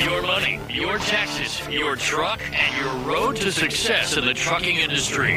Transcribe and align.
your 0.00 0.22
money, 0.22 0.58
your 0.70 0.98
taxes, 0.98 1.60
your 1.68 1.94
truck, 1.94 2.40
and 2.52 2.76
your 2.84 2.94
road 3.04 3.36
to 3.36 3.52
success 3.52 4.16
in 4.16 4.24
the 4.24 4.32
trucking 4.32 4.76
industry. 4.76 5.34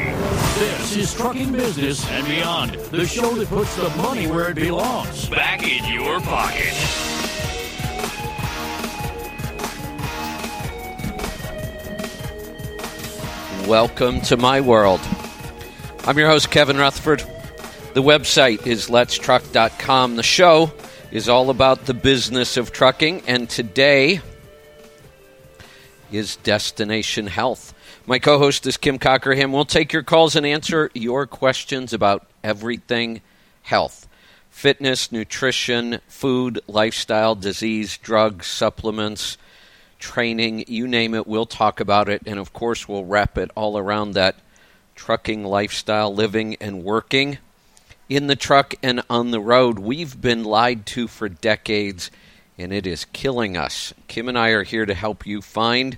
This 0.58 0.96
is 0.96 1.14
Trucking 1.14 1.52
Business 1.52 2.08
and 2.08 2.26
Beyond, 2.26 2.70
the 2.90 3.06
show 3.06 3.34
that 3.34 3.48
puts 3.48 3.76
the 3.76 3.90
money 3.90 4.26
where 4.26 4.50
it 4.50 4.54
belongs. 4.54 5.28
Back 5.28 5.62
in 5.62 5.84
your 5.92 6.18
pocket. 6.20 6.72
Welcome 13.68 14.22
to 14.22 14.36
my 14.38 14.62
world. 14.62 15.00
I'm 16.06 16.16
your 16.16 16.28
host, 16.28 16.50
Kevin 16.50 16.78
Rutherford. 16.78 17.22
The 17.92 18.02
website 18.02 18.66
is 18.66 18.88
letstruck.com. 18.88 20.16
The 20.16 20.22
show 20.22 20.72
is 21.10 21.28
all 21.28 21.50
about 21.50 21.84
the 21.84 21.94
business 21.94 22.56
of 22.56 22.72
trucking, 22.72 23.22
and 23.26 23.48
today 23.48 24.20
is 26.14 26.36
Destination 26.36 27.26
Health. 27.26 27.74
My 28.06 28.18
co 28.18 28.38
host 28.38 28.66
is 28.66 28.76
Kim 28.76 28.98
Cockerham. 28.98 29.52
We'll 29.52 29.64
take 29.64 29.92
your 29.92 30.02
calls 30.02 30.36
and 30.36 30.46
answer 30.46 30.90
your 30.94 31.26
questions 31.26 31.92
about 31.92 32.26
everything 32.42 33.20
health 33.62 34.08
fitness, 34.50 35.10
nutrition, 35.10 35.98
food, 36.06 36.60
lifestyle, 36.68 37.34
disease, 37.34 37.98
drugs, 37.98 38.46
supplements 38.46 39.36
training, 40.04 40.64
you 40.68 40.86
name 40.86 41.14
it, 41.14 41.26
we'll 41.26 41.46
talk 41.46 41.80
about 41.80 42.10
it. 42.10 42.22
And 42.26 42.38
of 42.38 42.52
course, 42.52 42.86
we'll 42.86 43.06
wrap 43.06 43.38
it 43.38 43.50
all 43.56 43.78
around 43.78 44.12
that 44.12 44.36
trucking 44.94 45.44
lifestyle, 45.44 46.14
living 46.14 46.56
and 46.60 46.84
working 46.84 47.38
in 48.10 48.26
the 48.26 48.36
truck 48.36 48.74
and 48.82 49.02
on 49.08 49.30
the 49.30 49.40
road. 49.40 49.78
We've 49.78 50.20
been 50.20 50.44
lied 50.44 50.84
to 50.86 51.08
for 51.08 51.30
decades, 51.30 52.10
and 52.58 52.70
it 52.70 52.86
is 52.86 53.06
killing 53.06 53.56
us. 53.56 53.94
Kim 54.06 54.28
and 54.28 54.38
I 54.38 54.50
are 54.50 54.62
here 54.62 54.84
to 54.84 54.94
help 54.94 55.26
you 55.26 55.40
find 55.40 55.96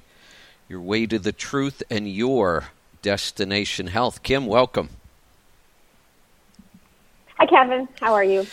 your 0.69 0.80
way 0.80 1.06
to 1.06 1.19
the 1.19 1.33
truth 1.33 1.83
and 1.91 2.09
your 2.09 2.67
destination 3.03 3.89
health. 3.89 4.22
Kim, 4.22 4.47
welcome. 4.47 4.91
Hi, 7.39 7.47
Kevin. 7.47 7.89
How 8.00 8.14
are 8.14 8.25
you? 8.25 8.47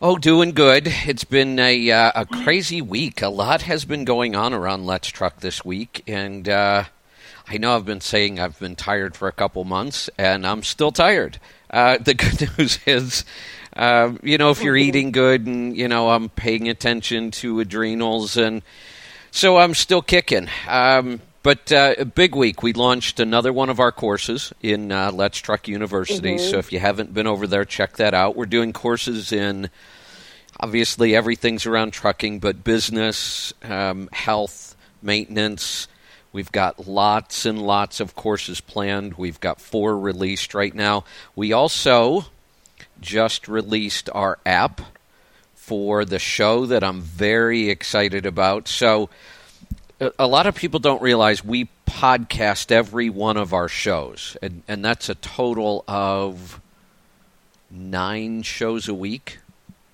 Oh, 0.00 0.18
doing 0.18 0.52
good. 0.52 0.86
It's 1.06 1.24
been 1.24 1.58
a 1.58 1.90
uh, 1.90 2.12
a 2.14 2.26
crazy 2.26 2.82
week. 2.82 3.22
A 3.22 3.28
lot 3.28 3.62
has 3.62 3.86
been 3.86 4.04
going 4.04 4.36
on 4.36 4.52
around 4.52 4.84
Let's 4.84 5.08
Truck 5.08 5.40
this 5.40 5.64
week, 5.64 6.02
and 6.06 6.46
uh, 6.48 6.84
I 7.48 7.56
know 7.56 7.74
I've 7.74 7.86
been 7.86 8.02
saying 8.02 8.38
I've 8.38 8.58
been 8.58 8.76
tired 8.76 9.16
for 9.16 9.26
a 9.26 9.32
couple 9.32 9.64
months, 9.64 10.10
and 10.18 10.46
I'm 10.46 10.62
still 10.62 10.92
tired. 10.92 11.38
Uh, 11.70 11.96
the 11.96 12.12
good 12.14 12.48
news 12.58 12.78
is, 12.86 13.24
uh, 13.74 14.12
you 14.22 14.36
know, 14.36 14.50
if 14.50 14.62
you're 14.62 14.76
eating 14.76 15.12
good, 15.12 15.46
and 15.46 15.74
you 15.74 15.88
know, 15.88 16.10
I'm 16.10 16.28
paying 16.28 16.68
attention 16.68 17.30
to 17.32 17.60
adrenals, 17.60 18.36
and 18.36 18.60
so 19.30 19.56
I'm 19.56 19.72
still 19.72 20.02
kicking. 20.02 20.48
Um, 20.68 21.22
but 21.46 21.70
uh, 21.70 21.94
a 21.96 22.04
big 22.04 22.34
week. 22.34 22.64
We 22.64 22.72
launched 22.72 23.20
another 23.20 23.52
one 23.52 23.70
of 23.70 23.78
our 23.78 23.92
courses 23.92 24.52
in 24.62 24.90
uh, 24.90 25.12
Let's 25.12 25.38
Truck 25.38 25.68
University. 25.68 26.34
Mm-hmm. 26.34 26.50
So 26.50 26.58
if 26.58 26.72
you 26.72 26.80
haven't 26.80 27.14
been 27.14 27.28
over 27.28 27.46
there, 27.46 27.64
check 27.64 27.98
that 27.98 28.14
out. 28.14 28.34
We're 28.34 28.46
doing 28.46 28.72
courses 28.72 29.30
in 29.30 29.70
obviously 30.58 31.14
everything's 31.14 31.64
around 31.64 31.92
trucking, 31.92 32.40
but 32.40 32.64
business, 32.64 33.54
um, 33.62 34.08
health, 34.12 34.74
maintenance. 35.02 35.86
We've 36.32 36.50
got 36.50 36.88
lots 36.88 37.46
and 37.46 37.62
lots 37.62 38.00
of 38.00 38.16
courses 38.16 38.60
planned. 38.60 39.14
We've 39.14 39.38
got 39.38 39.60
four 39.60 39.96
released 39.96 40.52
right 40.52 40.74
now. 40.74 41.04
We 41.36 41.52
also 41.52 42.24
just 43.00 43.46
released 43.46 44.10
our 44.12 44.40
app 44.44 44.80
for 45.54 46.04
the 46.04 46.18
show 46.18 46.66
that 46.66 46.82
I'm 46.82 47.02
very 47.02 47.70
excited 47.70 48.26
about. 48.26 48.66
So 48.66 49.10
a 50.00 50.26
lot 50.26 50.46
of 50.46 50.54
people 50.54 50.80
don't 50.80 51.00
realize 51.00 51.44
we 51.44 51.68
podcast 51.86 52.70
every 52.70 53.08
one 53.08 53.36
of 53.36 53.52
our 53.52 53.68
shows, 53.68 54.36
and, 54.42 54.62
and 54.68 54.84
that's 54.84 55.08
a 55.08 55.14
total 55.14 55.84
of 55.88 56.60
nine 57.70 58.42
shows 58.42 58.88
a 58.88 58.94
week, 58.94 59.38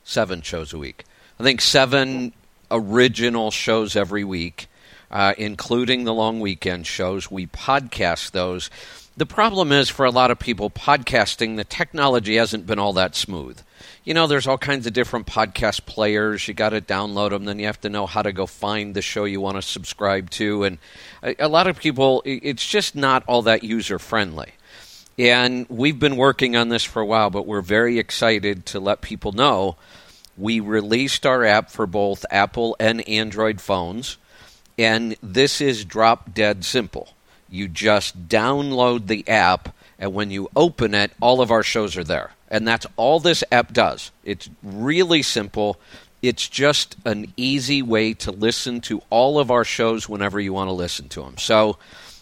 seven 0.04 0.42
shows 0.42 0.72
a 0.72 0.78
week. 0.78 1.04
I 1.38 1.44
think 1.44 1.60
seven 1.60 2.32
original 2.70 3.50
shows 3.50 3.94
every 3.94 4.24
week, 4.24 4.66
uh, 5.10 5.34
including 5.38 6.04
the 6.04 6.14
long 6.14 6.40
weekend 6.40 6.86
shows. 6.86 7.30
We 7.30 7.46
podcast 7.46 8.32
those. 8.32 8.70
The 9.16 9.26
problem 9.26 9.72
is 9.72 9.88
for 9.88 10.04
a 10.04 10.10
lot 10.10 10.30
of 10.30 10.38
people, 10.38 10.70
podcasting, 10.70 11.56
the 11.56 11.64
technology 11.64 12.36
hasn't 12.36 12.66
been 12.66 12.78
all 12.78 12.94
that 12.94 13.14
smooth 13.14 13.60
you 14.04 14.14
know, 14.14 14.26
there's 14.26 14.46
all 14.46 14.58
kinds 14.58 14.86
of 14.86 14.92
different 14.92 15.26
podcast 15.26 15.86
players. 15.86 16.46
You 16.48 16.54
got 16.54 16.70
to 16.70 16.80
download 16.80 17.30
them, 17.30 17.44
then 17.44 17.58
you 17.58 17.66
have 17.66 17.80
to 17.82 17.88
know 17.88 18.06
how 18.06 18.22
to 18.22 18.32
go 18.32 18.46
find 18.46 18.94
the 18.94 19.02
show 19.02 19.24
you 19.24 19.40
want 19.40 19.56
to 19.56 19.62
subscribe 19.62 20.30
to. 20.30 20.64
And 20.64 20.78
a, 21.22 21.46
a 21.46 21.48
lot 21.48 21.66
of 21.66 21.78
people, 21.78 22.22
it's 22.24 22.66
just 22.66 22.96
not 22.96 23.22
all 23.26 23.42
that 23.42 23.62
user 23.62 23.98
friendly. 23.98 24.52
And 25.18 25.66
we've 25.68 25.98
been 25.98 26.16
working 26.16 26.56
on 26.56 26.68
this 26.68 26.84
for 26.84 27.00
a 27.00 27.06
while, 27.06 27.30
but 27.30 27.46
we're 27.46 27.60
very 27.60 27.98
excited 27.98 28.66
to 28.66 28.80
let 28.80 29.02
people 29.02 29.32
know 29.32 29.76
we 30.36 30.60
released 30.60 31.26
our 31.26 31.44
app 31.44 31.70
for 31.70 31.86
both 31.86 32.24
Apple 32.30 32.74
and 32.80 33.06
Android 33.08 33.60
phones. 33.60 34.16
And 34.78 35.16
this 35.22 35.60
is 35.60 35.84
drop 35.84 36.32
dead 36.32 36.64
simple. 36.64 37.10
You 37.50 37.69
just 37.69 38.28
download 38.28 39.06
the 39.06 39.28
app, 39.28 39.74
and 39.98 40.14
when 40.14 40.30
you 40.30 40.48
open 40.56 40.94
it, 40.94 41.12
all 41.20 41.42
of 41.42 41.50
our 41.50 41.62
shows 41.62 41.96
are 41.98 42.04
there. 42.04 42.30
And 42.52 42.68
that's 42.68 42.86
all 42.96 43.18
this 43.18 43.42
app 43.50 43.72
does. 43.72 44.12
It's 44.22 44.48
really 44.62 45.22
simple. 45.22 45.80
It's 46.20 46.48
just 46.48 46.96
an 47.04 47.32
easy 47.36 47.80
way 47.82 48.12
to 48.14 48.30
listen 48.30 48.82
to 48.82 49.02
all 49.08 49.40
of 49.40 49.50
our 49.50 49.64
shows 49.64 50.08
whenever 50.08 50.38
you 50.38 50.52
want 50.52 50.68
to 50.68 50.72
listen 50.72 51.08
to 51.08 51.22
them. 51.22 51.38
So 51.38 51.78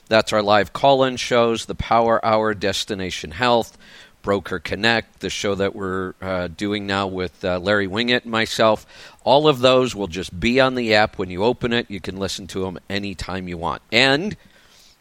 that's 0.08 0.32
our 0.32 0.41
live 0.41 0.72
call 0.72 1.04
in 1.04 1.16
shows, 1.16 1.66
the 1.66 1.74
Power 1.74 2.24
Hour, 2.24 2.54
Destination 2.54 3.32
Health, 3.32 3.76
Broker 4.22 4.58
Connect, 4.58 5.20
the 5.20 5.30
show 5.30 5.56
that 5.56 5.74
we're 5.74 6.14
uh, 6.20 6.48
doing 6.48 6.86
now 6.86 7.08
with 7.08 7.44
uh, 7.44 7.58
Larry 7.58 7.88
Winget 7.88 8.22
and 8.22 8.30
myself. 8.30 8.86
All 9.24 9.48
of 9.48 9.58
those 9.58 9.97
will 9.97 10.06
just 10.06 10.38
be 10.38 10.60
on 10.60 10.76
the 10.76 10.94
app. 10.94 11.18
When 11.18 11.28
you 11.28 11.42
open 11.42 11.72
it, 11.72 11.91
you 11.91 12.00
can 12.00 12.18
listen 12.18 12.47
to 12.48 12.60
them 12.60 12.78
anytime 12.88 13.48
you 13.48 13.58
want. 13.58 13.82
And 13.91 14.36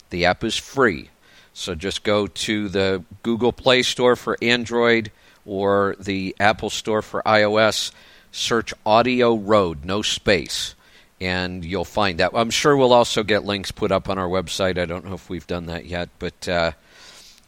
the 0.09 0.25
app 0.25 0.43
is 0.43 0.57
free. 0.57 1.09
So 1.53 1.75
just 1.75 2.03
go 2.03 2.27
to 2.27 2.69
the 2.69 3.03
Google 3.23 3.51
Play 3.51 3.83
Store 3.83 4.15
for 4.15 4.37
Android 4.41 5.11
or 5.45 5.95
the 5.99 6.35
Apple 6.39 6.69
Store 6.69 7.01
for 7.01 7.21
iOS, 7.23 7.91
search 8.31 8.73
Audio 8.85 9.35
Road, 9.35 9.83
no 9.83 10.01
space, 10.01 10.75
and 11.19 11.65
you'll 11.65 11.85
find 11.85 12.19
that. 12.19 12.31
I'm 12.33 12.49
sure 12.49 12.77
we'll 12.77 12.93
also 12.93 13.23
get 13.23 13.43
links 13.43 13.71
put 13.71 13.91
up 13.91 14.09
on 14.09 14.17
our 14.17 14.27
website. 14.27 14.77
I 14.77 14.85
don't 14.85 15.05
know 15.05 15.15
if 15.15 15.29
we've 15.29 15.47
done 15.47 15.65
that 15.65 15.85
yet, 15.85 16.09
but 16.19 16.47
uh, 16.47 16.71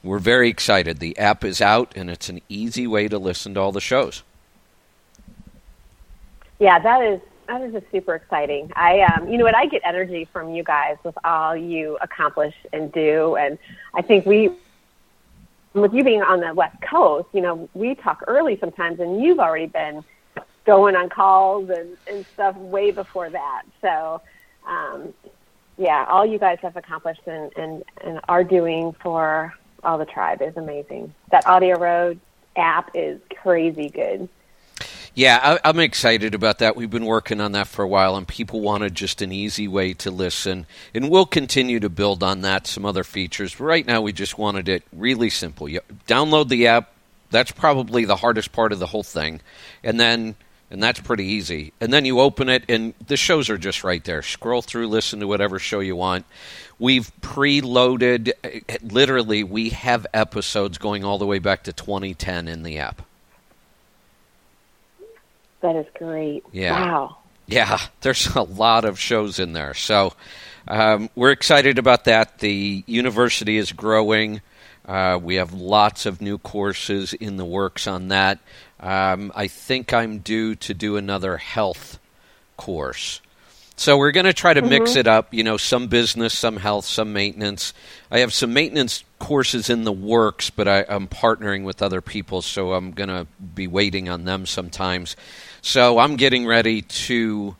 we're 0.04 0.20
very 0.20 0.50
excited. 0.50 1.00
The 1.00 1.18
app 1.18 1.44
is 1.44 1.62
out, 1.62 1.94
and 1.96 2.10
it's 2.10 2.30
an 2.30 2.42
easy 2.50 2.88
way 2.88 3.08
to 3.08 3.20
listen 3.20 3.54
to 3.54 3.60
all 3.60 3.72
the 3.72 3.82
shows. 3.82 4.24
Yeah, 6.60 6.80
that 6.80 7.04
is 7.04 7.22
that 7.52 7.62
is 7.76 7.84
super 7.92 8.16
exciting. 8.16 8.72
I, 8.76 9.02
um, 9.02 9.30
you 9.30 9.38
know 9.38 9.44
what, 9.44 9.56
I 9.56 9.66
get 9.66 9.82
energy 9.84 10.28
from 10.32 10.54
you 10.54 10.64
guys 10.64 10.98
with 11.04 11.16
all 11.24 11.56
you 11.56 11.98
accomplish 12.02 12.56
and 12.72 12.92
do, 12.92 13.36
and 13.36 13.58
I 13.94 14.02
think 14.02 14.26
we 14.26 14.52
with 15.74 15.94
you 15.94 16.04
being 16.04 16.22
on 16.22 16.42
the 16.42 16.54
West 16.54 16.82
Coast, 16.82 17.28
you 17.34 17.42
know, 17.42 17.70
we 17.74 17.96
talk 17.96 18.24
early 18.28 18.58
sometimes, 18.60 19.00
and 19.00 19.22
you've 19.24 19.40
already 19.40 19.68
been 19.68 20.04
going 20.66 20.96
on 20.96 21.10
calls 21.10 21.70
and, 21.70 21.98
and 22.08 22.26
stuff 22.34 22.56
way 22.58 22.92
before 22.92 23.30
that. 23.30 23.64
So, 23.82 24.22
um, 24.68 25.14
yeah, 25.78 26.06
all 26.10 26.26
you 26.26 26.40
guys 26.40 26.60
have 26.62 26.76
accomplished 26.76 27.22
and, 27.26 27.52
and, 27.56 27.84
and 28.04 28.20
are 28.28 28.44
doing 28.44 28.94
for 29.02 29.54
all 29.84 29.98
the 29.98 30.06
tribe 30.06 30.42
is 30.42 30.56
amazing. 30.58 31.14
That 31.32 31.48
Audio 31.48 31.80
Road 31.80 32.20
app 32.56 32.92
is 32.94 33.20
crazy 33.42 33.90
good. 33.90 34.28
Yeah, 35.14 35.60
I, 35.64 35.70
am 35.70 35.80
excited 35.80 36.34
about 36.34 36.60
that. 36.60 36.78
We've 36.78 36.90
been 36.90 37.06
working 37.06 37.42
on 37.42 37.52
that 37.52 37.68
for 37.68 37.84
a 37.84 37.88
while, 37.88 38.16
and 38.16 38.26
people 38.26 38.62
wanted 38.62 38.96
just 38.96 39.22
an 39.22 39.34
easy 39.34 39.68
way 39.68 39.94
to 39.96 40.10
listen. 40.10 40.66
And 40.94 41.10
we'll 41.10 41.26
continue 41.26 41.82
to 41.82 41.90
build 41.90 42.24
on 42.24 42.42
that, 42.42 42.66
some 42.66 42.86
other 42.86 43.04
features. 43.04 43.60
Right 43.60 43.86
now, 43.86 44.02
we 44.02 44.14
just 44.14 44.38
wanted 44.38 44.70
it 44.70 44.84
really 44.94 45.30
simple. 45.30 45.68
You 45.68 45.82
download 46.08 46.48
the 46.48 46.68
app. 46.68 46.94
That's 47.30 47.52
probably 47.52 48.06
the 48.06 48.16
hardest 48.18 48.54
part 48.54 48.72
of 48.72 48.80
the 48.80 48.88
whole 48.88 49.04
thing. 49.04 49.42
And 49.84 50.00
then, 50.00 50.36
and 50.70 50.82
that's 50.82 51.02
pretty 51.02 51.26
easy. 51.26 51.74
And 51.82 51.92
then 51.92 52.06
you 52.06 52.22
open 52.22 52.48
it, 52.48 52.64
and 52.70 52.94
the 53.06 53.18
shows 53.18 53.50
are 53.50 53.58
just 53.58 53.84
right 53.84 54.04
there. 54.06 54.22
Scroll 54.22 54.62
through, 54.62 54.88
listen 54.88 55.20
to 55.20 55.28
whatever 55.28 55.60
show 55.60 55.82
you 55.82 55.98
want. 55.98 56.26
We've 56.80 57.12
preloaded, 57.20 58.32
eh, 58.46 58.78
literally, 58.82 59.44
we 59.44 59.72
have 59.72 60.08
episodes 60.14 60.78
going 60.78 61.04
all 61.04 61.18
the 61.18 61.28
way 61.28 61.40
back 61.40 61.64
to 61.64 61.74
2010 61.74 62.48
in 62.48 62.64
the 62.64 62.80
app. 62.80 63.02
That 65.62 65.76
is 65.76 65.86
great. 65.94 66.44
Yeah. 66.52 66.72
Wow. 66.72 67.18
Yeah, 67.48 67.80
there's 68.02 68.28
a 68.36 68.44
lot 68.44 68.86
of 68.86 69.00
shows 69.00 69.40
in 69.40 69.54
there. 69.54 69.74
So 69.74 70.14
um, 70.68 71.10
we're 71.16 71.32
excited 71.32 71.80
about 71.80 72.06
that. 72.06 72.40
The 72.40 72.84
university 72.88 73.58
is 73.58 73.72
growing. 73.72 74.42
Uh, 74.86 75.20
we 75.22 75.36
have 75.36 75.54
lots 75.54 76.06
of 76.06 76.22
new 76.22 76.38
courses 76.38 77.14
in 77.14 77.38
the 77.38 77.46
works 77.46 77.88
on 77.88 78.08
that. 78.08 78.40
Um, 78.80 79.32
I 79.36 79.48
think 79.48 79.94
I'm 79.94 80.20
due 80.20 80.56
to 80.56 80.74
do 80.74 80.98
another 80.98 81.38
health 81.38 82.00
course. 82.58 83.22
So 83.76 83.98
we're 83.98 84.12
going 84.12 84.28
to 84.28 84.34
try 84.34 84.54
to 84.54 84.62
mix 84.62 84.96
it 84.96 85.08
up, 85.08 85.34
you 85.34 85.44
know, 85.44 85.58
some 85.58 85.88
business, 85.88 86.38
some 86.38 86.58
health, 86.58 86.86
some 86.86 87.14
maintenance. 87.14 87.74
I 88.12 88.20
have 88.20 88.32
some 88.32 88.54
maintenance 88.54 89.04
courses 89.18 89.72
in 89.72 89.86
the 89.86 89.92
works, 89.92 90.52
but 90.52 90.68
I, 90.68 90.86
I'm 90.88 91.08
partnering 91.08 91.64
with 91.64 91.82
other 91.82 92.00
people, 92.00 92.44
so 92.44 92.74
I'm 92.74 92.92
going 92.92 93.10
to 93.10 93.26
be 93.56 93.66
waiting 93.66 94.08
on 94.08 94.26
them 94.26 94.46
sometimes. 94.46 95.16
So 95.62 96.00
I'm 96.00 96.16
getting 96.16 96.48
ready 96.48 96.82
to 96.82 97.56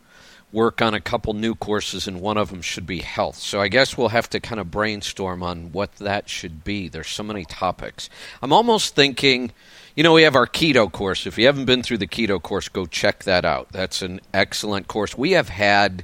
work 0.52 0.82
on 0.82 0.94
a 0.94 1.00
couple 1.00 1.34
new 1.34 1.56
courses, 1.56 2.08
and 2.08 2.20
one 2.20 2.38
of 2.38 2.50
them 2.50 2.62
should 2.62 2.86
be 2.86 3.00
health. 3.00 3.38
So 3.38 3.62
I 3.62 3.68
guess 3.68 3.98
we'll 3.98 4.10
have 4.10 4.30
to 4.32 4.40
kind 4.40 4.60
of 4.60 4.70
brainstorm 4.70 5.44
on 5.44 5.72
what 5.72 5.96
that 5.98 6.28
should 6.28 6.64
be. 6.64 6.90
There's 6.90 7.08
so 7.08 7.24
many 7.24 7.46
topics. 7.46 8.10
I'm 8.42 8.52
almost 8.52 8.96
thinking, 8.96 9.52
you 9.96 10.04
know, 10.04 10.14
we 10.14 10.24
have 10.24 10.36
our 10.36 10.48
keto 10.48 10.92
course. 10.92 11.26
If 11.26 11.38
you 11.38 11.46
haven't 11.46 11.66
been 11.66 11.84
through 11.84 12.00
the 12.00 12.08
keto 12.08 12.42
course, 12.42 12.68
go 12.68 12.86
check 12.86 13.24
that 13.24 13.46
out. 13.46 13.70
That's 13.72 14.02
an 14.02 14.20
excellent 14.34 14.88
course. 14.88 15.18
We 15.18 15.32
have 15.32 15.50
had, 15.50 16.04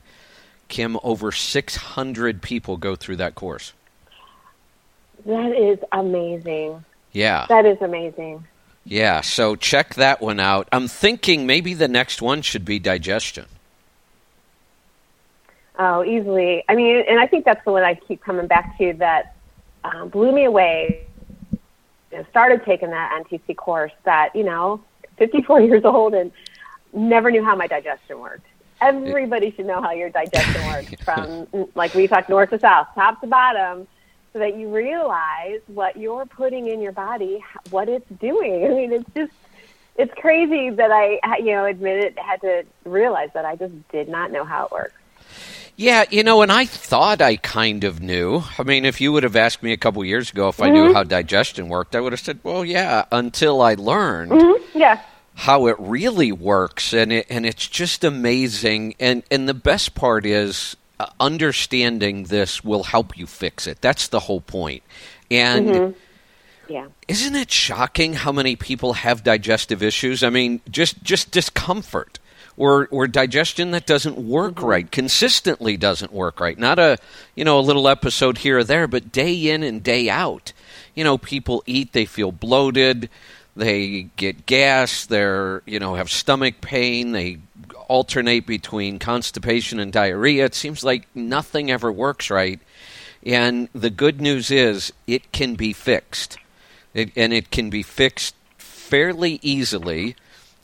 Kim, 0.69 0.97
over 1.03 1.31
600 1.31 2.41
people 2.41 2.77
go 2.77 2.95
through 2.95 3.17
that 3.17 3.35
course. 3.35 3.73
That 5.25 5.51
is 5.51 5.79
amazing. 5.91 6.85
Yeah. 7.11 7.47
That 7.49 7.65
is 7.65 7.81
amazing. 7.81 8.45
Yeah, 8.89 9.19
so 9.19 9.57
check 9.57 9.95
that 9.95 10.21
one 10.21 10.39
out. 10.39 10.69
I'm 10.71 10.87
thinking 10.87 11.45
maybe 11.45 11.73
the 11.73 11.89
next 11.89 12.21
one 12.21 12.41
should 12.41 12.63
be 12.63 12.79
digestion. 12.79 13.45
Oh, 15.77 16.05
easily. 16.05 16.63
I 16.69 16.75
mean, 16.75 17.03
and 17.07 17.19
I 17.19 17.27
think 17.27 17.43
that's 17.43 17.63
the 17.65 17.71
one 17.71 17.83
I 17.83 17.95
keep 17.95 18.21
coming 18.21 18.47
back 18.47 18.77
to 18.77 18.93
that 18.93 19.35
um, 19.83 20.07
blew 20.07 20.31
me 20.31 20.45
away. 20.45 21.05
Know, 22.13 22.25
started 22.29 22.63
taking 22.63 22.89
that 22.91 23.23
NTC 23.25 23.57
course 23.57 23.91
that, 24.05 24.33
you 24.33 24.45
know, 24.45 24.81
54 25.17 25.61
years 25.61 25.83
old 25.83 26.13
and 26.13 26.31
never 26.93 27.29
knew 27.29 27.43
how 27.43 27.57
my 27.57 27.67
digestion 27.67 28.19
worked. 28.19 28.45
Everybody 28.79 29.51
should 29.51 29.65
know 29.65 29.81
how 29.81 29.91
your 29.91 30.09
digestion 30.09 30.65
works 30.67 30.93
from, 31.03 31.67
like 31.75 31.93
we 31.93 32.07
talked, 32.07 32.29
north 32.29 32.51
to 32.51 32.59
south, 32.59 32.87
top 32.95 33.19
to 33.19 33.27
bottom, 33.27 33.85
so 34.33 34.39
that 34.39 34.55
you 34.57 34.69
realize 34.73 35.61
what 35.67 35.97
you're 35.97 36.25
putting 36.25 36.67
in 36.67 36.81
your 36.81 36.91
body, 36.91 37.43
what 37.69 37.89
it's 37.89 38.09
doing. 38.19 38.65
I 38.65 38.69
mean, 38.69 38.91
it's 38.93 39.09
just, 39.15 39.31
it's 39.95 40.13
crazy 40.15 40.69
that 40.69 40.91
I, 40.91 41.19
you 41.39 41.51
know, 41.53 41.65
admit 41.65 42.03
it, 42.03 42.19
had 42.19 42.41
to 42.41 42.63
realize 42.85 43.29
that 43.33 43.45
I 43.45 43.55
just 43.55 43.73
did 43.89 44.07
not 44.09 44.31
know 44.31 44.43
how 44.43 44.65
it 44.65 44.71
works. 44.71 44.93
Yeah, 45.75 46.05
you 46.09 46.23
know, 46.23 46.41
and 46.41 46.51
I 46.51 46.65
thought 46.65 47.21
I 47.21 47.35
kind 47.35 47.83
of 47.83 48.01
knew. 48.01 48.41
I 48.57 48.63
mean, 48.63 48.83
if 48.83 48.99
you 48.99 49.11
would 49.11 49.21
have 49.21 49.35
asked 49.35 49.61
me 49.61 49.73
a 49.73 49.77
couple 49.77 50.03
years 50.03 50.31
ago 50.31 50.47
if 50.49 50.59
I 50.59 50.69
knew 50.69 50.91
how 50.91 51.03
digestion 51.03 51.69
worked, 51.69 51.95
I 51.95 51.99
would 51.99 52.13
have 52.13 52.19
said, 52.19 52.39
"Well, 52.41 52.65
yeah," 52.65 53.05
until 53.11 53.61
I 53.61 53.75
learned 53.75 54.31
Mm-hmm. 54.31 54.79
Yeah. 54.79 54.99
how 55.35 55.67
it 55.67 55.75
really 55.77 56.31
works, 56.31 56.93
and 56.93 57.11
it 57.13 57.27
and 57.29 57.45
it's 57.45 57.67
just 57.67 58.03
amazing. 58.03 58.95
And 58.99 59.21
and 59.29 59.47
the 59.47 59.53
best 59.53 59.93
part 59.93 60.25
is 60.25 60.75
uh, 60.99 61.07
understanding 61.19 62.23
this 62.23 62.63
will 62.63 62.83
help 62.83 63.17
you 63.17 63.27
fix 63.27 63.67
it. 63.67 63.81
That's 63.81 64.07
the 64.07 64.21
whole 64.21 64.41
point. 64.41 64.83
And 65.29 65.95
Yeah. 66.67 66.87
isn't 67.07 67.35
it 67.35 67.51
shocking 67.51 68.13
how 68.13 68.31
many 68.31 68.55
people 68.55 68.93
have 68.93 69.23
digestive 69.23 69.81
issues? 69.83 70.23
I 70.23 70.29
mean, 70.29 70.61
just 70.69 71.01
just 71.03 71.31
discomfort 71.31 72.19
or 72.57 72.87
or 72.91 73.07
digestion 73.07 73.71
that 73.71 73.85
doesn't 73.85 74.17
work 74.17 74.61
right, 74.61 74.89
consistently 74.91 75.77
doesn't 75.77 76.11
work 76.11 76.39
right. 76.39 76.57
Not 76.57 76.79
a 76.79 76.97
you 77.35 77.45
know 77.45 77.59
a 77.59 77.61
little 77.61 77.87
episode 77.87 78.39
here 78.39 78.57
or 78.59 78.63
there, 78.63 78.87
but 78.87 79.11
day 79.11 79.33
in 79.49 79.63
and 79.63 79.81
day 79.83 80.09
out. 80.09 80.51
You 80.95 81.03
know, 81.03 81.17
people 81.17 81.61
eat, 81.67 81.93
they 81.93 82.05
feel 82.05 82.31
bloated, 82.31 83.09
they 83.55 84.09
get 84.17 84.45
gas, 84.47 85.05
they're 85.05 85.61
you 85.65 85.79
know 85.79 85.95
have 85.95 86.09
stomach 86.09 86.59
pain, 86.59 87.11
they 87.11 87.37
alternate 87.87 88.45
between 88.45 88.99
constipation 88.99 89.79
and 89.79 89.91
diarrhea. 89.91 90.45
It 90.45 90.55
seems 90.55 90.83
like 90.83 91.07
nothing 91.15 91.71
ever 91.71 91.91
works 91.91 92.29
right. 92.29 92.59
And 93.25 93.69
the 93.73 93.89
good 93.89 94.21
news 94.21 94.51
is 94.51 94.93
it 95.05 95.31
can 95.31 95.55
be 95.55 95.73
fixed. 95.73 96.37
It, 96.93 97.11
and 97.15 97.33
it 97.33 97.51
can 97.51 97.69
be 97.69 97.83
fixed 97.83 98.35
fairly 98.57 99.39
easily. 99.41 100.15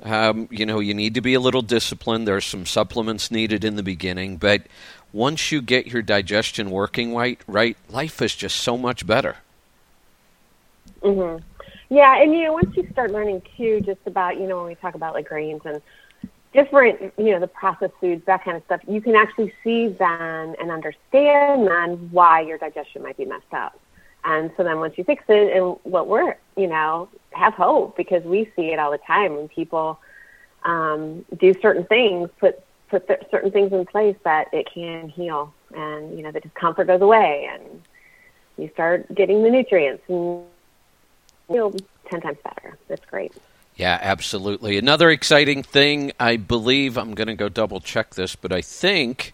Um, 0.03 0.47
you 0.51 0.65
know, 0.65 0.79
you 0.79 0.93
need 0.93 1.15
to 1.15 1.21
be 1.21 1.33
a 1.33 1.39
little 1.39 1.61
disciplined. 1.61 2.27
There's 2.27 2.45
some 2.45 2.65
supplements 2.65 3.31
needed 3.31 3.63
in 3.63 3.75
the 3.75 3.83
beginning, 3.83 4.37
but 4.37 4.63
once 5.13 5.51
you 5.51 5.61
get 5.61 5.87
your 5.87 6.01
digestion 6.01 6.71
working 6.71 7.15
right, 7.15 7.39
right, 7.47 7.77
life 7.89 8.21
is 8.21 8.35
just 8.35 8.57
so 8.57 8.77
much 8.77 9.05
better. 9.05 9.37
hmm 11.01 11.37
Yeah, 11.89 12.21
and 12.21 12.33
you 12.33 12.43
know, 12.43 12.53
once 12.53 12.71
you 12.75 12.87
start 12.91 13.11
learning 13.11 13.43
too, 13.55 13.81
just 13.81 14.01
about 14.05 14.37
you 14.39 14.47
know 14.47 14.57
when 14.57 14.67
we 14.67 14.75
talk 14.75 14.95
about 14.95 15.13
like 15.13 15.27
grains 15.27 15.61
and 15.65 15.81
different, 16.53 17.13
you 17.17 17.31
know, 17.31 17.39
the 17.39 17.47
processed 17.47 17.93
foods, 17.99 18.25
that 18.25 18.43
kind 18.43 18.57
of 18.57 18.63
stuff, 18.65 18.81
you 18.87 19.01
can 19.01 19.15
actually 19.15 19.53
see 19.63 19.87
then 19.87 20.55
and 20.59 20.71
understand 20.71 21.67
then 21.67 22.09
why 22.11 22.41
your 22.41 22.57
digestion 22.57 23.01
might 23.01 23.17
be 23.17 23.25
messed 23.25 23.53
up. 23.53 23.79
And 24.23 24.51
so 24.55 24.63
then 24.63 24.79
once 24.79 24.97
you 24.97 25.03
fix 25.03 25.23
it, 25.27 25.55
and 25.55 25.77
what 25.83 26.07
we're, 26.07 26.37
you 26.55 26.67
know, 26.67 27.09
have 27.31 27.53
hope 27.53 27.97
because 27.97 28.23
we 28.23 28.49
see 28.55 28.71
it 28.71 28.79
all 28.79 28.91
the 28.91 28.97
time 28.99 29.35
when 29.35 29.47
people 29.49 29.99
um, 30.63 31.25
do 31.37 31.53
certain 31.61 31.85
things, 31.85 32.29
put 32.39 32.63
put 32.89 33.07
certain 33.31 33.51
things 33.51 33.73
in 33.73 33.85
place 33.85 34.15
that 34.23 34.53
it 34.53 34.67
can 34.71 35.09
heal, 35.09 35.53
and 35.75 36.15
you 36.15 36.23
know 36.23 36.31
the 36.31 36.39
discomfort 36.39 36.87
goes 36.87 37.01
away, 37.01 37.49
and 37.51 37.81
you 38.57 38.69
start 38.73 39.13
getting 39.13 39.43
the 39.43 39.49
nutrients 39.49 40.03
and 40.07 40.43
feel 41.47 41.73
ten 42.09 42.21
times 42.21 42.37
better. 42.43 42.77
That's 42.87 43.05
great. 43.05 43.33
Yeah, 43.75 43.97
absolutely. 44.01 44.77
Another 44.77 45.09
exciting 45.09 45.63
thing, 45.63 46.11
I 46.19 46.37
believe, 46.37 46.97
I'm 46.97 47.15
going 47.15 47.27
to 47.27 47.33
go 47.33 47.49
double 47.49 47.79
check 47.79 48.13
this, 48.13 48.35
but 48.35 48.51
I 48.51 48.61
think 48.61 49.33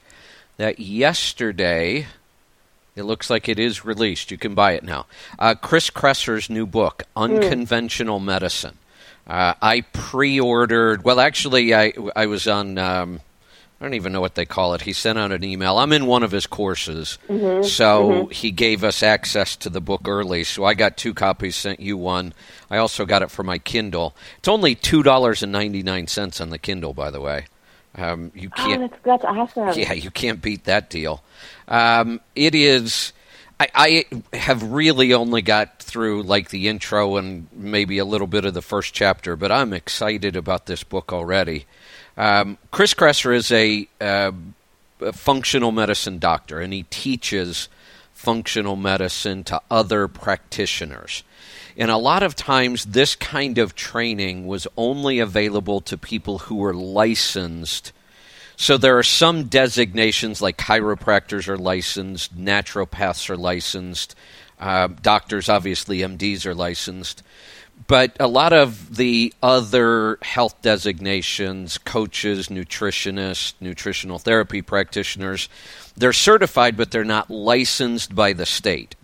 that 0.57 0.79
yesterday, 0.79 2.07
it 2.95 3.03
looks 3.03 3.29
like 3.29 3.49
it 3.49 3.59
is 3.59 3.83
released. 3.83 4.31
You 4.31 4.37
can 4.37 4.55
buy 4.55 4.73
it 4.73 4.83
now. 4.83 5.07
Uh, 5.37 5.55
Chris 5.55 5.89
Kresser's 5.89 6.49
new 6.49 6.65
book, 6.65 7.03
Unconventional 7.15 8.19
Medicine. 8.19 8.77
Uh, 9.27 9.53
I 9.61 9.81
pre 9.81 10.39
ordered, 10.39 11.03
well, 11.03 11.19
actually, 11.19 11.75
I, 11.75 11.93
I 12.15 12.25
was 12.25 12.47
on. 12.47 12.77
Um, 12.77 13.19
I 13.79 13.85
don't 13.85 13.93
even 13.93 14.11
know 14.11 14.19
what 14.19 14.35
they 14.35 14.45
call 14.45 14.73
it. 14.73 14.81
He 14.81 14.91
sent 14.91 15.17
out 15.17 15.31
an 15.31 15.43
email. 15.43 15.77
I'm 15.77 15.93
in 15.93 16.05
one 16.05 16.21
of 16.23 16.31
his 16.31 16.45
courses, 16.47 17.17
so 17.63 18.25
he 18.27 18.51
gave 18.51 18.83
us 18.83 19.01
access 19.01 19.55
to 19.57 19.69
the 19.69 19.79
book 19.79 20.01
early. 20.07 20.43
So 20.43 20.65
I 20.65 20.73
got 20.73 20.97
two 20.97 21.13
copies, 21.13 21.55
sent 21.55 21.79
you 21.79 21.95
one. 21.97 22.33
I 22.69 22.77
also 22.77 23.05
got 23.05 23.21
it 23.21 23.31
for 23.31 23.43
my 23.43 23.57
Kindle. 23.57 24.15
It's 24.39 24.49
only 24.49 24.75
two 24.75 25.01
dollars 25.01 25.43
and 25.43 25.51
ninety 25.53 25.81
nine 25.81 26.07
cents 26.07 26.41
on 26.41 26.49
the 26.49 26.57
Kindle, 26.57 26.93
by 26.93 27.09
the 27.09 27.21
way. 27.21 27.45
Um, 27.95 28.31
you 28.35 28.49
Oh, 28.57 28.63
can't. 28.65 28.91
that's 28.91 29.03
that's 29.03 29.23
awesome. 29.25 29.79
Yeah, 29.79 29.93
you 29.93 30.11
can't 30.11 30.41
beat 30.41 30.65
that 30.65 30.89
deal. 30.89 31.23
Um, 31.67 32.19
it 32.35 32.55
is. 32.55 33.13
I, 33.61 34.05
I 34.33 34.37
have 34.37 34.63
really 34.71 35.13
only 35.13 35.41
got 35.41 35.79
through 35.79 36.23
like 36.23 36.49
the 36.49 36.67
intro 36.69 37.17
and 37.17 37.47
maybe 37.53 37.97
a 37.97 38.05
little 38.05 38.27
bit 38.27 38.45
of 38.45 38.53
the 38.53 38.61
first 38.61 38.93
chapter, 38.93 39.35
but 39.35 39.51
I'm 39.51 39.73
excited 39.73 40.35
about 40.35 40.65
this 40.65 40.83
book 40.83 41.11
already. 41.11 41.65
Um, 42.19 42.57
Chris 42.69 42.93
Kresser 42.93 43.33
is 43.33 43.49
a, 43.49 43.87
uh, 44.01 44.33
a 44.99 45.13
functional 45.13 45.71
medicine 45.71 46.19
doctor, 46.19 46.59
and 46.59 46.73
he 46.73 46.83
teaches 46.83 47.69
functional 48.13 48.75
medicine 48.75 49.45
to 49.45 49.61
other 49.71 50.09
practitioners. 50.09 51.23
And 51.77 51.89
a 51.89 51.95
lot 51.95 52.21
of 52.21 52.35
times, 52.35 52.83
this 52.83 53.15
kind 53.15 53.57
of 53.57 53.73
training 53.73 54.45
was 54.47 54.67
only 54.75 55.19
available 55.19 55.79
to 55.79 55.97
people 55.97 56.39
who 56.39 56.55
were 56.55 56.73
licensed. 56.73 57.93
So 58.61 58.75
there 58.75 58.97
are 58.97 59.03
some 59.03 59.45
designations, 59.45 60.41
like 60.41 60.57
chiropractors 60.57 61.47
are 61.47 61.57
licensed, 61.57 62.37
naturopaths 62.37 63.29
are 63.29 63.37
licensed, 63.37 64.15
uh, 64.59 64.89
doctors, 65.01 65.47
obviously, 65.47 65.99
MDs 65.99 66.45
are 66.45 66.53
licensed. 66.53 67.23
But 67.87 68.17
a 68.19 68.27
lot 68.27 68.51
of 68.51 68.97
the 68.97 69.33
other 69.41 70.19
health 70.21 70.61
designations, 70.61 71.77
coaches, 71.77 72.49
nutritionists, 72.49 73.53
nutritional 73.61 74.19
therapy 74.19 74.61
practitioners, 74.61 75.47
they're 75.95 76.11
certified, 76.11 76.75
but 76.75 76.91
they're 76.91 77.05
not 77.05 77.29
licensed 77.29 78.13
by 78.13 78.33
the 78.33 78.45
state. 78.45 78.97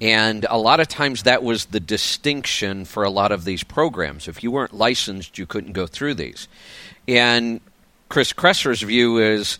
And 0.00 0.44
a 0.50 0.58
lot 0.58 0.80
of 0.80 0.88
times 0.88 1.22
that 1.22 1.44
was 1.44 1.66
the 1.66 1.80
distinction 1.80 2.84
for 2.84 3.04
a 3.04 3.10
lot 3.10 3.30
of 3.30 3.44
these 3.44 3.62
programs. 3.62 4.26
If 4.26 4.42
you 4.42 4.50
weren't 4.50 4.74
licensed, 4.74 5.38
you 5.38 5.46
couldn't 5.46 5.72
go 5.72 5.86
through 5.86 6.14
these. 6.14 6.48
And 7.06 7.60
Chris 8.08 8.32
Kresser's 8.32 8.80
view 8.82 9.18
is 9.18 9.58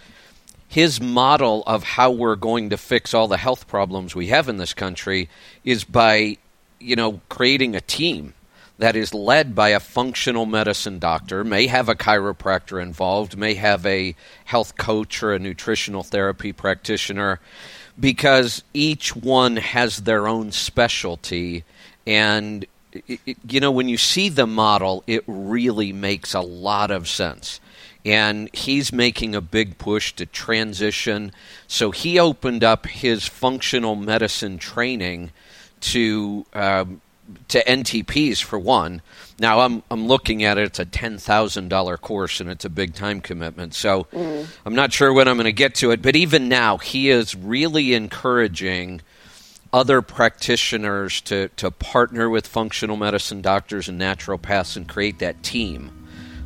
his 0.68 1.00
model 1.00 1.62
of 1.66 1.82
how 1.82 2.10
we're 2.10 2.36
going 2.36 2.70
to 2.70 2.76
fix 2.76 3.12
all 3.12 3.28
the 3.28 3.36
health 3.36 3.68
problems 3.68 4.14
we 4.14 4.28
have 4.28 4.48
in 4.48 4.56
this 4.56 4.74
country 4.74 5.28
is 5.64 5.84
by, 5.84 6.36
you 6.78 6.96
know, 6.96 7.20
creating 7.28 7.74
a 7.74 7.80
team 7.80 8.34
that 8.78 8.96
is 8.96 9.12
led 9.12 9.54
by 9.54 9.70
a 9.70 9.80
functional 9.80 10.46
medicine 10.46 10.98
doctor, 10.98 11.42
may 11.42 11.66
have 11.66 11.88
a 11.88 11.94
chiropractor 11.94 12.80
involved, 12.80 13.36
may 13.36 13.54
have 13.54 13.84
a 13.84 14.14
health 14.44 14.76
coach 14.78 15.22
or 15.22 15.34
a 15.34 15.38
nutritional 15.38 16.02
therapy 16.02 16.52
practitioner, 16.52 17.40
because 17.98 18.62
each 18.72 19.16
one 19.16 19.56
has 19.56 19.98
their 19.98 20.28
own 20.28 20.52
specialty. 20.52 21.64
And, 22.06 22.64
it, 22.92 23.36
you 23.48 23.58
know, 23.58 23.72
when 23.72 23.88
you 23.88 23.98
see 23.98 24.28
the 24.28 24.46
model, 24.46 25.02
it 25.06 25.24
really 25.26 25.92
makes 25.92 26.32
a 26.32 26.40
lot 26.40 26.92
of 26.92 27.08
sense. 27.08 27.60
And 28.04 28.48
he's 28.54 28.92
making 28.92 29.34
a 29.34 29.40
big 29.40 29.78
push 29.78 30.12
to 30.14 30.26
transition. 30.26 31.32
So 31.66 31.90
he 31.90 32.18
opened 32.18 32.64
up 32.64 32.86
his 32.86 33.26
functional 33.26 33.96
medicine 33.96 34.58
training 34.58 35.30
to 35.80 36.46
um, 36.54 37.00
to 37.48 37.62
NTPs 37.64 38.42
for 38.42 38.58
one. 38.58 39.02
Now 39.38 39.60
I'm 39.60 39.82
I'm 39.90 40.06
looking 40.06 40.44
at 40.44 40.58
it. 40.58 40.64
It's 40.64 40.78
a 40.78 40.84
ten 40.84 41.18
thousand 41.18 41.68
dollar 41.68 41.96
course 41.96 42.40
and 42.40 42.50
it's 42.50 42.64
a 42.64 42.70
big 42.70 42.94
time 42.94 43.20
commitment. 43.20 43.74
So 43.74 44.04
mm. 44.12 44.46
I'm 44.64 44.74
not 44.74 44.92
sure 44.92 45.12
when 45.12 45.28
I'm 45.28 45.36
going 45.36 45.44
to 45.44 45.52
get 45.52 45.74
to 45.76 45.90
it. 45.90 46.02
But 46.02 46.16
even 46.16 46.48
now, 46.48 46.78
he 46.78 47.10
is 47.10 47.34
really 47.34 47.94
encouraging 47.94 49.02
other 49.72 50.00
practitioners 50.00 51.20
to 51.22 51.48
to 51.56 51.70
partner 51.70 52.30
with 52.30 52.46
functional 52.46 52.96
medicine 52.96 53.42
doctors 53.42 53.88
and 53.88 54.00
naturopaths 54.00 54.76
and 54.76 54.88
create 54.88 55.18
that 55.18 55.42
team 55.42 55.90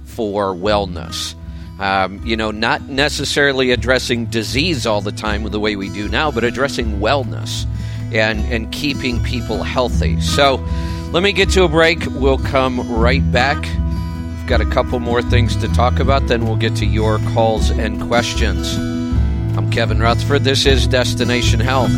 for 0.04 0.54
wellness. 0.54 1.34
Um, 1.82 2.24
you 2.24 2.36
know, 2.36 2.52
not 2.52 2.82
necessarily 2.82 3.72
addressing 3.72 4.26
disease 4.26 4.86
all 4.86 5.00
the 5.00 5.10
time 5.10 5.42
the 5.42 5.58
way 5.58 5.74
we 5.74 5.88
do 5.88 6.08
now, 6.08 6.30
but 6.30 6.44
addressing 6.44 7.00
wellness 7.00 7.66
and, 8.12 8.40
and 8.52 8.70
keeping 8.70 9.20
people 9.24 9.64
healthy. 9.64 10.20
So 10.20 10.56
let 11.10 11.24
me 11.24 11.32
get 11.32 11.50
to 11.50 11.64
a 11.64 11.68
break. 11.68 12.06
We'll 12.06 12.38
come 12.38 12.88
right 12.88 13.32
back. 13.32 13.60
We've 14.38 14.46
got 14.46 14.60
a 14.60 14.70
couple 14.70 15.00
more 15.00 15.22
things 15.22 15.56
to 15.56 15.68
talk 15.74 15.98
about, 15.98 16.28
then 16.28 16.46
we'll 16.46 16.56
get 16.56 16.76
to 16.76 16.86
your 16.86 17.18
calls 17.34 17.70
and 17.70 18.00
questions. 18.00 18.76
I'm 19.56 19.68
Kevin 19.72 19.98
Rutherford. 19.98 20.44
This 20.44 20.66
is 20.66 20.86
Destination 20.86 21.58
Health. 21.58 21.90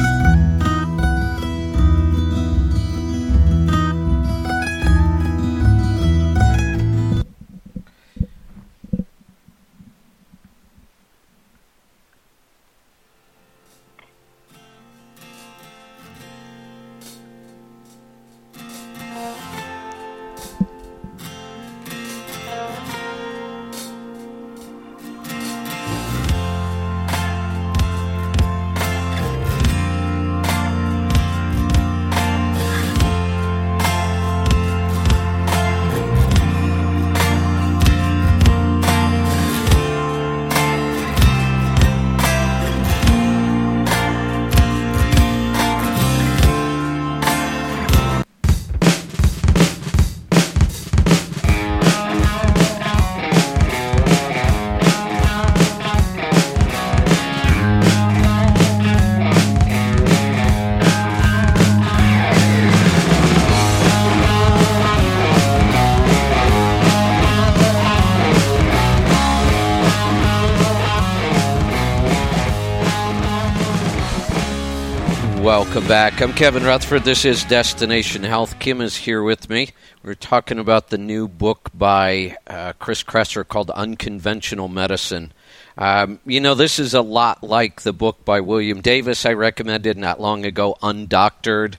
Welcome 75.45 75.87
back. 75.87 76.23
I'm 76.23 76.33
Kevin 76.33 76.65
Rutherford. 76.65 77.05
This 77.05 77.27
is 77.27 77.45
Destination 77.45 78.23
Health. 78.23 78.59
Kim 78.61 78.81
is 78.81 78.97
here 78.97 79.23
with 79.23 79.51
me. 79.51 79.73
We're 80.03 80.15
talking 80.15 80.59
about 80.59 80.89
the 80.89 80.97
new 80.97 81.29
book 81.29 81.69
by 81.75 82.39
uh, 82.47 82.73
Chris 82.79 83.03
Kresser 83.03 83.47
called 83.47 83.69
Unconventional 83.69 84.69
Medicine. 84.69 85.35
Um, 85.77 86.19
you 86.25 86.41
know, 86.41 86.55
this 86.55 86.79
is 86.79 86.95
a 86.95 87.03
lot 87.03 87.43
like 87.43 87.83
the 87.83 87.93
book 87.93 88.25
by 88.25 88.41
William 88.41 88.81
Davis 88.81 89.27
I 89.27 89.35
recommended 89.35 89.99
not 89.99 90.19
long 90.19 90.47
ago, 90.47 90.79
Undoctored. 90.83 91.75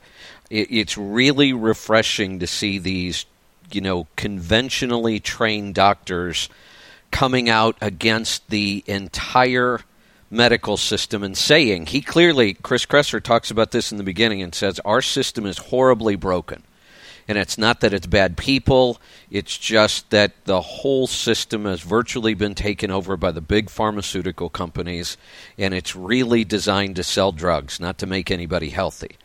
It, 0.52 0.68
it's 0.70 0.96
really 0.96 1.52
refreshing 1.52 2.38
to 2.42 2.48
see 2.48 2.78
these, 2.78 3.26
you 3.72 3.82
know, 3.82 4.06
conventionally 4.16 5.20
trained 5.20 5.74
doctors 5.74 6.50
coming 7.10 7.50
out 7.50 7.78
against 7.82 8.48
the 8.52 8.84
entire 8.86 9.80
medical 10.36 10.78
system 10.78 11.24
and 11.24 11.38
saying 11.38 11.88
he 11.88 12.02
clearly 12.02 12.54
Chris 12.54 12.86
Kresser 12.86 13.22
talks 13.22 13.50
about 13.50 13.72
this 13.72 13.92
in 13.92 13.98
the 13.98 14.04
beginning 14.04 14.42
and 14.42 14.54
says 14.54 14.80
our 14.86 15.02
system 15.02 15.46
is 15.46 15.58
horribly 15.58 16.16
broken. 16.16 16.64
And 17.28 17.40
it's 17.40 17.58
not 17.58 17.80
that 17.80 17.94
it's 17.94 18.06
bad 18.06 18.38
people, 18.38 19.02
it's 19.32 19.58
just 19.58 20.12
that 20.12 20.46
the 20.46 20.62
whole 20.62 21.08
system 21.08 21.66
has 21.66 21.82
virtually 21.82 22.36
been 22.36 22.54
taken 22.54 22.92
over 22.92 23.18
by 23.18 23.32
the 23.32 23.42
big 23.42 23.72
pharmaceutical 23.72 24.48
companies, 24.48 25.18
and 25.58 25.74
it's 25.74 25.96
really 25.96 26.44
designed 26.44 26.98
to 26.98 27.04
sell 27.04 27.32
drugs, 27.32 27.80
not 27.80 27.98
to 27.98 28.06
make 28.06 28.30
anybody 28.30 28.70
healthy. 28.70 29.18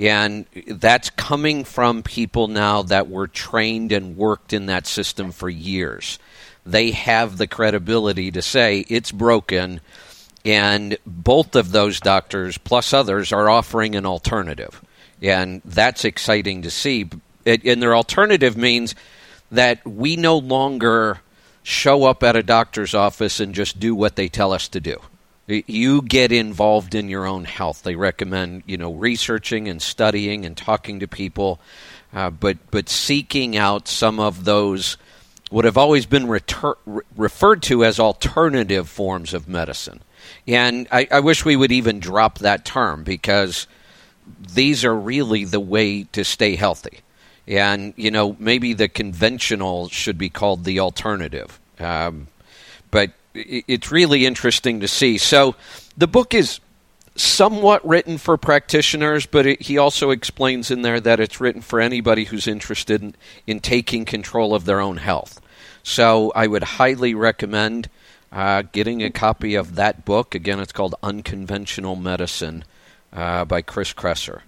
And 0.00 0.46
that's 0.66 1.10
coming 1.10 1.62
from 1.62 2.02
people 2.02 2.48
now 2.48 2.82
that 2.82 3.08
were 3.08 3.28
trained 3.28 3.92
and 3.92 4.16
worked 4.16 4.52
in 4.52 4.66
that 4.66 4.88
system 4.88 5.30
for 5.30 5.48
years. 5.48 6.18
They 6.66 6.90
have 6.90 7.36
the 7.36 7.46
credibility 7.46 8.32
to 8.32 8.42
say 8.42 8.84
it's 8.88 9.12
broken 9.12 9.80
and 10.44 10.98
both 11.06 11.56
of 11.56 11.72
those 11.72 12.00
doctors, 12.00 12.58
plus 12.58 12.92
others, 12.92 13.32
are 13.32 13.48
offering 13.48 13.94
an 13.94 14.04
alternative. 14.04 14.82
And 15.22 15.62
that's 15.64 16.04
exciting 16.04 16.62
to 16.62 16.70
see. 16.70 17.08
And 17.46 17.82
their 17.82 17.96
alternative 17.96 18.56
means 18.56 18.94
that 19.50 19.86
we 19.86 20.16
no 20.16 20.36
longer 20.36 21.20
show 21.62 22.04
up 22.04 22.22
at 22.22 22.36
a 22.36 22.42
doctor's 22.42 22.94
office 22.94 23.40
and 23.40 23.54
just 23.54 23.80
do 23.80 23.94
what 23.94 24.16
they 24.16 24.28
tell 24.28 24.52
us 24.52 24.68
to 24.68 24.80
do. 24.80 24.96
You 25.46 26.02
get 26.02 26.32
involved 26.32 26.94
in 26.94 27.08
your 27.08 27.26
own 27.26 27.44
health. 27.44 27.82
They 27.82 27.96
recommend, 27.96 28.62
you 28.66 28.76
know, 28.76 28.92
researching 28.92 29.68
and 29.68 29.80
studying 29.80 30.46
and 30.46 30.56
talking 30.56 31.00
to 31.00 31.08
people, 31.08 31.60
uh, 32.14 32.30
but 32.30 32.56
but 32.70 32.88
seeking 32.88 33.56
out 33.56 33.86
some 33.86 34.18
of 34.20 34.44
those 34.44 34.96
what 35.50 35.66
have 35.66 35.76
always 35.76 36.06
been 36.06 36.26
reter- 36.26 36.78
referred 37.14 37.62
to 37.62 37.84
as 37.84 38.00
alternative 38.00 38.88
forms 38.88 39.34
of 39.34 39.46
medicine. 39.46 40.00
And 40.46 40.86
I, 40.90 41.08
I 41.10 41.20
wish 41.20 41.44
we 41.44 41.56
would 41.56 41.72
even 41.72 42.00
drop 42.00 42.38
that 42.40 42.64
term 42.64 43.04
because 43.04 43.66
these 44.54 44.84
are 44.84 44.94
really 44.94 45.44
the 45.44 45.60
way 45.60 46.04
to 46.12 46.24
stay 46.24 46.56
healthy. 46.56 47.00
And, 47.46 47.92
you 47.96 48.10
know, 48.10 48.36
maybe 48.38 48.72
the 48.72 48.88
conventional 48.88 49.88
should 49.88 50.16
be 50.16 50.30
called 50.30 50.64
the 50.64 50.80
alternative. 50.80 51.60
Um, 51.78 52.28
but 52.90 53.12
it's 53.34 53.90
really 53.90 54.24
interesting 54.24 54.80
to 54.80 54.88
see. 54.88 55.18
So 55.18 55.56
the 55.96 56.06
book 56.06 56.32
is 56.34 56.60
somewhat 57.16 57.86
written 57.86 58.18
for 58.18 58.36
practitioners, 58.36 59.26
but 59.26 59.46
it, 59.46 59.62
he 59.62 59.78
also 59.78 60.10
explains 60.10 60.70
in 60.70 60.82
there 60.82 61.00
that 61.00 61.20
it's 61.20 61.40
written 61.40 61.60
for 61.60 61.80
anybody 61.80 62.24
who's 62.24 62.46
interested 62.46 63.02
in, 63.02 63.14
in 63.46 63.60
taking 63.60 64.04
control 64.04 64.54
of 64.54 64.64
their 64.64 64.80
own 64.80 64.96
health. 64.96 65.40
So 65.82 66.32
I 66.34 66.46
would 66.46 66.62
highly 66.62 67.14
recommend 67.14 67.88
uh, 68.34 68.62
getting 68.72 69.02
a 69.02 69.10
copy 69.10 69.54
of 69.54 69.76
that 69.76 70.04
book. 70.04 70.34
Again, 70.34 70.58
it's 70.58 70.72
called 70.72 70.96
Unconventional 71.02 71.94
Medicine 71.94 72.64
uh, 73.12 73.44
by 73.44 73.62
Chris 73.62 73.94
Kresser. 73.94 74.40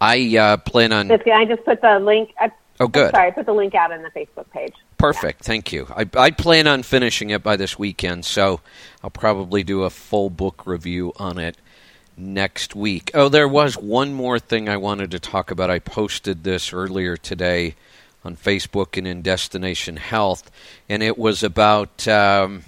I 0.00 0.36
uh, 0.36 0.56
plan 0.56 0.92
on. 0.92 1.12
I 1.12 1.44
just 1.44 1.64
put 1.64 1.82
the 1.82 1.98
link. 1.98 2.32
I, 2.40 2.50
oh, 2.80 2.88
good. 2.88 3.10
sorry, 3.10 3.28
I 3.28 3.30
put 3.32 3.44
the 3.44 3.52
link 3.52 3.74
out 3.74 3.92
on 3.92 4.02
the 4.02 4.10
Facebook 4.10 4.50
page. 4.50 4.72
Perfect. 4.96 5.42
Yeah. 5.42 5.46
Thank 5.46 5.72
you. 5.72 5.86
I, 5.94 6.08
I 6.16 6.30
plan 6.30 6.66
on 6.66 6.82
finishing 6.82 7.30
it 7.30 7.42
by 7.42 7.56
this 7.56 7.78
weekend, 7.78 8.24
so 8.24 8.60
I'll 9.04 9.10
probably 9.10 9.62
do 9.62 9.82
a 9.82 9.90
full 9.90 10.30
book 10.30 10.66
review 10.66 11.12
on 11.18 11.38
it 11.38 11.56
next 12.16 12.74
week. 12.74 13.10
Oh, 13.14 13.28
there 13.28 13.46
was 13.46 13.76
one 13.76 14.14
more 14.14 14.38
thing 14.38 14.68
I 14.68 14.78
wanted 14.78 15.10
to 15.10 15.20
talk 15.20 15.50
about. 15.50 15.70
I 15.70 15.80
posted 15.80 16.44
this 16.44 16.72
earlier 16.72 17.16
today 17.16 17.74
on 18.28 18.36
Facebook 18.36 18.98
and 18.98 19.06
in 19.06 19.22
Destination 19.22 19.96
Health, 19.96 20.50
and 20.88 21.02
it 21.02 21.16
was 21.18 21.42
about. 21.42 22.06
Um, 22.06 22.64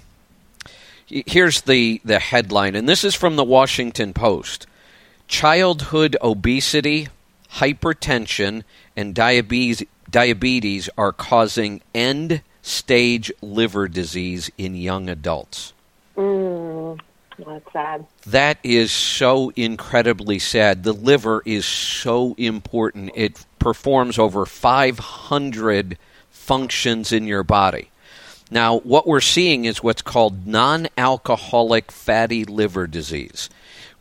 here's 1.07 1.61
the 1.61 2.01
the 2.03 2.19
headline, 2.19 2.75
and 2.75 2.89
this 2.89 3.03
is 3.03 3.13
from 3.13 3.35
the 3.35 3.43
Washington 3.43 4.13
Post: 4.13 4.65
Childhood 5.27 6.17
obesity, 6.21 7.09
hypertension, 7.53 8.63
and 8.97 9.13
diabetes 9.13 9.83
diabetes 10.09 10.89
are 10.97 11.13
causing 11.13 11.81
end 11.93 12.41
stage 12.63 13.31
liver 13.41 13.87
disease 13.87 14.49
in 14.57 14.75
young 14.75 15.09
adults. 15.09 15.73
Mm, 16.17 16.99
that's 17.45 17.73
sad. 17.73 18.05
That 18.27 18.57
is 18.63 18.91
so 18.91 19.51
incredibly 19.55 20.39
sad. 20.39 20.83
The 20.83 20.93
liver 20.93 21.41
is 21.45 21.65
so 21.65 22.35
important. 22.37 23.11
It 23.15 23.45
performs 23.59 24.17
over 24.17 24.45
500 24.45 25.97
functions 26.29 27.11
in 27.11 27.25
your 27.25 27.43
body. 27.43 27.89
Now, 28.49 28.79
what 28.79 29.07
we're 29.07 29.21
seeing 29.21 29.65
is 29.65 29.81
what's 29.81 30.01
called 30.01 30.45
non 30.45 30.89
alcoholic 30.97 31.91
fatty 31.91 32.43
liver 32.43 32.85
disease. 32.85 33.49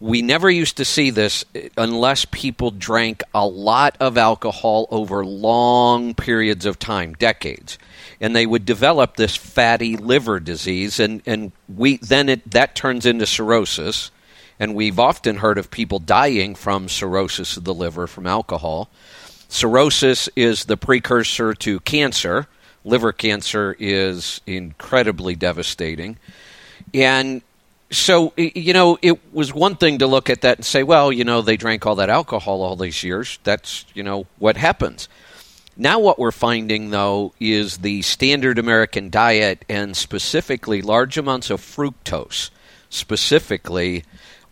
We 0.00 0.22
never 0.22 0.50
used 0.50 0.78
to 0.78 0.86
see 0.86 1.10
this 1.10 1.44
unless 1.76 2.24
people 2.24 2.70
drank 2.70 3.22
a 3.34 3.46
lot 3.46 3.98
of 4.00 4.16
alcohol 4.16 4.88
over 4.90 5.26
long 5.26 6.14
periods 6.14 6.64
of 6.64 6.78
time, 6.78 7.12
decades. 7.12 7.78
And 8.18 8.34
they 8.34 8.46
would 8.46 8.64
develop 8.64 9.16
this 9.16 9.36
fatty 9.36 9.98
liver 9.98 10.40
disease, 10.40 11.00
and, 11.00 11.22
and 11.26 11.52
we 11.68 11.98
then 11.98 12.30
it, 12.30 12.50
that 12.50 12.74
turns 12.74 13.04
into 13.04 13.26
cirrhosis. 13.26 14.10
And 14.58 14.74
we've 14.74 14.98
often 14.98 15.36
heard 15.36 15.58
of 15.58 15.70
people 15.70 15.98
dying 15.98 16.54
from 16.54 16.88
cirrhosis 16.88 17.58
of 17.58 17.64
the 17.64 17.74
liver 17.74 18.06
from 18.06 18.26
alcohol. 18.26 18.88
Cirrhosis 19.48 20.28
is 20.34 20.64
the 20.64 20.76
precursor 20.76 21.54
to 21.54 21.80
cancer. 21.80 22.46
Liver 22.84 23.12
cancer 23.12 23.76
is 23.78 24.40
incredibly 24.46 25.34
devastating. 25.34 26.18
And 26.94 27.42
so 27.90 28.32
you 28.36 28.72
know 28.72 28.98
it 29.02 29.18
was 29.32 29.52
one 29.52 29.76
thing 29.76 29.98
to 29.98 30.06
look 30.06 30.30
at 30.30 30.42
that 30.42 30.58
and 30.58 30.64
say 30.64 30.82
well 30.82 31.12
you 31.12 31.24
know 31.24 31.42
they 31.42 31.56
drank 31.56 31.86
all 31.86 31.96
that 31.96 32.10
alcohol 32.10 32.62
all 32.62 32.76
these 32.76 33.02
years. 33.02 33.38
That's 33.44 33.84
you 33.94 34.02
know 34.02 34.26
what 34.38 34.56
happens. 34.56 35.08
Now 35.76 35.98
what 35.98 36.18
we're 36.18 36.30
finding 36.30 36.90
though 36.90 37.32
is 37.40 37.78
the 37.78 38.02
standard 38.02 38.58
american 38.58 39.10
diet 39.10 39.64
and 39.68 39.96
specifically 39.96 40.82
large 40.82 41.16
amounts 41.16 41.50
of 41.50 41.60
fructose 41.60 42.50
specifically 42.90 44.04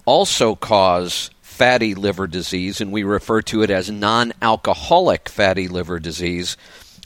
also 0.05 0.55
cause 0.55 1.31
fatty 1.43 1.95
liver 1.95 2.27
disease 2.27 2.81
and 2.81 2.93
we 2.93 3.03
refer 3.03 3.43
to 3.43 3.63
it 3.63 3.71
as 3.71 3.91
non-alcoholic 3.91 5.29
fatty 5.29 5.69
liver 5.69 5.99
disease 5.99 6.57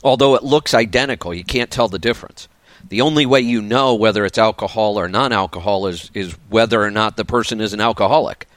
although 0.03 0.35
it 0.35 0.43
looks 0.43 0.73
identical. 0.73 1.33
You 1.33 1.43
can't 1.43 1.71
tell 1.71 1.87
the 1.87 1.99
difference 1.99 2.47
the 2.87 3.01
only 3.01 3.25
way 3.25 3.41
you 3.41 3.61
know 3.61 3.95
whether 3.95 4.25
it's 4.25 4.37
alcohol 4.37 4.99
or 4.99 5.07
non-alcohol 5.07 5.87
is 5.87 6.11
is 6.13 6.33
whether 6.49 6.81
or 6.81 6.91
not 6.91 7.17
the 7.17 7.25
person 7.25 7.61
is 7.61 7.73
an 7.73 7.81
alcoholic. 7.81 8.47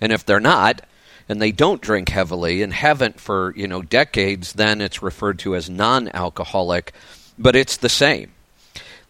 And 0.00 0.12
if 0.12 0.24
they're 0.24 0.40
not, 0.40 0.82
and 1.28 1.40
they 1.40 1.52
don't 1.52 1.80
drink 1.80 2.10
heavily 2.10 2.62
and 2.62 2.72
haven't 2.72 3.20
for 3.20 3.54
you 3.56 3.66
know 3.66 3.82
decades, 3.82 4.54
then 4.54 4.80
it's 4.80 5.02
referred 5.02 5.38
to 5.40 5.54
as 5.54 5.70
non-alcoholic. 5.70 6.92
But 7.38 7.56
it's 7.56 7.76
the 7.76 7.88
same. 7.88 8.32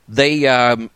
They 0.09 0.47
um, 0.47 0.90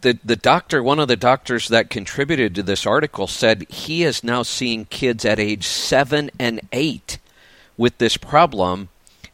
the 0.00 0.18
the 0.24 0.36
doctor, 0.36 0.82
one 0.82 0.98
of 0.98 1.08
the 1.08 1.16
doctors 1.16 1.68
that 1.68 1.90
contributed 1.90 2.54
to 2.54 2.62
this 2.62 2.86
article, 2.86 3.26
said 3.26 3.66
he 3.68 4.02
is 4.02 4.24
now 4.24 4.42
seeing 4.42 4.84
kids 4.86 5.24
at 5.24 5.38
age 5.38 5.66
seven 5.66 6.30
and 6.38 6.60
eight 6.72 7.18
with 7.76 7.98
this 7.98 8.16
problem 8.16 8.88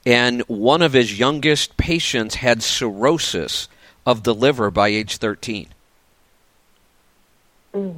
and 0.06 0.40
one 0.42 0.82
of 0.82 0.92
his 0.92 1.18
youngest 1.18 1.76
patients 1.76 2.36
had 2.36 2.62
cirrhosis 2.62 3.68
of 4.06 4.22
the 4.22 4.32
liver 4.32 4.70
by 4.70 4.88
age 4.88 5.16
13. 5.16 5.66
Mm, 7.74 7.96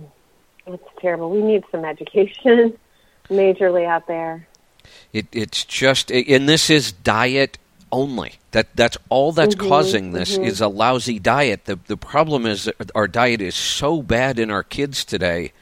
that's 0.67 0.83
terrible. 0.99 1.31
We 1.31 1.43
need 1.43 1.65
some 1.71 1.85
education 1.85 2.79
majorly 3.29 3.87
out 3.87 4.07
there. 4.07 4.49
It, 5.13 5.27
it's 5.33 5.67
just, 5.67 6.11
and 6.11 6.49
this 6.49 6.71
is 6.71 6.93
diet 6.93 7.59
only. 7.93 8.35
That 8.53 8.75
that's 8.75 8.97
all 9.11 9.33
that's 9.33 9.55
mm-hmm, 9.55 9.69
causing 9.69 10.13
this 10.13 10.35
mm-hmm. 10.35 10.45
is 10.45 10.63
a 10.63 10.69
lousy 10.69 11.19
diet. 11.19 11.67
The 11.67 11.79
the 11.87 11.99
problem 11.99 12.47
is 12.47 12.71
our 12.95 13.07
diet 13.07 13.43
is 13.43 13.55
so 13.55 14.03
bad 14.03 14.39
in 14.39 14.51
our 14.51 14.63
kids 14.63 15.05
today 15.05 15.53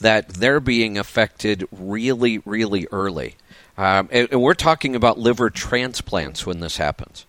that 0.00 0.28
they're 0.28 0.60
being 0.60 0.96
affected 0.96 1.68
really 1.70 2.38
really 2.38 2.86
early. 2.90 3.36
Um, 3.80 4.10
and, 4.12 4.28
and, 4.30 4.42
we're 4.42 4.52
talking 4.52 4.94
about 4.94 5.18
liver 5.18 5.48
transplants 5.48 6.44
when 6.44 6.60
this 6.60 6.76
happens. 6.76 7.24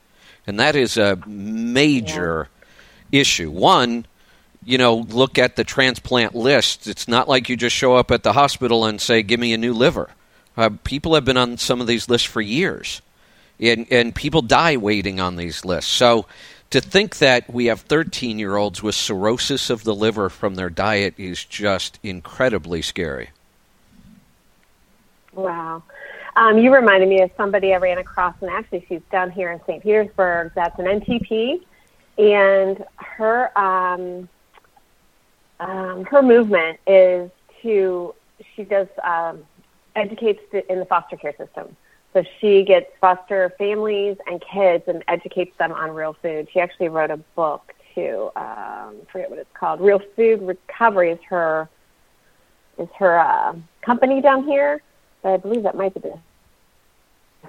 And 0.46 0.60
that 0.60 0.76
is 0.76 0.98
a 0.98 1.16
major 1.26 2.50
yeah. 3.10 3.22
issue. 3.22 3.50
One, 3.50 4.06
you 4.66 4.78
know, 4.78 4.96
look 4.96 5.38
at 5.38 5.56
the 5.56 5.64
transplant 5.64 6.36
list. 6.36 6.88
It's 6.88 7.08
not 7.08 7.30
like 7.30 7.48
you 7.48 7.56
just 7.56 7.74
show 7.74 7.96
up 7.96 8.12
at 8.12 8.24
the 8.24 8.34
hospital 8.34 8.84
and 8.84 9.00
say, 9.00 9.24
give 9.24 9.40
me 9.40 9.54
a 9.54 9.58
new 9.58 9.74
liver. 9.74 10.10
Uh, 10.58 10.72
people 10.84 11.16
have 11.16 11.24
been 11.24 11.38
on 11.38 11.58
some 11.58 11.80
of 11.80 11.88
these 11.88 12.10
lists 12.10 12.28
for 12.28 12.42
years. 12.42 13.02
And, 13.58 13.88
and 13.90 14.14
people 14.14 14.42
die 14.42 14.76
waiting 14.76 15.22
on 15.22 15.38
these 15.38 15.64
lists. 15.64 15.90
So 15.90 16.26
to 16.72 16.82
think 16.82 17.20
that 17.20 17.50
we 17.50 17.68
have 17.68 17.80
13 17.80 18.40
year 18.40 18.58
olds 18.58 18.84
with 18.84 18.96
cirrhosis 18.96 19.70
of 19.70 19.86
the 19.86 19.96
liver 19.96 20.30
from 20.30 20.56
their 20.56 20.70
diet 20.70 21.14
is 21.18 21.46
just 21.46 21.98
incredibly 22.04 22.82
scary. 22.82 23.30
Wow. 25.32 25.84
Um, 26.42 26.58
you 26.58 26.74
reminded 26.74 27.08
me 27.08 27.22
of 27.22 27.30
somebody 27.38 27.72
I 27.72 27.78
ran 27.78 28.00
across, 28.00 28.34
and 28.42 28.50
actually, 28.50 28.84
she's 28.90 29.04
down 29.12 29.30
here 29.30 29.52
in 29.52 29.62
St. 29.68 29.84
Petersburg. 29.84 30.52
That's 30.56 30.78
an 30.80 30.86
NTP, 30.86 31.62
and 32.18 32.84
her 32.96 33.56
um, 33.56 34.28
um, 35.60 36.04
her 36.06 36.24
movement 36.24 36.80
is 36.88 37.30
to 37.62 38.16
she 38.56 38.64
does 38.64 38.88
um, 39.04 39.44
educates 39.96 40.42
in 40.68 40.80
the 40.80 40.86
foster 40.86 41.16
care 41.16 41.36
system. 41.38 41.78
So 42.14 42.24
she 42.40 42.64
gets 42.64 42.88
foster 43.00 43.54
families 43.60 44.18
and 44.26 44.44
kids 44.52 44.86
and 44.88 45.04
educates 45.08 45.56
them 45.60 45.72
on 45.72 45.92
real 45.92 46.16
food. 46.24 46.48
She 46.52 46.60
actually 46.60 46.90
wrote 46.90 47.12
a 47.12 47.18
book 47.36 47.72
too. 47.94 48.32
Um, 48.36 48.96
forget 49.12 49.30
what 49.30 49.38
it's 49.38 49.54
called. 49.54 49.80
Real 49.80 50.02
Food 50.16 50.42
Recovery 50.42 51.12
is 51.12 51.20
her 51.30 51.70
is 52.80 52.90
her 52.98 53.20
uh, 53.20 53.54
company 53.82 54.22
down 54.22 54.44
here 54.46 54.82
But 55.22 55.34
I 55.34 55.38
believe 55.38 55.62
that 55.64 55.76
might 55.76 55.94
be 55.94 56.00
the, 56.00 56.18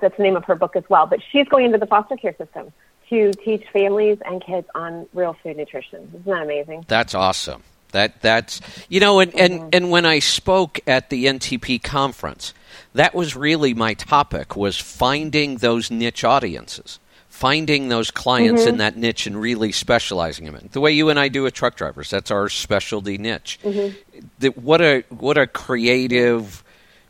that's 0.01 0.17
the 0.17 0.23
name 0.23 0.37
of 0.37 0.45
her 0.45 0.55
book 0.55 0.77
as 0.77 0.85
well. 0.89 1.07
But 1.07 1.21
she's 1.31 1.49
going 1.49 1.67
into 1.67 1.79
the 1.79 1.87
foster 1.87 2.17
care 2.17 2.35
system 2.37 2.73
to 3.09 3.33
teach 3.33 3.65
families 3.73 4.19
and 4.25 4.43
kids 4.45 4.67
on 4.75 5.07
real 5.13 5.37
food 5.43 5.57
nutrition. 5.57 6.09
Isn't 6.09 6.25
that 6.25 6.43
amazing? 6.43 6.85
That's 6.89 7.15
awesome. 7.15 7.63
That 7.93 8.23
that's 8.23 8.61
you 8.89 9.01
know, 9.01 9.21
and 9.21 9.35
and, 9.35 9.55
mm-hmm. 9.55 9.69
and 9.73 9.91
when 9.91 10.07
I 10.07 10.19
spoke 10.19 10.81
at 10.87 11.11
the 11.11 11.27
NTP 11.27 11.83
conference, 11.83 12.55
that 12.95 13.15
was 13.15 13.37
really 13.37 13.75
my 13.75 13.95
topic 13.95 14.57
was 14.57 14.79
finding 14.79 15.57
those 15.57 15.91
niche 15.91 16.25
audiences 16.25 16.99
finding 17.33 17.89
those 17.89 18.11
clients 18.11 18.61
mm-hmm. 18.61 18.69
in 18.69 18.77
that 18.77 18.95
niche 18.95 19.27
and 19.27 19.41
really 19.41 19.73
specializing 19.73 20.45
them 20.45 20.55
in 20.55 20.69
the 20.73 20.81
way 20.81 20.93
you 20.93 21.09
and 21.09 21.19
I 21.19 21.29
do 21.29 21.43
with 21.43 21.55
truck 21.55 21.75
drivers. 21.75 22.11
That's 22.11 22.31
our 22.31 22.51
specialty 22.51 23.17
niche. 23.17 23.59
Mm-hmm. 23.65 23.97
The, 24.39 24.49
what 24.51 24.83
a 24.83 25.03
what 25.09 25.39
a 25.39 25.47
creative 25.47 26.63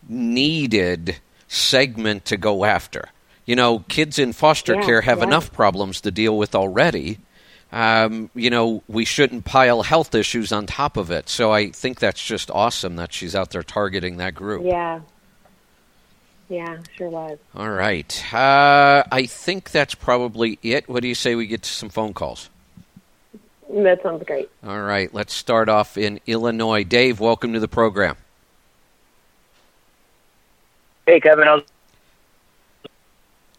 needed 0.09 1.17
segment 1.53 2.25
to 2.25 2.37
go 2.37 2.65
after. 2.65 3.09
You 3.45 3.57
know, 3.57 3.81
kids 3.81 4.19
in 4.19 4.33
foster 4.33 4.75
yeah, 4.75 4.83
care 4.83 5.01
have 5.03 5.19
yeah. 5.19 5.25
enough 5.25 5.53
problems 5.53 6.01
to 6.03 6.11
deal 6.11 6.39
with 6.39 6.55
already. 6.55 7.19
Um, 7.71 8.31
you 8.35 8.51
know, 8.51 8.83
we 8.89 9.05
shouldn't 9.05 9.45
pile 9.45 9.83
health 9.83 10.15
issues 10.15 10.53
on 10.53 10.67
top 10.67 10.97
of 10.97 11.11
it. 11.11 11.29
So 11.29 11.53
I 11.53 11.71
think 11.71 12.01
that's 12.01 12.25
just 12.25 12.51
awesome 12.51 12.97
that 12.97 13.13
she's 13.13 13.35
out 13.35 13.51
there 13.51 13.63
targeting 13.63 14.19
that 14.19 14.35
group. 14.35 14.65
Yeah. 14.65 15.01
Yeah, 16.49 16.79
sure 16.97 17.09
was. 17.09 17.39
All 17.55 17.71
right. 17.71 18.35
Uh, 18.35 19.05
I 19.11 19.27
think 19.27 19.71
that's 19.71 19.95
probably 19.95 20.59
it. 20.63 20.89
What 20.89 21.03
do 21.03 21.09
you 21.09 21.15
say 21.15 21.35
we 21.35 21.47
get 21.47 21.63
to 21.63 21.71
some 21.71 21.89
phone 21.89 22.13
calls? 22.13 22.51
That 23.71 24.03
sounds 24.03 24.23
great. 24.25 24.51
All 24.63 24.83
right. 24.83 25.13
Let's 25.15 25.33
start 25.33 25.71
off 25.71 25.97
in 25.97 26.21
Illinois. 26.27 26.85
Dave, 26.85 27.21
welcome 27.21 27.55
to 27.55 27.61
the 27.61 27.69
program. 27.69 28.17
Hey, 31.07 31.21
Kevin. 31.21 31.45
How's 31.45 31.63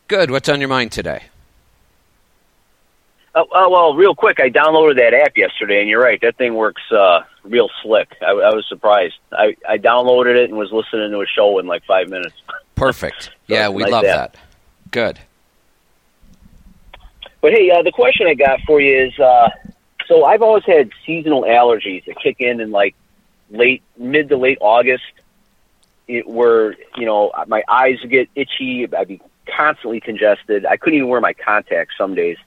Good. 0.07 0.31
What's 0.31 0.49
on 0.49 0.59
your 0.59 0.69
mind 0.69 0.91
today? 0.91 1.23
Uh, 3.35 3.41
uh, 3.41 3.67
well, 3.69 3.95
real 3.95 4.13
quick, 4.13 4.39
I 4.39 4.49
downloaded 4.49 4.97
that 4.97 5.13
app 5.13 5.35
yesterday, 5.35 5.81
and 5.81 5.89
you're 5.89 6.01
right, 6.01 6.21
that 6.21 6.37
thing 6.37 6.53
works 6.53 6.83
uh, 6.91 7.21
real 7.43 7.69
slick. 7.81 8.15
I, 8.21 8.31
I 8.31 8.53
was 8.53 8.65
surprised. 8.69 9.15
I, 9.31 9.55
I 9.67 9.77
downloaded 9.77 10.35
it 10.35 10.49
and 10.49 10.57
was 10.57 10.71
listening 10.71 11.09
to 11.11 11.19
a 11.19 11.25
show 11.25 11.57
in 11.57 11.65
like 11.65 11.83
five 11.85 12.09
minutes. 12.09 12.35
Perfect. 12.75 13.23
so 13.23 13.31
yeah, 13.47 13.69
we 13.69 13.85
love 13.85 14.05
app. 14.05 14.33
that. 14.33 14.41
Good. 14.91 15.19
But 17.41 17.53
hey, 17.53 17.71
uh, 17.71 17.81
the 17.81 17.91
question 17.91 18.27
I 18.27 18.35
got 18.35 18.59
for 18.67 18.79
you 18.79 19.07
is: 19.07 19.19
uh, 19.19 19.49
so 20.07 20.25
I've 20.25 20.41
always 20.41 20.63
had 20.65 20.91
seasonal 21.05 21.43
allergies 21.43 22.05
that 22.05 22.15
kick 22.21 22.37
in 22.39 22.61
in 22.61 22.71
like 22.71 22.95
late, 23.49 23.81
mid 23.97 24.29
to 24.29 24.37
late 24.37 24.59
August, 24.61 25.03
it, 26.07 26.27
where 26.27 26.75
you 26.95 27.05
know 27.05 27.31
my 27.47 27.63
eyes 27.67 27.99
would 28.01 28.11
get 28.11 28.29
itchy. 28.35 28.87
I'd 28.95 29.07
be 29.07 29.21
constantly 29.47 29.99
congested. 29.99 30.65
I 30.65 30.77
couldn't 30.77 30.97
even 30.97 31.09
wear 31.09 31.21
my 31.21 31.33
contacts 31.33 31.95
some 31.97 32.15
days, 32.15 32.37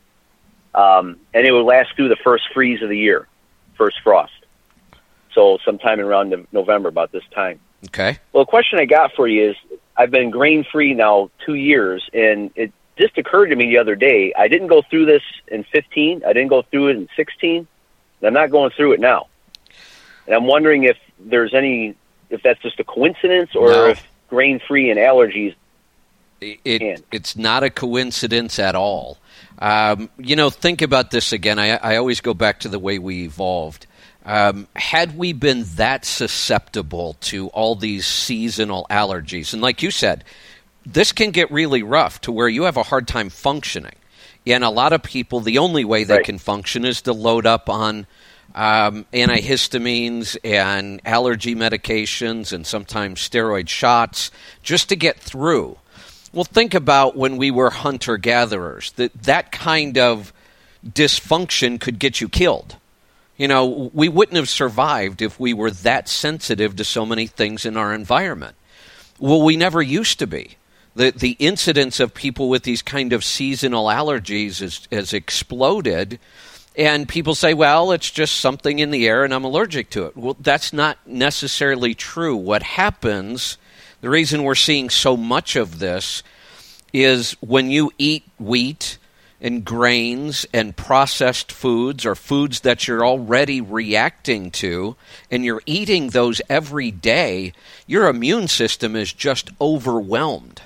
um, 0.75 1.19
and 1.35 1.47
it 1.47 1.53
would 1.53 1.64
last 1.64 1.95
through 1.97 2.09
the 2.09 2.16
first 2.23 2.45
freeze 2.53 2.83
of 2.83 2.88
the 2.88 2.99
year, 2.99 3.27
first 3.77 3.99
frost. 4.03 4.33
So 5.35 5.59
sometime 5.64 6.01
around 6.01 6.35
November, 6.53 6.88
about 6.88 7.12
this 7.12 7.25
time. 7.35 7.61
Okay. 7.87 8.19
Well, 8.33 8.45
the 8.45 8.51
question 8.51 8.79
I 8.79 8.87
got 8.87 9.12
for 9.14 9.29
you 9.29 9.51
is: 9.51 9.57
I've 9.97 10.11
been 10.11 10.31
grain 10.31 10.64
free 10.71 10.95
now 10.95 11.31
two 11.45 11.55
years, 11.55 12.09
and 12.12 12.51
it 12.55 12.73
just 12.97 13.19
occurred 13.19 13.49
to 13.49 13.57
me 13.57 13.66
the 13.66 13.79
other 13.79 13.95
day. 13.95 14.33
I 14.37 14.49
didn't 14.49 14.69
go 14.69 14.83
through 14.88 15.07
this 15.07 15.23
in 15.49 15.64
15. 15.64 16.23
I 16.27 16.33
didn't 16.33 16.49
go 16.49 16.62
through 16.62 16.88
it 16.88 16.97
in 16.97 17.09
16. 17.16 17.66
I'm 18.23 18.33
not 18.33 18.51
going 18.51 18.71
through 18.71 18.92
it 18.92 19.01
now. 19.01 19.29
And 20.27 20.35
I'm 20.35 20.47
wondering 20.47 20.85
if 20.85 20.97
there's 21.19 21.55
any 21.55 21.95
if 22.31 22.43
that's 22.43 22.61
just 22.62 22.79
a 22.81 22.85
coincidence 22.85 23.55
or 23.55 23.71
no. 23.71 23.87
if 23.89 24.07
grain 24.29 24.61
free 24.67 24.91
and 24.91 24.99
allergies. 24.99 25.55
It, 26.41 27.03
it's 27.11 27.37
not 27.37 27.62
a 27.62 27.71
coincidence 27.71 28.59
at 28.59 28.75
all. 28.75 29.19
Um, 29.59 30.11
you 30.19 30.37
know, 30.37 30.51
think 30.51 30.83
about 30.83 31.11
this 31.11 31.33
again. 31.33 31.59
I, 31.59 31.77
I 31.77 31.97
always 31.97 32.21
go 32.21 32.35
back 32.35 32.61
to 32.61 32.69
the 32.69 32.79
way 32.79 32.99
we 32.99 33.25
evolved. 33.25 33.87
Um, 34.25 34.67
had 34.77 35.17
we 35.17 35.33
been 35.33 35.65
that 35.77 36.05
susceptible 36.05 37.15
to 37.23 37.49
all 37.49 37.75
these 37.75 38.07
seasonal 38.07 38.87
allergies, 38.91 39.53
and 39.53 39.62
like 39.62 39.83
you 39.83 39.91
said, 39.91 40.25
this 40.85 41.12
can 41.12 41.31
get 41.31 41.51
really 41.51 41.83
rough 41.83 42.21
to 42.23 42.33
where 42.33 42.49
you 42.49 42.65
have 42.65 42.77
a 42.77 42.83
hard 42.83 43.09
time 43.09 43.31
functioning. 43.31 43.95
And 44.47 44.62
a 44.62 44.71
lot 44.71 44.93
of 44.93 45.03
people, 45.03 45.41
the 45.41 45.59
only 45.59 45.85
way 45.85 46.05
they 46.05 46.17
Right. 46.17 46.25
can 46.25 46.39
function 46.39 46.85
is 46.85 47.03
to 47.03 47.12
load 47.12 47.47
up 47.47 47.69
on 47.69 48.07
um, 48.55 49.05
antihistamines 49.13 50.37
and 50.43 51.01
allergy 51.05 51.55
medications 51.55 52.53
and 52.53 52.67
sometimes 52.67 53.21
steroid 53.21 53.69
shots 53.69 54.31
just 54.63 54.89
to 54.89 54.97
get 54.97 55.19
through. 55.19 55.79
Well, 56.33 56.45
think 56.45 56.75
about 56.75 57.17
when 57.17 57.37
we 57.37 57.51
were 57.51 57.71
hunter 57.71 58.17
gatherers. 58.17 58.93
That 58.93 59.13
that 59.23 59.53
kind 59.53 59.99
of 59.99 60.33
dysfunction 60.87 61.81
could 61.81 61.99
get 61.99 62.21
you 62.21 62.29
killed. 62.29 62.77
You 63.37 63.49
know, 63.49 63.91
we 63.93 64.09
wouldn't 64.09 64.37
have 64.37 64.49
survived 64.49 65.21
if 65.21 65.39
we 65.39 65.53
were 65.53 65.71
that 65.71 66.09
sensitive 66.09 66.77
to 66.77 66.85
so 66.85 67.05
many 67.05 67.27
things 67.27 67.67
in 67.67 67.77
our 67.77 67.93
environment. 67.93 68.57
Well, 69.19 69.43
we 69.43 69.57
never 69.57 69.83
used 69.83 70.19
to 70.21 70.27
be. 70.27 70.57
The 70.95 71.11
the 71.11 71.37
incidence 71.39 72.01
of 72.01 72.15
people 72.15 72.49
with 72.49 72.63
these 72.63 72.83
kind 72.83 73.13
of 73.13 73.25
seasonal 73.25 73.87
allergies 73.87 74.61
has, 74.61 74.89
has 74.91 75.13
exploded 75.13 76.19
and 76.77 77.09
people 77.09 77.35
say, 77.35 77.55
well, 77.55 77.93
it's 77.93 78.11
just 78.11 78.37
something 78.37 78.79
in 78.79 78.91
the 78.91 79.09
air 79.09 79.25
and 79.25 79.33
I'm 79.33 79.45
allergic 79.45 79.91
to 79.91 80.07
it. 80.07 80.17
Well, 80.17 80.37
that's 80.39 80.73
not 80.73 80.99
necessarily 81.07 81.95
true. 81.95 82.37
What 82.37 82.62
happens, 82.62 83.57
the 84.03 84.11
reason 84.11 84.43
we're 84.43 84.55
seeing 84.55 84.91
so 84.91 85.17
much 85.17 85.57
of 85.57 85.79
this 85.79 86.23
is 86.93 87.33
when 87.41 87.71
you 87.71 87.93
eat 87.99 88.25
wheat 88.39 88.99
and 89.41 89.65
grains 89.65 90.47
and 90.53 90.77
processed 90.77 91.51
foods 91.51 92.05
or 92.05 92.15
foods 92.15 92.61
that 92.61 92.87
you're 92.87 93.05
already 93.05 93.61
reacting 93.61 94.51
to 94.51 94.97
and 95.31 95.45
you're 95.45 95.62
eating 95.67 96.09
those 96.09 96.43
every 96.49 96.91
day, 96.91 97.53
your 97.87 98.09
immune 98.09 98.49
system 98.49 98.97
is 98.97 99.12
just 99.12 99.51
overwhelmed 99.61 100.62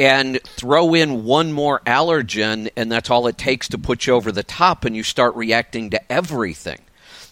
and 0.00 0.42
throw 0.42 0.94
in 0.94 1.24
one 1.24 1.52
more 1.52 1.80
allergen, 1.80 2.70
and 2.74 2.90
that's 2.90 3.10
all 3.10 3.26
it 3.26 3.36
takes 3.36 3.68
to 3.68 3.76
put 3.76 4.06
you 4.06 4.14
over 4.14 4.32
the 4.32 4.42
top, 4.42 4.86
and 4.86 4.96
you 4.96 5.02
start 5.02 5.36
reacting 5.36 5.90
to 5.90 6.10
everything. 6.10 6.80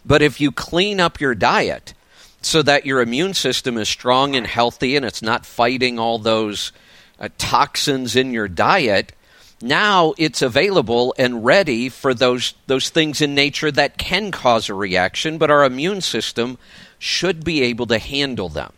But 0.04 0.20
if 0.20 0.38
you 0.38 0.52
clean 0.52 1.00
up 1.00 1.18
your 1.18 1.35
diet 1.35 1.94
so 2.42 2.61
that 2.61 2.85
your 2.85 3.00
immune 3.00 3.33
system 3.33 3.78
is 3.78 3.88
strong 3.88 4.37
and 4.37 4.46
healthy 4.46 4.96
and 4.96 5.07
it's 5.07 5.22
not 5.22 5.46
fighting 5.46 5.98
all 5.98 6.18
those 6.18 6.72
uh, 7.18 7.31
toxins 7.38 8.14
in 8.14 8.33
your 8.33 8.48
diet, 8.48 9.14
now 9.62 10.12
it's 10.18 10.42
available 10.42 11.14
and 11.16 11.46
ready 11.46 11.88
for 11.88 12.12
those 12.12 12.52
those 12.66 12.90
things 12.90 13.22
in 13.22 13.35
nature 13.35 13.70
that 13.72 13.96
can 13.96 14.31
cause 14.31 14.68
a 14.68 14.74
reaction, 14.74 15.38
but 15.38 15.50
our 15.50 15.64
immune 15.64 16.02
system 16.02 16.59
should 16.98 17.44
be 17.44 17.62
able 17.62 17.87
to 17.87 17.98
handle 17.98 18.50
them. 18.50 18.74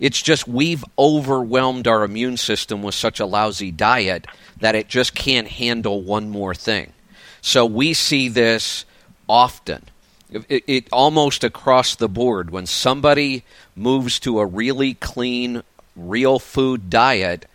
It's 0.00 0.22
just 0.22 0.46
we've 0.46 0.84
overwhelmed 0.98 1.88
our 1.88 2.04
immune 2.04 2.36
system 2.36 2.82
with 2.82 2.94
such 2.94 3.20
a 3.20 3.26
lousy 3.26 3.70
diet 3.70 4.26
that 4.60 4.74
it 4.74 4.88
just 4.88 5.14
can't 5.14 5.48
handle 5.48 6.02
one 6.02 6.30
more 6.30 6.54
thing. 6.54 6.92
So 7.40 7.66
we 7.66 7.94
see 7.94 8.28
this 8.28 8.84
often. 9.28 9.82
It, 10.30 10.64
it 10.66 10.88
almost 10.92 11.42
across 11.42 11.94
the 11.94 12.08
board 12.08 12.50
when 12.50 12.66
somebody 12.66 13.44
moves 13.74 14.20
to 14.20 14.40
a 14.40 14.46
really 14.46 14.94
clean, 14.94 15.62
real 15.96 16.38
food 16.38 16.90
diet, 16.90 17.46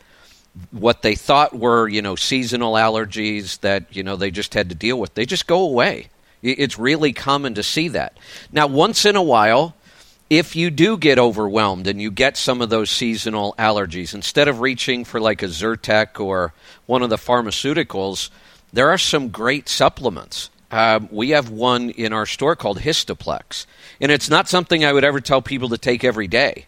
what 0.72 1.02
they 1.02 1.16
thought 1.16 1.58
were, 1.58 1.88
you 1.88 2.02
know, 2.02 2.16
seasonal 2.16 2.74
allergies 2.74 3.60
that, 3.62 3.96
you 3.96 4.04
know, 4.04 4.16
they 4.16 4.32
just 4.32 4.54
had 4.54 4.70
to 4.70 4.76
deal 4.76 5.00
with, 5.00 5.14
they 5.14 5.26
just 5.26 5.48
go 5.48 5.62
away. 5.62 6.08
It's 6.42 6.78
really 6.78 7.14
common 7.14 7.54
to 7.54 7.64
see 7.64 7.88
that. 7.90 8.18
Now, 8.52 8.68
once 8.68 9.06
in 9.06 9.16
a 9.16 9.24
while, 9.24 9.76
if 10.30 10.56
you 10.56 10.72
do 10.72 10.98
get 10.98 11.20
overwhelmed 11.20 11.88
and 11.88 12.02
you 12.02 12.10
get 12.10 12.38
some 12.38 12.62
of 12.62 12.70
those 12.70 12.90
seasonal 12.90 13.54
allergies, 13.60 14.14
instead 14.14 14.48
of 14.48 14.62
reaching 14.62 15.06
for 15.06 15.20
like 15.20 15.44
a 15.44 15.48
Zyrtec 15.48 16.20
or 16.20 16.54
one 16.86 17.04
of 17.04 17.10
the 17.10 17.18
pharmaceuticals, 17.18 18.30
there 18.72 18.90
are 18.90 18.98
some 18.98 19.30
great 19.30 19.70
supplements. 19.70 20.50
Um, 20.72 21.08
we 21.12 21.30
have 21.32 21.52
one 21.52 21.92
in 21.92 22.14
our 22.14 22.26
store 22.26 22.56
called 22.56 22.80
Histoplex. 22.80 23.68
And 24.02 24.12
it's 24.12 24.30
not 24.30 24.50
something 24.50 24.84
I 24.84 24.92
would 24.92 25.04
ever 25.04 25.22
tell 25.22 25.42
people 25.42 25.70
to 25.70 25.78
take 25.78 26.04
every 26.04 26.28
day, 26.28 26.66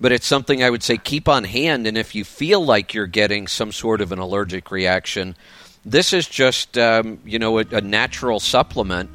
but 0.00 0.12
it's 0.12 0.26
something 0.26 0.62
I 0.62 0.70
would 0.70 0.84
say 0.84 0.96
keep 0.96 1.28
on 1.28 1.42
hand. 1.42 1.86
And 1.86 1.98
if 1.98 2.14
you 2.14 2.24
feel 2.24 2.64
like 2.64 2.94
you're 2.94 3.08
getting 3.08 3.48
some 3.48 3.72
sort 3.72 4.00
of 4.00 4.12
an 4.12 4.20
allergic 4.20 4.70
reaction, 4.70 5.34
this 5.84 6.12
is 6.12 6.28
just, 6.28 6.78
um, 6.78 7.18
you 7.24 7.40
know, 7.40 7.58
a, 7.58 7.64
a 7.72 7.80
natural 7.80 8.38
supplement 8.38 9.10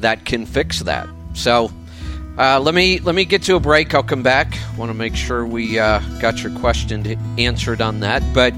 that 0.00 0.24
can 0.24 0.46
fix 0.46 0.80
that. 0.80 1.08
So, 1.32 1.72
uh, 2.38 2.60
let 2.60 2.74
me 2.74 2.98
let 3.00 3.14
me 3.14 3.24
get 3.24 3.42
to 3.44 3.56
a 3.56 3.60
break. 3.60 3.94
I'll 3.94 4.02
come 4.02 4.22
back. 4.22 4.58
Want 4.76 4.90
to 4.90 4.94
make 4.94 5.14
sure 5.14 5.46
we 5.46 5.78
uh, 5.78 6.00
got 6.18 6.42
your 6.42 6.52
question 6.58 7.06
answered 7.38 7.80
on 7.80 8.00
that. 8.00 8.22
But 8.34 8.54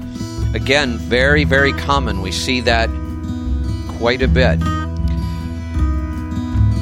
again, 0.55 0.97
very 0.97 1.43
very 1.43 1.73
common. 1.73 2.21
We 2.21 2.31
see 2.31 2.61
that 2.61 2.89
quite 3.99 4.21
a 4.21 4.27
bit. 4.27 4.59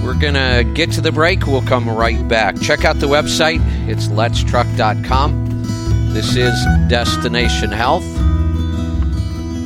We're 0.03 0.19
gonna 0.19 0.63
get 0.75 0.91
to 0.93 1.01
the 1.01 1.11
break. 1.11 1.47
We'll 1.47 1.63
come 1.63 1.89
right 1.89 2.25
back. 2.27 2.59
Check 2.61 2.85
out 2.85 2.99
the 2.99 3.07
website. 3.07 3.59
It's 3.89 4.07
letstruck.com. 4.07 6.13
This 6.13 6.35
is 6.35 6.53
Destination 6.87 7.71
Health. 7.71 8.05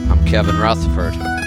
I'm 0.10 0.26
Kevin 0.26 0.58
Rutherford. 0.58 1.39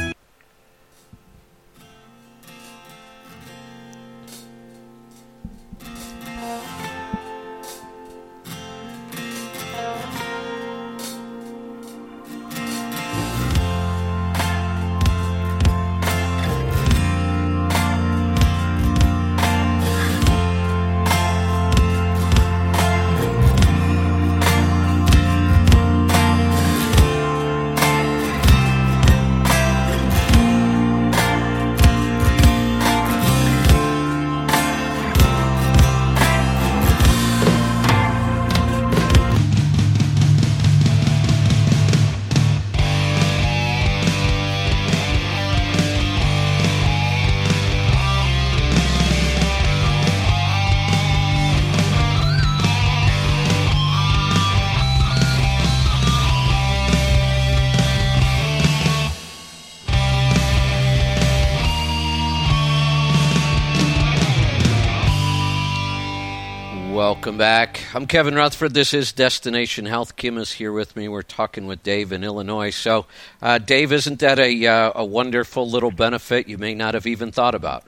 Back. 67.43 67.81
I'm 67.93 68.07
Kevin 68.07 68.37
Rutherford. 68.37 68.73
This 68.73 68.95
is 68.95 69.13
Destination 69.13 69.85
Health. 69.85 70.15
Kim 70.15 70.39
is 70.39 70.53
here 70.53 70.71
with 70.71 70.95
me. 70.95 71.09
We're 71.09 71.23
talking 71.23 71.67
with 71.67 71.83
Dave 71.83 72.13
in 72.13 72.23
Illinois. 72.23 72.71
So, 72.71 73.07
uh, 73.43 73.59
Dave, 73.59 73.93
isn't 73.93 74.21
that 74.21 74.39
a, 74.39 74.65
uh, 74.65 74.93
a 74.95 75.05
wonderful 75.05 75.69
little 75.69 75.91
benefit 75.91 76.47
you 76.47 76.57
may 76.57 76.73
not 76.73 76.95
have 76.95 77.05
even 77.05 77.33
thought 77.33 77.57
about? 77.57 77.83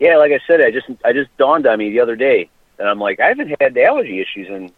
Yeah, 0.00 0.16
like 0.16 0.32
I 0.32 0.40
said, 0.44 0.60
I 0.60 0.72
just 0.72 0.88
I 1.04 1.12
just 1.12 1.30
dawned 1.36 1.68
on 1.68 1.78
me 1.78 1.90
the 1.90 2.00
other 2.00 2.16
day, 2.16 2.50
and 2.80 2.88
I'm 2.88 2.98
like, 2.98 3.20
I 3.20 3.28
haven't 3.28 3.54
had 3.60 3.78
allergy 3.78 4.20
issues 4.20 4.48
in 4.48 4.72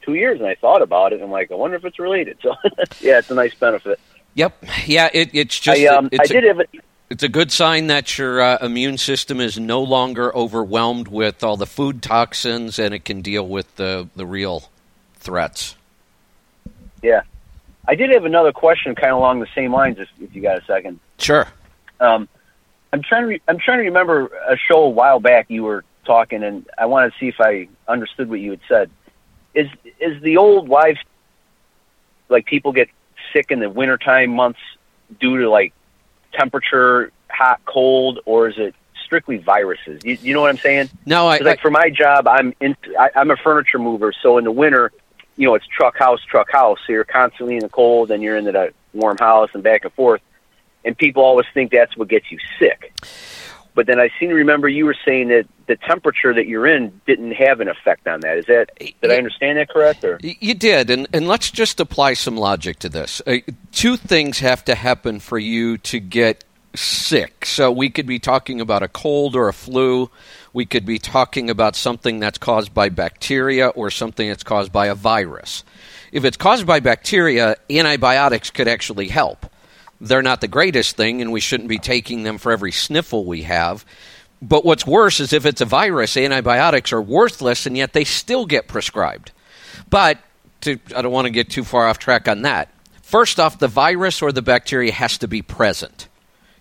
two 0.00 0.14
years, 0.14 0.40
and 0.40 0.48
I 0.48 0.54
thought 0.54 0.80
about 0.80 1.12
it, 1.12 1.16
and 1.16 1.24
I'm 1.24 1.30
like, 1.30 1.52
I 1.52 1.56
wonder 1.56 1.76
if 1.76 1.84
it's 1.84 1.98
related. 1.98 2.38
So, 2.42 2.54
yeah, 3.02 3.18
it's 3.18 3.30
a 3.30 3.34
nice 3.34 3.54
benefit. 3.54 4.00
Yep. 4.32 4.64
Yeah, 4.86 5.10
it, 5.12 5.34
it's 5.34 5.60
just 5.60 5.78
I 5.78 5.84
um 5.88 6.08
it's, 6.10 6.20
I 6.20 6.38
a, 6.38 6.40
did 6.40 6.44
have 6.44 6.60
a, 6.60 6.64
it's 7.12 7.22
a 7.22 7.28
good 7.28 7.52
sign 7.52 7.88
that 7.88 8.16
your 8.16 8.40
uh, 8.40 8.56
immune 8.62 8.96
system 8.96 9.38
is 9.38 9.58
no 9.58 9.82
longer 9.82 10.34
overwhelmed 10.34 11.08
with 11.08 11.44
all 11.44 11.58
the 11.58 11.66
food 11.66 12.02
toxins 12.02 12.78
and 12.78 12.94
it 12.94 13.04
can 13.04 13.20
deal 13.20 13.46
with 13.46 13.76
the, 13.76 14.08
the 14.16 14.24
real 14.24 14.70
threats. 15.16 15.76
yeah, 17.02 17.20
I 17.86 17.96
did 17.96 18.10
have 18.14 18.24
another 18.24 18.50
question, 18.50 18.94
kind 18.94 19.12
of 19.12 19.18
along 19.18 19.40
the 19.40 19.46
same 19.54 19.74
lines. 19.74 19.98
If, 19.98 20.08
if 20.22 20.34
you 20.34 20.40
got 20.40 20.62
a 20.62 20.64
second. 20.64 21.00
Sure. 21.18 21.46
Um, 22.00 22.30
I'm 22.94 23.02
trying 23.02 23.22
to 23.22 23.28
re- 23.28 23.42
I'm 23.46 23.58
trying 23.58 23.78
to 23.80 23.84
remember 23.84 24.28
a 24.48 24.56
show 24.56 24.84
a 24.84 24.88
while 24.88 25.20
back 25.20 25.50
you 25.50 25.64
were 25.64 25.84
talking, 26.06 26.42
and 26.42 26.66
I 26.78 26.86
want 26.86 27.12
to 27.12 27.18
see 27.18 27.28
if 27.28 27.40
I 27.40 27.68
understood 27.86 28.30
what 28.30 28.40
you 28.40 28.52
had 28.52 28.60
said. 28.68 28.90
Is 29.54 29.68
is 30.00 30.22
the 30.22 30.38
old 30.38 30.66
wives 30.66 30.98
like 32.30 32.46
people 32.46 32.72
get 32.72 32.88
sick 33.34 33.50
in 33.50 33.60
the 33.60 33.68
wintertime 33.68 34.30
months 34.30 34.60
due 35.20 35.38
to 35.42 35.50
like 35.50 35.74
temperature, 36.32 37.12
hot, 37.30 37.60
cold, 37.64 38.20
or 38.24 38.48
is 38.48 38.54
it 38.58 38.74
strictly 39.04 39.38
viruses? 39.38 40.04
You, 40.04 40.18
you 40.22 40.34
know 40.34 40.40
what 40.40 40.50
I'm 40.50 40.58
saying? 40.58 40.90
No, 41.06 41.26
I 41.28 41.38
like 41.38 41.58
I 41.58 41.62
for 41.62 41.70
my 41.70 41.90
job, 41.90 42.26
I'm 42.26 42.54
in, 42.60 42.76
I, 42.98 43.10
I'm 43.14 43.30
a 43.30 43.36
furniture 43.36 43.78
mover, 43.78 44.12
so 44.22 44.38
in 44.38 44.44
the 44.44 44.52
winter, 44.52 44.92
you 45.36 45.46
know, 45.46 45.54
it's 45.54 45.66
truck 45.66 45.96
house, 45.96 46.20
truck 46.24 46.50
house. 46.50 46.78
So 46.86 46.92
you're 46.92 47.04
constantly 47.04 47.56
in 47.56 47.60
the 47.60 47.68
cold, 47.68 48.10
and 48.10 48.22
you're 48.22 48.36
in 48.36 48.44
the 48.44 48.72
warm 48.92 49.18
house, 49.18 49.50
and 49.54 49.62
back 49.62 49.84
and 49.84 49.92
forth. 49.92 50.20
And 50.84 50.96
people 50.96 51.22
always 51.22 51.46
think 51.54 51.70
that's 51.70 51.96
what 51.96 52.08
gets 52.08 52.30
you 52.30 52.38
sick. 52.58 52.92
But 53.74 53.86
then 53.86 53.98
I 53.98 54.10
seem 54.20 54.28
to 54.28 54.34
remember 54.34 54.68
you 54.68 54.84
were 54.84 54.96
saying 55.04 55.28
that 55.28 55.46
the 55.66 55.76
temperature 55.76 56.34
that 56.34 56.46
you're 56.46 56.66
in 56.66 57.00
didn't 57.06 57.32
have 57.32 57.60
an 57.60 57.68
effect 57.68 58.06
on 58.06 58.20
that. 58.20 58.38
Is 58.38 58.46
that 58.46 58.70
did 58.78 59.10
I 59.10 59.16
understand 59.16 59.58
that 59.58 59.70
correct? 59.70 60.04
Or 60.04 60.18
You 60.22 60.54
did, 60.54 60.90
and, 60.90 61.06
and 61.12 61.26
let's 61.26 61.50
just 61.50 61.80
apply 61.80 62.14
some 62.14 62.36
logic 62.36 62.78
to 62.80 62.88
this. 62.88 63.22
Uh, 63.26 63.38
two 63.70 63.96
things 63.96 64.40
have 64.40 64.64
to 64.66 64.74
happen 64.74 65.20
for 65.20 65.38
you 65.38 65.78
to 65.78 66.00
get 66.00 66.44
sick. 66.74 67.44
So 67.44 67.70
we 67.70 67.90
could 67.90 68.06
be 68.06 68.18
talking 68.18 68.60
about 68.60 68.82
a 68.82 68.88
cold 68.88 69.36
or 69.36 69.48
a 69.48 69.52
flu. 69.52 70.10
We 70.52 70.66
could 70.66 70.84
be 70.84 70.98
talking 70.98 71.50
about 71.50 71.76
something 71.76 72.18
that's 72.20 72.38
caused 72.38 72.74
by 72.74 72.88
bacteria 72.88 73.68
or 73.68 73.90
something 73.90 74.28
that's 74.28 74.42
caused 74.42 74.72
by 74.72 74.86
a 74.86 74.94
virus. 74.94 75.64
If 76.12 76.24
it's 76.24 76.36
caused 76.36 76.66
by 76.66 76.80
bacteria, 76.80 77.56
antibiotics 77.70 78.50
could 78.50 78.68
actually 78.68 79.08
help. 79.08 79.46
They're 80.02 80.20
not 80.20 80.40
the 80.40 80.48
greatest 80.48 80.96
thing, 80.96 81.22
and 81.22 81.30
we 81.30 81.38
shouldn't 81.38 81.68
be 81.68 81.78
taking 81.78 82.24
them 82.24 82.36
for 82.36 82.50
every 82.50 82.72
sniffle 82.72 83.24
we 83.24 83.42
have. 83.42 83.86
But 84.42 84.64
what's 84.64 84.84
worse 84.84 85.20
is 85.20 85.32
if 85.32 85.46
it's 85.46 85.60
a 85.60 85.64
virus, 85.64 86.16
antibiotics 86.16 86.92
are 86.92 87.00
worthless, 87.00 87.66
and 87.66 87.76
yet 87.76 87.92
they 87.92 88.02
still 88.02 88.44
get 88.44 88.66
prescribed. 88.66 89.30
But 89.88 90.18
to, 90.62 90.80
I 90.96 91.02
don't 91.02 91.12
want 91.12 91.26
to 91.26 91.30
get 91.30 91.50
too 91.50 91.62
far 91.62 91.86
off 91.86 92.00
track 92.00 92.26
on 92.26 92.42
that. 92.42 92.68
First 93.02 93.38
off, 93.38 93.60
the 93.60 93.68
virus 93.68 94.22
or 94.22 94.32
the 94.32 94.42
bacteria 94.42 94.90
has 94.90 95.18
to 95.18 95.28
be 95.28 95.40
present. 95.40 96.08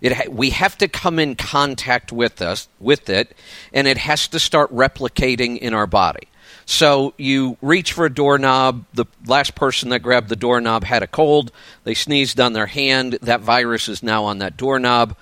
It 0.01 0.31
we 0.31 0.51
have 0.51 0.77
to 0.79 0.87
come 0.87 1.17
in 1.17 1.35
contact 1.35 2.11
with 2.11 2.41
us 2.43 2.67
with 2.79 3.09
it, 3.09 3.35
and 3.73 3.87
it 3.87 3.97
has 3.97 4.27
to 4.29 4.39
start 4.39 4.71
replicating 4.71 5.57
in 5.57 5.73
our 5.73 5.87
body. 5.87 6.27
So 6.71 7.13
you 7.17 7.57
reach 7.61 7.91
for 7.91 8.05
a 8.05 8.13
doorknob. 8.13 8.85
The 8.93 9.05
last 9.25 9.55
person 9.55 9.89
that 9.89 9.99
grabbed 9.99 10.29
the 10.29 10.37
doorknob 10.37 10.85
had 10.85 11.03
a 11.03 11.07
cold. 11.07 11.51
They 11.83 11.93
sneezed 11.93 12.39
on 12.39 12.53
their 12.53 12.65
hand. 12.65 13.19
That 13.21 13.41
virus 13.41 13.89
is 13.89 14.01
now 14.01 14.23
on 14.23 14.37
that 14.37 14.55
doorknob. 14.55 15.17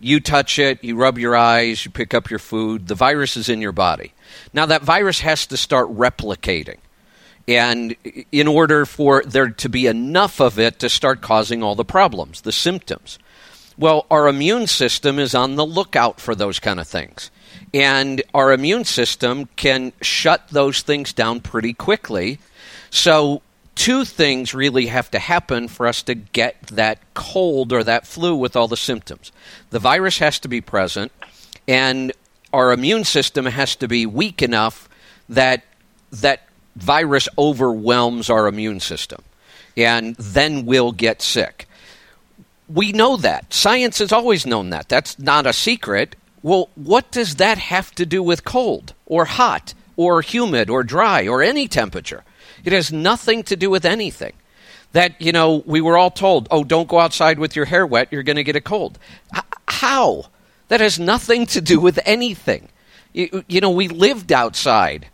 You 0.00 0.18
touch 0.18 0.58
it, 0.58 0.82
you 0.82 0.96
rub 0.96 1.16
your 1.16 1.36
eyes, 1.36 1.84
you 1.84 1.92
pick 1.92 2.14
up 2.14 2.30
your 2.30 2.40
food. 2.40 2.88
The 2.88 2.96
virus 2.96 3.36
is 3.36 3.48
in 3.48 3.62
your 3.62 3.70
body. 3.70 4.12
Now 4.52 4.66
that 4.66 4.82
virus 4.82 5.20
has 5.20 5.46
to 5.46 5.56
start 5.56 5.88
replicating. 5.88 6.78
And 7.46 7.94
in 8.32 8.48
order 8.48 8.84
for 8.84 9.22
there 9.22 9.50
to 9.50 9.68
be 9.68 9.86
enough 9.86 10.40
of 10.40 10.58
it 10.58 10.80
to 10.80 10.88
start 10.88 11.20
causing 11.20 11.62
all 11.62 11.76
the 11.76 11.84
problems, 11.84 12.40
the 12.40 12.50
symptoms. 12.50 13.20
Well, 13.78 14.04
our 14.10 14.26
immune 14.26 14.66
system 14.66 15.20
is 15.20 15.32
on 15.32 15.54
the 15.54 15.64
lookout 15.64 16.20
for 16.20 16.34
those 16.34 16.58
kind 16.58 16.80
of 16.80 16.88
things. 16.88 17.30
And 17.74 18.22
our 18.34 18.52
immune 18.52 18.84
system 18.84 19.48
can 19.56 19.92
shut 20.00 20.48
those 20.48 20.82
things 20.82 21.12
down 21.12 21.40
pretty 21.40 21.74
quickly. 21.74 22.38
So, 22.90 23.42
two 23.74 24.04
things 24.04 24.54
really 24.54 24.86
have 24.86 25.10
to 25.10 25.18
happen 25.18 25.68
for 25.68 25.86
us 25.86 26.02
to 26.04 26.14
get 26.14 26.60
that 26.68 26.98
cold 27.14 27.72
or 27.72 27.84
that 27.84 28.06
flu 28.06 28.34
with 28.34 28.56
all 28.56 28.68
the 28.68 28.76
symptoms. 28.76 29.30
The 29.70 29.78
virus 29.78 30.18
has 30.18 30.38
to 30.40 30.48
be 30.48 30.60
present, 30.60 31.12
and 31.66 32.12
our 32.52 32.72
immune 32.72 33.04
system 33.04 33.44
has 33.46 33.76
to 33.76 33.88
be 33.88 34.06
weak 34.06 34.42
enough 34.42 34.88
that 35.28 35.64
that 36.10 36.48
virus 36.76 37.28
overwhelms 37.36 38.30
our 38.30 38.46
immune 38.46 38.80
system. 38.80 39.22
And 39.76 40.16
then 40.16 40.64
we'll 40.64 40.92
get 40.92 41.20
sick 41.20 41.68
we 42.68 42.92
know 42.92 43.16
that. 43.16 43.52
Science 43.52 43.98
has 43.98 44.12
always 44.12 44.46
known 44.46 44.70
that. 44.70 44.88
That's 44.88 45.18
not 45.18 45.46
a 45.46 45.52
secret. 45.52 46.16
Well, 46.42 46.70
what 46.74 47.10
does 47.10 47.36
that 47.36 47.58
have 47.58 47.92
to 47.96 48.06
do 48.06 48.22
with 48.22 48.44
cold 48.44 48.94
or 49.06 49.24
hot 49.24 49.74
or 49.96 50.22
humid 50.22 50.70
or 50.70 50.84
dry 50.84 51.26
or 51.26 51.42
any 51.42 51.68
temperature? 51.68 52.24
It 52.64 52.72
has 52.72 52.92
nothing 52.92 53.42
to 53.44 53.56
do 53.56 53.70
with 53.70 53.84
anything. 53.84 54.34
That, 54.92 55.20
you 55.20 55.32
know, 55.32 55.62
we 55.66 55.80
were 55.80 55.98
all 55.98 56.10
told, 56.10 56.48
oh, 56.50 56.64
don't 56.64 56.88
go 56.88 56.98
outside 56.98 57.38
with 57.38 57.54
your 57.54 57.66
hair 57.66 57.86
wet, 57.86 58.08
you're 58.10 58.22
going 58.22 58.36
to 58.36 58.44
get 58.44 58.56
a 58.56 58.60
cold. 58.60 58.98
H- 59.34 59.42
how? 59.66 60.26
That 60.68 60.80
has 60.80 60.98
nothing 60.98 61.46
to 61.46 61.60
do 61.60 61.78
with 61.78 61.98
anything. 62.04 62.68
You, 63.12 63.44
you 63.48 63.60
know, 63.60 63.70
we 63.70 63.88
lived 63.88 64.32
outside 64.32 65.08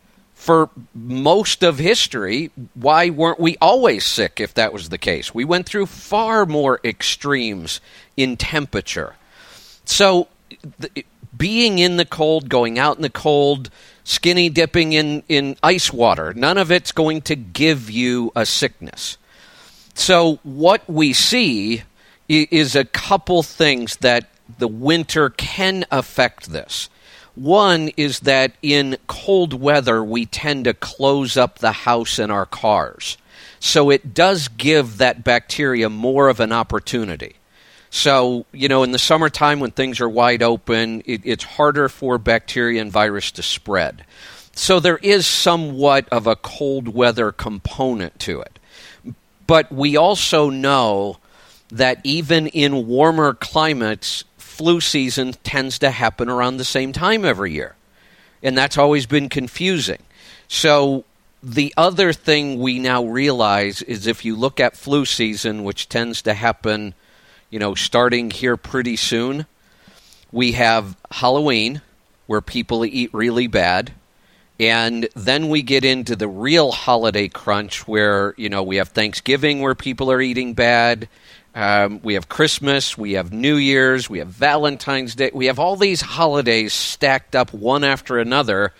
for 0.44 0.68
most 0.92 1.62
of 1.62 1.78
history, 1.78 2.50
why 2.74 3.08
weren't 3.08 3.40
we 3.40 3.56
always 3.62 4.04
sick 4.04 4.40
if 4.40 4.52
that 4.52 4.74
was 4.74 4.90
the 4.90 4.98
case? 4.98 5.32
We 5.32 5.46
went 5.46 5.64
through 5.64 5.86
far 5.86 6.44
more 6.44 6.80
extremes 6.84 7.80
in 8.14 8.36
temperature. 8.36 9.14
So, 9.86 10.28
being 11.36 11.78
in 11.78 11.96
the 11.96 12.04
cold, 12.04 12.48
going 12.48 12.78
out 12.78 12.96
in 12.96 13.02
the 13.02 13.10
cold, 13.10 13.70
skinny 14.04 14.48
dipping 14.48 14.92
in, 14.92 15.22
in 15.28 15.56
ice 15.62 15.92
water, 15.92 16.32
none 16.34 16.58
of 16.58 16.70
it's 16.70 16.92
going 16.92 17.22
to 17.22 17.36
give 17.36 17.90
you 17.90 18.32
a 18.36 18.46
sickness. 18.46 19.18
So, 19.94 20.40
what 20.42 20.88
we 20.88 21.12
see 21.12 21.82
is 22.28 22.74
a 22.74 22.84
couple 22.84 23.42
things 23.42 23.96
that 23.98 24.28
the 24.58 24.68
winter 24.68 25.30
can 25.30 25.84
affect 25.90 26.50
this. 26.50 26.88
One 27.34 27.90
is 27.96 28.20
that 28.20 28.52
in 28.62 28.96
cold 29.06 29.54
weather, 29.54 30.02
we 30.02 30.26
tend 30.26 30.64
to 30.64 30.74
close 30.74 31.36
up 31.36 31.58
the 31.58 31.72
house 31.72 32.18
and 32.18 32.30
our 32.30 32.46
cars. 32.46 33.16
So 33.58 33.90
it 33.90 34.14
does 34.14 34.48
give 34.48 34.98
that 34.98 35.24
bacteria 35.24 35.88
more 35.88 36.28
of 36.28 36.38
an 36.38 36.52
opportunity. 36.52 37.36
So, 37.94 38.44
you 38.50 38.66
know, 38.66 38.82
in 38.82 38.90
the 38.90 38.98
summertime 38.98 39.60
when 39.60 39.70
things 39.70 40.00
are 40.00 40.08
wide 40.08 40.42
open, 40.42 41.04
it, 41.06 41.20
it's 41.22 41.44
harder 41.44 41.88
for 41.88 42.18
bacteria 42.18 42.82
and 42.82 42.90
virus 42.90 43.30
to 43.30 43.42
spread. 43.44 44.04
So 44.52 44.80
there 44.80 44.96
is 44.96 45.28
somewhat 45.28 46.08
of 46.08 46.26
a 46.26 46.34
cold 46.34 46.88
weather 46.88 47.30
component 47.30 48.18
to 48.18 48.40
it. 48.40 48.58
But 49.46 49.70
we 49.70 49.96
also 49.96 50.50
know 50.50 51.18
that 51.68 52.00
even 52.02 52.48
in 52.48 52.88
warmer 52.88 53.32
climates, 53.32 54.24
flu 54.38 54.80
season 54.80 55.34
tends 55.44 55.78
to 55.78 55.92
happen 55.92 56.28
around 56.28 56.56
the 56.56 56.64
same 56.64 56.92
time 56.92 57.24
every 57.24 57.52
year. 57.52 57.76
And 58.42 58.58
that's 58.58 58.76
always 58.76 59.06
been 59.06 59.28
confusing. 59.28 60.02
So, 60.48 61.04
the 61.44 61.72
other 61.76 62.12
thing 62.12 62.58
we 62.58 62.80
now 62.80 63.04
realize 63.04 63.82
is 63.82 64.08
if 64.08 64.24
you 64.24 64.34
look 64.34 64.58
at 64.58 64.76
flu 64.76 65.04
season, 65.04 65.62
which 65.62 65.88
tends 65.88 66.22
to 66.22 66.34
happen, 66.34 66.94
you 67.54 67.60
know, 67.60 67.76
starting 67.76 68.32
here 68.32 68.56
pretty 68.56 68.96
soon, 68.96 69.46
we 70.32 70.50
have 70.50 70.96
Halloween, 71.08 71.82
where 72.26 72.40
people 72.40 72.84
eat 72.84 73.14
really 73.14 73.46
bad. 73.46 73.92
And 74.58 75.08
then 75.14 75.48
we 75.50 75.62
get 75.62 75.84
into 75.84 76.16
the 76.16 76.26
real 76.26 76.72
holiday 76.72 77.28
crunch 77.28 77.86
where, 77.86 78.34
you 78.36 78.48
know, 78.48 78.64
we 78.64 78.78
have 78.78 78.88
Thanksgiving 78.88 79.60
where 79.60 79.76
people 79.76 80.10
are 80.10 80.20
eating 80.20 80.54
bad. 80.54 81.08
Um, 81.54 82.00
we 82.02 82.14
have 82.14 82.28
Christmas, 82.28 82.98
we 82.98 83.12
have 83.12 83.32
New 83.32 83.54
Year's, 83.54 84.10
we 84.10 84.18
have 84.18 84.26
Valentine's 84.30 85.14
Day. 85.14 85.30
We 85.32 85.46
have 85.46 85.60
all 85.60 85.76
these 85.76 86.00
holidays 86.00 86.72
stacked 86.72 87.36
up 87.36 87.52
one 87.52 87.84
after 87.84 88.18
another, 88.18 88.72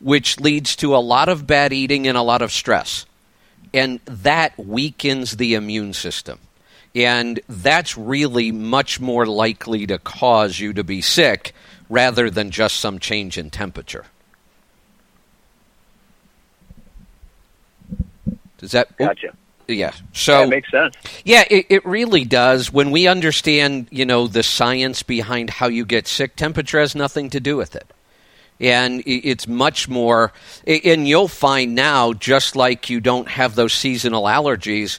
which 0.00 0.40
leads 0.40 0.74
to 0.76 0.96
a 0.96 1.04
lot 1.04 1.28
of 1.28 1.46
bad 1.46 1.74
eating 1.74 2.08
and 2.08 2.16
a 2.16 2.22
lot 2.22 2.40
of 2.40 2.50
stress. 2.50 3.04
And 3.74 4.00
that 4.06 4.56
weakens 4.56 5.36
the 5.36 5.52
immune 5.52 5.92
system. 5.92 6.38
And 6.96 7.38
that's 7.46 7.98
really 7.98 8.50
much 8.52 9.00
more 9.00 9.26
likely 9.26 9.86
to 9.86 9.98
cause 9.98 10.58
you 10.58 10.72
to 10.72 10.82
be 10.82 11.02
sick 11.02 11.54
rather 11.90 12.30
than 12.30 12.50
just 12.50 12.78
some 12.78 12.98
change 12.98 13.36
in 13.36 13.50
temperature. 13.50 14.06
Does 18.56 18.72
that? 18.72 18.88
oh, 18.98 19.06
gotcha. 19.08 19.34
yeah. 19.68 19.92
So 20.14 20.40
that 20.40 20.48
makes 20.48 20.70
sense. 20.70 20.94
yeah, 21.22 21.44
it, 21.50 21.66
it 21.68 21.84
really 21.84 22.24
does. 22.24 22.72
When 22.72 22.90
we 22.90 23.06
understand, 23.06 23.88
you 23.90 24.06
know, 24.06 24.26
the 24.26 24.42
science 24.42 25.02
behind 25.02 25.50
how 25.50 25.68
you 25.68 25.84
get 25.84 26.08
sick, 26.08 26.34
temperature 26.34 26.80
has 26.80 26.94
nothing 26.94 27.28
to 27.30 27.40
do 27.40 27.58
with 27.58 27.76
it. 27.76 27.86
And 28.58 29.02
it's 29.04 29.46
much 29.46 29.86
more, 29.86 30.32
and 30.66 31.06
you'll 31.06 31.28
find 31.28 31.74
now, 31.74 32.14
just 32.14 32.56
like 32.56 32.88
you 32.88 33.00
don't 33.00 33.28
have 33.28 33.54
those 33.54 33.74
seasonal 33.74 34.24
allergies, 34.24 34.98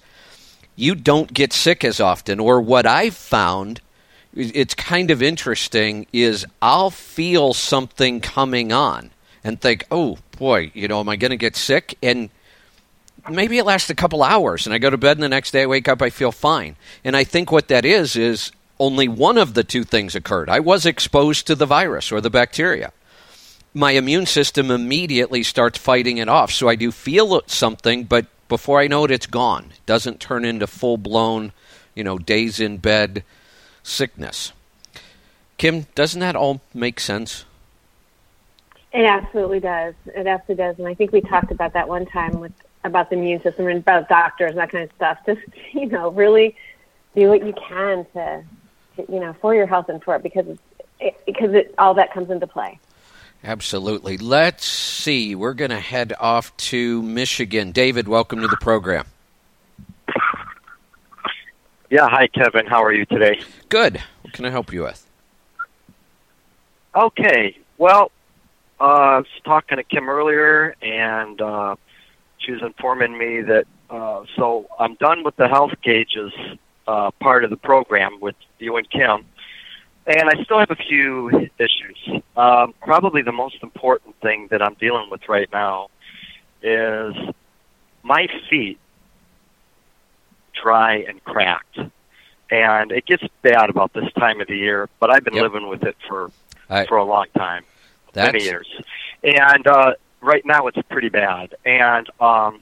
you 0.78 0.96
don't 0.96 1.34
get 1.34 1.52
sick 1.52 1.84
as 1.84 2.00
often. 2.00 2.40
Or 2.40 2.62
what 2.62 2.86
I've 2.86 3.16
found, 3.16 3.82
it's 4.34 4.76
kind 4.76 5.12
of 5.12 5.22
interesting, 5.22 6.08
is 6.13 6.46
I'll 6.62 6.92
feel 6.92 7.54
something 7.54 8.22
coming 8.22 8.72
on 8.72 9.12
and 9.44 9.60
think, 9.60 9.84
oh 9.92 10.20
boy, 10.38 10.72
you 10.74 10.88
know, 10.88 11.02
am 11.02 11.10
I 11.10 11.18
going 11.18 11.32
to 11.32 11.38
get 11.38 11.58
sick? 11.58 11.98
And 12.02 12.30
maybe 13.30 13.58
it 13.58 13.66
lasts 13.66 13.90
a 13.90 13.96
couple 13.96 14.24
hours 14.24 14.66
and 14.66 14.74
I 14.74 14.78
go 14.78 14.90
to 14.90 14.98
bed 14.98 15.18
and 15.18 15.24
the 15.24 15.30
next 15.30 15.52
day 15.52 15.63
I 15.63 15.66
wake 15.66 15.90
up 15.90 16.02
I 16.02 16.12
feel 16.12 16.32
fine. 16.32 16.78
And 17.04 17.18
I 17.18 17.24
think 17.24 17.52
what 17.52 17.68
that 17.68 17.84
is 17.84 18.16
is 18.16 18.52
only 18.80 19.08
one 19.08 19.38
of 19.38 19.56
the 19.56 19.63
two 19.63 19.84
things 19.84 20.16
occurred. 20.16 20.50
I 20.50 20.60
was 20.60 20.86
exposed 20.86 21.48
to 21.48 21.56
the 21.56 21.66
virus 21.66 22.12
or 22.12 22.22
the 22.22 22.30
bacteria. 22.30 22.94
My 23.74 23.92
immune 23.92 24.28
system 24.28 24.70
immediately 24.70 25.42
starts 25.42 25.80
fighting 25.80 26.20
it 26.20 26.30
off. 26.30 26.52
So 26.52 26.70
I 26.70 26.76
do 26.76 26.92
feel 26.92 27.42
something, 27.48 28.04
but 28.04 28.28
before 28.47 28.79
I 28.79 28.88
know 28.88 29.05
it, 29.05 29.12
it's 29.12 29.27
gone. 29.27 29.67
It 29.71 29.86
doesn't 29.86 30.19
turn 30.19 30.45
into 30.45 30.67
full 30.67 30.97
blown 30.97 31.51
you 31.97 32.03
know, 32.03 32.19
days 32.19 32.60
in 32.60 32.77
bed 32.77 33.23
sickness. 33.81 34.53
Kim, 35.57 35.88
doesn't 35.95 36.19
that 36.19 36.36
all 36.36 36.62
make 36.71 36.99
sense? 36.99 37.43
It 38.93 39.05
absolutely 39.05 39.60
does. 39.60 39.95
It 40.05 40.27
absolutely 40.27 40.63
does. 40.63 40.77
And 40.77 40.88
I 40.88 40.93
think 40.93 41.12
we 41.12 41.21
talked 41.21 41.51
about 41.51 41.73
that 41.73 41.88
one 41.88 42.05
time 42.05 42.39
with 42.39 42.51
about 42.83 43.10
the 43.10 43.17
immune 43.17 43.41
system 43.41 43.67
and 43.67 43.79
about 43.79 44.07
doctors 44.07 44.51
and 44.51 44.60
that 44.60 44.69
kind 44.69 44.83
of 44.83 44.91
stuff. 44.95 45.17
Just 45.25 45.41
you 45.73 45.88
know, 45.88 46.12
really 46.12 46.55
do 47.15 47.29
what 47.29 47.43
you 47.43 47.53
can 47.53 48.05
to, 48.13 48.43
to 48.95 49.12
you 49.12 49.19
know, 49.19 49.33
for 49.41 49.55
your 49.55 49.65
health 49.65 49.89
and 49.89 50.01
for 50.03 50.15
it 50.15 50.21
because 50.21 50.45
it, 50.99 51.19
because 51.25 51.53
it, 51.55 51.73
all 51.79 51.95
that 51.95 52.13
comes 52.13 52.29
into 52.29 52.45
play. 52.45 52.79
Absolutely. 53.43 54.17
Let's 54.17 54.65
see. 54.65 55.36
We're 55.36 55.54
going 55.54 55.71
to 55.71 55.80
head 55.80 56.13
off 56.19 56.56
to 56.58 57.02
Michigan. 57.02 57.71
David, 57.71 58.08
welcome 58.08 58.41
to 58.41 58.47
the 58.47 58.58
program. 58.58 59.06
Yeah, 61.89 62.10
hi 62.10 62.28
Kevin. 62.28 62.65
How 62.65 62.84
are 62.84 62.91
you 62.91 63.06
today? 63.06 63.39
Good. 63.69 64.02
What 64.21 64.34
can 64.34 64.43
I 64.43 64.50
help 64.50 64.73
you 64.73 64.84
with? 64.84 65.06
Okay. 66.93 67.58
Well, 67.78 68.12
uh, 68.80 68.84
I 68.84 69.17
was 69.19 69.28
talking 69.45 69.78
to 69.78 69.84
Kim 69.84 70.10
earlier, 70.10 70.76
and 70.82 71.39
uh, 71.39 71.76
she 72.39 72.52
was 72.52 72.62
informing 72.62 73.17
me 73.17 73.41
that 73.41 73.67
uh, 73.89 74.23
so 74.36 74.67
I'm 74.78 74.95
done 74.95 75.23
with 75.23 75.36
the 75.38 75.47
health 75.47 75.71
gauges 75.82 76.34
uh, 76.88 77.12
part 77.21 77.43
of 77.43 77.50
the 77.50 77.58
program 77.58 78.19
with 78.19 78.36
you 78.60 78.76
and 78.78 78.89
Kim, 78.89 79.26
and 80.08 80.30
I 80.30 80.41
still 80.43 80.58
have 80.60 80.72
a 80.72 80.76
few 80.76 81.30
issues. 81.60 82.24
Um, 82.38 82.74
probably 82.82 83.22
the 83.22 83.34
most 83.34 83.58
important 83.62 84.15
thing 84.22 84.48
that 84.52 84.62
I'm 84.62 84.76
dealing 84.76 85.10
with 85.12 85.28
right 85.28 85.50
now 85.52 85.89
is 86.63 87.13
my 88.04 88.28
feet 88.50 88.80
dry 90.54 91.04
and 91.08 91.22
cracked. 91.24 91.78
And 92.50 92.91
it 92.93 93.06
gets 93.06 93.24
bad 93.41 93.70
about 93.70 93.91
this 93.93 94.10
time 94.17 94.39
of 94.39 94.48
the 94.48 94.56
year, 94.56 94.88
but 95.00 95.12
I've 95.12 95.26
been 95.26 95.34
Yep. 95.34 95.43
living 95.43 95.67
with 95.67 95.84
it 95.84 95.98
for 96.08 96.32
I- 96.70 96.86
for 96.86 96.98
a 96.98 97.04
long 97.04 97.28
time, 97.36 97.63
That's, 98.13 98.34
many 98.34 98.43
years. 98.46 98.67
And 99.24 99.67
uh, 99.67 99.93
right 100.22 100.46
now 100.46 100.67
it's 100.67 100.82
pretty 100.89 101.10
bad. 101.10 101.56
And 101.65 102.10
um, 102.22 102.62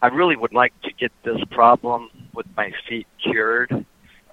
I 0.00 0.08
really 0.08 0.36
would 0.36 0.52
like 0.52 0.72
to 0.82 0.92
get 0.92 1.10
this 1.24 1.42
problem 1.50 2.10
with 2.32 2.46
my 2.56 2.72
feet 2.88 3.06
cured 3.20 3.84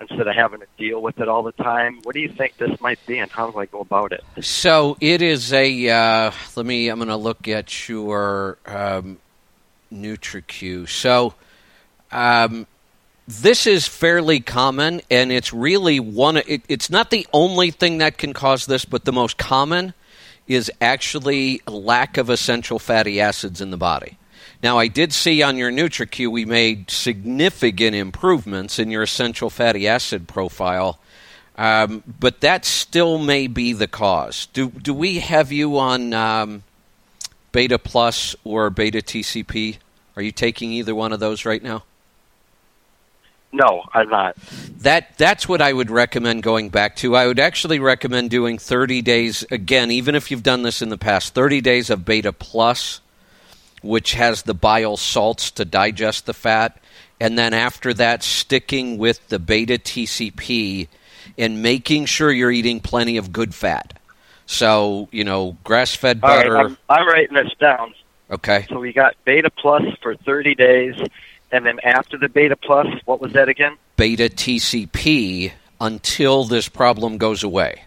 instead 0.02 0.28
of 0.28 0.36
having 0.36 0.60
to 0.60 0.68
deal 0.78 1.02
with 1.02 1.20
it 1.20 1.28
all 1.28 1.44
the 1.44 1.52
time. 1.54 2.00
What 2.04 2.16
do 2.16 2.22
you 2.22 2.30
think 2.30 2.58
this 2.58 2.80
might 2.82 3.00
be, 3.06 3.20
and 3.20 3.30
how 3.32 3.52
do 3.52 3.60
I 3.60 3.66
go 3.66 3.80
about 3.82 4.12
it? 4.12 4.24
So 4.42 4.98
it 5.00 5.22
is 5.22 5.54
a. 5.54 5.90
Uh, 5.90 6.32
let 6.56 6.66
me. 6.66 6.90
I'm 6.90 6.98
going 6.98 7.08
to 7.10 7.16
look 7.16 7.48
at 7.48 7.88
your 7.88 8.58
um, 8.66 9.20
NutriQ. 9.94 10.90
So 10.90 11.36
um, 12.12 12.68
this 13.28 13.68
is 13.68 13.88
fairly 13.88 14.40
common, 14.40 15.02
and 15.10 15.32
it's 15.32 15.54
really 15.54 16.00
one. 16.00 16.38
It, 16.38 16.64
it's 16.68 16.90
not 16.90 17.12
the 17.12 17.28
only 17.32 17.72
thing 17.72 18.00
that 18.00 18.18
can 18.18 18.34
cause 18.34 18.66
this, 18.66 18.86
but 18.86 19.06
the 19.06 19.14
most 19.14 19.38
common 19.38 19.94
is 20.48 20.72
actually 20.82 21.62
lack 21.68 22.18
of 22.18 22.30
essential 22.30 22.80
fatty 22.80 23.22
acids 23.22 23.62
in 23.62 23.72
the 23.72 23.78
body. 23.78 24.18
Now, 24.64 24.78
I 24.78 24.88
did 24.88 25.12
see 25.12 25.42
on 25.42 25.58
your 25.58 25.72
NutriQ 25.72 26.32
we 26.32 26.46
made 26.46 26.92
significant 26.92 27.96
improvements 27.96 28.78
in 28.78 28.92
your 28.92 29.02
essential 29.02 29.50
fatty 29.50 29.88
acid 29.88 30.28
profile, 30.28 31.00
um, 31.58 32.04
but 32.20 32.42
that 32.42 32.64
still 32.64 33.18
may 33.18 33.48
be 33.48 33.74
the 33.74 33.88
cause. 33.88 34.48
Do 34.48 34.70
do 34.70 34.94
we 34.94 35.20
have 35.20 35.52
you 35.52 35.80
on 35.80 36.14
um, 36.14 36.64
Beta 37.52 37.80
Plus 37.80 38.36
or 38.44 38.70
Beta 38.70 39.00
TCP? 39.00 39.78
Are 40.16 40.22
you 40.22 40.32
taking 40.32 40.72
either 40.72 40.94
one 40.94 41.12
of 41.12 41.20
those 41.20 41.44
right 41.44 41.64
now? 41.64 41.84
No, 43.54 43.84
I'm 43.94 44.10
not. 44.10 44.38
That 44.80 45.18
that's 45.18 45.48
what 45.50 45.62
I 45.62 45.74
would 45.74 45.92
recommend 45.92 46.44
going 46.44 46.70
back 46.70 46.96
to. 46.98 47.16
I 47.16 47.28
would 47.28 47.40
actually 47.40 47.80
recommend 47.80 48.30
doing 48.30 48.58
30 48.58 49.02
days 49.02 49.44
again, 49.52 49.92
even 49.92 50.16
if 50.16 50.32
you've 50.32 50.44
done 50.44 50.62
this 50.62 50.82
in 50.82 50.90
the 50.90 50.98
past. 50.98 51.34
30 51.34 51.60
days 51.62 51.90
of 51.90 52.06
Beta 52.06 52.32
Plus, 52.32 53.01
which 53.82 54.14
has 54.14 54.44
the 54.44 54.54
bile 54.54 54.98
salts 54.98 55.52
to 55.52 55.66
digest 55.66 56.26
the 56.26 56.34
fat, 56.34 56.78
and 57.20 57.38
then 57.38 57.54
after 57.54 57.94
that, 57.94 58.24
sticking 58.24 58.98
with 58.98 59.28
the 59.30 59.40
Beta 59.40 59.74
TCP 59.74 60.88
and 61.38 61.62
making 61.62 62.06
sure 62.06 62.32
you're 62.32 62.52
eating 62.52 62.80
plenty 62.80 63.18
of 63.18 63.32
good 63.32 63.54
fat. 63.54 63.94
So 64.46 65.08
you 65.12 65.24
know, 65.24 65.58
grass-fed 65.64 66.20
All 66.24 66.30
right, 66.30 66.44
butter. 66.44 66.58
I'm, 66.58 66.78
I'm 66.90 67.08
writing 67.08 67.36
this 67.36 67.54
down. 67.60 67.94
okay, 68.30 68.66
So 68.70 68.80
we 68.80 68.92
got 68.94 69.16
Beta 69.26 69.50
Plus 69.50 69.84
for 70.02 70.16
30 70.16 70.56
days, 70.56 70.96
and 71.52 71.66
then 71.66 71.80
after 71.84 72.18
the 72.18 72.30
Beta 72.30 72.56
Plus, 72.56 72.88
what 73.06 73.22
was 73.22 73.34
that 73.34 73.50
again? 73.50 73.78
Beta 73.98 74.24
TCP 74.24 75.52
until 75.80 76.44
this 76.44 76.70
problem 76.70 77.18
goes 77.18 77.44
away. 77.44 77.84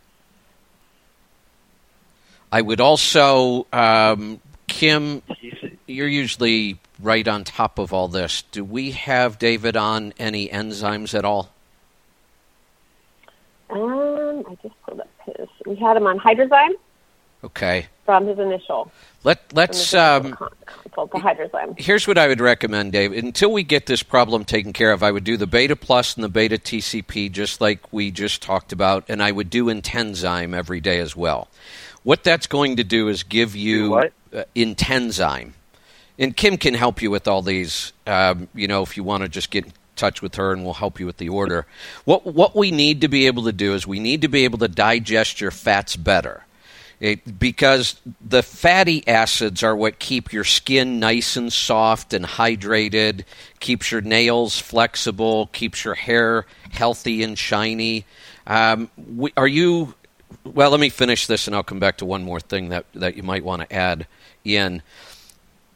I 2.50 2.62
would 2.62 2.80
also, 2.80 3.66
um, 3.72 4.40
Kim, 4.68 5.22
you're 5.86 6.08
usually 6.08 6.78
right 7.00 7.26
on 7.26 7.44
top 7.44 7.78
of 7.78 7.92
all 7.92 8.08
this. 8.08 8.42
Do 8.50 8.64
we 8.64 8.92
have 8.92 9.38
David 9.38 9.76
on 9.76 10.12
any 10.18 10.48
enzymes 10.48 11.14
at 11.16 11.24
all? 11.24 11.50
Um, 13.70 14.44
I 14.48 14.54
just 14.62 14.74
pulled 14.82 15.00
up 15.00 15.08
his. 15.24 15.48
We 15.66 15.76
had 15.76 15.96
him 15.96 16.06
on 16.06 16.18
Hydrozyme 16.18 16.74
Okay. 17.42 17.86
from 18.04 18.26
his 18.26 18.38
initial. 18.38 18.90
Let 19.24 19.40
let's 19.54 19.78
his 19.78 19.94
initial 19.94 20.26
um, 20.26 20.32
con- 20.32 20.48
consult 20.66 21.10
for 21.10 21.20
Hydrozyme. 21.20 21.78
here's 21.78 22.06
what 22.06 22.18
I 22.18 22.28
would 22.28 22.40
recommend, 22.40 22.92
Dave. 22.92 23.12
Until 23.12 23.52
we 23.52 23.62
get 23.62 23.86
this 23.86 24.02
problem 24.02 24.44
taken 24.44 24.72
care 24.72 24.92
of, 24.92 25.02
I 25.02 25.10
would 25.10 25.24
do 25.24 25.36
the 25.36 25.46
Beta 25.46 25.76
Plus 25.76 26.14
and 26.14 26.22
the 26.22 26.28
Beta 26.28 26.56
TCP 26.56 27.32
just 27.32 27.60
like 27.60 27.92
we 27.92 28.10
just 28.10 28.42
talked 28.42 28.72
about, 28.72 29.04
and 29.08 29.22
I 29.22 29.32
would 29.32 29.50
do 29.50 29.66
Intenzyme 29.66 30.54
every 30.54 30.80
day 30.80 30.98
as 31.00 31.16
well. 31.16 31.48
What 32.02 32.22
that's 32.22 32.46
going 32.46 32.76
to 32.76 32.84
do 32.84 33.08
is 33.08 33.22
give 33.22 33.56
you 33.56 33.78
Do 33.84 33.90
what? 33.90 34.12
Uh, 34.32 34.44
Intenzyme. 34.54 35.52
And 36.18 36.36
Kim 36.36 36.56
can 36.56 36.74
help 36.74 37.02
you 37.02 37.10
with 37.10 37.26
all 37.26 37.42
these, 37.42 37.92
um, 38.06 38.48
you 38.54 38.68
know, 38.68 38.82
if 38.82 38.96
you 38.96 39.02
want 39.02 39.22
to 39.22 39.28
just 39.28 39.50
get 39.50 39.66
in 39.66 39.72
touch 39.96 40.22
with 40.22 40.36
her 40.36 40.52
and 40.52 40.64
we'll 40.64 40.74
help 40.74 41.00
you 41.00 41.06
with 41.06 41.16
the 41.16 41.28
order. 41.28 41.66
What, 42.04 42.24
what 42.26 42.54
we 42.54 42.70
need 42.70 43.00
to 43.00 43.08
be 43.08 43.26
able 43.26 43.44
to 43.44 43.52
do 43.52 43.74
is 43.74 43.86
we 43.86 44.00
need 44.00 44.22
to 44.22 44.28
be 44.28 44.44
able 44.44 44.58
to 44.58 44.68
digest 44.68 45.40
your 45.40 45.50
fats 45.50 45.96
better. 45.96 46.44
It, 47.00 47.38
because 47.38 48.00
the 48.20 48.42
fatty 48.42 49.06
acids 49.06 49.62
are 49.62 49.74
what 49.74 49.98
keep 49.98 50.32
your 50.32 50.44
skin 50.44 51.00
nice 51.00 51.36
and 51.36 51.52
soft 51.52 52.14
and 52.14 52.24
hydrated, 52.24 53.24
keeps 53.58 53.90
your 53.90 54.00
nails 54.00 54.58
flexible, 54.58 55.48
keeps 55.48 55.84
your 55.84 55.94
hair 55.94 56.46
healthy 56.70 57.22
and 57.22 57.36
shiny. 57.36 58.06
Um, 58.46 58.90
we, 58.96 59.32
are 59.36 59.46
you? 59.46 59.94
Well, 60.44 60.70
let 60.70 60.80
me 60.80 60.88
finish 60.88 61.26
this, 61.26 61.46
and 61.46 61.54
I'll 61.54 61.62
come 61.62 61.80
back 61.80 61.98
to 61.98 62.04
one 62.06 62.22
more 62.22 62.40
thing 62.40 62.68
that 62.68 62.86
that 62.94 63.16
you 63.16 63.22
might 63.22 63.44
want 63.44 63.68
to 63.68 63.74
add 63.74 64.06
in. 64.44 64.80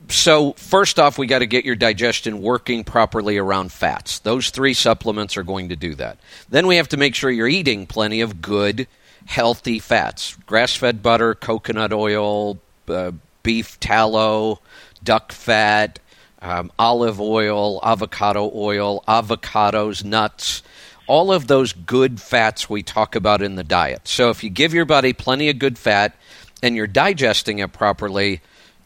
So, 0.07 0.53
first 0.53 0.99
off, 0.99 1.19
we 1.19 1.27
got 1.27 1.41
to 1.41 1.47
get 1.47 1.65
your 1.65 1.75
digestion 1.75 2.41
working 2.41 2.85
properly 2.85 3.37
around 3.37 3.73
fats. 3.73 4.21
Those 4.21 4.51
three 4.51 4.73
supplements 4.73 5.37
are 5.37 5.43
going 5.43 5.69
to 5.69 5.77
do 5.77 5.95
that. 5.97 6.19
Then 6.49 6.67
we 6.67 6.77
have 6.77 6.89
to 6.91 6.97
make 6.97 7.15
sure 7.15 7.31
you're 7.31 7.49
eating 7.49 7.87
plenty 7.87 8.21
of 8.21 8.41
good, 8.41 8.87
healthy 9.27 9.79
fats 9.79 10.37
grass 10.47 10.75
fed 10.75 11.03
butter, 11.03 11.35
coconut 11.35 11.93
oil, 11.93 12.59
uh, 12.89 13.13
beef 13.43 13.79
tallow, 13.81 14.61
duck 15.03 15.33
fat, 15.33 15.99
um, 16.41 16.73
olive 16.79 17.21
oil, 17.21 17.81
avocado 17.83 18.51
oil, 18.55 19.03
avocados, 19.07 20.05
nuts. 20.05 20.63
All 21.07 21.33
of 21.33 21.49
those 21.49 21.73
good 21.73 22.21
fats 22.21 22.71
we 22.71 22.83
talk 22.83 23.15
about 23.15 23.43
in 23.43 23.57
the 23.57 23.65
diet. 23.65 24.07
So, 24.09 24.31
if 24.31 24.43
you 24.43 24.49
give 24.49 24.73
your 24.73 24.85
body 24.87 25.13
plenty 25.13 25.51
of 25.51 25.59
good 25.59 25.77
fat 25.77 26.15
and 26.63 26.75
you're 26.75 26.87
digesting 26.87 27.59
it 27.59 27.73
properly, 27.73 28.41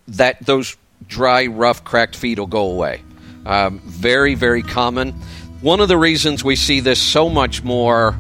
that 0.09 0.45
those 0.45 0.77
dry, 1.13 1.47
rough, 1.47 1.85
cracked 1.85 2.17
feet 2.17 2.39
will 2.39 2.47
go 2.47 2.71
away. 2.71 3.03
Um, 3.45 3.81
very, 3.81 4.35
very 4.35 4.63
common. 4.63 5.13
One 5.61 5.81
of 5.81 5.89
the 5.89 5.99
reasons 5.99 6.43
we 6.43 6.57
see 6.57 6.81
this 6.81 7.01
so 7.01 7.29
much 7.29 7.63
more 7.63 8.17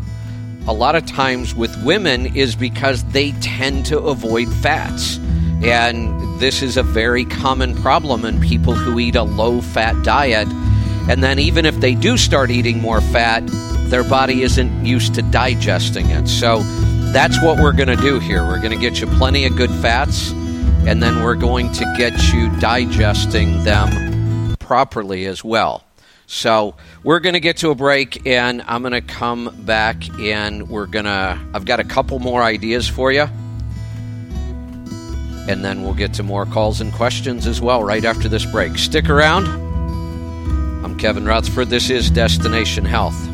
a 0.68 0.72
lot 0.72 0.94
of 0.94 1.06
times 1.06 1.54
with 1.54 1.74
women 1.82 2.36
is 2.36 2.54
because 2.54 3.02
they 3.06 3.32
tend 3.40 3.86
to 3.86 3.98
avoid 3.98 4.48
fats. 4.56 5.18
And 5.64 6.38
this 6.38 6.62
is 6.62 6.76
a 6.76 6.82
very 6.82 7.24
common 7.24 7.74
problem 7.76 8.24
in 8.24 8.40
people 8.40 8.74
who 8.74 8.98
eat 8.98 9.16
a 9.16 9.22
low 9.22 9.60
fat 9.60 10.04
diet. 10.04 10.46
And 11.08 11.22
then, 11.22 11.38
even 11.38 11.66
if 11.66 11.80
they 11.80 11.94
do 11.94 12.16
start 12.16 12.50
eating 12.50 12.80
more 12.80 13.00
fat, 13.00 13.42
their 13.90 14.04
body 14.04 14.42
isn't 14.42 14.84
used 14.84 15.14
to 15.14 15.22
digesting 15.22 16.10
it. 16.10 16.28
So, 16.28 16.60
that's 17.12 17.42
what 17.42 17.58
we're 17.58 17.72
going 17.72 17.88
to 17.88 17.96
do 17.96 18.20
here. 18.20 18.46
We're 18.46 18.60
going 18.60 18.72
to 18.72 18.78
get 18.78 19.00
you 19.00 19.06
plenty 19.06 19.44
of 19.46 19.56
good 19.56 19.70
fats, 19.70 20.32
and 20.86 21.02
then 21.02 21.22
we're 21.22 21.36
going 21.36 21.70
to 21.72 21.94
get 21.96 22.32
you 22.32 22.50
digesting 22.58 23.62
them 23.64 24.56
properly 24.58 25.26
as 25.26 25.44
well. 25.44 25.84
So 26.26 26.76
we're 27.04 27.20
going 27.20 27.34
to 27.34 27.40
get 27.40 27.58
to 27.58 27.70
a 27.70 27.74
break, 27.74 28.26
and 28.26 28.62
I'm 28.66 28.82
going 28.82 28.92
to 28.92 29.00
come 29.02 29.54
back, 29.64 30.08
and 30.18 30.68
we're 30.68 30.86
going 30.86 31.04
to. 31.04 31.38
I've 31.54 31.64
got 31.64 31.78
a 31.78 31.84
couple 31.84 32.18
more 32.20 32.42
ideas 32.42 32.88
for 32.88 33.12
you, 33.12 33.28
and 35.48 35.64
then 35.64 35.82
we'll 35.82 35.94
get 35.94 36.14
to 36.14 36.22
more 36.22 36.46
calls 36.46 36.80
and 36.80 36.92
questions 36.92 37.46
as 37.46 37.60
well 37.60 37.84
right 37.84 38.04
after 38.04 38.28
this 38.28 38.46
break. 38.46 38.78
Stick 38.78 39.10
around. 39.10 39.46
I'm 40.84 40.96
Kevin 40.96 41.26
Rutherford. 41.26 41.68
This 41.68 41.90
is 41.90 42.10
Destination 42.10 42.84
Health. 42.84 43.31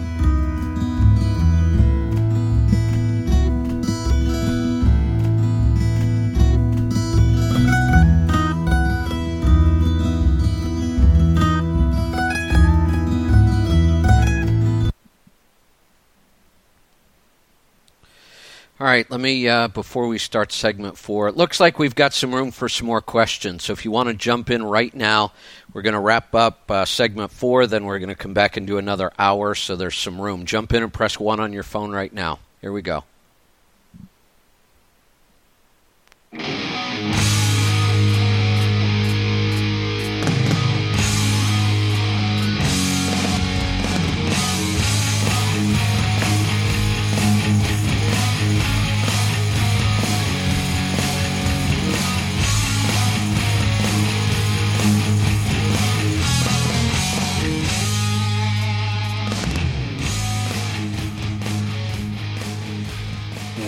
Right, 18.86 19.10
let 19.10 19.20
me, 19.20 19.48
uh, 19.48 19.66
before 19.66 20.06
we 20.06 20.18
start 20.18 20.52
segment 20.52 20.96
four, 20.96 21.26
it 21.26 21.36
looks 21.36 21.58
like 21.58 21.80
we've 21.80 21.96
got 21.96 22.14
some 22.14 22.32
room 22.32 22.52
for 22.52 22.68
some 22.68 22.86
more 22.86 23.00
questions. 23.00 23.64
So 23.64 23.72
if 23.72 23.84
you 23.84 23.90
want 23.90 24.08
to 24.08 24.14
jump 24.14 24.50
in 24.50 24.62
right 24.62 24.94
now, 24.94 25.32
we're 25.72 25.82
going 25.82 25.94
to 25.94 26.00
wrap 26.00 26.32
up 26.32 26.70
uh, 26.70 26.84
segment 26.84 27.32
four, 27.32 27.66
then 27.66 27.86
we're 27.86 27.98
going 27.98 28.08
to 28.08 28.14
come 28.14 28.34
back 28.34 28.56
and 28.56 28.68
do 28.68 28.78
another 28.78 29.10
hour, 29.18 29.56
so 29.56 29.74
there's 29.74 29.96
some 29.96 30.20
room. 30.20 30.46
Jump 30.46 30.72
in 30.72 30.84
and 30.84 30.92
press 30.92 31.18
one 31.18 31.40
on 31.40 31.52
your 31.52 31.64
phone 31.64 31.90
right 31.90 32.12
now. 32.12 32.38
Here 32.60 32.72
we 32.72 32.82
go. 32.82 33.02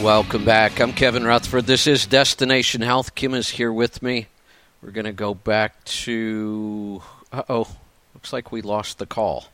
Welcome 0.03 0.46
back. 0.46 0.80
I'm 0.80 0.92
Kevin 0.94 1.24
Rutherford. 1.24 1.66
This 1.66 1.86
is 1.86 2.07
Destination 2.07 2.80
Health. 2.80 3.14
Kim 3.14 3.34
is 3.34 3.51
here 3.51 3.70
with 3.72 4.03
me. 4.03 4.28
We're 4.82 4.92
going 4.92 5.05
to 5.05 5.12
go 5.12 5.34
back 5.34 5.84
to. 5.84 7.03
Uh 7.30 7.42
oh. 7.51 7.68
Looks 8.14 8.32
like 8.32 8.51
we 8.51 8.62
lost 8.62 8.98
the 8.98 9.05
call. 9.07 9.46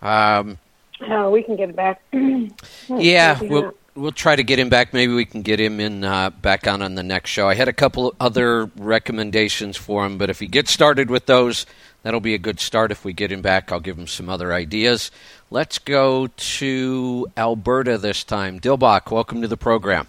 Um, 0.00 0.58
Oh, 1.02 1.30
we 1.30 1.42
can 1.42 1.56
get 1.56 1.68
it 1.70 1.76
back. 1.76 2.00
yeah, 2.88 3.38
we'll 3.42 3.74
we'll 3.94 4.12
try 4.12 4.34
to 4.36 4.42
get 4.44 4.58
him 4.58 4.68
back. 4.68 4.94
Maybe 4.94 5.12
we 5.12 5.24
can 5.26 5.42
get 5.42 5.60
him 5.60 5.80
in 5.80 6.04
uh, 6.04 6.30
back 6.30 6.66
on 6.66 6.80
on 6.82 6.94
the 6.94 7.02
next 7.02 7.30
show. 7.30 7.48
I 7.48 7.54
had 7.54 7.68
a 7.68 7.72
couple 7.72 8.14
other 8.20 8.70
recommendations 8.76 9.76
for 9.76 10.06
him, 10.06 10.16
but 10.16 10.30
if 10.30 10.40
he 10.40 10.46
gets 10.46 10.70
started 10.70 11.10
with 11.10 11.26
those, 11.26 11.66
that'll 12.02 12.20
be 12.20 12.34
a 12.34 12.38
good 12.38 12.60
start. 12.60 12.90
If 12.92 13.04
we 13.04 13.12
get 13.12 13.30
him 13.30 13.42
back, 13.42 13.70
I'll 13.72 13.80
give 13.80 13.98
him 13.98 14.06
some 14.06 14.28
other 14.30 14.52
ideas. 14.52 15.10
Let's 15.54 15.78
go 15.78 16.26
to 16.26 17.28
Alberta 17.36 17.96
this 17.96 18.24
time. 18.24 18.58
Dilbach, 18.58 19.12
welcome 19.12 19.40
to 19.40 19.46
the 19.46 19.56
program. 19.56 20.08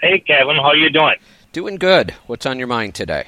Hey, 0.00 0.18
Kevin, 0.20 0.56
how 0.56 0.68
are 0.68 0.76
you 0.76 0.88
doing? 0.88 1.16
Doing 1.52 1.76
good. 1.76 2.12
What's 2.26 2.46
on 2.46 2.58
your 2.58 2.68
mind 2.68 2.94
today? 2.94 3.26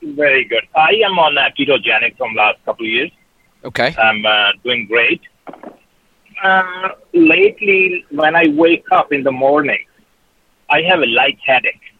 Very 0.00 0.44
good. 0.44 0.62
I 0.74 1.02
am 1.04 1.18
on 1.18 1.36
uh, 1.36 1.50
ketogenic 1.50 2.16
from 2.16 2.34
last 2.34 2.64
couple 2.64 2.86
of 2.86 2.90
years. 2.90 3.10
Okay. 3.62 3.94
I'm 3.94 4.24
uh, 4.24 4.52
doing 4.64 4.86
great. 4.86 5.20
Uh, 6.42 6.88
lately, 7.12 8.06
when 8.08 8.36
I 8.36 8.46
wake 8.48 8.86
up 8.90 9.12
in 9.12 9.22
the 9.22 9.32
morning, 9.32 9.84
I 10.70 10.80
have 10.88 11.00
a 11.00 11.06
light 11.06 11.38
headache. 11.44 11.92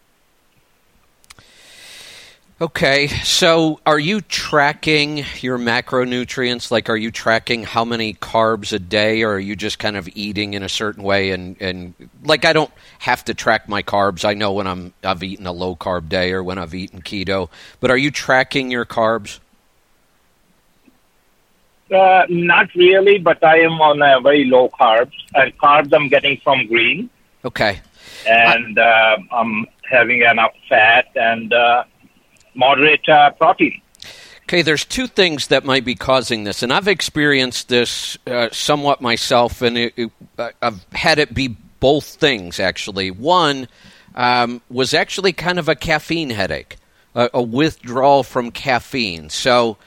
Okay, 2.61 3.07
so 3.07 3.79
are 3.87 3.97
you 3.97 4.21
tracking 4.21 5.25
your 5.39 5.57
macronutrients? 5.57 6.69
Like, 6.69 6.91
are 6.91 6.95
you 6.95 7.09
tracking 7.09 7.63
how 7.63 7.83
many 7.83 8.13
carbs 8.13 8.71
a 8.71 8.77
day, 8.77 9.23
or 9.23 9.31
are 9.31 9.39
you 9.39 9.55
just 9.55 9.79
kind 9.79 9.97
of 9.97 10.07
eating 10.13 10.53
in 10.53 10.61
a 10.61 10.69
certain 10.69 11.01
way? 11.01 11.31
And, 11.31 11.59
and 11.59 11.95
like, 12.23 12.45
I 12.45 12.53
don't 12.53 12.69
have 12.99 13.25
to 13.25 13.33
track 13.33 13.67
my 13.67 13.81
carbs. 13.81 14.23
I 14.23 14.35
know 14.35 14.53
when 14.53 14.67
I'm 14.67 14.93
I've 15.03 15.23
eaten 15.23 15.47
a 15.47 15.51
low 15.51 15.75
carb 15.75 16.07
day 16.07 16.33
or 16.33 16.43
when 16.43 16.59
I've 16.59 16.75
eaten 16.75 17.01
keto. 17.01 17.49
But 17.79 17.89
are 17.89 17.97
you 17.97 18.11
tracking 18.11 18.69
your 18.69 18.85
carbs? 18.85 19.39
Uh, 21.91 22.27
not 22.29 22.75
really, 22.75 23.17
but 23.17 23.43
I 23.43 23.61
am 23.61 23.81
on 23.81 24.03
a 24.03 24.21
very 24.21 24.45
low 24.45 24.69
carbs. 24.69 25.13
And 25.33 25.57
carbs 25.57 25.91
I'm 25.93 26.09
getting 26.09 26.39
from 26.43 26.67
green, 26.67 27.09
Okay, 27.43 27.81
and 28.29 28.77
uh, 28.77 29.17
I'm 29.31 29.65
having 29.89 30.21
enough 30.21 30.53
fat 30.69 31.07
and 31.15 31.51
uh, 31.51 31.85
moderate 32.53 33.07
uh, 33.07 33.31
protein. 33.31 33.81
Okay, 34.43 34.61
there's 34.63 34.83
two 34.83 35.07
things 35.07 35.47
that 35.47 35.63
might 35.63 35.85
be 35.85 35.95
causing 35.95 36.43
this, 36.43 36.61
and 36.61 36.73
I've 36.73 36.87
experienced 36.87 37.69
this 37.69 38.17
uh, 38.27 38.49
somewhat 38.51 38.99
myself, 38.99 39.61
and 39.61 39.77
it, 39.77 39.93
it, 39.95 40.11
uh, 40.37 40.49
I've 40.61 40.83
had 40.91 41.19
it 41.19 41.33
be 41.33 41.55
both 41.79 42.05
things 42.05 42.59
actually. 42.59 43.11
One 43.11 43.67
um, 44.15 44.61
was 44.69 44.93
actually 44.93 45.33
kind 45.33 45.59
of 45.59 45.69
a 45.69 45.75
caffeine 45.75 46.29
headache, 46.29 46.77
a, 47.15 47.29
a 47.33 47.41
withdrawal 47.41 48.23
from 48.23 48.51
caffeine. 48.51 49.29
So, 49.29 49.77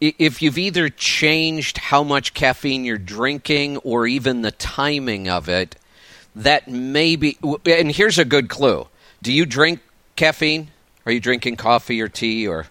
if 0.00 0.42
you've 0.42 0.58
either 0.58 0.88
changed 0.88 1.78
how 1.78 2.02
much 2.02 2.34
caffeine 2.34 2.84
you're 2.84 2.98
drinking 2.98 3.76
or 3.78 4.06
even 4.06 4.42
the 4.42 4.50
timing 4.50 5.28
of 5.28 5.48
it, 5.48 5.76
that 6.34 6.68
may 6.68 7.14
be. 7.14 7.38
And 7.66 7.92
here's 7.92 8.18
a 8.18 8.24
good 8.24 8.48
clue: 8.48 8.88
Do 9.22 9.32
you 9.32 9.46
drink 9.46 9.80
caffeine? 10.16 10.68
Are 11.06 11.12
you 11.12 11.20
drinking 11.20 11.56
coffee 11.56 12.00
or 12.00 12.08
tea 12.08 12.46
or? 12.46 12.66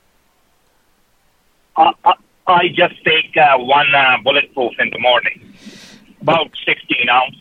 Uh, 1.75 1.91
uh, 2.05 2.13
I 2.47 2.67
just 2.69 2.95
take 3.03 3.35
uh, 3.37 3.57
one 3.57 3.93
uh, 3.95 4.17
bulletproof 4.23 4.73
in 4.79 4.89
the 4.89 4.99
morning, 4.99 5.53
about 6.21 6.51
16 6.65 7.09
ounce. 7.09 7.35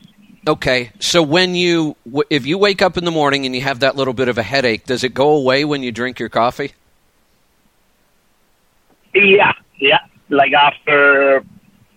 Okay, 0.49 0.91
so 1.01 1.23
when 1.23 1.55
you 1.55 1.97
if 2.31 2.47
you 2.47 2.57
wake 2.57 2.81
up 2.81 2.97
in 2.97 3.05
the 3.05 3.11
morning 3.11 3.45
and 3.45 3.55
you 3.55 3.61
have 3.61 3.81
that 3.81 3.95
little 3.95 4.15
bit 4.15 4.29
of 4.29 4.39
a 4.39 4.43
headache, 4.43 4.87
does 4.87 5.05
it 5.05 5.13
go 5.13 5.37
away 5.37 5.65
when 5.67 5.83
you 5.83 5.93
drink 5.93 6.19
your 6.19 6.31
coffee? 6.31 6.73
Yeah, 9.15 9.53
yeah. 9.79 9.99
Like 10.31 10.53
after 10.53 11.45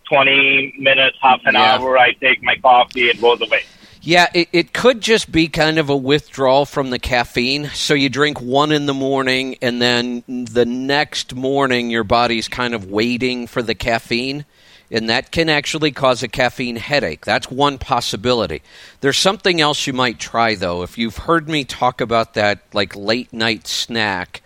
20 0.09 0.75
minutes, 0.77 1.17
half 1.21 1.39
an 1.45 1.53
Yeah. 1.53 1.75
hour, 1.77 1.97
I 1.97 2.13
take 2.13 2.43
my 2.43 2.55
coffee, 2.57 3.09
it 3.09 3.21
goes 3.21 3.39
away. 3.41 3.63
Yeah, 4.05 4.27
it, 4.33 4.49
it 4.51 4.73
could 4.73 4.99
just 4.99 5.31
be 5.31 5.47
kind 5.47 5.79
of 5.79 5.89
a 5.89 5.95
withdrawal 5.95 6.65
from 6.65 6.89
the 6.89 6.99
caffeine. 6.99 7.69
So 7.73 7.93
you 7.93 8.09
drink 8.09 8.41
one 8.41 8.73
in 8.73 8.85
the 8.85 8.93
morning, 8.93 9.55
and 9.61 9.81
then 9.81 10.23
the 10.27 10.65
next 10.65 11.33
morning 11.33 11.89
your 11.89 12.03
body's 12.03 12.49
kind 12.49 12.73
of 12.73 12.91
waiting 12.91 13.47
for 13.47 13.61
the 13.61 13.75
caffeine, 13.75 14.43
and 14.91 15.09
that 15.09 15.31
can 15.31 15.47
actually 15.47 15.91
cause 15.91 16.21
a 16.21 16.27
caffeine 16.27 16.75
headache. 16.75 17.23
That's 17.23 17.49
one 17.49 17.77
possibility. 17.77 18.61
There's 18.99 19.17
something 19.17 19.61
else 19.61 19.87
you 19.87 19.93
might 19.93 20.19
try, 20.19 20.55
though. 20.55 20.83
If 20.83 20.97
you've 20.97 21.15
heard 21.15 21.47
me 21.47 21.63
talk 21.63 22.01
about 22.01 22.33
that, 22.33 22.59
like 22.73 22.97
late 22.97 23.31
night 23.31 23.67
snack, 23.67 24.41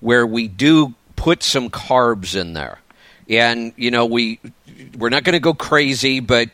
where 0.00 0.26
we 0.26 0.48
do 0.48 0.94
put 1.16 1.42
some 1.42 1.68
carbs 1.68 2.34
in 2.34 2.54
there, 2.54 2.78
and 3.28 3.74
you 3.76 3.90
know 3.90 4.06
we 4.06 4.40
we're 4.96 5.10
not 5.10 5.22
going 5.24 5.34
to 5.34 5.40
go 5.40 5.52
crazy, 5.52 6.20
but 6.20 6.48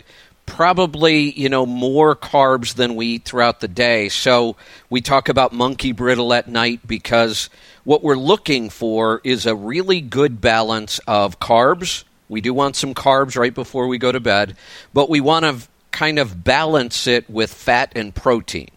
probably 0.48 1.30
you 1.38 1.48
know 1.48 1.66
more 1.66 2.16
carbs 2.16 2.74
than 2.74 2.96
we 2.96 3.06
eat 3.06 3.24
throughout 3.24 3.60
the 3.60 3.68
day. 3.68 4.08
So 4.08 4.56
we 4.90 5.00
talk 5.00 5.28
about 5.28 5.52
monkey 5.52 5.92
brittle 5.92 6.32
at 6.32 6.48
night 6.48 6.80
because 6.86 7.50
what 7.84 8.02
we're 8.02 8.16
looking 8.16 8.70
for 8.70 9.20
is 9.22 9.46
a 9.46 9.54
really 9.54 10.00
good 10.00 10.40
balance 10.40 10.98
of 11.06 11.38
carbs. 11.38 12.04
We 12.28 12.40
do 12.40 12.52
want 12.52 12.76
some 12.76 12.94
carbs 12.94 13.36
right 13.36 13.54
before 13.54 13.86
we 13.86 13.98
go 13.98 14.10
to 14.10 14.20
bed, 14.20 14.56
but 14.92 15.08
we 15.08 15.20
want 15.20 15.44
to 15.44 15.68
kind 15.90 16.18
of 16.18 16.42
balance 16.44 17.06
it 17.06 17.28
with 17.30 17.52
fat 17.52 17.92
and 17.94 18.14
protein. 18.14 18.70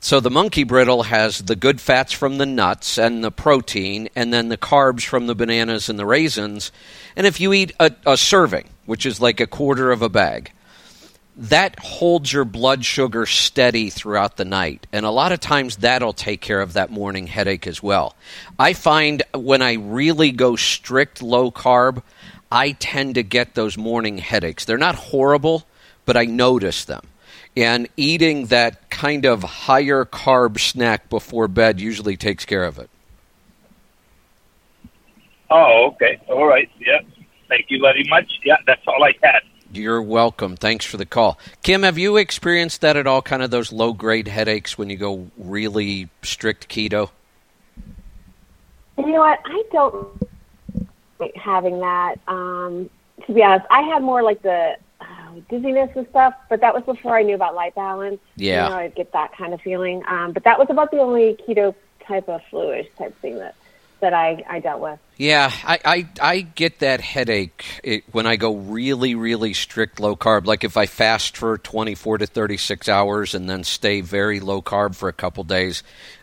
So 0.00 0.20
the 0.20 0.30
monkey 0.30 0.64
brittle 0.64 1.04
has 1.04 1.38
the 1.38 1.56
good 1.56 1.80
fats 1.80 2.12
from 2.12 2.38
the 2.38 2.46
nuts 2.46 2.98
and 2.98 3.24
the 3.24 3.32
protein, 3.32 4.08
and 4.14 4.32
then 4.32 4.48
the 4.48 4.58
carbs 4.58 5.04
from 5.04 5.26
the 5.26 5.34
bananas 5.34 5.88
and 5.88 5.98
the 5.98 6.06
raisins. 6.06 6.70
And 7.16 7.26
if 7.26 7.40
you 7.40 7.52
eat 7.52 7.72
a, 7.80 7.92
a 8.04 8.16
serving, 8.16 8.68
which 8.84 9.06
is 9.06 9.20
like 9.20 9.40
a 9.40 9.46
quarter 9.46 9.90
of 9.90 10.02
a 10.02 10.08
bag, 10.08 10.52
that 11.36 11.78
holds 11.78 12.32
your 12.32 12.46
blood 12.46 12.84
sugar 12.84 13.26
steady 13.26 13.90
throughout 13.90 14.36
the 14.36 14.44
night. 14.44 14.86
And 14.92 15.04
a 15.04 15.10
lot 15.10 15.32
of 15.32 15.40
times 15.40 15.76
that'll 15.76 16.14
take 16.14 16.40
care 16.40 16.62
of 16.62 16.72
that 16.72 16.90
morning 16.90 17.26
headache 17.26 17.66
as 17.66 17.82
well. 17.82 18.14
I 18.58 18.72
find 18.72 19.22
when 19.34 19.60
I 19.60 19.74
really 19.74 20.32
go 20.32 20.56
strict 20.56 21.22
low 21.22 21.50
carb, 21.50 22.02
I 22.50 22.72
tend 22.72 23.16
to 23.16 23.22
get 23.22 23.54
those 23.54 23.76
morning 23.76 24.18
headaches. 24.18 24.64
They're 24.64 24.78
not 24.78 24.94
horrible, 24.94 25.66
but 26.06 26.16
I 26.16 26.24
notice 26.24 26.84
them. 26.86 27.02
And 27.54 27.88
eating 27.96 28.46
that 28.46 28.88
kind 28.88 29.26
of 29.26 29.42
higher 29.42 30.04
carb 30.04 30.58
snack 30.58 31.08
before 31.10 31.48
bed 31.48 31.80
usually 31.80 32.16
takes 32.16 32.44
care 32.44 32.64
of 32.64 32.78
it. 32.78 32.88
Oh, 35.50 35.92
okay. 35.92 36.18
All 36.28 36.46
right. 36.46 36.70
Yeah. 36.78 37.00
Thank 37.48 37.66
you 37.68 37.80
very 37.80 38.04
much. 38.08 38.30
Yeah, 38.44 38.56
that's 38.66 38.82
all 38.86 39.02
I 39.04 39.12
had. 39.22 39.42
You're 39.76 40.02
welcome. 40.02 40.56
Thanks 40.56 40.84
for 40.84 40.96
the 40.96 41.06
call. 41.06 41.38
Kim, 41.62 41.82
have 41.82 41.98
you 41.98 42.16
experienced 42.16 42.80
that 42.80 42.96
at 42.96 43.06
all? 43.06 43.22
Kind 43.22 43.42
of 43.42 43.50
those 43.50 43.72
low 43.72 43.92
grade 43.92 44.28
headaches 44.28 44.78
when 44.78 44.90
you 44.90 44.96
go 44.96 45.30
really 45.36 46.08
strict 46.22 46.68
keto? 46.68 47.10
You 48.98 49.06
know 49.06 49.20
what? 49.20 49.38
I 49.44 49.62
don't 49.72 50.22
like 51.18 51.34
having 51.36 51.80
that. 51.80 52.18
Um, 52.26 52.88
to 53.26 53.32
be 53.32 53.42
honest, 53.42 53.66
I 53.70 53.82
had 53.82 54.02
more 54.02 54.22
like 54.22 54.42
the 54.42 54.76
uh, 55.00 55.04
dizziness 55.50 55.90
and 55.94 56.08
stuff, 56.08 56.34
but 56.48 56.60
that 56.60 56.74
was 56.74 56.84
before 56.84 57.16
I 57.16 57.22
knew 57.22 57.34
about 57.34 57.54
LyteBalance. 57.54 58.18
Yeah. 58.36 58.64
You 58.64 58.70
know, 58.70 58.76
I'd 58.76 58.94
get 58.94 59.12
that 59.12 59.36
kind 59.36 59.52
of 59.52 59.60
feeling. 59.60 60.02
Um, 60.08 60.32
but 60.32 60.44
that 60.44 60.58
was 60.58 60.68
about 60.70 60.90
the 60.90 60.98
only 60.98 61.34
keto 61.46 61.74
type 62.06 62.28
of 62.28 62.40
fluish 62.50 62.86
type 62.96 63.18
thing 63.20 63.38
that 63.38 63.54
that 64.00 64.12
I, 64.12 64.44
I 64.48 64.60
dealt 64.60 64.80
with. 64.80 64.98
Yeah, 65.16 65.50
I, 65.64 65.78
I, 65.84 66.08
I 66.20 66.40
get 66.40 66.80
that 66.80 67.00
headache 67.00 67.64
it, 67.82 68.04
when 68.12 68.26
I 68.26 68.36
go 68.36 68.54
really, 68.54 69.14
really 69.14 69.54
strict 69.54 69.98
low 69.98 70.14
carb. 70.14 70.46
Like 70.46 70.64
if 70.64 70.76
I 70.76 70.86
fast 70.86 71.36
for 71.36 71.56
24 71.58 72.18
to 72.18 72.26
36 72.26 72.88
hours 72.88 73.34
and 73.34 73.48
then 73.48 73.64
stay 73.64 74.02
very 74.02 74.40
low 74.40 74.60
carb 74.60 74.94
for 74.94 75.08
a 75.08 75.14
couple 75.14 75.44
days, 75.44 75.82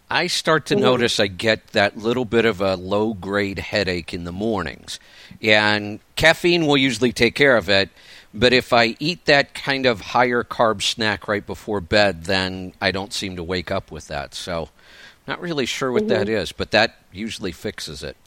I 0.10 0.28
start 0.28 0.68
to 0.68 0.76
mm-hmm. 0.76 0.84
notice 0.84 1.20
I 1.20 1.28
get 1.28 1.68
that 1.68 1.98
little 1.98 2.26
bit 2.26 2.46
of 2.46 2.62
a 2.62 2.76
low 2.76 3.16
grade 3.16 3.60
headache 3.60 4.14
in 4.14 4.26
the 4.26 4.32
mornings. 4.32 5.00
And 5.42 6.00
caffeine 6.16 6.68
will 6.68 6.78
usually 6.78 7.12
take 7.12 7.34
care 7.34 7.58
of 7.58 7.70
it. 7.70 7.90
But 8.34 8.54
if 8.54 8.74
I 8.74 8.96
eat 9.00 9.26
that 9.26 9.54
kind 9.54 9.86
of 9.86 10.02
higher 10.02 10.44
carb 10.44 10.82
snack 10.82 11.28
right 11.28 11.46
before 11.46 11.82
bed, 11.82 12.26
then 12.26 12.74
I 12.82 12.92
don't 12.92 13.14
seem 13.14 13.36
to 13.36 13.44
wake 13.44 13.72
up 13.72 13.92
with 13.92 14.08
that. 14.08 14.34
So, 14.34 14.70
not 15.28 15.40
really 15.42 15.66
sure 15.66 15.92
what 15.92 16.08
that 16.10 16.28
is, 16.30 16.52
but 16.52 16.72
that 16.72 16.96
usually 17.12 17.52
fixes 17.52 18.04
it. 18.04 18.18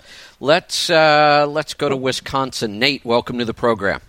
Let's 0.41 0.89
uh, 0.91 1.47
let's 1.49 1.75
go 1.75 1.89
to 1.89 1.97
Wisconsin. 1.97 2.79
Nate, 2.79 3.05
welcome 3.05 3.39
to 3.39 3.45
the 3.45 3.55
program. 3.55 4.01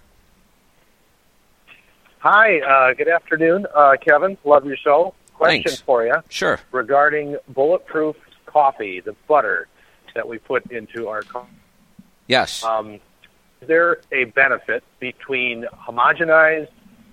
Hi, 2.19 2.59
uh, 2.59 2.93
good 2.93 3.07
afternoon, 3.09 3.67
uh, 3.73 3.95
Kevin. 4.01 4.37
Love 4.43 4.65
your 4.65 4.77
show. 4.77 5.13
Question 5.33 5.63
Thanks. 5.63 5.81
for 5.81 6.05
you 6.05 6.15
Sure. 6.29 6.59
regarding 6.71 7.37
bulletproof 7.49 8.15
coffee, 8.47 9.01
the 9.01 9.15
butter 9.27 9.67
that 10.15 10.27
we 10.27 10.39
put 10.39 10.71
into 10.71 11.07
our 11.09 11.21
coffee. 11.21 11.51
Yes. 12.25 12.63
Um, 12.63 12.95
is 13.61 13.67
there 13.67 13.99
a 14.11 14.25
benefit 14.25 14.83
between 14.99 15.65
homogenized 15.87 16.69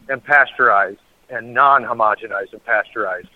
and 0.09 0.25
pasteurized 0.25 0.99
and 1.29 1.53
non-homogenized 1.53 2.53
and 2.53 2.65
pasteurized? 2.65 3.29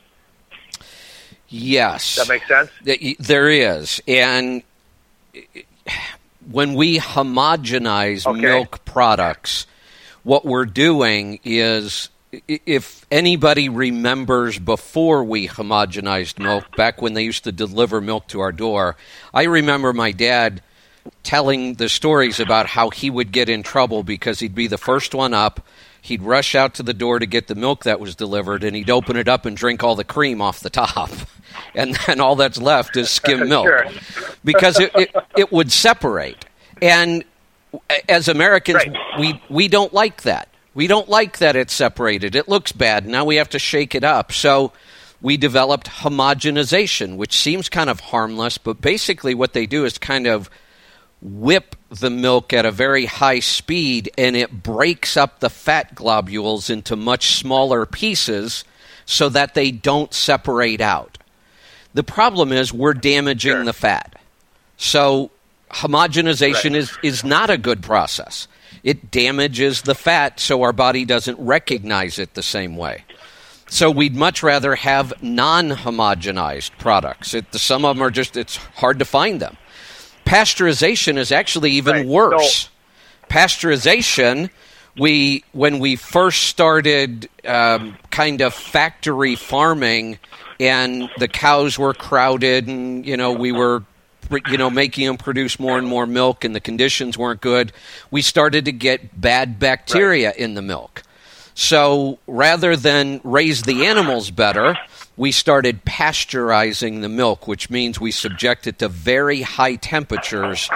Yes. 1.49 2.17
That 2.17 2.29
makes 2.29 2.47
sense? 2.49 2.71
There 3.19 3.49
is, 3.51 4.01
and 4.07 4.63
when 6.51 6.75
we 6.75 6.99
homogenize 6.99 8.27
Okay. 8.27 8.41
milk 8.41 8.85
products, 8.85 9.67
what 10.23 10.45
we're 10.45 10.65
doing 10.65 11.41
is, 11.45 12.09
if 12.47 13.07
anybody 13.11 13.69
remembers 13.69 14.59
before 14.59 15.25
we 15.25 15.49
homogenized 15.49 16.39
milk, 16.39 16.77
back 16.77 17.01
when 17.01 17.15
they 17.15 17.25
used 17.25 17.45
to 17.45 17.53
deliver 17.53 18.01
milk 18.01 18.27
to 18.29 18.41
our 18.41 18.53
door, 18.53 18.97
I 19.33 19.45
remember 19.45 19.93
my 19.93 20.13
dad 20.13 20.63
telling 21.23 21.75
the 21.75 21.89
stories 21.89 22.39
about 22.39 22.67
how 22.67 22.91
he 22.91 23.09
would 23.09 23.33
get 23.33 23.49
in 23.49 23.63
trouble 23.63 24.03
because 24.03 24.41
he'd 24.41 24.55
be 24.55 24.67
the 24.67 24.77
first 24.77 25.15
one 25.15 25.33
up. 25.33 25.65
He'd 26.03 26.23
rush 26.23 26.55
out 26.55 26.75
to 26.75 26.83
the 26.83 26.95
door 26.95 27.19
to 27.19 27.27
get 27.27 27.47
the 27.49 27.55
milk 27.55 27.85
that 27.85 27.99
was 28.01 28.15
delivered, 28.15 28.63
and 28.63 28.77
he'd 28.77 28.91
open 28.91 29.17
it 29.17 29.27
up 29.29 29.45
and 29.47 29.57
drink 29.57 29.83
all 29.83 29.97
the 29.97 30.05
cream 30.05 30.41
off 30.43 30.61
the 30.61 30.71
top. 30.71 31.11
And 31.75 31.95
then 32.07 32.21
all 32.21 32.37
that's 32.37 32.59
left 32.59 32.97
is 32.97 33.11
skim 33.11 33.49
milk 33.49 33.67
Sure. 33.67 33.87
because 34.45 34.79
it, 34.81 34.91
it, 34.95 35.15
it 35.37 35.53
would 35.53 35.71
separate. 35.73 36.45
And 36.81 37.25
as 38.09 38.29
Americans, 38.29 38.77
Right. 38.87 38.97
we, 39.19 39.43
we 39.49 39.69
don't 39.69 39.93
like 39.93 40.23
that. 40.23 40.49
We 40.75 40.87
don't 40.87 41.09
like 41.09 41.39
that 41.39 41.57
it's 41.57 41.73
separated. 41.75 42.37
It 42.37 42.49
looks 42.49 42.73
bad. 42.73 43.07
Now 43.07 43.25
we 43.25 43.37
have 43.37 43.49
to 43.51 43.59
shake 43.59 43.95
it 43.95 44.05
up. 44.05 44.33
So 44.33 44.73
we 45.21 45.37
developed 45.37 45.89
homogenization, 45.89 47.17
which 47.17 47.37
seems 47.37 47.69
kind 47.69 47.91
of 47.91 47.99
harmless, 48.01 48.59
but 48.59 48.81
basically 48.81 49.35
what 49.35 49.53
they 49.53 49.67
do 49.67 49.85
is 49.85 49.99
kind 49.99 50.27
of 50.29 50.49
whip 51.21 51.75
the 51.91 52.11
milk 52.11 52.53
at 52.53 52.65
a 52.65 52.71
very 52.71 53.07
high 53.07 53.41
speed 53.41 54.09
and 54.17 54.37
it 54.37 54.63
breaks 54.63 55.17
up 55.17 55.41
the 55.41 55.51
fat 55.51 55.93
globules 55.97 56.71
into 56.71 56.95
much 56.95 57.35
smaller 57.35 57.85
pieces 57.85 58.63
so 59.05 59.29
that 59.29 59.55
they 59.55 59.73
don't 59.73 60.15
separate 60.15 60.81
out. 60.81 61.18
The 61.95 62.03
problem 62.05 62.53
is 62.53 62.73
we're 62.73 62.95
damaging 62.95 63.53
Sure. 63.53 63.65
the 63.65 63.73
fat. 63.73 64.15
So 64.77 65.31
homogenization 65.71 66.75
is, 66.75 66.93
is 67.03 67.25
not 67.25 67.51
a 67.51 67.59
good 67.59 67.83
process. 67.83 68.47
It 68.85 69.11
damages 69.11 69.83
the 69.83 69.95
fat 69.95 70.39
so 70.39 70.63
our 70.63 70.73
body 70.73 71.05
doesn't 71.05 71.39
recognize 71.39 72.19
it 72.19 72.35
the 72.35 72.43
same 72.43 72.77
way. 72.77 73.05
So 73.69 73.91
we'd 73.91 74.15
much 74.17 74.43
rather 74.43 74.77
have 74.77 75.13
non-homogenized 75.23 76.71
products. 76.79 77.35
It, 77.35 77.53
some 77.55 77.85
of 77.85 77.97
them 77.97 78.03
are 78.07 78.11
just 78.11 78.37
it's 78.37 78.57
hard 78.57 78.99
to 79.01 79.05
find 79.05 79.41
them. 79.41 79.57
Pasteurization 80.25 81.17
is 81.17 81.33
actually 81.33 81.73
even 81.73 81.95
Right. 81.97 82.07
worse. 82.07 82.69
Pasteurization, 83.29 84.51
we 84.97 85.45
when 85.53 85.79
we 85.79 85.97
first 85.97 86.45
started 86.45 87.29
um, 87.45 87.97
kind 88.11 88.41
of 88.41 88.55
factory 88.55 89.37
farming, 89.37 90.19
and 90.59 91.11
the 91.19 91.29
cows 91.29 91.79
were 91.79 91.95
crowded, 91.95 92.67
and 92.67 93.07
you 93.07 93.17
know 93.17 93.33
we 93.33 93.53
were 93.53 93.85
you 94.49 94.59
know 94.59 94.71
making 94.71 95.07
them 95.07 95.17
produce 95.17 95.59
more 95.59 95.79
and 95.79 95.87
more 95.87 96.07
milk, 96.07 96.45
and 96.45 96.55
the 96.55 96.61
conditions 96.61 97.17
weren't 97.17 97.41
good. 97.41 97.73
We 98.11 98.23
started 98.23 98.65
to 98.67 98.73
get 98.73 99.21
bad 99.21 99.59
bacteria 99.59 100.33
in 100.37 100.55
the 100.55 100.63
milk. 100.63 101.03
So 101.55 102.21
rather 102.29 102.77
than 102.77 103.21
raise 103.25 103.63
the 103.63 103.87
animals 103.87 104.31
better, 104.31 104.79
we 105.17 105.33
started 105.33 105.85
pasteurizing 105.85 107.01
the 107.01 107.09
milk, 107.09 107.49
which 107.49 107.69
means 107.69 108.01
we 108.01 108.13
subject 108.13 108.69
it 108.69 108.79
to 108.79 108.89
very 108.89 109.43
high 109.43 109.75
temperatures 109.75 110.71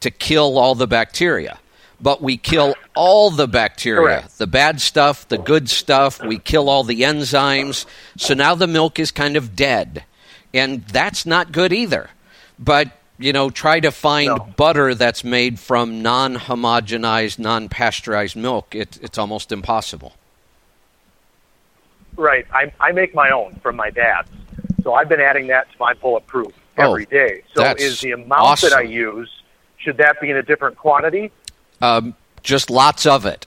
to 0.00 0.10
kill 0.10 0.58
all 0.58 0.74
the 0.74 0.88
bacteria. 0.88 1.60
But 2.00 2.20
we 2.20 2.36
kill 2.36 2.74
all 2.94 3.30
the 3.30 3.46
bacteria, 3.48 4.00
Correct. 4.20 4.38
the 4.38 4.46
bad 4.46 4.80
stuff, 4.80 5.26
the 5.28 5.38
good 5.38 5.70
stuff. 5.70 6.22
We 6.22 6.38
kill 6.38 6.68
all 6.68 6.84
the 6.84 7.02
enzymes. 7.02 7.86
So 8.18 8.34
now 8.34 8.54
the 8.54 8.66
milk 8.66 8.98
is 8.98 9.10
kind 9.10 9.36
of 9.36 9.56
dead. 9.56 10.04
And 10.52 10.84
that's 10.86 11.24
not 11.24 11.50
good 11.52 11.72
either. 11.72 12.10
But, 12.58 12.90
you 13.18 13.32
know, 13.32 13.50
try 13.50 13.80
to 13.80 13.90
find 13.90 14.28
No. 14.28 14.36
butter 14.56 14.94
that's 14.94 15.24
made 15.24 15.58
from 15.58 16.02
non 16.02 16.36
homogenized, 16.36 17.38
non 17.38 17.68
pasteurized 17.68 18.36
milk. 18.36 18.74
It, 18.74 18.98
it's 19.02 19.18
almost 19.18 19.50
impossible. 19.50 20.14
Right. 22.16 22.46
I, 22.52 22.72
I 22.80 22.92
make 22.92 23.14
my 23.14 23.30
own 23.30 23.54
from 23.62 23.76
my 23.76 23.90
dad's. 23.90 24.28
So 24.82 24.94
I've 24.94 25.08
been 25.08 25.20
adding 25.20 25.46
that 25.48 25.70
to 25.72 25.76
my 25.80 25.94
bulletproof 25.94 26.52
Oh, 26.76 26.90
every 26.90 27.06
day. 27.06 27.42
So 27.54 27.64
is 27.78 28.00
the 28.00 28.12
amount 28.12 28.60
that 28.60 28.72
I 28.72 28.82
use, 28.82 29.30
should 29.78 29.96
that 29.98 30.20
be 30.20 30.30
in 30.30 30.36
a 30.36 30.42
different 30.42 30.76
quantity? 30.76 31.30
Um, 31.84 32.14
just 32.42 32.70
lots 32.70 33.06
of 33.06 33.26
it. 33.26 33.46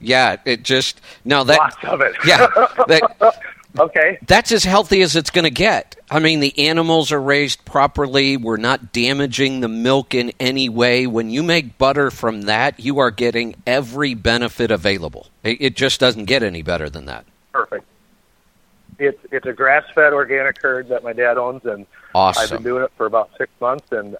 Yeah, 0.00 0.36
it 0.44 0.62
just 0.64 1.00
no 1.24 1.44
that 1.44 1.58
Lots 1.58 1.76
of 1.84 2.00
it. 2.00 2.14
yeah 2.26 2.46
that 2.88 3.40
Okay. 3.78 4.18
that's 4.26 4.52
as 4.52 4.64
healthy 4.64 5.00
as 5.00 5.16
it's 5.16 5.30
going 5.30 5.44
to 5.44 5.50
get. 5.50 5.96
I 6.10 6.18
mean, 6.18 6.40
the 6.40 6.66
animals 6.68 7.10
are 7.10 7.20
raised 7.20 7.64
properly. 7.64 8.36
We're 8.36 8.58
not 8.58 8.92
damaging 8.92 9.60
the 9.60 9.68
milk 9.68 10.14
in 10.14 10.32
any 10.38 10.68
way. 10.68 11.06
When 11.06 11.30
you 11.30 11.42
make 11.42 11.78
butter 11.78 12.10
from 12.10 12.42
that, 12.42 12.78
you 12.80 12.98
are 12.98 13.10
getting 13.10 13.54
every 13.66 14.12
benefit 14.12 14.70
available. 14.70 15.28
It, 15.42 15.56
it 15.60 15.76
just 15.76 16.00
doesn't 16.00 16.26
get 16.26 16.42
any 16.42 16.60
better 16.60 16.90
than 16.90 17.06
that. 17.06 17.24
Perfect. 17.52 17.86
It's 18.98 19.18
it's 19.30 19.46
a 19.46 19.54
grass 19.54 19.84
fed 19.94 20.12
organic 20.12 20.60
herd 20.60 20.88
that 20.90 21.02
my 21.02 21.14
dad 21.14 21.38
owns, 21.38 21.64
and 21.64 21.86
I've 22.14 22.50
been 22.50 22.62
doing 22.62 22.84
it 22.84 22.92
for 22.98 23.06
about 23.06 23.30
six 23.38 23.50
months, 23.58 23.86
and 23.90 24.18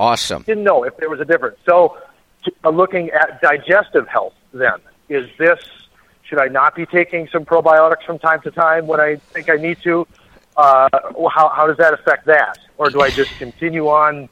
awesome. 0.00 0.42
didn't 0.42 0.64
know 0.64 0.84
if 0.84 0.96
there 0.96 1.10
was 1.10 1.20
a 1.20 1.24
difference. 1.24 1.58
So, 1.66 1.98
uh, 2.64 2.70
looking 2.70 3.10
at 3.10 3.40
digestive 3.42 4.08
health, 4.08 4.34
then 4.52 4.78
is 5.08 5.28
this 5.38 5.58
should 6.22 6.38
I 6.38 6.46
not 6.46 6.74
be 6.74 6.86
taking 6.86 7.28
some 7.28 7.44
probiotics 7.44 8.04
from 8.06 8.18
time 8.18 8.40
to 8.42 8.50
time 8.50 8.86
when 8.86 9.00
I 9.00 9.16
think 9.16 9.50
I 9.50 9.56
need 9.56 9.78
to? 9.82 10.06
Uh, 10.56 10.88
how 11.36 11.48
how 11.48 11.66
does 11.66 11.76
that 11.76 11.92
affect 11.92 12.26
that, 12.26 12.58
or 12.78 12.88
do 12.90 13.00
I 13.00 13.10
just 13.10 13.30
continue 13.38 13.88
on 13.88 14.28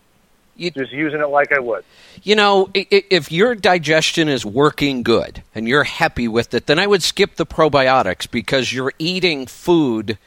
You- 0.57 0.71
just 0.71 0.93
using 0.93 1.21
it 1.21 1.29
like 1.29 1.53
I 1.53 1.59
would? 1.59 1.85
You 2.23 2.35
know, 2.35 2.71
if 2.75 3.31
your 3.31 3.55
digestion 3.55 4.29
is 4.29 4.45
working 4.45 5.03
good 5.03 5.43
and 5.55 5.69
you're 5.69 5.85
happy 5.85 6.29
with 6.29 6.53
it, 6.55 6.67
then 6.67 6.79
I 6.79 6.87
would 6.87 7.03
skip 7.03 7.37
the 7.37 7.47
probiotics 7.47 8.29
because 8.31 8.73
you're 8.73 8.93
eating 8.99 9.47
food 9.47 10.19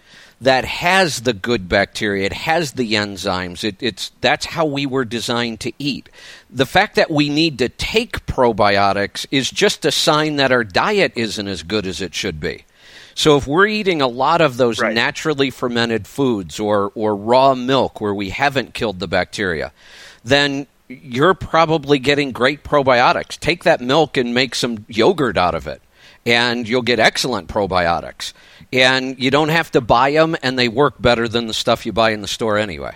that 0.41 0.65
has 0.65 1.21
the 1.21 1.33
good 1.33 1.69
bacteria, 1.69 2.25
it 2.25 2.33
has 2.33 2.71
the 2.73 2.93
enzymes. 2.93 3.63
It, 3.63 3.75
it's 3.79 4.11
that's 4.21 4.47
how 4.47 4.65
we 4.65 4.85
were 4.87 5.05
designed 5.05 5.59
to 5.61 5.71
eat. 5.77 6.09
The 6.49 6.65
fact 6.65 6.95
that 6.95 7.11
we 7.11 7.29
need 7.29 7.59
to 7.59 7.69
take 7.69 8.25
probiotics 8.25 9.27
is 9.29 9.51
just 9.51 9.85
a 9.85 9.91
sign 9.91 10.37
that 10.37 10.51
our 10.51 10.63
diet 10.63 11.13
isn't 11.15 11.47
as 11.47 11.61
good 11.63 11.85
as 11.85 12.01
it 12.01 12.15
should 12.15 12.39
be. 12.39 12.65
So 13.13 13.37
if 13.37 13.45
we're 13.45 13.67
eating 13.67 14.01
a 14.01 14.07
lot 14.07 14.41
of 14.41 14.57
those 14.57 14.79
Right. 14.79 14.95
naturally 14.95 15.51
fermented 15.51 16.07
foods 16.07 16.59
or 16.59 16.91
or 16.95 17.15
raw 17.15 17.53
milk 17.53 18.01
where 18.01 18.13
we 18.13 18.29
haven't 18.31 18.73
killed 18.73 18.99
the 18.99 19.07
bacteria, 19.07 19.71
then 20.23 20.65
you're 20.87 21.33
probably 21.35 21.99
getting 21.99 22.31
great 22.31 22.63
probiotics. 22.63 23.37
Take 23.39 23.63
that 23.63 23.79
milk 23.79 24.17
and 24.17 24.33
make 24.33 24.55
some 24.55 24.85
yogurt 24.87 25.37
out 25.37 25.55
of 25.55 25.67
it, 25.67 25.81
and 26.25 26.67
you'll 26.67 26.81
get 26.81 26.99
excellent 26.99 27.47
probiotics. 27.47 28.33
And 28.73 29.19
you 29.19 29.31
don't 29.31 29.49
have 29.49 29.71
to 29.71 29.81
buy 29.81 30.11
them, 30.11 30.35
and 30.41 30.57
they 30.57 30.67
work 30.67 31.01
better 31.01 31.27
than 31.27 31.47
the 31.47 31.53
stuff 31.53 31.85
you 31.85 31.91
buy 31.91 32.11
in 32.11 32.21
the 32.21 32.27
store 32.27 32.57
anyway. 32.57 32.95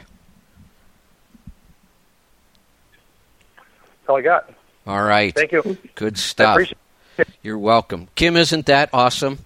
That's 3.58 4.10
all 4.10 4.18
I 4.18 4.22
got. 4.22 4.50
All 4.88 5.04
right. 5.04 5.34
Thank 5.34 5.52
you. 5.52 5.78
Good 5.96 6.18
stuff. 6.18 6.60
You're 7.42 7.58
welcome. 7.58 8.08
Kim, 8.16 8.38
isn't 8.38 8.66
that 8.68 8.90
awesome? 8.94 9.40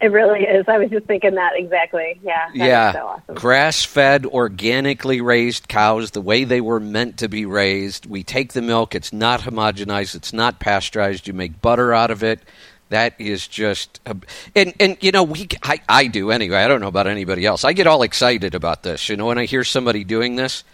It 0.00 0.06
really 0.06 0.44
is. 0.44 0.64
I 0.66 0.78
was 0.78 0.88
just 0.88 1.06
thinking 1.06 1.34
that 1.34 1.52
exactly. 1.56 2.18
Yeah. 2.22 2.48
that 2.48 2.56
yeah, 2.56 2.92
So 2.92 3.06
awesome. 3.06 3.34
grass-fed, 3.34 4.24
organically 4.24 5.20
raised 5.20 5.68
cows, 5.68 6.12
the 6.12 6.22
way 6.22 6.44
they 6.44 6.62
were 6.62 6.80
meant 6.80 7.18
to 7.18 7.28
be 7.28 7.44
raised. 7.44 8.06
We 8.06 8.22
take 8.22 8.54
the 8.54 8.62
milk; 8.62 8.94
it's 8.94 9.12
not 9.12 9.42
homogenized, 9.42 10.14
it's 10.14 10.32
not 10.32 10.58
pasteurized. 10.58 11.28
You 11.28 11.34
make 11.34 11.60
butter 11.60 11.92
out 11.92 12.10
of 12.10 12.22
it. 12.22 12.40
That 12.88 13.14
is 13.18 13.46
just, 13.46 14.00
a, 14.06 14.16
and 14.56 14.72
and 14.80 14.96
you 15.00 15.12
know 15.12 15.22
we 15.22 15.48
I, 15.62 15.80
I 15.86 16.06
do 16.06 16.30
anyway. 16.30 16.58
I 16.58 16.68
don't 16.68 16.80
know 16.80 16.88
about 16.88 17.06
anybody 17.06 17.44
else. 17.44 17.62
I 17.64 17.74
get 17.74 17.86
all 17.86 18.02
excited 18.02 18.54
about 18.54 18.84
this. 18.84 19.10
You 19.10 19.16
know, 19.16 19.26
when 19.26 19.38
I 19.38 19.44
hear 19.44 19.64
somebody 19.64 20.02
doing 20.02 20.36
this, 20.36 20.64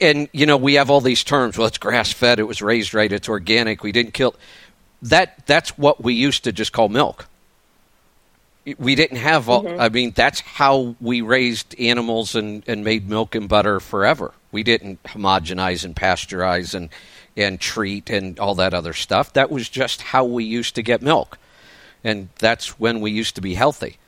and 0.00 0.28
you 0.32 0.46
know 0.46 0.56
we 0.56 0.74
have 0.74 0.88
all 0.88 1.00
these 1.00 1.24
terms. 1.24 1.58
Well, 1.58 1.66
it's 1.66 1.78
grass-fed. 1.78 2.38
It 2.38 2.44
was 2.44 2.62
raised 2.62 2.94
right. 2.94 3.10
It's 3.10 3.28
organic. 3.28 3.82
We 3.82 3.90
didn't 3.90 4.14
kill. 4.14 4.36
That 5.02 5.44
that's 5.46 5.76
what 5.76 6.02
we 6.02 6.14
used 6.14 6.44
to 6.44 6.52
just 6.52 6.72
call 6.72 6.88
milk 6.88 7.26
we 8.78 8.94
didn't 8.94 9.18
have 9.18 9.48
all 9.48 9.62
mm-hmm. 9.62 9.80
i 9.80 9.88
mean 9.88 10.12
that's 10.14 10.40
how 10.40 10.96
we 11.00 11.20
raised 11.20 11.78
animals 11.78 12.34
and, 12.34 12.62
and 12.66 12.84
made 12.84 13.08
milk 13.08 13.34
and 13.34 13.48
butter 13.48 13.80
forever. 13.80 14.32
We 14.52 14.62
didn't 14.62 15.02
homogenize 15.02 15.84
and 15.84 15.94
pasteurize 15.94 16.74
and 16.74 16.88
and 17.36 17.60
treat 17.60 18.10
and 18.10 18.38
all 18.38 18.54
that 18.56 18.74
other 18.74 18.92
stuff. 18.92 19.32
That 19.32 19.50
was 19.50 19.68
just 19.68 20.00
how 20.02 20.24
we 20.24 20.44
used 20.44 20.76
to 20.76 20.82
get 20.82 21.02
milk. 21.02 21.38
And 22.04 22.28
that's 22.38 22.78
when 22.78 23.00
we 23.00 23.10
used 23.10 23.34
to 23.34 23.40
be 23.40 23.54
healthy. 23.54 23.98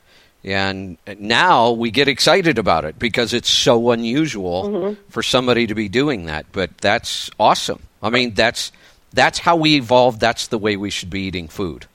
And 0.45 0.97
now 1.19 1.71
we 1.71 1.91
get 1.91 2.07
excited 2.07 2.57
about 2.57 2.85
it 2.85 2.97
because 2.97 3.33
it's 3.33 3.49
so 3.49 3.91
unusual 3.91 4.63
mm-hmm. 4.63 5.01
for 5.09 5.21
somebody 5.21 5.67
to 5.67 5.75
be 5.75 5.89
doing 5.89 6.27
that. 6.27 6.45
But 6.53 6.77
that's 6.77 7.29
awesome. 7.39 7.83
I 8.01 8.09
mean 8.09 8.33
that's 8.33 8.71
that's 9.13 9.39
how 9.39 9.57
we 9.57 9.75
evolved. 9.75 10.21
That's 10.21 10.47
the 10.47 10.57
way 10.57 10.77
we 10.77 10.89
should 10.89 11.09
be 11.09 11.21
eating 11.21 11.49
food 11.49 11.87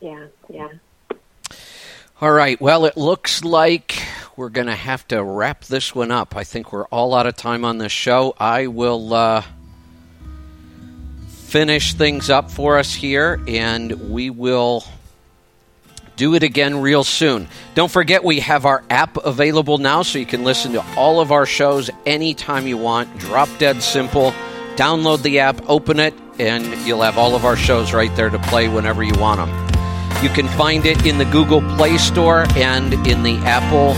Yeah. 0.00 0.26
All 2.20 2.32
right. 2.32 2.60
Well, 2.60 2.84
it 2.86 2.96
looks 2.96 3.44
like 3.44 4.02
we're 4.36 4.48
going 4.48 4.68
to 4.68 4.74
have 4.74 5.06
to 5.08 5.22
wrap 5.22 5.64
this 5.64 5.94
one 5.94 6.10
up. 6.10 6.36
I 6.36 6.44
think 6.44 6.72
we're 6.72 6.86
all 6.86 7.14
out 7.14 7.26
of 7.26 7.36
time 7.36 7.64
on 7.64 7.78
this 7.78 7.92
show. 7.92 8.34
I 8.38 8.66
will 8.68 9.12
uh, 9.12 9.42
finish 11.28 11.94
things 11.94 12.30
up 12.30 12.50
for 12.50 12.78
us 12.78 12.94
here, 12.94 13.40
and 13.46 14.10
we 14.10 14.30
will 14.30 14.84
do 16.16 16.34
it 16.34 16.42
again 16.42 16.80
real 16.80 17.04
soon. 17.04 17.48
Don't 17.74 17.90
forget, 17.90 18.24
we 18.24 18.40
have 18.40 18.64
our 18.64 18.82
app 18.88 19.18
available 19.24 19.78
now, 19.78 20.02
so 20.02 20.18
you 20.18 20.26
can 20.26 20.44
listen 20.44 20.72
to 20.72 20.84
all 20.96 21.20
of 21.20 21.32
our 21.32 21.46
shows 21.46 21.90
anytime 22.06 22.66
you 22.66 22.78
want. 22.78 23.18
Drop 23.18 23.48
dead 23.58 23.82
simple. 23.82 24.32
Download 24.76 25.22
the 25.22 25.40
app, 25.40 25.68
open 25.68 26.00
it, 26.00 26.14
and 26.38 26.64
you'll 26.86 27.02
have 27.02 27.18
all 27.18 27.34
of 27.34 27.44
our 27.44 27.56
shows 27.56 27.92
right 27.92 28.14
there 28.16 28.30
to 28.30 28.38
play 28.38 28.68
whenever 28.68 29.02
you 29.02 29.14
want 29.18 29.38
them. 29.38 29.75
You 30.22 30.30
can 30.30 30.48
find 30.48 30.86
it 30.86 31.06
in 31.06 31.18
the 31.18 31.26
Google 31.26 31.60
Play 31.76 31.98
Store 31.98 32.46
and 32.56 32.92
in 33.06 33.22
the 33.22 33.36
Apple 33.44 33.92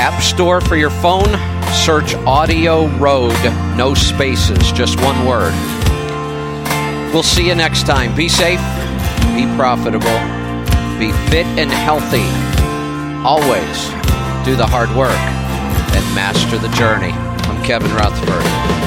App 0.00 0.22
Store 0.22 0.60
for 0.60 0.76
your 0.76 0.90
phone. 0.90 1.38
Search 1.72 2.14
Audio 2.26 2.86
Road, 2.96 3.36
no 3.76 3.94
spaces, 3.94 4.72
just 4.72 5.00
one 5.02 5.26
word. 5.26 5.52
We'll 7.12 7.22
see 7.22 7.46
you 7.46 7.54
next 7.54 7.86
time. 7.86 8.14
Be 8.16 8.28
safe, 8.28 8.60
be 9.34 9.44
profitable, 9.56 10.18
be 10.98 11.12
fit 11.30 11.46
and 11.58 11.70
healthy. 11.70 12.24
Always 13.24 13.84
do 14.44 14.56
the 14.56 14.66
hard 14.66 14.90
work 14.96 15.10
and 15.10 16.14
master 16.14 16.58
the 16.58 16.68
journey. 16.68 17.12
I'm 17.12 17.62
Kevin 17.64 17.94
Rutherford. 17.94 18.85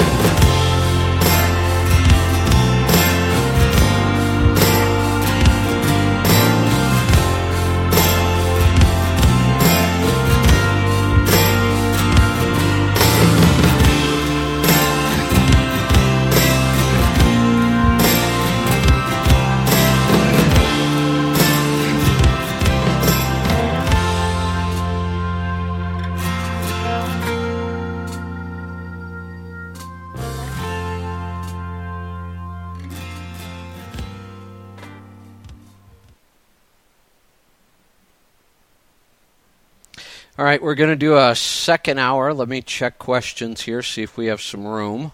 All 40.39 40.45
right, 40.45 40.63
we're 40.63 40.75
going 40.75 40.89
to 40.89 40.95
do 40.95 41.17
a 41.17 41.35
second 41.35 41.97
hour. 41.97 42.33
Let 42.33 42.47
me 42.47 42.61
check 42.61 42.97
questions 42.97 43.59
here, 43.59 43.83
see 43.83 44.03
if 44.03 44.15
we 44.15 44.27
have 44.27 44.41
some 44.41 44.65
room. 44.65 45.11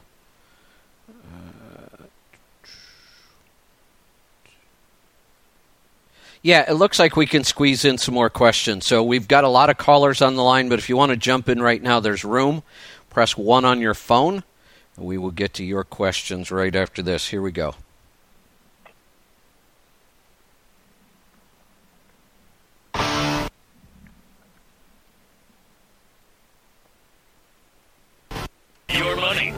Uh, 1.09 2.03
Yeah, 6.43 6.69
it 6.69 6.76
looks 6.76 6.99
like 6.99 7.15
we 7.15 7.26
can 7.26 7.43
squeeze 7.43 7.86
in 7.86 7.97
some 7.97 8.13
more 8.13 8.30
questions. 8.30 8.86
So 8.86 9.01
we've 9.01 9.28
got 9.28 9.43
a 9.43 9.49
lot 9.49 9.71
of 9.71 9.80
callers 9.80 10.21
on 10.21 10.36
the 10.36 10.43
line, 10.43 10.69
but 10.69 10.78
if 10.78 10.89
you 10.89 10.95
want 10.95 11.09
to 11.09 11.17
jump 11.17 11.49
in 11.49 11.59
right 11.59 11.82
now, 11.82 11.99
there's 11.99 12.23
room. 12.23 12.61
Press 13.09 13.36
1 13.36 13.65
on 13.65 13.82
your 13.82 13.95
phone. 13.95 14.43
and 14.95 15.07
We 15.07 15.17
will 15.17 15.32
get 15.32 15.55
to 15.55 15.63
your 15.63 15.84
questions 15.84 16.51
right 16.51 16.76
after 16.76 17.01
this. 17.01 17.30
Here 17.30 17.41
we 17.41 17.51
go. 17.51 17.73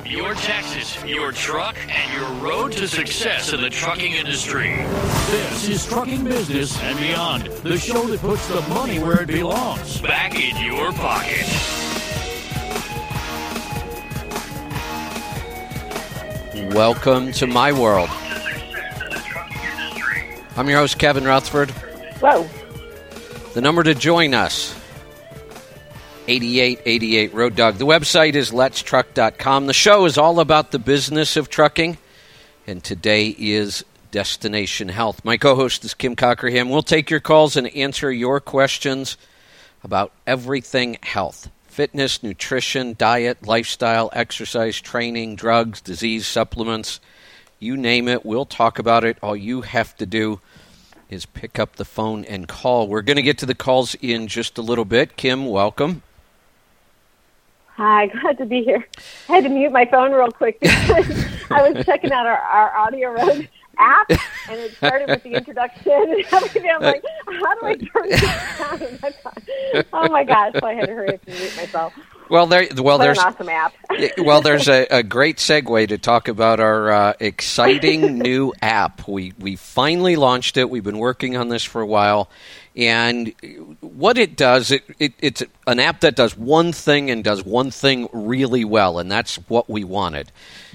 Your 0.09 0.35
taxes, 0.35 1.03
your 1.03 1.33
truck, 1.33 1.75
and 1.89 2.13
your 2.13 2.29
road 2.35 2.71
to 2.73 2.87
success 2.87 3.51
in 3.51 3.59
the 3.59 3.69
trucking 3.69 4.13
industry. 4.13 4.69
This 5.29 5.67
is 5.67 5.85
Trucking 5.85 6.23
Business 6.23 6.81
and 6.81 6.97
Beyond, 6.97 7.43
the 7.61 7.77
show 7.77 8.05
that 8.07 8.21
puts 8.21 8.47
the 8.47 8.61
money 8.69 8.99
where 8.99 9.23
it 9.23 9.27
belongs. 9.27 9.99
Back 9.99 10.35
in 10.35 10.55
your 10.63 10.93
pocket. 10.93 11.45
Welcome 16.73 17.33
to 17.33 17.45
my 17.45 17.73
world. 17.73 18.09
I'm 20.55 20.69
your 20.69 20.79
host, 20.79 20.99
Kevin 20.99 21.25
Rutherford. 21.25 21.71
Whoa. 22.21 22.47
The 23.53 23.59
number 23.59 23.83
to 23.83 23.93
join 23.93 24.33
us 24.33 24.76
8888 26.29 27.33
Road 27.33 27.55
Dog. 27.55 27.75
The 27.75 27.85
website 27.85 28.35
is 28.35 28.51
letstruck.com. 28.51 29.65
The 29.65 29.73
show 29.73 30.03
is 30.03 30.17
all 30.17 30.41
about 30.41 30.71
the 30.71 30.79
business 30.79 31.37
of 31.37 31.49
trucking, 31.49 31.97
and 32.67 32.83
today 32.83 33.33
is 33.39 33.85
Destination 34.11 34.89
Health. 34.89 35.23
My 35.23 35.37
co 35.37 35.55
host 35.55 35.85
is 35.85 35.93
Kim 35.93 36.17
Cockerham. 36.17 36.69
We'll 36.69 36.81
take 36.81 37.09
your 37.09 37.21
calls 37.21 37.55
and 37.55 37.73
answer 37.73 38.11
your 38.11 38.41
questions 38.41 39.15
about 39.85 40.11
everything 40.25 40.97
health 41.01 41.49
fitness, 41.67 42.21
nutrition, 42.21 42.95
diet, 42.97 43.47
lifestyle, 43.47 44.09
exercise, 44.11 44.81
training, 44.81 45.37
drugs, 45.37 45.79
disease, 45.79 46.27
supplements. 46.27 46.99
You 47.57 47.77
name 47.77 48.09
it, 48.09 48.25
we'll 48.25 48.45
talk 48.45 48.79
about 48.79 49.05
it. 49.05 49.17
All 49.21 49.35
you 49.35 49.61
have 49.61 49.95
to 49.97 50.05
do 50.05 50.41
is 51.09 51.25
pick 51.25 51.57
up 51.57 51.77
the 51.77 51.85
phone 51.85 52.25
and 52.25 52.49
call. 52.49 52.89
We're 52.89 53.01
going 53.01 53.15
to 53.15 53.21
get 53.21 53.37
to 53.37 53.45
the 53.45 53.55
calls 53.55 53.95
in 54.01 54.27
just 54.27 54.57
a 54.57 54.61
little 54.61 54.83
bit. 54.83 55.15
Kim, 55.15 55.45
welcome. 55.45 56.01
Hi, 57.77 58.07
glad 58.21 58.37
to 58.39 58.45
be 58.45 58.63
here. 58.63 58.85
I 59.29 59.33
had 59.33 59.43
to 59.43 59.49
mute 59.49 59.71
my 59.71 59.85
phone 59.85 60.11
real 60.11 60.31
quick 60.31 60.59
because 60.61 61.25
I 61.51 61.69
was 61.69 61.85
checking 61.85 62.11
out 62.11 62.25
our, 62.25 62.37
our 62.39 62.75
Audio 62.77 63.11
Road 63.11 63.47
app, 63.77 64.09
and 64.09 64.59
it 64.59 64.73
started 64.73 65.09
with 65.09 65.21
the 65.21 65.33
introduction 65.33 65.91
and 65.95 66.25
everything. 66.31 66.69
I'm 66.71 66.81
like, 66.81 67.03
how 67.27 67.59
do 67.59 67.67
I 67.67 67.75
turn 67.75 68.09
this 68.09 68.21
down? 68.57 69.83
Oh 69.93 70.09
my 70.09 70.23
gosh! 70.23 70.53
So 70.59 70.65
I 70.65 70.73
had 70.73 70.87
to 70.87 70.93
hurry 70.93 71.09
up 71.15 71.21
and 71.27 71.37
mute 71.37 71.55
myself. 71.55 71.93
Well, 72.29 72.47
there. 72.47 72.67
Well, 72.75 72.97
What 72.97 72.97
there's. 72.97 73.19
an 73.19 73.25
awesome 73.25 73.49
app. 73.49 73.73
Well, 74.17 74.41
there's 74.41 74.67
a, 74.67 74.85
a 74.89 75.03
great 75.03 75.37
segue 75.37 75.87
to 75.89 75.97
talk 75.97 76.27
about 76.27 76.59
our 76.59 76.91
uh, 76.91 77.13
exciting 77.19 78.17
new 78.17 78.53
app. 78.61 79.07
We 79.07 79.33
we 79.37 79.55
finally 79.55 80.15
launched 80.15 80.57
it. 80.57 80.69
We've 80.69 80.83
been 80.83 80.97
working 80.97 81.37
on 81.37 81.47
this 81.49 81.63
for 81.63 81.79
a 81.81 81.85
while, 81.87 82.29
and 82.77 83.33
what 83.81 84.19
it 84.19 84.37
does, 84.37 84.69
it, 84.69 84.83
it 84.99 85.13
it's 85.19 85.43
an 85.65 85.79
app 85.79 86.01
that 86.01 86.15
does 86.15 86.37
one 86.37 86.71
thing 86.71 87.09
and 87.09 87.23
does 87.23 87.43
one 87.43 87.71
thing 87.71 88.07
really 88.13 88.63
well, 88.63 88.99
and 88.99 89.11
that's 89.11 89.35
what 89.49 89.67
we 89.67 89.83
wanted. 89.83 90.31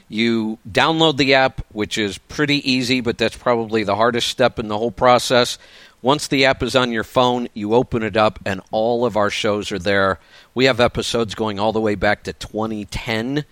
You 0.09 0.59
download 0.69 1.17
the 1.17 1.35
app, 1.35 1.65
which 1.71 1.97
is 1.97 2.19
pretty 2.19 2.69
easy, 2.71 3.01
but 3.01 3.19
that's 3.19 3.37
probably 3.37 3.85
the 3.85 3.95
hardest 3.95 4.29
step 4.29 4.59
in 4.59 4.67
the 4.67 4.77
whole 4.77 4.91
process. 4.91 5.59
Once 6.03 6.27
the 6.27 6.45
app 6.45 6.61
is 6.65 6.75
on 6.75 6.91
your 6.91 7.05
phone, 7.05 7.47
you 7.55 7.73
open 7.73 8.03
it 8.03 8.17
up, 8.17 8.41
and 8.45 8.61
all 8.73 9.07
of 9.07 9.17
our 9.17 9.31
shows 9.31 9.71
are 9.71 9.79
there. 9.79 10.19
We 10.55 10.65
have 10.65 10.81
episodes 10.81 11.37
going 11.37 11.61
all 11.61 11.73
the 11.73 11.81
way 11.81 11.95
back 11.95 12.25
to 12.25 12.33
2010. 12.33 13.45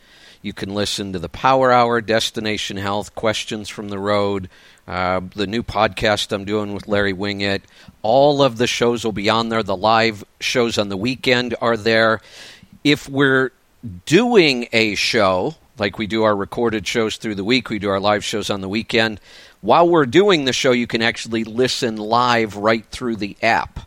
You 0.42 0.52
can 0.52 0.74
listen 0.74 1.12
to 1.12 1.20
the 1.20 1.28
Power 1.28 1.70
Hour, 1.70 2.00
Destination 2.00 2.78
Health, 2.78 3.14
Questions 3.14 3.68
from 3.68 3.90
the 3.90 3.98
Road, 3.98 4.48
uh, 4.90 5.20
the 5.36 5.46
new 5.46 5.62
podcast 5.62 6.32
I'm 6.32 6.44
doing 6.44 6.74
with 6.74 6.88
Larry 6.88 7.14
Winget. 7.14 7.60
All 8.02 8.42
of 8.42 8.58
the 8.58 8.66
shows 8.66 9.04
will 9.04 9.12
be 9.12 9.30
on 9.30 9.48
there. 9.48 9.62
The 9.62 9.76
live 9.76 10.24
shows 10.40 10.78
on 10.78 10.88
the 10.88 10.96
weekend 10.96 11.54
are 11.60 11.76
there. 11.76 12.20
If 12.82 13.08
we're 13.08 13.52
doing 14.04 14.66
a 14.72 14.96
show, 14.96 15.54
like 15.78 15.96
we 15.96 16.08
do 16.08 16.24
our 16.24 16.34
recorded 16.34 16.88
shows 16.88 17.18
through 17.18 17.36
the 17.36 17.44
week, 17.44 17.70
we 17.70 17.78
do 17.78 17.88
our 17.88 18.00
live 18.00 18.24
shows 18.24 18.50
on 18.50 18.62
the 18.62 18.68
weekend. 18.68 19.20
While 19.60 19.88
we're 19.88 20.06
doing 20.06 20.44
the 20.44 20.52
show, 20.52 20.72
you 20.72 20.88
can 20.88 21.02
actually 21.02 21.44
listen 21.44 21.96
live 21.96 22.56
right 22.56 22.84
through 22.86 23.14
the 23.16 23.36
app. 23.44 23.78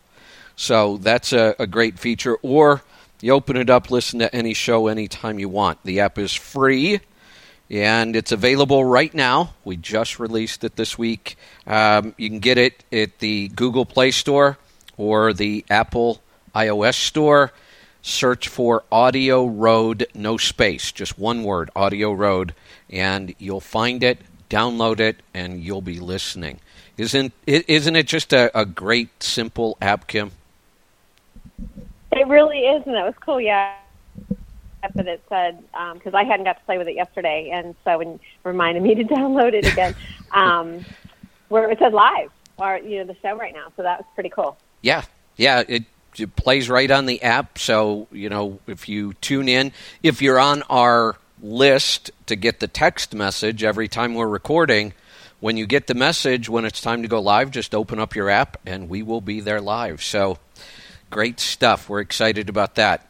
So 0.55 0.95
that's 0.95 1.33
a, 1.33 1.53
a 1.59 1.67
great 1.67 1.99
feature. 1.99 2.37
Or 2.41 2.81
you 3.19 3.33
open 3.33 3.57
it 3.57 3.69
up, 3.69 3.91
listen 3.91 4.19
to 4.19 4.33
any 4.33 4.53
show 4.53 4.87
anytime 4.87 5.37
you 5.37 5.49
want. 5.49 5.79
The 5.83 5.99
app 5.99 6.17
is 6.17 6.33
free 6.33 7.01
and 7.69 8.15
it's 8.15 8.31
available 8.31 8.83
right 8.83 9.13
now. 9.13 9.53
We 9.63 9.77
just 9.77 10.19
released 10.19 10.63
it 10.63 10.75
this 10.75 10.97
week. 10.97 11.37
Um, 11.65 12.13
you 12.17 12.29
can 12.29 12.39
get 12.39 12.57
it 12.57 12.83
at 12.91 13.19
the 13.19 13.47
Google 13.49 13.85
Play 13.85 14.11
Store 14.11 14.57
or 14.97 15.33
the 15.33 15.65
Apple 15.69 16.21
iOS 16.53 16.95
Store. 16.95 17.51
Search 18.01 18.49
for 18.49 18.83
Audio 18.91 19.45
Road, 19.45 20.07
no 20.13 20.35
space, 20.35 20.91
just 20.91 21.17
one 21.17 21.43
word, 21.43 21.69
Audio 21.73 22.11
Road, 22.11 22.53
and 22.89 23.33
you'll 23.39 23.61
find 23.61 24.03
it. 24.03 24.19
Download 24.49 24.99
it, 24.99 25.21
and 25.33 25.63
you'll 25.63 25.81
be 25.81 25.99
listening. 25.99 26.59
Isn't? 26.97 27.33
Isn't 27.47 27.95
it 27.95 28.07
just 28.07 28.33
a, 28.33 28.55
a 28.59 28.65
great, 28.65 29.23
simple 29.23 29.77
app, 29.81 30.07
Kim? 30.07 30.31
It 32.11 32.27
really 32.27 32.59
is, 32.59 32.85
and 32.85 32.93
that 32.93 33.05
was 33.05 33.15
cool. 33.19 33.41
Yeah, 33.41 33.73
that 34.95 35.07
it 35.07 35.23
said 35.29 35.63
because 35.93 36.13
um, 36.13 36.15
I 36.15 36.23
hadn't 36.23 36.45
got 36.45 36.57
to 36.57 36.65
play 36.65 36.77
with 36.77 36.87
it 36.87 36.95
yesterday, 36.95 37.49
and 37.53 37.75
so 37.83 37.99
it 37.99 38.19
reminded 38.43 38.83
me 38.83 38.95
to 38.95 39.03
download 39.15 39.53
it 39.53 39.65
again. 39.65 39.95
um, 40.31 40.85
where 41.49 41.69
it 41.69 41.77
said 41.79 41.93
live, 41.93 42.31
or 42.57 42.77
you 42.77 42.99
know, 42.99 43.05
the 43.05 43.15
show 43.21 43.35
right 43.35 43.53
now. 43.53 43.67
So 43.77 43.83
that 43.83 43.99
was 43.99 44.07
pretty 44.15 44.29
cool. 44.29 44.57
Yeah, 44.81 45.03
yeah. 45.35 45.63
It, 45.67 45.83
it 46.17 46.35
plays 46.35 46.69
right 46.69 46.89
on 46.89 47.05
the 47.05 47.21
app. 47.21 47.57
So 47.57 48.07
you 48.11 48.29
know, 48.29 48.59
if 48.67 48.89
you 48.89 49.13
tune 49.15 49.47
in, 49.47 49.71
if 50.01 50.21
you're 50.21 50.39
on 50.39 50.63
our 50.63 51.17
list 51.41 52.11
to 52.27 52.35
get 52.35 52.59
the 52.59 52.67
text 52.67 53.13
message 53.13 53.63
every 53.63 53.87
time 53.87 54.15
we're 54.15 54.27
recording. 54.27 54.93
When 55.41 55.57
you 55.57 55.65
get 55.65 55.87
the 55.87 55.93
message 55.93 56.47
when 56.47 56.63
it's 56.63 56.79
time 56.79 57.01
to 57.01 57.09
go 57.09 57.19
live, 57.19 57.51
just 57.51 57.75
open 57.75 57.99
up 57.99 58.15
your 58.15 58.29
app 58.29 58.55
and 58.65 58.87
we 58.87 59.03
will 59.03 59.19
be 59.19 59.41
there 59.41 59.59
live. 59.59 60.01
So 60.01 60.39
Great 61.13 61.39
stuff. 61.39 61.89
We're 61.89 61.99
excited 61.99 62.49
about 62.49 62.73
that. 62.73 63.07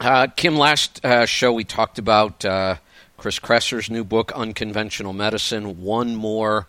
Uh, 0.00 0.28
Kim, 0.28 0.56
last 0.56 1.04
uh, 1.04 1.26
show 1.26 1.52
we 1.52 1.62
talked 1.62 1.98
about 1.98 2.42
uh, 2.42 2.76
Chris 3.18 3.38
Kresser's 3.38 3.90
new 3.90 4.02
book, 4.02 4.32
Unconventional 4.32 5.12
Medicine. 5.12 5.82
One 5.82 6.16
more 6.16 6.66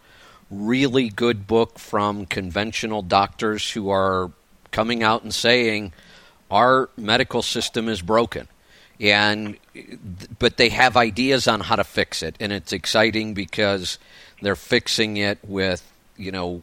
really 0.49 1.07
good 1.07 1.47
book 1.47 1.79
from 1.79 2.25
conventional 2.25 3.01
doctors 3.01 3.71
who 3.71 3.89
are 3.89 4.31
coming 4.71 5.01
out 5.01 5.23
and 5.23 5.33
saying 5.33 5.93
our 6.49 6.89
medical 6.97 7.41
system 7.41 7.87
is 7.87 8.01
broken 8.01 8.49
and 8.99 9.57
but 10.37 10.57
they 10.57 10.67
have 10.67 10.97
ideas 10.97 11.47
on 11.47 11.61
how 11.61 11.77
to 11.77 11.85
fix 11.85 12.21
it 12.21 12.35
and 12.41 12.51
it's 12.51 12.73
exciting 12.73 13.33
because 13.33 13.97
they're 14.41 14.57
fixing 14.57 15.15
it 15.15 15.39
with 15.43 15.89
you 16.17 16.33
know 16.33 16.61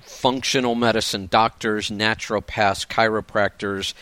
functional 0.00 0.74
medicine 0.74 1.26
doctors, 1.30 1.90
naturopaths, 1.90 2.86
chiropractors, 2.86 3.94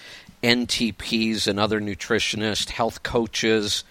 NTPs, 0.43 1.47
and 1.47 1.59
other 1.59 1.81
nutritionists, 1.81 2.71
health 2.71 3.03
coaches. 3.03 3.85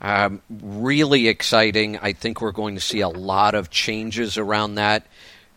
Um, 0.00 0.42
really 0.50 1.28
exciting. 1.28 1.98
I 1.98 2.12
think 2.12 2.40
we're 2.40 2.52
going 2.52 2.74
to 2.74 2.80
see 2.80 3.00
a 3.00 3.08
lot 3.08 3.54
of 3.54 3.70
changes 3.70 4.36
around 4.36 4.74
that. 4.74 5.06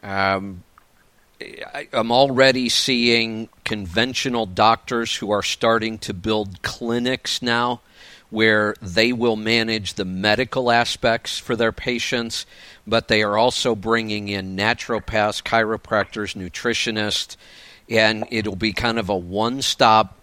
Um, 0.01 0.63
I, 1.41 1.87
I'm 1.93 2.11
already 2.11 2.69
seeing 2.69 3.49
conventional 3.63 4.45
doctors 4.45 5.15
who 5.15 5.31
are 5.31 5.43
starting 5.43 5.97
to 5.99 6.13
build 6.13 6.61
clinics 6.61 7.41
now 7.41 7.81
where 8.29 8.75
they 8.81 9.11
will 9.11 9.35
manage 9.35 9.95
the 9.95 10.05
medical 10.05 10.71
aspects 10.71 11.39
for 11.39 11.55
their 11.55 11.71
patients, 11.71 12.45
but 12.85 13.07
they 13.07 13.23
are 13.23 13.37
also 13.37 13.75
bringing 13.75 14.27
in 14.27 14.55
naturopaths, 14.55 15.41
chiropractors, 15.43 16.35
nutritionists, 16.35 17.35
and 17.89 18.25
it'll 18.29 18.55
be 18.55 18.71
kind 18.71 18.99
of 18.99 19.09
a 19.09 19.17
one 19.17 19.61
stop 19.61 20.18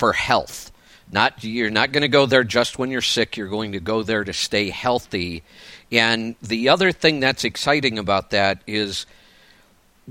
for 0.00 0.14
health. 0.14 0.72
Not 1.12 1.44
you're 1.44 1.68
not 1.68 1.92
going 1.92 2.00
to 2.02 2.08
go 2.08 2.24
there 2.24 2.42
just 2.42 2.78
when 2.78 2.90
you're 2.90 3.02
sick. 3.02 3.36
You're 3.36 3.48
going 3.48 3.72
to 3.72 3.80
go 3.80 4.02
there 4.02 4.24
to 4.24 4.32
stay 4.32 4.70
healthy. 4.70 5.42
And 5.92 6.36
the 6.40 6.70
other 6.70 6.90
thing 6.90 7.20
that's 7.20 7.44
exciting 7.44 7.98
about 7.98 8.30
that 8.30 8.62
is 8.66 9.04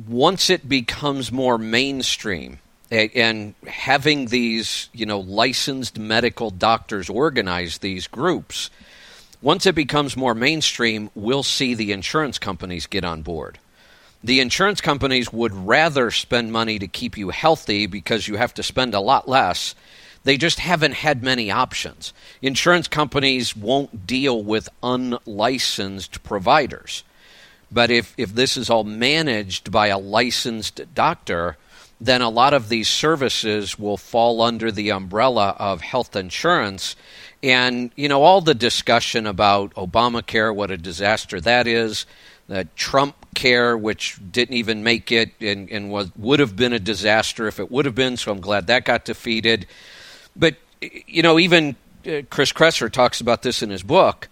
once 0.08 0.52
it 0.52 0.70
becomes 0.70 1.32
more 1.32 1.58
mainstream, 1.58 2.60
and 2.92 3.56
having 3.66 4.28
these 4.28 4.90
you 4.94 5.08
know 5.08 5.20
licensed 5.20 5.98
medical 5.98 6.52
doctors 6.52 7.10
organize 7.10 7.80
these 7.80 8.08
groups 8.08 8.70
once 9.42 9.68
it 9.68 9.76
becomes 9.76 10.18
more 10.18 10.34
mainstream 10.34 11.12
we'll 11.14 11.44
see 11.44 11.76
the 11.76 11.92
insurance 11.92 12.40
companies 12.40 12.88
get 12.88 13.06
on 13.06 13.22
board 13.22 13.60
the 14.24 14.40
insurance 14.40 14.82
companies 14.82 15.32
would 15.32 15.54
rather 15.54 16.12
spend 16.12 16.52
money 16.52 16.80
to 16.80 16.88
keep 16.88 17.18
you 17.18 17.30
healthy 17.30 17.86
because 17.86 18.28
you 18.28 18.36
have 18.36 18.54
to 18.56 18.64
spend 18.64 18.94
a 18.94 19.00
lot 19.00 19.28
less. 19.28 19.76
They 20.24 20.38
just 20.38 20.60
haven't 20.60 20.96
had 20.96 21.24
many 21.24 21.50
options. 21.50 22.14
Insurance 22.42 22.88
companies 22.88 23.56
won't 23.56 24.06
deal 24.06 24.44
with 24.44 24.68
unlicensed 24.84 26.24
providers. 26.24 27.04
But 27.72 27.92
if, 27.92 28.14
if 28.18 28.34
this 28.34 28.58
is 28.58 28.70
all 28.70 28.84
managed 28.84 29.72
by 29.72 29.88
a 29.88 29.98
licensed 29.98 30.82
doctor 30.94 31.58
then 32.02 32.22
a 32.22 32.30
lot 32.30 32.54
of 32.54 32.70
these 32.70 32.88
services 32.88 33.78
will 33.78 33.98
fall 33.98 34.42
under 34.42 34.72
the 34.72 34.92
umbrella 34.92 35.56
of 35.60 35.82
health 35.82 36.16
insurance. 36.16 36.96
And, 37.44 37.92
you 37.96 38.08
know, 38.08 38.24
all 38.24 38.42
the 38.42 38.56
discussion 38.56 39.28
about 39.28 39.74
Obamacare, 39.76 40.56
what 40.56 40.72
a 40.72 40.78
disaster 40.78 41.42
that 41.42 41.68
is, 41.68 42.06
the 42.50 42.66
Trump 42.76 43.16
care, 43.36 43.78
which 43.78 44.20
didn't 44.32 44.56
even 44.56 44.84
make 44.84 45.12
it 45.12 45.32
and, 45.40 45.70
and 45.70 45.90
was, 45.90 46.12
would 46.18 46.40
have 46.40 46.56
been 46.56 46.74
a 46.74 46.80
disaster 46.80 47.48
if 47.48 47.60
it 47.60 47.72
would 47.72 47.86
have 47.86 47.96
been, 47.96 48.18
so 48.18 48.32
I'm 48.32 48.42
glad 48.42 48.68
that 48.68 48.86
got 48.86 49.06
defeated. 49.06 49.66
But, 50.36 50.56
you 50.82 51.24
know, 51.24 51.40
even 51.40 51.76
uh, 52.06 52.22
Chris 52.30 52.52
Kresser 52.52 52.92
talks 52.92 53.22
about 53.22 53.42
this 53.42 53.62
in 53.62 53.70
his 53.70 53.84
book, 53.84 54.28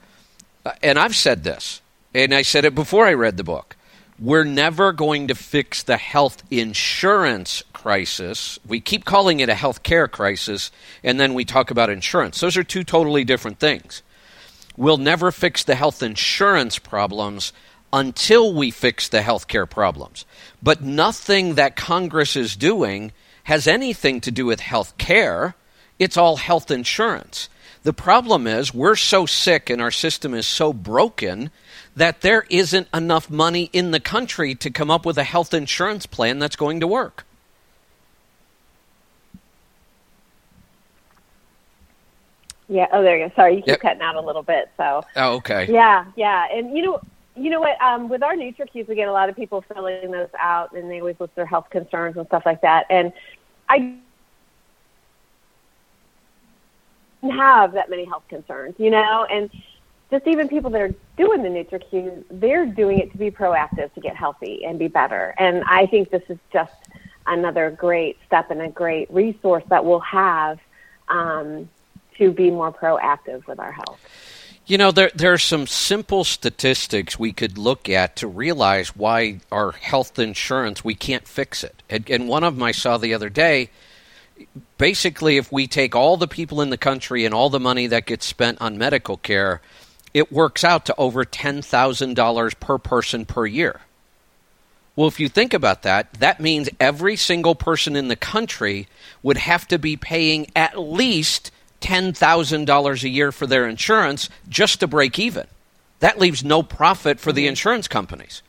uh, 0.65 0.74
and 0.84 0.99
I've 0.99 1.15
said 1.15 1.43
this, 1.43 1.82
and 2.13 2.34
I 2.34 2.41
said 2.41 2.65
it 2.65 2.76
before 2.76 3.05
I 3.05 3.13
read 3.13 3.38
the 3.38 3.43
book 3.43 3.78
we're 4.20 4.43
never 4.43 4.91
going 4.91 5.28
to 5.28 5.36
fix 5.36 5.84
the 5.84 5.97
health 5.97 6.41
insurance 6.49 7.63
crisis. 7.74 8.57
We 8.68 8.80
keep 8.80 9.05
calling 9.05 9.39
it 9.39 9.49
a 9.49 9.55
health 9.55 9.84
care 9.84 10.07
crisis, 10.07 10.72
and 11.03 11.20
then 11.20 11.34
we 11.34 11.45
talk 11.45 11.70
about 11.70 11.89
insurance. 11.89 12.39
Those 12.39 12.57
are 12.57 12.63
two 12.63 12.84
totally 12.84 13.24
different 13.24 13.59
things. 13.59 14.01
We'll 14.76 14.97
never 14.97 15.32
fix 15.32 15.63
the 15.63 15.76
health 15.76 16.01
insurance 16.01 16.80
problems 16.80 17.53
until 17.94 18.54
we 18.54 18.72
fix 18.72 19.08
the 19.08 19.22
health 19.22 19.48
care 19.48 19.66
problems. 19.66 20.26
But 20.62 20.82
nothing 20.82 21.56
that 21.56 21.76
Congress 21.76 22.36
is 22.36 22.56
doing 22.56 23.12
has 23.44 23.68
anything 23.68 24.20
to 24.22 24.32
do 24.32 24.46
with 24.46 24.60
health 24.60 24.98
care, 24.98 25.56
it's 26.00 26.18
all 26.18 26.36
health 26.36 26.70
insurance. 26.70 27.50
The 27.84 27.94
problem 27.94 28.48
is, 28.48 28.74
we're 28.74 28.98
so 28.98 29.26
sick 29.26 29.70
and 29.70 29.82
our 29.82 29.92
system 29.92 30.34
is 30.34 30.46
so 30.46 30.74
broken 30.74 31.50
that 31.96 32.22
there 32.22 32.46
isn't 32.50 32.90
enough 32.94 33.30
money 33.30 33.70
in 33.72 33.92
the 33.92 34.00
country 34.02 34.54
to 34.56 34.70
come 34.70 34.92
up 34.92 35.06
with 35.06 35.18
a 35.18 35.24
health 35.24 35.54
insurance 35.54 36.06
plan 36.06 36.40
that's 36.40 36.58
going 36.58 36.82
to 36.82 36.88
work. 36.88 37.26
Yeah. 42.70 42.88
Oh, 42.92 43.02
there 43.02 43.18
you 43.18 43.30
go. 43.30 43.36
Sorry, 43.36 43.56
you 43.56 43.62
keep 43.62 43.68
yep. 43.68 43.80
cutting 43.80 44.02
out 44.02 44.16
a 44.16 44.22
little 44.22 44.44
bit. 44.44 44.70
So. 44.76 45.06
Oh, 45.16 45.36
okay. 45.36 45.72
Yeah, 45.72 46.06
yeah, 46.18 46.48
and 46.52 46.76
you 46.76 46.84
know, 46.84 47.02
you 47.38 47.50
know 47.50 47.60
what? 47.60 47.80
Um, 47.82 48.10
with 48.10 48.24
our 48.24 48.36
NutriQs, 48.36 48.88
we 48.88 48.96
get 48.96 49.08
a 49.08 49.12
lot 49.12 49.30
of 49.30 49.36
people 49.36 49.64
filling 49.74 50.12
those 50.12 50.30
out, 50.40 50.74
and 50.74 50.90
they 50.90 51.00
always 51.00 51.20
list 51.20 51.36
their 51.36 51.46
health 51.46 51.70
concerns 51.70 52.18
and 52.18 52.26
stuff 52.28 52.44
like 52.46 52.62
that. 52.62 52.86
And 52.90 53.14
I 53.70 53.98
have 57.24 57.74
that 57.74 57.90
many 57.90 58.06
health 58.06 58.24
concerns, 58.30 58.76
you 58.78 58.90
know, 58.90 59.26
and 59.30 59.50
just 60.10 60.26
even 60.28 60.48
people 60.48 60.70
that 60.72 60.82
are 60.82 60.94
doing 61.18 61.44
the 61.44 61.50
NutriQ, 61.50 62.24
they're 62.32 62.66
doing 62.66 63.00
it 63.00 63.12
to 63.12 63.18
be 63.18 63.30
proactive 63.30 63.94
to 63.94 64.00
get 64.00 64.16
healthy 64.16 64.64
and 64.66 64.80
be 64.80 64.88
better. 64.88 65.34
And 65.38 65.64
I 65.66 65.86
think 65.86 66.10
this 66.10 66.24
is 66.30 66.38
just 66.52 66.74
another 67.26 67.72
great 67.72 68.18
step 68.26 68.52
and 68.52 68.62
a 68.62 68.70
great 68.70 69.12
resource 69.12 69.64
that 69.70 69.84
we'll 69.84 70.00
have 70.00 70.60
um, 71.10 71.70
to 72.18 72.32
be 72.32 72.50
more 72.50 72.72
proactive 72.72 73.46
with 73.48 73.60
our 73.60 73.72
health. 73.72 74.00
You 74.68 74.78
know, 74.78 74.91
there 74.91 75.11
there 75.15 75.34
are 75.34 75.38
some 75.38 75.65
simple 75.65 76.24
statistics 76.24 77.18
we 77.18 77.32
could 77.32 77.57
look 77.57 77.89
at 77.89 78.18
to 78.18 78.28
realize 78.28 78.95
why 78.95 79.39
our 79.51 79.72
health 79.72 80.20
insurance 80.20 80.84
we 80.84 80.93
can't 80.93 81.28
fix 81.28 81.63
it. 81.63 81.82
And, 81.89 82.09
and 82.09 82.28
one 82.28 82.43
of 82.43 82.55
them 82.55 82.63
I 82.63 82.74
saw 82.74 82.97
the 82.97 83.13
other 83.13 83.30
day 83.30 83.70
basically, 84.78 85.38
if 85.38 85.51
we 85.51 85.68
take 85.68 85.95
all 85.95 86.18
the 86.18 86.28
people 86.28 86.61
in 86.61 86.70
the 86.70 86.78
country 86.78 87.26
and 87.26 87.34
all 87.34 87.49
the 87.49 87.59
money 87.59 87.88
that 87.88 88.05
gets 88.05 88.26
spent 88.26 88.61
on 88.61 88.78
medical 88.78 89.18
care, 89.18 89.61
it 90.13 90.32
works 90.32 90.63
out 90.63 90.86
to 90.86 90.95
over 90.97 91.26
$10,000 91.26 92.59
per 92.59 92.78
person 92.78 93.26
per 93.26 93.45
year. 93.45 93.82
Well, 94.95 95.07
if 95.07 95.20
you 95.20 95.30
think 95.30 95.53
about 95.53 95.84
that, 95.84 96.13
that 96.13 96.39
means 96.39 96.70
every 96.80 97.15
single 97.15 97.53
person 97.53 97.95
in 97.95 98.07
the 98.07 98.15
country 98.15 98.88
would 99.22 99.38
have 99.38 99.68
to 99.68 99.78
be 99.78 99.95
paying 99.95 100.47
at 100.55 100.80
least 100.80 101.51
$10,000 101.82 103.03
a 103.03 103.09
year 103.09 103.32
for 103.32 103.47
their 103.47 103.67
insurance 103.67 104.30
just 104.49 104.80
to 104.80 104.88
break 104.88 105.19
even. 105.19 105.47
That 105.99 106.19
leaves 106.19 106.43
no 106.43 106.63
profit 106.63 107.19
for 107.19 107.32
the 107.32 107.43
mm-hmm. 107.43 107.49
insurance 107.49 107.88
companies. 107.88 108.41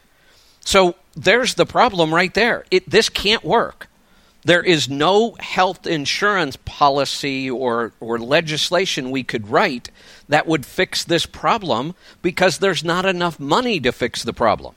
So 0.61 0.97
there's 1.17 1.55
the 1.55 1.67
problem 1.67 2.15
right 2.15 2.33
there. 2.35 2.65
It, 2.71 2.89
this 2.89 3.09
can't 3.09 3.45
work. 3.45 3.89
There 4.45 4.63
is 4.63 4.89
no 4.89 5.35
health 5.41 5.87
insurance 5.87 6.57
policy 6.65 7.51
or, 7.51 7.93
or 8.01 8.19
legislation 8.19 9.11
we 9.11 9.25
could 9.25 9.49
write 9.49 9.91
that 10.29 10.47
would 10.47 10.65
fix 10.65 11.05
this 11.05 11.27
problem 11.27 11.95
because 12.23 12.59
there's 12.59 12.85
not 12.85 13.05
enough 13.05 13.41
money 13.41 13.81
to 13.81 13.93
fix 13.93 14.23
the 14.23 14.33
problem. 14.33 14.75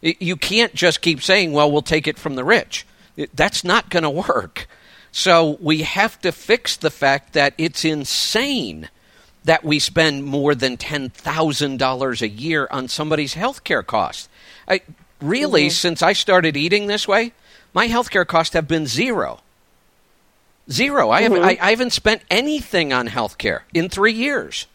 You 0.00 0.36
can't 0.36 0.74
just 0.74 1.00
keep 1.00 1.22
saying, 1.22 1.52
well, 1.52 1.72
we'll 1.72 1.82
take 1.82 2.06
it 2.06 2.18
from 2.18 2.34
the 2.34 2.44
rich. 2.44 2.86
That's 3.34 3.64
not 3.64 3.88
going 3.88 4.02
to 4.02 4.10
work. 4.10 4.68
So 5.16 5.58
we 5.60 5.82
have 5.82 6.20
to 6.22 6.32
fix 6.32 6.76
the 6.76 6.90
fact 6.90 7.34
that 7.34 7.54
it's 7.56 7.84
insane 7.84 8.88
that 9.44 9.62
we 9.62 9.78
spend 9.78 10.24
more 10.24 10.56
than 10.56 10.76
$10,000 10.76 12.20
a 12.20 12.28
year 12.28 12.66
on 12.72 12.88
somebody's 12.88 13.34
health 13.34 13.62
care 13.62 13.84
costs. 13.84 14.28
I, 14.66 14.80
really, 15.22 15.66
mm-hmm. 15.66 15.70
since 15.70 16.02
I 16.02 16.14
started 16.14 16.56
eating 16.56 16.88
this 16.88 17.06
way, 17.06 17.32
my 17.72 17.86
healthcare 17.86 18.26
costs 18.26 18.54
have 18.54 18.66
been 18.66 18.88
zero. 18.88 19.38
Zero. 20.68 21.10
I, 21.10 21.22
haven't, 21.22 21.42
mm-hmm. 21.42 21.62
I, 21.62 21.68
I 21.68 21.70
haven't 21.70 21.92
spent 21.92 22.22
anything 22.28 22.92
on 22.92 23.06
healthcare 23.06 23.60
in 23.72 23.88
three 23.88 24.14
years. 24.14 24.66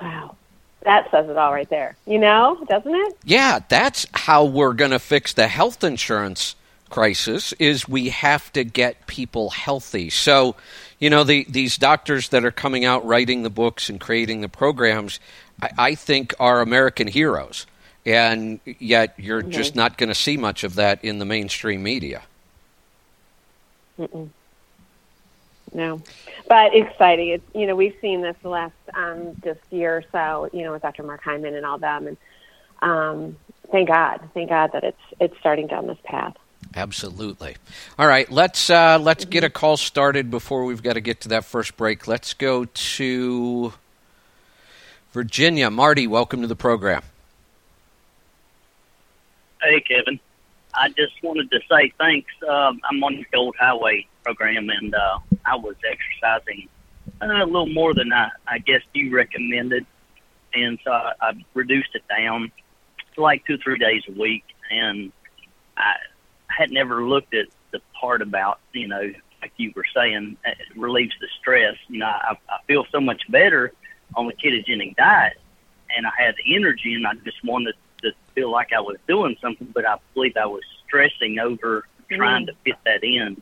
Wow. 0.00 0.36
That 0.84 1.10
says 1.10 1.28
it 1.28 1.36
all 1.36 1.52
right 1.52 1.68
there. 1.68 1.94
You 2.06 2.20
know, 2.20 2.64
doesn't 2.70 2.94
it? 2.94 3.18
Yeah, 3.22 3.60
that's 3.68 4.06
how 4.14 4.46
we're 4.46 4.72
going 4.72 4.92
to 4.92 4.98
fix 4.98 5.34
the 5.34 5.46
health 5.46 5.84
insurance 5.84 6.56
crisis 6.94 7.52
is 7.54 7.88
we 7.88 8.10
have 8.10 8.52
to 8.52 8.62
get 8.62 9.08
people 9.08 9.50
healthy. 9.50 10.10
So, 10.10 10.54
you 11.00 11.10
know, 11.10 11.24
the, 11.24 11.44
these 11.48 11.76
doctors 11.76 12.28
that 12.28 12.44
are 12.44 12.52
coming 12.52 12.84
out 12.84 13.04
writing 13.04 13.42
the 13.42 13.50
books 13.50 13.90
and 13.90 14.00
creating 14.00 14.42
the 14.42 14.48
programs, 14.48 15.18
I, 15.60 15.70
I 15.76 15.94
think 15.96 16.34
are 16.38 16.60
American 16.60 17.08
heroes 17.08 17.66
and 18.06 18.60
yet 18.78 19.14
you're 19.16 19.42
mm-hmm. 19.42 19.50
just 19.50 19.74
not 19.74 19.98
going 19.98 20.08
to 20.08 20.14
see 20.14 20.36
much 20.36 20.62
of 20.62 20.76
that 20.76 21.02
in 21.04 21.18
the 21.18 21.24
mainstream 21.24 21.82
media. 21.82 22.22
Mm-mm. 23.98 24.28
No, 25.72 26.00
but 26.48 26.76
exciting. 26.76 27.30
It's 27.30 27.54
you 27.56 27.66
know 27.66 27.74
we've 27.74 27.96
seen 28.00 28.20
this 28.20 28.36
the 28.42 28.50
last 28.50 28.74
um, 28.94 29.34
just 29.42 29.58
year 29.70 29.96
or 29.96 30.04
so. 30.12 30.48
You 30.52 30.62
know 30.62 30.72
with 30.72 30.82
Dr. 30.82 31.02
Mark 31.02 31.24
Hyman 31.24 31.56
and 31.56 31.66
all 31.66 31.78
them, 31.78 32.06
and 32.06 32.16
um, 32.82 33.36
thank 33.72 33.88
God, 33.88 34.20
thank 34.34 34.50
God 34.50 34.70
that 34.74 34.84
it's 34.84 35.00
it's 35.18 35.36
starting 35.38 35.66
down 35.66 35.88
this 35.88 35.98
path. 36.04 36.36
Absolutely. 36.76 37.56
All 37.98 38.06
right, 38.06 38.30
let's 38.30 38.68
uh, 38.68 38.98
let's 39.00 39.24
get 39.24 39.44
a 39.44 39.50
call 39.50 39.76
started 39.76 40.30
before 40.30 40.64
we've 40.64 40.82
got 40.82 40.94
to 40.94 41.00
get 41.00 41.20
to 41.22 41.28
that 41.28 41.44
first 41.44 41.76
break. 41.76 42.08
Let's 42.08 42.34
go 42.34 42.64
to 42.64 43.72
Virginia. 45.12 45.70
Marty, 45.70 46.06
welcome 46.06 46.40
to 46.40 46.48
the 46.48 46.56
program. 46.56 47.02
Hey, 49.62 49.80
Kevin. 49.80 50.18
I 50.74 50.88
just 50.88 51.22
wanted 51.22 51.50
to 51.52 51.60
say 51.70 51.92
thanks. 51.98 52.32
Um, 52.48 52.80
I'm 52.90 53.02
on 53.04 53.16
the 53.16 53.26
Gold 53.32 53.54
Highway 53.58 54.06
program, 54.24 54.68
and 54.70 54.94
uh, 54.94 55.18
I 55.46 55.54
was 55.56 55.76
exercising 55.88 56.68
uh, 57.22 57.26
a 57.26 57.46
little 57.46 57.68
more 57.68 57.94
than 57.94 58.12
I, 58.12 58.30
I 58.48 58.58
guess 58.58 58.82
you 58.92 59.14
recommended, 59.14 59.86
and 60.52 60.78
so 60.84 60.90
I, 60.90 61.12
I 61.20 61.32
reduced 61.54 61.94
it 61.94 62.02
down 62.08 62.50
to 63.14 63.22
like 63.22 63.46
two 63.46 63.58
three 63.58 63.78
days 63.78 64.02
a 64.08 64.12
week. 64.20 64.44
And 64.70 65.12
I 65.76 65.94
had 66.56 66.70
never 66.70 67.04
looked 67.04 67.34
at 67.34 67.46
the 67.72 67.80
part 67.98 68.22
about 68.22 68.60
you 68.72 68.88
know, 68.88 69.12
like 69.42 69.52
you 69.56 69.72
were 69.74 69.84
saying, 69.94 70.36
it 70.44 70.56
relieves 70.76 71.14
the 71.20 71.28
stress. 71.40 71.76
You 71.88 71.98
know, 71.98 72.06
I, 72.06 72.36
I 72.48 72.58
feel 72.66 72.86
so 72.90 73.00
much 73.00 73.22
better 73.30 73.72
on 74.16 74.26
the 74.26 74.32
ketogenic 74.32 74.96
diet, 74.96 75.38
and 75.96 76.06
I 76.06 76.12
had 76.16 76.34
the 76.36 76.54
energy, 76.54 76.94
and 76.94 77.06
I 77.06 77.14
just 77.24 77.42
wanted 77.44 77.74
to 78.02 78.12
feel 78.34 78.50
like 78.50 78.72
I 78.72 78.80
was 78.80 78.96
doing 79.06 79.36
something, 79.40 79.70
but 79.74 79.86
I 79.86 79.96
believe 80.14 80.36
I 80.36 80.46
was 80.46 80.62
stressing 80.86 81.38
over 81.38 81.80
mm-hmm. 81.80 82.16
trying 82.16 82.46
to 82.46 82.52
fit 82.64 82.76
that 82.84 83.02
in. 83.02 83.40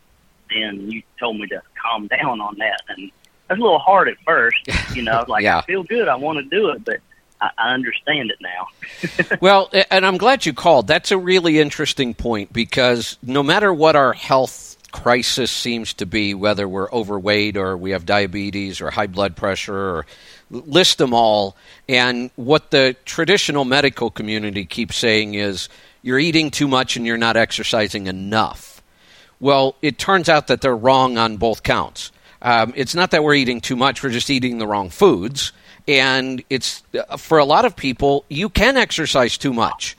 And 0.51 0.93
you 0.93 1.03
told 1.19 1.39
me 1.39 1.47
to 1.49 1.63
calm 1.83 2.09
down 2.09 2.41
on 2.41 2.59
that, 2.59 2.83
and 2.89 3.05
it 3.05 3.13
was 3.49 3.59
a 3.59 3.63
little 3.63 3.79
hard 3.79 4.09
at 4.09 4.17
first. 4.27 4.59
You 4.95 5.03
know, 5.03 5.13
I 5.13 5.19
was 5.21 5.29
like 5.29 5.45
yeah. 5.45 5.59
I 5.59 5.63
feel 5.63 5.83
good, 5.83 6.09
I 6.09 6.17
want 6.17 6.39
to 6.39 6.45
do 6.45 6.71
it, 6.71 6.85
but 6.85 7.01
I, 7.57 7.73
understand 7.73 8.31
it 8.31 8.39
now. 8.41 9.37
well, 9.41 9.71
and 9.91 10.07
I'm 10.07 10.17
glad 10.17 10.47
you 10.47 10.53
called. 10.53 10.87
That's 10.87 11.11
a 11.11 11.19
really 11.19 11.59
interesting 11.59 12.15
point 12.15 12.53
because 12.53 13.19
no 13.23 13.43
matter 13.43 13.73
what 13.73 13.97
our 13.97 14.13
health 14.13 14.77
crisis 14.93 15.51
seems 15.51 15.95
to 15.95 16.07
be, 16.07 16.35
whether 16.35 16.69
we're 16.69 16.91
overweight 16.91 17.57
or 17.57 17.77
we 17.77 17.91
have 17.91 18.07
diabetes 18.07 18.81
or 18.81 18.91
high 18.91 19.07
blood 19.07 19.35
pressure 19.35 19.75
or 19.75 20.07
list 20.51 20.99
them 20.99 21.15
all. 21.15 21.57
And 21.89 22.31
what 22.37 22.71
the 22.71 22.95
traditional 23.05 23.65
medical 23.65 24.11
community 24.11 24.65
keeps 24.65 24.97
saying 24.97 25.35
is 25.35 25.69
you're 26.03 26.19
eating 26.19 26.51
too 26.51 26.69
much 26.69 26.97
and 26.97 27.07
you're 27.07 27.17
not 27.17 27.37
exercising 27.37 28.07
enough. 28.07 28.83
Well, 29.41 29.75
it 29.83 29.99
turns 29.99 30.29
out 30.29 30.47
that 30.49 30.61
they're 30.61 30.77
wrong 30.77 31.19
on 31.19 31.39
both 31.39 31.63
counts. 31.63 32.13
Um, 32.41 32.73
it's 32.77 32.95
not 32.95 33.13
that 33.13 33.25
we're 33.25 33.35
eating 33.35 33.61
too 33.61 33.77
much, 33.77 34.03
we're 34.03 34.11
just 34.11 34.31
eating 34.31 34.59
the 34.59 34.67
wrong 34.67 34.91
foods. 34.91 35.53
And 35.89 36.45
it's 36.49 36.83
for 37.19 37.39
a 37.39 37.45
lot 37.45 37.65
of 37.65 37.77
people, 37.77 38.25
you 38.29 38.49
can 38.49 38.77
exercise 38.77 39.37
too 39.37 39.53
much. 39.53 39.97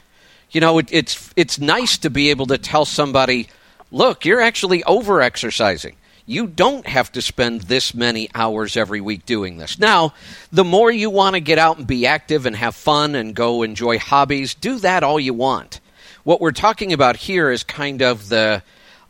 You 0.52 0.62
know, 0.62 0.78
it, 0.78 0.88
it's 0.92 1.34
it's 1.36 1.60
nice 1.60 1.98
to 2.00 2.10
be 2.10 2.30
able 2.30 2.46
to 2.48 2.58
tell 2.58 2.86
somebody, 2.86 3.48
"Look, 3.92 4.26
you're 4.26 4.42
actually 4.42 4.84
over 4.84 5.22
exercising." 5.22 5.96
you 6.26 6.48
don't 6.48 6.88
have 6.88 7.12
to 7.12 7.22
spend 7.22 7.62
this 7.62 7.94
many 7.94 8.30
hours 8.34 8.78
every 8.78 9.02
week 9.02 9.26
doing 9.26 9.58
this. 9.58 9.78
Now, 9.78 10.14
the 10.52 10.64
more 10.64 10.92
you 10.92 11.10
want 11.10 11.36
to 11.36 11.42
get 11.42 11.58
out 11.58 11.78
and 11.78 11.88
be 11.88 12.06
active 12.06 12.46
and 12.46 12.56
have 12.56 12.76
fun 12.76 13.16
and 13.16 13.36
go 13.36 13.62
enjoy 13.62 14.00
hobbies, 14.00 14.54
do 14.54 14.80
that 14.80 15.04
all 15.04 15.20
you 15.20 15.34
want. 15.34 15.82
What 16.24 16.40
we're 16.40 16.52
talking 16.52 16.94
about 16.94 17.18
here 17.18 17.52
is 17.52 17.64
kind 17.64 18.02
of 18.02 18.30
the 18.30 18.64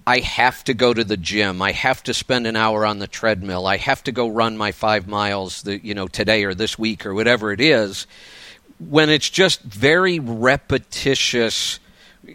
I 0.06 0.20
have 0.20 0.64
to 0.66 0.74
go 0.74 0.94
to 0.94 1.04
the 1.04 1.18
gym. 1.18 1.62
I 1.62 1.72
have 1.72 2.04
to 2.04 2.14
spend 2.14 2.46
an 2.46 2.56
hour 2.56 2.86
on 2.86 3.00
the 3.00 3.08
treadmill. 3.08 3.66
I 3.66 3.78
have 3.78 4.04
to 4.04 4.12
go 4.12 4.28
run 4.28 4.58
my 4.58 4.72
5 4.72 5.08
miles 5.08 5.62
the, 5.62 5.84
you 5.84 5.94
know 5.94 6.08
today 6.08 6.44
or 6.44 6.54
this 6.54 6.78
week 6.78 7.06
or 7.06 7.14
whatever 7.14 7.52
it 7.52 7.62
is. 7.62 8.06
When 8.80 9.10
it's 9.10 9.30
just 9.30 9.62
very 9.62 10.20
repetitious 10.20 11.80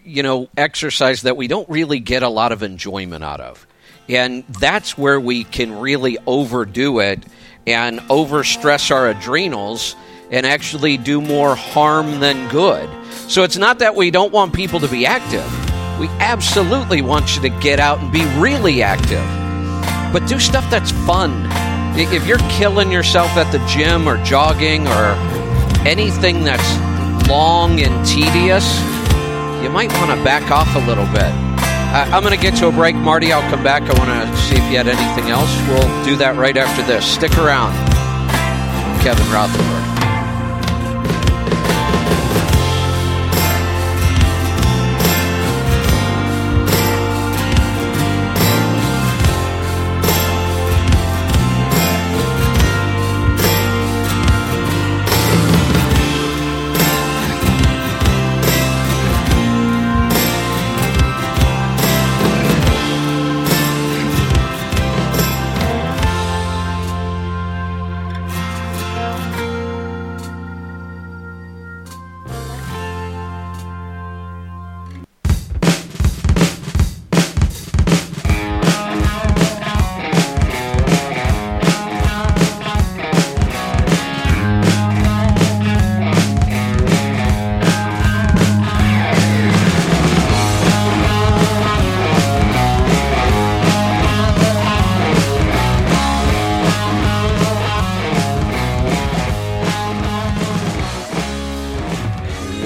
you 0.04 0.22
know 0.22 0.48
exercise 0.56 1.22
that 1.22 1.36
we 1.36 1.48
don't 1.48 1.68
really 1.68 2.00
get 2.00 2.22
a 2.22 2.28
lot 2.28 2.52
of 2.52 2.62
enjoyment 2.62 3.24
out 3.24 3.40
of. 3.40 3.66
And 4.08 4.44
that's 4.46 4.96
where 4.96 5.20
we 5.20 5.44
can 5.44 5.78
really 5.78 6.16
overdo 6.26 7.00
it 7.00 7.22
and 7.66 8.00
overstress 8.00 8.90
our 8.90 9.08
adrenals 9.08 9.94
and 10.30 10.46
actually 10.46 10.96
do 10.96 11.20
more 11.20 11.54
harm 11.54 12.20
than 12.20 12.48
good. 12.48 12.88
So 13.28 13.42
it's 13.42 13.58
not 13.58 13.80
that 13.80 13.94
we 13.94 14.10
don't 14.10 14.32
want 14.32 14.54
people 14.54 14.80
to 14.80 14.88
be 14.88 15.04
active. 15.04 15.67
We 15.98 16.08
absolutely 16.20 17.02
want 17.02 17.34
you 17.34 17.42
to 17.42 17.48
get 17.48 17.80
out 17.80 17.98
and 17.98 18.12
be 18.12 18.24
really 18.36 18.82
active. 18.82 19.24
But 20.12 20.26
do 20.28 20.38
stuff 20.38 20.68
that's 20.70 20.92
fun. 20.92 21.48
If 21.98 22.26
you're 22.26 22.38
killing 22.50 22.92
yourself 22.92 23.30
at 23.36 23.50
the 23.50 23.58
gym 23.66 24.08
or 24.08 24.22
jogging 24.24 24.86
or 24.86 25.14
anything 25.86 26.44
that's 26.44 27.28
long 27.28 27.80
and 27.80 28.06
tedious, 28.06 28.78
you 29.62 29.70
might 29.70 29.92
want 29.94 30.16
to 30.16 30.24
back 30.24 30.50
off 30.52 30.72
a 30.76 30.86
little 30.86 31.06
bit. 31.06 31.32
Uh, 31.90 32.08
I'm 32.12 32.22
going 32.22 32.34
to 32.34 32.40
get 32.40 32.56
to 32.58 32.68
a 32.68 32.72
break. 32.72 32.94
Marty, 32.94 33.32
I'll 33.32 33.50
come 33.50 33.64
back. 33.64 33.82
I 33.82 33.98
want 33.98 34.10
to 34.10 34.36
see 34.42 34.54
if 34.54 34.70
you 34.70 34.76
had 34.76 34.88
anything 34.88 35.30
else. 35.30 35.50
We'll 35.66 36.04
do 36.04 36.16
that 36.16 36.36
right 36.36 36.56
after 36.56 36.82
this. 36.82 37.04
Stick 37.04 37.36
around. 37.38 37.72
Kevin 39.02 39.26
Rutherford. 39.32 39.97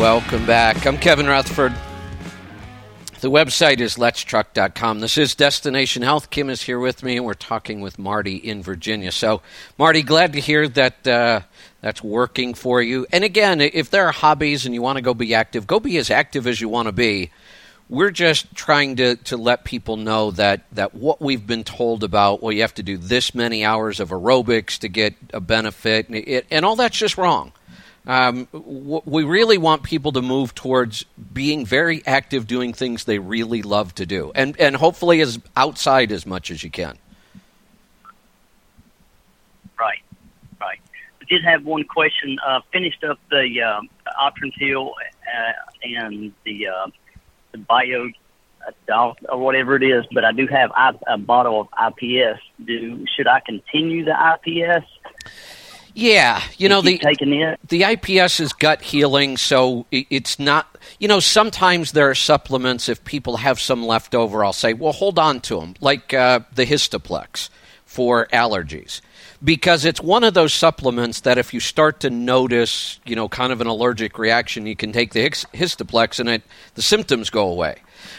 Welcome 0.03 0.45
back. 0.47 0.85
I'm 0.85 0.99
Kevin 0.99 1.29
Rutherford. 1.29 1.73
The 3.21 3.31
website 3.31 3.79
is 3.79 3.95
letstruck.com. 3.95 4.99
This 4.99 5.17
is 5.17 5.37
Destination 5.37 6.03
Health. 6.03 6.29
Kim 6.29 6.51
is 6.51 6.61
here 6.61 6.81
with 6.81 7.05
me, 7.05 7.19
and 7.19 7.25
we're 7.25 7.35
talking 7.35 7.81
with 7.81 8.01
Marty 8.01 8.35
in 8.35 8.65
Virginia. 8.65 9.13
So, 9.13 9.43
Marty, 9.79 10.03
glad 10.03 10.33
to 10.33 10.41
hear 10.41 10.67
that 10.67 11.07
uh, 11.07 11.43
that's 11.83 12.03
working 12.03 12.55
for 12.55 12.83
you. 12.83 13.07
And 13.13 13.23
again, 13.23 13.61
if 13.61 13.91
there 13.91 14.05
are 14.09 14.11
hobbies 14.11 14.67
and 14.67 14.75
you 14.75 14.83
want 14.83 14.97
to 14.97 15.03
go 15.03 15.15
be 15.15 15.37
active, 15.37 15.69
go 15.69 15.79
be 15.79 15.97
as 15.99 16.11
active 16.11 16.49
as 16.49 16.61
you 16.61 16.69
want 16.69 16.87
to 16.87 16.93
be. 16.93 17.31
We're 17.89 18.11
just 18.11 18.53
trying 18.57 18.97
to, 18.97 19.15
to 19.15 19.37
let 19.37 19.63
people 19.63 19.97
know 19.97 20.33
that, 20.33 20.65
that 20.73 20.97
what 20.97 21.21
we've 21.21 21.47
been 21.47 21.63
told 21.63 22.03
about, 22.03 22.43
well, 22.43 22.51
you 22.51 22.63
have 22.63 22.75
to 22.75 22.83
do 22.83 22.97
this 22.97 23.37
many 23.37 23.65
hours 23.65 24.01
of 24.01 24.09
aerobics 24.09 24.79
to 24.79 24.89
get 24.89 25.15
a 25.33 25.41
benefit, 25.41 26.09
and, 26.09 26.17
it, 26.17 26.47
and 26.51 26.65
all 26.65 26.75
that's 26.75 26.99
just 26.99 27.17
wrong. 27.17 27.53
Um, 28.07 28.49
w- 28.53 29.03
we 29.05 29.23
really 29.23 29.59
want 29.59 29.85
people 29.85 30.13
to 30.13 30.23
move 30.23 30.55
towards 30.55 31.05
being 31.33 31.65
very 31.65 32.03
active, 32.05 32.47
doing 32.47 32.73
things 32.73 33.05
they 33.05 33.19
really 33.19 33.63
love 33.63 33.95
to 33.97 34.07
do, 34.07 34.33
and 34.35 34.59
and 34.61 34.75
hopefully 34.75 35.21
as 35.21 35.39
outside 35.57 36.11
as 36.11 36.27
much 36.27 36.51
as 36.51 36.65
you 36.65 36.71
can. 36.71 36.99
Right, 39.79 40.01
right. 40.61 40.81
I 41.21 41.25
did 41.29 41.45
have 41.45 41.65
one 41.65 41.85
question. 41.85 42.39
Uh, 42.45 42.61
finished 42.73 43.05
up 43.05 43.21
the 43.31 43.63
uh, 43.63 43.81
Atrantil 44.21 44.91
uh, 44.91 45.53
and 45.85 46.33
the 46.45 46.69
uh, 46.69 46.87
the 47.53 47.59
bio 47.59 48.09
uh, 48.93 49.13
or 49.29 49.39
whatever 49.39 49.77
it 49.77 49.85
is, 49.85 50.05
but 50.13 50.25
I 50.25 50.33
do 50.33 50.49
have 50.49 50.73
I, 50.75 50.93
a 51.07 51.19
bottle 51.19 51.61
of 51.61 51.95
IPS. 52.01 52.41
Do 52.65 53.07
should 53.17 53.29
I 53.29 53.41
continue 53.41 54.05
the 54.05 54.17
IPS? 54.35 54.87
Yeah, 55.95 56.43
you 56.57 56.69
know 56.69 56.81
the 56.81 56.99
the 57.69 57.85
IPS 57.85 58.41
is 58.41 58.53
gut 58.53 58.81
healing, 58.83 59.37
so 59.37 59.87
it's 59.91 60.39
not. 60.39 60.79
You 60.99 61.07
know, 61.09 61.21
sometimes 61.21 61.93
there 61.93 62.09
are 62.09 62.15
supplements. 62.15 62.89
If 62.89 63.05
people 63.05 63.39
have 63.39 63.61
some 63.61 63.85
left 63.85 64.15
over, 64.15 64.45
I'll 64.45 64.53
say, 64.53 64.73
well, 64.73 64.93
hold 64.93 65.19
on 65.19 65.41
to 65.43 65.61
them, 65.61 65.75
like 65.81 66.15
uh, 66.15 66.41
the 66.55 66.65
Histoplex 66.65 67.51
for 67.85 68.27
allergies, 68.33 69.03
because 69.45 69.85
it's 69.85 70.01
one 70.01 70.25
of 70.25 70.33
those 70.33 70.55
supplements 70.55 71.21
that 71.21 71.37
if 71.37 71.53
you 71.53 71.61
start 71.61 72.01
to 72.01 72.11
notice, 72.11 72.99
you 73.05 73.15
know, 73.15 73.29
kind 73.29 73.53
of 73.53 73.61
an 73.61 73.67
allergic 73.67 74.19
reaction, 74.19 74.67
you 74.67 74.75
can 74.75 74.93
take 74.93 75.13
the 75.13 75.29
Histoplex 75.29 76.19
and 76.19 76.29
it 76.29 76.43
the 76.75 76.83
symptoms 76.83 77.29
go 77.29 77.49
away. 77.49 77.77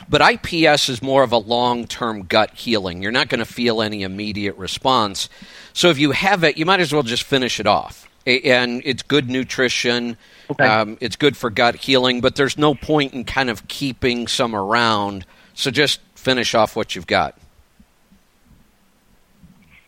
But 0.10 0.22
IPS 0.22 0.90
is 0.90 1.02
more 1.02 1.24
of 1.24 1.32
a 1.32 1.38
long 1.38 1.88
term 1.88 2.24
gut 2.24 2.52
healing. 2.56 3.02
You're 3.02 3.12
not 3.12 3.30
going 3.30 3.40
to 3.40 3.46
feel 3.46 3.82
any 3.82 4.04
immediate 4.04 4.56
response. 4.58 5.30
So 5.74 5.90
if 5.90 5.98
you 5.98 6.12
have 6.12 6.44
it, 6.44 6.58
you 6.58 6.66
might 6.66 6.80
as 6.80 6.94
well 6.94 7.04
just 7.04 7.24
finish 7.24 7.60
it 7.60 7.68
off. 7.68 8.10
And 8.26 8.82
it's 8.86 9.04
good 9.04 9.30
nutrition. 9.30 10.18
Okay. 10.50 10.66
Um, 10.66 10.98
it's 11.02 11.16
good 11.16 11.36
for 11.36 11.50
gut 11.50 11.76
healing, 11.76 12.22
but 12.22 12.36
there's 12.36 12.58
no 12.58 12.74
point 12.74 13.14
in 13.14 13.26
kind 13.26 13.50
of 13.50 13.68
keeping 13.68 14.28
some 14.28 14.56
around. 14.56 15.26
So 15.54 15.72
just 15.72 16.00
finish 16.16 16.56
off 16.56 16.76
what 16.76 16.96
you've 16.96 17.08
got. 17.08 17.38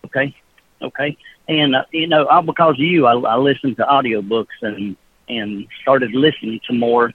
Okay. 0.05 0.35
Okay. 0.81 1.17
And, 1.47 1.75
uh, 1.75 1.85
you 1.91 2.07
know, 2.07 2.25
all 2.25 2.41
because 2.41 2.75
of 2.75 2.79
you, 2.79 3.05
I, 3.05 3.13
I 3.13 3.37
listened 3.37 3.77
to 3.77 3.83
audiobooks 3.83 4.47
and, 4.61 4.95
and 5.29 5.67
started 5.81 6.11
listening 6.11 6.59
to 6.67 6.73
more. 6.73 7.13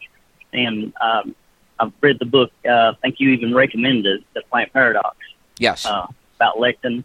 And 0.53 0.93
um, 1.01 1.35
I've 1.81 1.93
read 2.01 2.19
the 2.19 2.27
book. 2.27 2.53
Uh, 2.65 2.93
I 2.93 2.95
think 3.03 3.17
you 3.19 3.31
even 3.31 3.55
recommended 3.55 4.23
the 4.35 4.43
Plant 4.51 4.73
Paradox. 4.73 5.17
Yes. 5.59 5.87
Uh, 5.87 6.07
about 6.37 6.57
lectin. 6.57 7.05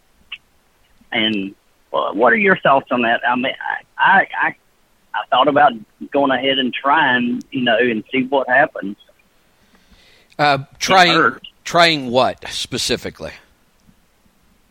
And 1.12 1.56
uh, 1.94 2.12
what 2.12 2.34
are 2.34 2.38
your 2.38 2.58
thoughts 2.58 2.88
on 2.92 3.04
that? 3.04 3.22
I 3.28 3.36
mean, 3.36 3.54
I, 3.98 4.20
I, 4.20 4.28
I, 4.42 4.56
I 5.14 5.26
thought 5.30 5.48
about 5.48 5.72
going 6.12 6.32
ahead 6.32 6.60
and 6.60 6.74
trying, 6.74 7.42
you 7.52 7.62
know, 7.62 7.78
and 7.78 8.04
see 8.12 8.24
what 8.24 8.50
happens. 8.50 8.98
Uh, 10.38 10.60
trying, 10.80 11.40
trying 11.64 12.12
what 12.12 12.46
specifically? 12.50 13.32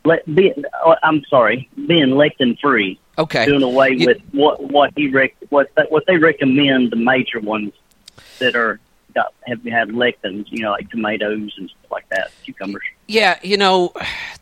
Let 0.05 0.27
be. 0.35 0.53
Uh, 0.85 0.97
I'm 1.03 1.25
sorry, 1.31 1.71
being 1.75 2.09
lectin 2.11 2.59
free. 2.61 3.01
Okay. 3.17 3.47
Doing 3.47 3.63
away 3.63 3.93
You- 3.93 4.09
with 4.09 4.21
what 4.33 4.63
what 4.63 4.93
he 4.95 5.09
rec- 5.09 5.37
what 5.49 5.71
what 5.89 6.05
they 6.07 6.19
recommend 6.19 6.91
the 6.91 6.97
major 6.97 7.41
ones 7.41 7.73
that 8.39 8.55
are 8.55 8.79
got 9.15 9.33
have 9.47 9.63
had 9.65 9.89
lectins. 9.89 10.47
You 10.51 10.65
know, 10.65 10.73
like 10.73 10.91
tomatoes 10.91 11.53
and 11.57 11.71
stuff 11.71 11.91
like 11.91 12.09
that, 12.11 12.31
cucumbers. 12.45 12.85
Yeah, 13.07 13.39
you 13.43 13.57
know, 13.57 13.93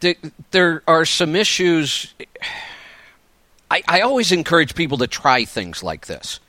there, 0.01 0.15
there 0.51 0.83
are 0.87 1.05
some 1.05 1.35
issues. 1.35 2.15
I, 3.71 3.83
I 3.89 4.01
always 4.03 4.33
encourage 4.33 4.75
people 4.75 4.99
to 4.99 5.07
try 5.07 5.45
things 5.45 5.83
like 5.83 6.07
this. 6.07 6.41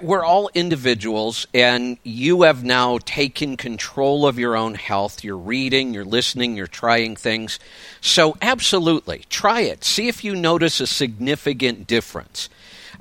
We're 0.00 0.24
all 0.24 0.50
individuals, 0.54 1.46
and 1.52 1.98
you 2.04 2.42
have 2.42 2.64
now 2.64 2.98
taken 3.04 3.58
control 3.58 4.26
of 4.26 4.38
your 4.38 4.56
own 4.56 4.74
health. 4.74 5.22
You're 5.22 5.36
reading, 5.36 5.92
you're 5.92 6.06
listening, 6.06 6.56
you're 6.56 6.66
trying 6.66 7.16
things. 7.16 7.58
So, 8.00 8.34
absolutely, 8.40 9.24
try 9.28 9.60
it. 9.60 9.84
See 9.84 10.08
if 10.08 10.24
you 10.24 10.34
notice 10.34 10.80
a 10.80 10.86
significant 10.86 11.86
difference. 11.86 12.48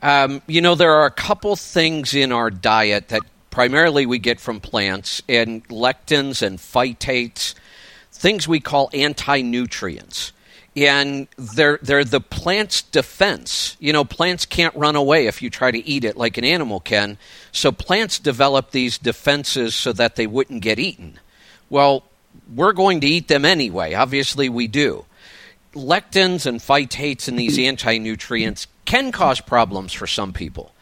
Um, 0.02 0.42
you 0.46 0.60
know, 0.60 0.76
there 0.76 0.92
are 0.92 1.06
a 1.06 1.12
couple 1.12 1.56
things 1.56 2.14
in 2.14 2.34
our 2.34 2.50
diet 2.50 3.08
that 3.08 3.22
primarily 3.54 4.08
we 4.08 4.18
get 4.18 4.40
from 4.40 4.60
plants, 4.60 5.22
and 5.30 5.66
lectins 5.70 6.42
and 6.42 6.58
phytates 6.58 7.54
things 8.12 8.48
we 8.48 8.60
call 8.60 8.90
anti-nutrients 8.94 10.32
and 10.76 11.28
they're 11.38 11.78
they're 11.84 12.04
the 12.04 12.20
plant's 12.20 12.82
defense. 12.82 13.78
You 13.80 13.94
know, 13.94 14.04
plants 14.04 14.48
can't 14.48 14.74
run 14.76 14.96
away 14.96 15.28
if 15.28 15.44
you 15.44 15.52
try 15.52 15.70
to 15.70 15.88
eat 15.88 16.04
it 16.04 16.18
like 16.18 16.40
an 16.40 16.44
animal 16.44 16.80
can. 16.80 17.20
So 17.52 17.72
plants 17.72 18.18
develop 18.18 18.72
these 18.72 18.98
defenses 18.98 19.76
so 19.76 19.94
that 19.94 20.16
they 20.16 20.26
wouldn't 20.26 20.64
get 20.64 20.80
eaten. 20.80 21.20
Well, 21.70 22.04
we're 22.56 22.74
going 22.74 23.02
to 23.02 23.08
eat 23.08 23.28
them 23.28 23.46
anyway. 23.46 23.94
Obviously, 23.94 24.50
we 24.50 24.68
do. 24.68 25.06
Lectins 25.76 26.48
and 26.48 26.60
phytates 26.60 27.28
and 27.28 27.38
these 27.38 27.60
anti-nutrients 27.60 28.66
can 28.86 29.12
cause 29.12 29.42
problems 29.42 29.94
for 29.94 30.08
some 30.08 30.34
people. 30.34 30.74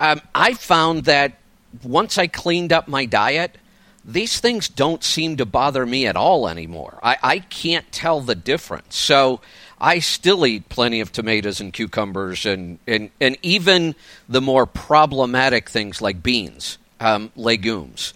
Um, 0.00 0.22
I 0.34 0.54
found 0.54 1.04
that 1.04 1.38
once 1.82 2.18
I 2.18 2.26
cleaned 2.26 2.72
up 2.72 2.88
my 2.88 3.04
diet, 3.04 3.58
these 4.04 4.38
things 4.38 4.68
don't 4.68 5.02
seem 5.02 5.38
to 5.38 5.46
bother 5.46 5.86
me 5.86 6.06
at 6.06 6.16
all 6.16 6.48
anymore. 6.48 6.98
I, 7.02 7.16
I 7.22 7.38
can't 7.38 7.90
tell 7.90 8.20
the 8.20 8.34
difference. 8.34 8.96
So 8.96 9.40
I 9.80 9.98
still 10.00 10.46
eat 10.46 10.68
plenty 10.68 11.00
of 11.00 11.10
tomatoes 11.10 11.60
and 11.60 11.72
cucumbers 11.72 12.44
and, 12.44 12.78
and, 12.86 13.10
and 13.20 13.38
even 13.42 13.94
the 14.28 14.42
more 14.42 14.66
problematic 14.66 15.70
things 15.70 16.02
like 16.02 16.22
beans, 16.22 16.78
um, 17.00 17.32
legumes. 17.34 18.12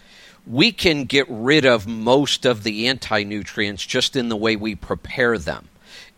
We 0.46 0.72
can 0.72 1.04
get 1.04 1.26
rid 1.28 1.64
of 1.64 1.86
most 1.86 2.46
of 2.46 2.64
the 2.64 2.88
anti 2.88 3.22
nutrients 3.22 3.84
just 3.84 4.14
in 4.16 4.28
the 4.28 4.36
way 4.36 4.56
we 4.56 4.74
prepare 4.74 5.38
them. 5.38 5.68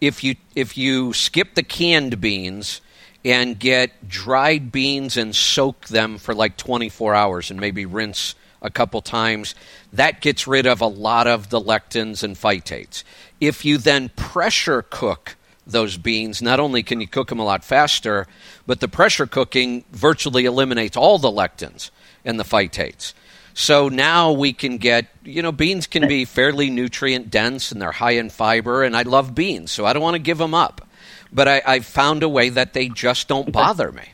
If 0.01 0.25
you, 0.25 0.37
if 0.55 0.77
you 0.77 1.13
skip 1.13 1.55
the 1.55 1.63
canned 1.63 2.21
beans, 2.21 2.81
and 3.25 3.59
get 3.59 4.09
dried 4.09 4.73
beans 4.73 5.17
and 5.17 5.35
soak 5.35 5.89
them 5.89 6.19
for 6.19 6.35
like 6.35 6.57
24 6.57 7.15
hours 7.15 7.51
and 7.51 7.61
maybe 7.61 7.87
rinse 7.87 8.35
a 8.63 8.71
couple 8.71 9.01
times. 9.01 9.55
That 9.93 10.21
gets 10.21 10.47
rid 10.47 10.67
of 10.67 10.81
a 10.81 10.87
lot 10.87 11.27
of 11.27 11.51
the 11.51 11.61
lectins 11.61 12.23
and 12.23 12.37
phytates. 12.37 13.05
If 13.41 13.65
you 13.65 13.79
then 13.79 14.11
pressure 14.11 14.83
cook 14.89 15.37
those 15.67 15.97
beans, 15.97 16.43
not 16.43 16.61
only 16.61 16.83
can 16.83 17.01
you 17.01 17.07
cook 17.07 17.29
them 17.29 17.39
a 17.39 17.45
lot 17.45 17.65
faster, 17.65 18.27
but 18.67 18.81
the 18.81 18.89
pressure 18.89 19.27
cooking 19.27 19.85
virtually 19.93 20.45
eliminates 20.45 20.97
all 20.97 21.19
the 21.19 21.31
lectins 21.31 21.91
and 22.25 22.39
the 22.39 22.45
phytates. 22.45 23.13
So 23.53 23.89
now 23.89 24.33
we 24.33 24.53
can 24.53 24.79
get, 24.79 25.07
you 25.25 25.43
know, 25.43 25.53
beans 25.53 25.87
can 25.87 26.07
be 26.09 26.25
fairly 26.25 26.71
nutrient 26.71 27.31
dense 27.31 27.73
and 27.73 27.83
they're 27.83 27.93
high 27.93 28.13
in 28.13 28.31
fiber, 28.31 28.85
and 28.85 28.97
I 28.97 29.03
love 29.03 29.35
beans, 29.35 29.71
so 29.71 29.85
I 29.85 29.93
don't 29.93 30.03
want 30.03 30.15
to 30.15 30.21
give 30.21 30.39
them 30.39 30.55
up. 30.55 30.87
But 31.33 31.49
I, 31.49 31.63
I've 31.65 31.87
found 31.87 32.23
a 32.23 32.29
way 32.29 32.49
that 32.49 32.73
they 32.73 32.89
just 32.89 33.29
don't 33.29 33.53
bother 33.53 33.93
me. 33.93 34.05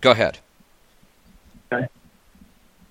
Go 0.00 0.12
ahead. 0.12 0.38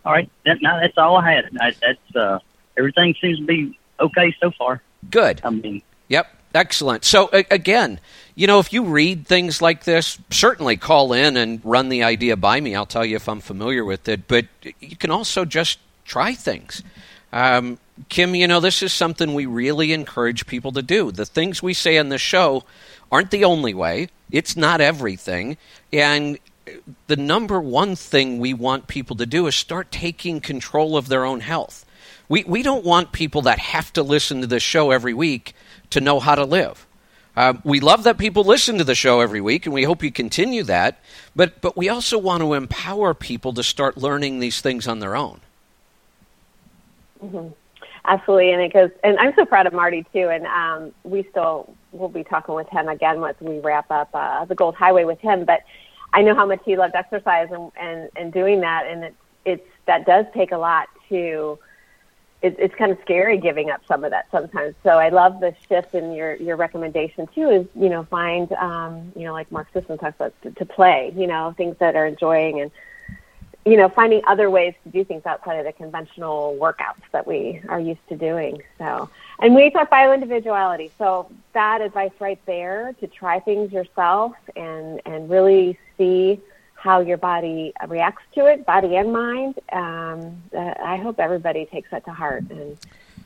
All 0.05 0.11
right, 0.11 0.29
that, 0.45 0.61
no, 0.61 0.79
that's 0.81 0.97
all 0.97 1.15
I 1.15 1.31
had. 1.31 1.49
I, 1.61 1.73
that's 1.81 2.15
uh, 2.15 2.39
everything 2.77 3.15
seems 3.21 3.38
to 3.38 3.45
be 3.45 3.77
okay 4.01 4.36
so 4.41 4.51
far. 4.51 4.81
Good. 5.09 5.39
I 5.45 5.49
mean, 5.49 5.81
Yep. 6.09 6.27
Excellent. 6.53 7.03
So 7.03 7.29
a- 7.34 7.45
again, 7.49 7.99
you 8.36 8.45
know, 8.45 8.59
if 8.59 8.71
you 8.71 8.84
read 8.84 9.25
things 9.25 9.61
like 9.61 9.86
this, 9.86 10.19
certainly 10.29 10.77
call 10.77 11.13
in 11.13 11.36
and 11.36 11.59
run 11.63 11.89
the 11.89 12.03
idea 12.03 12.38
by 12.38 12.59
me. 12.59 12.75
I'll 12.75 12.86
tell 12.86 13.05
you 13.05 13.15
if 13.15 13.27
I'm 13.27 13.39
familiar 13.39 13.84
with 13.84 14.07
it. 14.07 14.27
But 14.27 14.45
you 14.79 14.95
can 14.95 15.09
also 15.09 15.45
just 15.45 15.79
try 16.05 16.36
things. 16.36 16.84
Um, 17.31 17.79
Kim, 18.09 18.33
you 18.35 18.47
know, 18.47 18.59
this 18.59 18.81
is 18.81 18.91
something 18.91 19.33
we 19.33 19.45
really 19.45 19.93
encourage 19.93 20.47
people 20.47 20.71
to 20.71 20.81
do. 20.81 21.11
The 21.11 21.25
things 21.25 21.61
we 21.61 21.73
say 21.73 21.97
on 21.97 22.09
the 22.09 22.17
show 22.17 22.63
aren't 23.11 23.31
the 23.31 23.43
only 23.43 23.73
way. 23.73 24.09
It's 24.31 24.57
not 24.57 24.81
everything. 24.81 25.57
And 25.91 26.39
the 27.07 27.15
number 27.15 27.59
one 27.59 27.95
thing 27.95 28.39
we 28.39 28.53
want 28.53 28.87
people 28.87 29.15
to 29.17 29.25
do 29.25 29.47
is 29.47 29.55
start 29.55 29.91
taking 29.91 30.41
control 30.41 30.97
of 30.97 31.07
their 31.07 31.25
own 31.25 31.41
health. 31.41 31.85
We, 32.29 32.43
we 32.45 32.63
don't 32.63 32.85
want 32.85 33.11
people 33.11 33.43
that 33.43 33.59
have 33.59 33.93
to 33.93 34.03
listen 34.03 34.41
to 34.41 34.47
this 34.47 34.63
show 34.63 34.91
every 34.91 35.13
week 35.13 35.53
to 35.91 36.01
know 36.01 36.19
how 36.19 36.35
to 36.35 36.45
live. 36.45 36.87
Uh, 37.35 37.55
we 37.63 37.79
love 37.79 38.03
that 38.03 38.17
people 38.17 38.43
listen 38.43 38.77
to 38.77 38.83
the 38.83 38.95
show 38.95 39.19
every 39.19 39.41
week, 39.41 39.65
and 39.65 39.73
we 39.73 39.83
hope 39.83 40.03
you 40.03 40.11
continue 40.11 40.63
that. 40.63 40.99
But 41.35 41.61
but 41.61 41.75
we 41.75 41.89
also 41.89 42.19
want 42.19 42.41
to 42.41 42.53
empower 42.53 43.15
people 43.15 43.53
to 43.53 43.63
start 43.63 43.97
learning 43.97 44.39
these 44.39 44.61
things 44.61 44.87
on 44.87 44.99
their 44.99 45.15
own. 45.15 45.41
Mm-hmm. 47.23 47.47
Absolutely, 48.06 48.51
and 48.51 48.62
it 48.62 48.74
goes. 48.74 48.91
And 49.04 49.18
I'm 49.18 49.34
so 49.36 49.45
proud 49.45 49.66
of 49.66 49.74
Marty 49.74 50.06
too. 50.14 50.30
And 50.30 50.45
um, 50.47 50.91
we 51.04 51.26
still 51.32 51.74
will 51.91 52.10
be 52.10 52.24
talking 52.24 52.54
with 52.54 52.68
him 52.70 52.89
again 52.89 53.22
once 53.22 53.38
we 53.39 53.60
wrap 53.60 53.89
up 53.91 54.10
uh, 54.14 54.43
the 54.45 54.56
Gold 54.56 54.76
Highway 54.76 55.06
with 55.06 55.20
him. 55.20 55.45
But 55.45 55.62
I 56.12 56.22
know 56.22 56.36
how 56.36 56.45
much 56.45 56.62
he 56.66 56.76
loved 56.76 56.95
exercise 56.95 57.49
and 57.51 57.72
and, 57.78 58.10
and 58.16 58.34
doing 58.34 58.62
that, 58.62 58.86
and 58.88 59.06
it, 59.06 59.16
it's 59.45 59.68
that 59.86 60.06
does 60.06 60.26
take 60.34 60.51
a 60.51 60.58
lot 60.58 60.89
to 61.10 61.58
it, 62.43 62.58
it's 62.60 62.76
kind 62.76 62.91
of 62.91 62.97
scary 63.01 63.38
giving 63.38 63.72
up 63.72 63.82
some 63.88 64.04
of 64.04 64.12
that 64.12 64.28
sometimes. 64.30 64.76
So 64.84 64.89
I 64.91 65.10
love 65.10 65.39
the 65.39 65.56
shift 65.68 65.95
in 65.95 66.12
your 66.12 66.36
your 66.36 66.58
recommendation 66.58 67.28
too. 67.34 67.49
Is 67.49 67.68
you 67.74 67.89
know 67.89 68.04
find 68.04 68.51
um, 68.54 69.14
you 69.16 69.24
know 69.24 69.32
like 69.34 69.51
Mark 69.51 69.70
Sisson 69.74 69.97
talks 69.97 70.18
about 70.18 70.34
to, 70.43 70.51
to 70.51 70.66
play. 70.66 71.14
You 71.16 71.26
know 71.26 71.54
things 71.58 71.78
that 71.80 71.95
are 71.95 72.06
enjoying 72.06 72.60
and 72.60 72.70
you 73.66 73.78
know 73.78 73.89
finding 73.89 74.22
other 74.28 74.49
ways 74.49 74.74
to 74.84 74.89
do 74.89 75.03
things 75.03 75.26
outside 75.26 75.55
of 75.55 75.66
the 75.66 75.74
conventional 75.74 76.57
workouts 76.59 77.03
that 77.11 77.26
we 77.26 77.61
are 77.70 77.80
used 77.80 78.05
to 78.09 78.16
doing. 78.16 78.61
So 78.78 79.09
and 79.39 79.55
we 79.55 79.70
talk 79.70 79.89
bio 79.89 80.14
individuality. 80.14 80.91
So 80.97 81.30
that 81.53 81.82
advice 81.82 82.11
right 82.20 82.39
there 82.45 82.93
to 82.99 83.07
try 83.07 83.39
things 83.39 83.72
yourself 83.72 84.34
and 84.55 85.01
and 85.05 85.30
really 85.30 85.78
see 85.97 86.41
how 86.76 86.99
your 86.99 87.18
body 87.18 87.74
reacts 87.88 88.24
to 88.36 88.45
it, 88.45 88.66
body 88.66 88.97
and 88.97 89.14
mind. 89.14 89.57
Um, 89.72 90.43
uh, 90.53 90.74
I 90.84 90.97
hope 90.97 91.18
everybody 91.18 91.66
takes 91.66 91.89
that 91.91 92.03
to 92.05 92.11
heart 92.11 92.43
and 92.49 92.78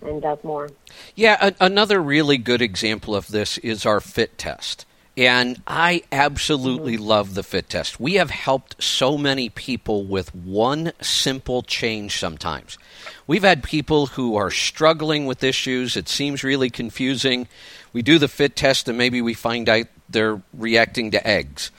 and 0.02 0.22
does 0.22 0.44
more. 0.44 0.70
Yeah, 1.16 1.38
a- 1.42 1.66
another 1.66 2.02
really 2.02 2.38
good 2.38 2.62
example 2.62 3.16
of 3.16 3.28
this 3.28 3.58
is 3.60 3.86
our 3.86 4.00
fit 4.00 4.38
test. 4.38 4.86
And 5.18 5.60
I 5.66 6.04
absolutely 6.12 6.96
love 6.96 7.34
the 7.34 7.42
fit 7.42 7.70
test. 7.70 8.00
We 8.00 8.14
have 8.14 8.30
helped 8.30 8.82
so 8.82 9.18
many 9.18 9.50
people 9.50 10.06
with 10.06 10.34
one 10.36 10.92
simple 11.02 11.64
change 11.64 12.20
sometimes. 12.20 12.78
We've 13.26 13.44
had 13.44 13.64
people 13.64 14.06
who 14.06 14.36
are 14.36 14.52
struggling 14.52 15.26
with 15.26 15.44
issues. 15.44 15.98
It 15.98 16.08
seems 16.08 16.44
really 16.44 16.70
confusing. 16.70 17.48
We 17.94 18.04
do 18.04 18.20
the 18.20 18.28
fit 18.28 18.56
test 18.56 18.88
and 18.88 18.98
maybe 18.98 19.20
we 19.20 19.34
find 19.34 19.68
out 19.68 19.88
they're 20.08 20.40
reacting 20.54 21.10
to 21.12 21.28
eggs 21.28 21.72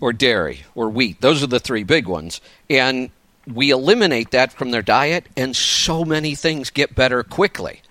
or 0.00 0.12
dairy 0.12 0.64
or 0.74 0.88
wheat. 0.88 1.20
Those 1.20 1.44
are 1.44 1.48
the 1.48 1.60
three 1.60 1.84
big 1.84 2.08
ones. 2.08 2.40
And 2.68 3.10
we 3.46 3.70
eliminate 3.70 4.32
that 4.32 4.52
from 4.52 4.70
their 4.70 4.82
diet, 4.82 5.26
and 5.36 5.56
so 5.56 6.04
many 6.04 6.34
things 6.34 6.70
get 6.70 6.94
better 6.94 7.22
quickly. 7.22 7.82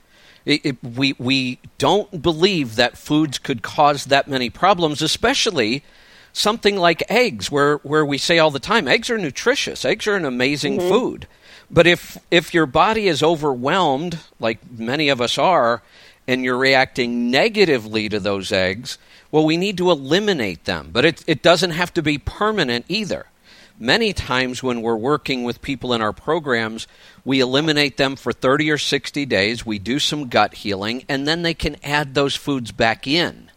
It, 0.50 0.66
it, 0.66 0.84
we, 0.84 1.14
we 1.20 1.60
don't 1.78 2.24
believe 2.24 2.76
that 2.76 2.98
foods 2.98 3.38
could 3.38 3.62
cause 3.62 4.06
that 4.06 4.28
many 4.28 4.50
problems, 4.50 5.04
especially 5.04 5.84
something 6.34 6.76
like 6.76 7.04
eggs, 7.08 7.52
where, 7.52 7.78
where 7.78 8.04
we 8.04 8.18
say 8.18 8.40
all 8.40 8.50
the 8.50 8.60
time 8.60 8.88
eggs 8.88 9.12
are 9.12 9.20
nutritious, 9.20 9.86
eggs 9.86 10.08
are 10.08 10.16
an 10.16 10.26
amazing 10.26 10.80
mm-hmm. 10.80 10.90
food. 10.90 11.28
But 11.70 11.86
if, 11.86 12.18
if 12.32 12.52
your 12.52 12.66
body 12.66 13.08
is 13.08 13.22
overwhelmed, 13.22 14.18
like 14.40 14.58
many 14.76 15.10
of 15.10 15.22
us 15.22 15.38
are, 15.38 15.84
and 16.28 16.44
you're 16.44 16.58
reacting 16.58 17.30
negatively 17.30 18.10
to 18.10 18.20
those 18.20 18.52
eggs, 18.52 18.98
well, 19.30 19.46
we 19.46 19.56
need 19.56 19.78
to 19.78 19.92
eliminate 19.92 20.66
them, 20.66 20.90
but 20.92 21.06
it, 21.06 21.24
it 21.28 21.44
doesn't 21.44 21.72
have 21.72 21.94
to 21.94 22.02
be 22.02 22.18
permanent 22.18 22.86
either. 22.88 23.28
Many 23.82 24.12
times 24.12 24.62
when 24.62 24.82
we're 24.82 24.98
working 24.98 25.46
with 25.46 25.62
people 25.62 25.94
in 25.94 26.02
our 26.02 26.12
programs, 26.12 26.86
we 27.24 27.40
eliminate 27.40 27.96
them 27.96 28.18
for 28.18 28.34
30 28.34 28.70
or 28.72 28.78
60 28.78 29.26
days, 29.26 29.66
we 29.66 29.80
do 29.80 30.00
some 30.00 30.28
gut 30.28 30.54
healing, 30.54 31.06
and 31.08 31.26
then 31.26 31.44
they 31.44 31.54
can 31.54 31.78
add 31.82 32.14
those 32.14 32.36
foods 32.36 32.74
back 32.74 33.08
in. 33.08 33.50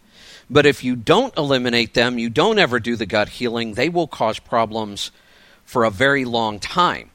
But 0.49 0.65
if 0.65 0.81
you 0.81 0.95
don't 0.95 1.37
eliminate 1.37 1.93
them, 1.93 2.17
you 2.17 2.29
don't 2.29 2.57
ever 2.57 2.79
do 2.79 2.95
the 2.95 3.05
gut 3.05 3.27
healing, 3.27 3.73
they 3.73 3.89
will 3.89 4.07
cause 4.07 4.39
problems 4.39 5.11
for 5.65 5.83
a 5.83 5.91
very 5.91 6.23
long 6.23 6.57
time. 6.57 7.09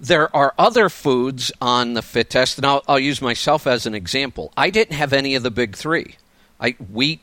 There 0.00 0.34
are 0.34 0.54
other 0.58 0.88
foods 0.88 1.52
on 1.60 1.92
the 1.92 2.00
fit 2.00 2.30
test, 2.30 2.56
and 2.56 2.64
I'll, 2.64 2.82
I'll 2.88 2.98
use 2.98 3.20
myself 3.20 3.66
as 3.66 3.84
an 3.84 3.94
example. 3.94 4.50
I 4.56 4.70
didn't 4.70 4.96
have 4.96 5.12
any 5.12 5.34
of 5.34 5.42
the 5.42 5.50
big 5.50 5.76
three. 5.76 6.16
I, 6.58 6.70
wheat, 6.90 7.20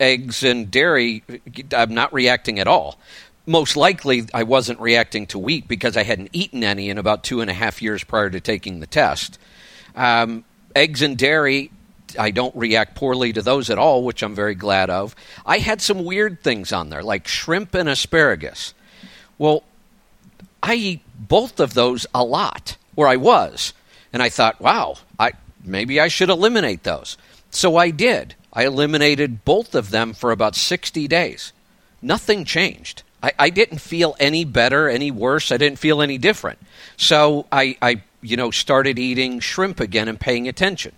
eggs 0.00 0.42
and 0.42 0.68
dairy, 0.68 1.22
I'm 1.72 1.94
not 1.94 2.12
reacting 2.12 2.58
at 2.58 2.66
all. 2.66 2.98
Most 3.46 3.76
likely, 3.76 4.24
I 4.32 4.44
wasn't 4.44 4.80
reacting 4.80 5.26
to 5.28 5.38
wheat 5.38 5.68
because 5.68 5.96
I 5.96 6.02
hadn't 6.02 6.30
eaten 6.32 6.64
any 6.64 6.88
in 6.88 6.96
about 6.96 7.24
two 7.24 7.40
and 7.40 7.50
a 7.50 7.54
half 7.54 7.82
years 7.82 8.02
prior 8.02 8.30
to 8.30 8.40
taking 8.40 8.80
the 8.80 8.86
test. 8.86 9.38
Um, 9.94 10.44
eggs 10.74 11.02
and 11.02 11.18
dairy, 11.18 11.70
I 12.18 12.30
don't 12.30 12.54
react 12.56 12.94
poorly 12.94 13.32
to 13.34 13.42
those 13.42 13.70
at 13.70 13.78
all, 13.78 14.02
which 14.02 14.22
I'm 14.22 14.34
very 14.34 14.54
glad 14.54 14.90
of. 14.90 15.14
I 15.44 15.58
had 15.58 15.82
some 15.82 16.04
weird 16.04 16.42
things 16.42 16.72
on 16.72 16.88
there, 16.88 17.02
like 17.02 17.28
shrimp 17.28 17.74
and 17.74 17.88
asparagus. 17.88 18.72
Well, 19.38 19.62
I 20.62 20.74
eat 20.74 21.02
both 21.18 21.60
of 21.60 21.74
those 21.74 22.06
a 22.14 22.24
lot, 22.24 22.76
where 22.94 23.08
I 23.08 23.16
was. 23.16 23.74
And 24.12 24.22
I 24.22 24.30
thought, 24.30 24.60
wow, 24.60 24.96
I, 25.18 25.32
maybe 25.62 26.00
I 26.00 26.08
should 26.08 26.30
eliminate 26.30 26.84
those. 26.84 27.18
So 27.50 27.76
I 27.76 27.90
did. 27.90 28.34
I 28.52 28.64
eliminated 28.64 29.44
both 29.44 29.74
of 29.74 29.90
them 29.90 30.12
for 30.12 30.30
about 30.30 30.56
60 30.56 31.06
days. 31.08 31.52
Nothing 32.00 32.44
changed. 32.44 33.02
I, 33.24 33.32
I 33.38 33.50
didn't 33.50 33.78
feel 33.78 34.16
any 34.20 34.44
better, 34.44 34.86
any 34.86 35.10
worse. 35.10 35.50
I 35.50 35.56
didn't 35.56 35.78
feel 35.78 36.02
any 36.02 36.18
different. 36.18 36.58
So 36.98 37.46
I, 37.50 37.74
I, 37.80 38.02
you 38.20 38.36
know, 38.36 38.50
started 38.50 38.98
eating 38.98 39.40
shrimp 39.40 39.80
again 39.80 40.08
and 40.08 40.20
paying 40.20 40.46
attention. 40.46 40.92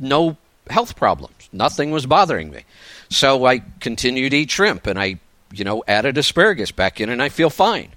No 0.00 0.36
health 0.68 0.96
problems. 0.96 1.48
Nothing 1.52 1.92
was 1.92 2.06
bothering 2.06 2.50
me. 2.50 2.64
So 3.08 3.46
I 3.46 3.60
continued 3.78 4.30
to 4.30 4.38
eat 4.38 4.50
shrimp 4.50 4.88
and 4.88 4.98
I, 4.98 5.20
you 5.52 5.62
know, 5.62 5.84
added 5.86 6.18
asparagus 6.18 6.72
back 6.72 7.00
in 7.00 7.08
and 7.08 7.22
I 7.22 7.28
feel 7.28 7.50
fine. 7.50 7.92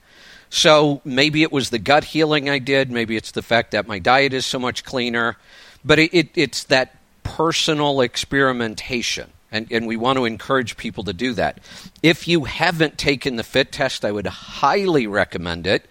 So 0.51 1.01
maybe 1.03 1.41
it 1.41 1.51
was 1.51 1.71
the 1.71 1.79
gut 1.79 2.03
healing 2.03 2.47
I 2.47 2.59
did. 2.59 2.91
Maybe 2.91 3.17
it's 3.17 3.31
the 3.31 3.41
fact 3.41 3.71
that 3.71 3.87
my 3.87 3.97
diet 3.97 4.33
is 4.33 4.45
so 4.45 4.59
much 4.59 4.85
cleaner. 4.85 5.35
But 5.83 5.97
it, 5.97 6.13
it, 6.13 6.29
it's 6.35 6.65
that 6.65 6.95
personal 7.23 8.01
experimentation. 8.01 9.31
And, 9.51 9.71
and 9.71 9.87
we 9.87 9.95
want 9.95 10.17
to 10.17 10.25
encourage 10.25 10.75
people 10.75 11.03
to 11.05 11.13
do 11.13 11.33
that. 11.33 11.59
If 12.03 12.27
you 12.27 12.45
haven't 12.45 12.97
taken 12.97 13.35
the 13.35 13.43
fit 13.43 13.71
test, 13.71 14.03
I 14.03 14.11
would 14.11 14.27
highly 14.27 15.07
recommend 15.07 15.65
it. 15.67 15.85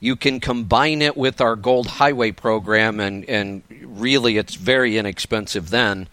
You 0.00 0.16
can 0.16 0.40
combine 0.40 1.02
it 1.02 1.16
with 1.16 1.40
our 1.40 1.54
Gold 1.54 1.86
Highway 1.86 2.32
program, 2.32 2.98
and, 2.98 3.24
and 3.26 3.62
really 3.84 4.36
it's 4.36 4.54
very 4.54 4.98
inexpensive 4.98 5.70
then. 5.70 6.08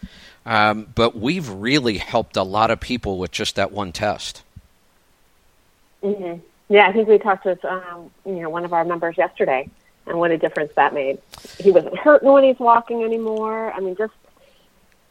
Um, 0.45 0.87
but 0.95 1.15
we've 1.15 1.49
really 1.49 1.97
helped 1.97 2.37
a 2.37 2.43
lot 2.43 2.71
of 2.71 2.79
people 2.79 3.17
with 3.17 3.31
just 3.31 3.55
that 3.55 3.71
one 3.71 3.91
test. 3.91 4.43
Mm-hmm. 6.03 6.39
Yeah, 6.69 6.87
I 6.87 6.93
think 6.93 7.07
we 7.07 7.17
talked 7.17 7.45
with 7.45 7.63
um, 7.65 8.11
you 8.25 8.41
know 8.41 8.49
one 8.49 8.63
of 8.63 8.73
our 8.73 8.85
members 8.85 9.17
yesterday, 9.17 9.69
and 10.05 10.19
what 10.19 10.31
a 10.31 10.37
difference 10.37 10.71
that 10.75 10.93
made. 10.93 11.19
He 11.59 11.71
wasn't 11.71 11.97
hurting 11.97 12.31
when 12.31 12.43
he's 12.43 12.59
walking 12.59 13.03
anymore. 13.03 13.73
I 13.73 13.79
mean, 13.79 13.95
just 13.95 14.13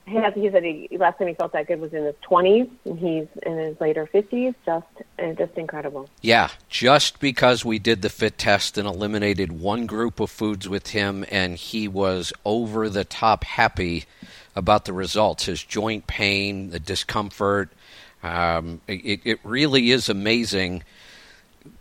has, 0.09 0.35
he 0.35 0.51
said 0.51 0.65
he 0.65 0.89
last 0.99 1.19
time 1.19 1.29
he 1.29 1.35
felt 1.35 1.53
that 1.53 1.67
good 1.67 1.81
was 1.81 1.93
in 1.93 2.05
his 2.05 2.15
20s, 2.29 2.71
and 2.85 2.99
he's 2.99 3.27
in 3.43 3.59
his 3.59 3.81
later 3.81 4.09
50s. 4.13 4.55
Just 4.65 4.87
uh, 5.19 5.33
just 5.33 5.57
incredible. 5.57 6.09
Yeah, 6.23 6.51
just 6.69 7.21
because 7.21 7.65
we 7.65 7.79
did 7.79 8.03
the 8.03 8.09
fit 8.09 8.39
test 8.39 8.79
and 8.79 8.87
eliminated 8.87 9.53
one 9.53 9.87
group 9.87 10.21
of 10.21 10.31
foods 10.31 10.69
with 10.69 10.89
him, 10.89 11.25
and 11.31 11.57
he 11.57 11.89
was 11.89 12.33
over 12.45 12.89
the 12.89 13.05
top 13.05 13.45
happy 13.45 14.05
about 14.57 14.85
the 14.85 14.93
results. 14.93 15.45
His 15.45 15.63
joint 15.63 16.07
pain, 16.07 16.71
the 16.71 16.81
discomfort, 16.81 17.71
um, 18.23 18.81
it, 18.89 19.21
it 19.25 19.41
really 19.45 19.91
is 19.91 20.09
amazing. 20.09 20.83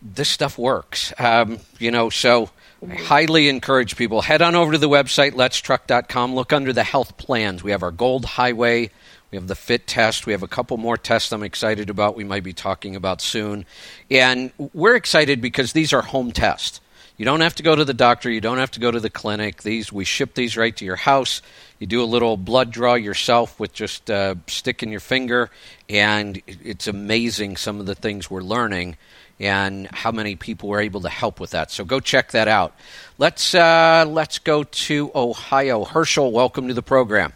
This 0.01 0.29
stuff 0.29 0.57
works, 0.57 1.13
um, 1.17 1.59
you 1.79 1.91
know. 1.91 2.09
So 2.09 2.49
I 2.85 2.95
highly 2.95 3.49
encourage 3.49 3.95
people 3.95 4.21
head 4.21 4.41
on 4.41 4.53
over 4.53 4.73
to 4.73 4.77
the 4.77 4.89
website 4.89 5.31
letstruck.com. 5.31 6.35
Look 6.35 6.53
under 6.53 6.71
the 6.71 6.83
health 6.83 7.17
plans. 7.17 7.63
We 7.63 7.71
have 7.71 7.81
our 7.81 7.91
Gold 7.91 8.25
Highway. 8.25 8.91
We 9.31 9.35
have 9.35 9.47
the 9.47 9.55
fit 9.55 9.87
test. 9.87 10.25
We 10.25 10.33
have 10.33 10.43
a 10.43 10.47
couple 10.47 10.77
more 10.77 10.95
tests 10.95 11.31
I'm 11.33 11.43
excited 11.43 11.89
about. 11.89 12.15
We 12.15 12.23
might 12.23 12.43
be 12.43 12.53
talking 12.53 12.95
about 12.95 13.21
soon. 13.21 13.65
And 14.11 14.51
we're 14.73 14.95
excited 14.95 15.41
because 15.41 15.73
these 15.73 15.91
are 15.91 16.03
home 16.03 16.31
tests. 16.31 16.79
You 17.17 17.25
don't 17.25 17.41
have 17.41 17.55
to 17.55 17.63
go 17.63 17.75
to 17.75 17.83
the 17.83 17.95
doctor. 17.95 18.29
You 18.29 18.41
don't 18.41 18.59
have 18.59 18.71
to 18.71 18.79
go 18.79 18.91
to 18.91 18.99
the 18.99 19.09
clinic. 19.09 19.63
These 19.63 19.91
we 19.91 20.05
ship 20.05 20.35
these 20.35 20.55
right 20.55 20.75
to 20.77 20.85
your 20.85 20.95
house. 20.95 21.41
You 21.79 21.87
do 21.87 22.03
a 22.03 22.05
little 22.05 22.37
blood 22.37 22.71
draw 22.71 22.93
yourself 22.93 23.59
with 23.59 23.73
just 23.73 24.11
a 24.11 24.37
stick 24.45 24.83
in 24.83 24.91
your 24.91 24.99
finger, 24.99 25.49
and 25.89 26.41
it's 26.47 26.87
amazing 26.87 27.57
some 27.57 27.79
of 27.79 27.87
the 27.87 27.95
things 27.95 28.29
we're 28.29 28.41
learning 28.41 28.97
and 29.39 29.87
how 29.87 30.11
many 30.11 30.35
people 30.35 30.69
were 30.69 30.81
able 30.81 31.01
to 31.01 31.09
help 31.09 31.39
with 31.39 31.51
that. 31.51 31.71
So 31.71 31.85
go 31.85 31.99
check 31.99 32.31
that 32.31 32.47
out. 32.47 32.75
Let's 33.17 33.53
uh, 33.53 34.05
let's 34.07 34.39
go 34.39 34.63
to 34.63 35.11
Ohio. 35.13 35.85
Herschel, 35.85 36.31
welcome 36.31 36.67
to 36.67 36.73
the 36.73 36.81
program. 36.81 37.33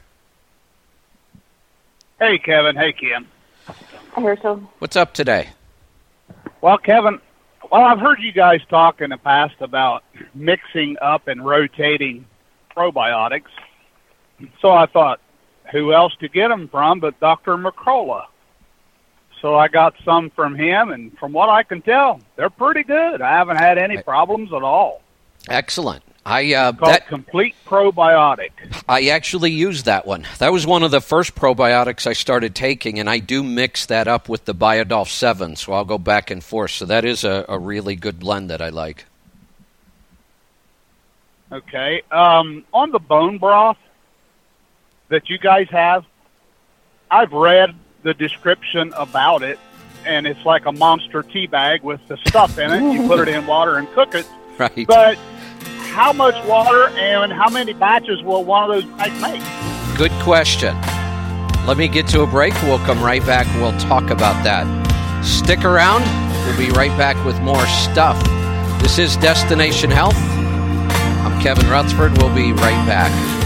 Hey, 2.20 2.38
Kevin. 2.38 2.76
Hey, 2.76 2.94
Kim. 2.94 3.28
Hi, 3.66 4.22
Herschel. 4.22 4.58
What's 4.80 4.96
up 4.96 5.14
today? 5.14 5.50
Well, 6.62 6.78
Kevin, 6.78 7.20
well, 7.72 7.82
I've 7.82 8.00
heard 8.00 8.20
you 8.20 8.32
guys 8.32 8.62
talk 8.70 9.02
in 9.02 9.10
the 9.10 9.18
past 9.18 9.56
about 9.60 10.04
mixing 10.36 10.98
up 11.02 11.28
and 11.28 11.44
rotating 11.44 12.26
probiotics. 12.76 13.50
So 14.62 14.72
I 14.72 14.86
thought, 14.86 15.20
who 15.72 15.94
else 15.94 16.16
to 16.20 16.28
get 16.28 16.50
them 16.50 16.68
from 16.68 17.00
but 17.00 17.20
Dr. 17.20 17.58
Mercola. 17.58 18.26
So 19.42 19.56
I 19.56 19.68
got 19.68 19.96
some 20.06 20.30
from 20.30 20.56
him, 20.56 20.92
and 20.92 21.18
from 21.18 21.34
what 21.34 21.50
I 21.50 21.64
can 21.64 21.82
tell, 21.82 22.20
they're 22.36 22.52
pretty 22.52 22.84
good. 22.84 23.22
I 23.22 23.32
haven't 23.32 23.58
had 23.58 23.78
any 23.80 23.98
problems 23.98 24.54
at 24.54 24.62
all. 24.62 25.02
Excellent. 25.50 26.04
I 26.24 26.54
uh, 26.54 26.74
Called 26.74 26.92
that 26.92 27.08
Complete 27.08 27.56
Probiotic. 27.66 28.52
I 28.88 29.08
actually 29.08 29.50
used 29.50 29.86
that 29.86 30.06
one. 30.06 30.28
That 30.38 30.52
was 30.52 30.68
one 30.68 30.84
of 30.84 30.92
the 30.92 31.02
first 31.02 31.34
probiotics 31.34 32.06
I 32.06 32.14
started 32.14 32.54
taking, 32.54 33.00
and 33.00 33.10
I 33.10 33.18
do 33.18 33.44
mix 33.44 33.88
that 33.88 34.08
up 34.08 34.30
with 34.30 34.46
the 34.46 34.54
BioDoph 34.54 35.08
Seven, 35.08 35.56
so 35.56 35.74
I'll 35.74 35.86
go 35.86 35.98
back 35.98 36.30
and 36.30 36.44
forth. 36.44 36.72
So 36.72 36.86
that 36.86 37.06
is 37.06 37.24
a, 37.24 37.44
a 37.50 37.58
really 37.58 37.96
good 37.96 38.20
blend 38.20 38.52
that 38.52 38.62
I 38.62 38.70
like. 38.70 39.06
Okay. 41.52 42.04
Um, 42.12 42.64
on 42.72 42.92
the 42.92 43.00
bone 43.00 43.40
broth 43.40 43.78
that 45.10 45.28
you 45.28 45.40
guys 45.40 45.68
have, 45.72 46.06
I've 47.10 47.34
read 47.34 47.76
the 48.04 48.14
description 48.14 48.94
about 48.98 49.44
it, 49.44 49.60
and 50.06 50.26
it's 50.26 50.44
like 50.46 50.66
a 50.66 50.72
monster 50.72 51.24
tea 51.24 51.48
bag 51.48 51.84
with 51.84 52.06
the 52.08 52.18
stuff 52.28 52.58
in 52.58 52.72
it. 52.72 52.94
You 52.94 53.08
put 53.08 53.20
it 53.20 53.28
in 53.28 53.46
water 53.48 53.78
and 53.78 53.88
cook 53.94 54.16
it. 54.16 54.28
Right. 54.58 54.86
But 54.86 55.18
how 55.92 56.14
much 56.14 56.36
water 56.46 56.90
and 56.90 57.34
how 57.34 57.50
many 57.50 57.74
batches 57.74 58.22
will 58.22 58.44
one 58.44 58.70
of 58.70 58.70
those 58.70 58.86
bags 58.98 59.20
make? 59.20 59.98
Good 59.98 60.12
question. 60.24 60.76
Let 61.66 61.78
me 61.78 61.88
get 61.88 62.08
to 62.10 62.22
a 62.22 62.28
break. 62.28 62.54
We'll 62.64 62.78
come 62.80 63.02
right 63.02 63.26
back. 63.26 63.48
We'll 63.60 63.78
talk 63.80 64.12
about 64.12 64.44
that. 64.44 64.66
Stick 65.26 65.64
around. 65.64 66.04
We'll 66.46 66.58
be 66.58 66.70
right 66.72 66.96
back 66.98 67.24
with 67.26 67.40
more 67.42 67.66
stuff. 67.68 68.22
This 68.82 69.00
is 69.00 69.18
Destination 69.18 69.90
Health. 69.90 70.18
I'm 70.18 71.42
Kevin 71.42 71.68
Rutherford. 71.68 72.18
We'll 72.18 72.34
be 72.36 72.52
right 72.52 72.86
back. 72.86 73.41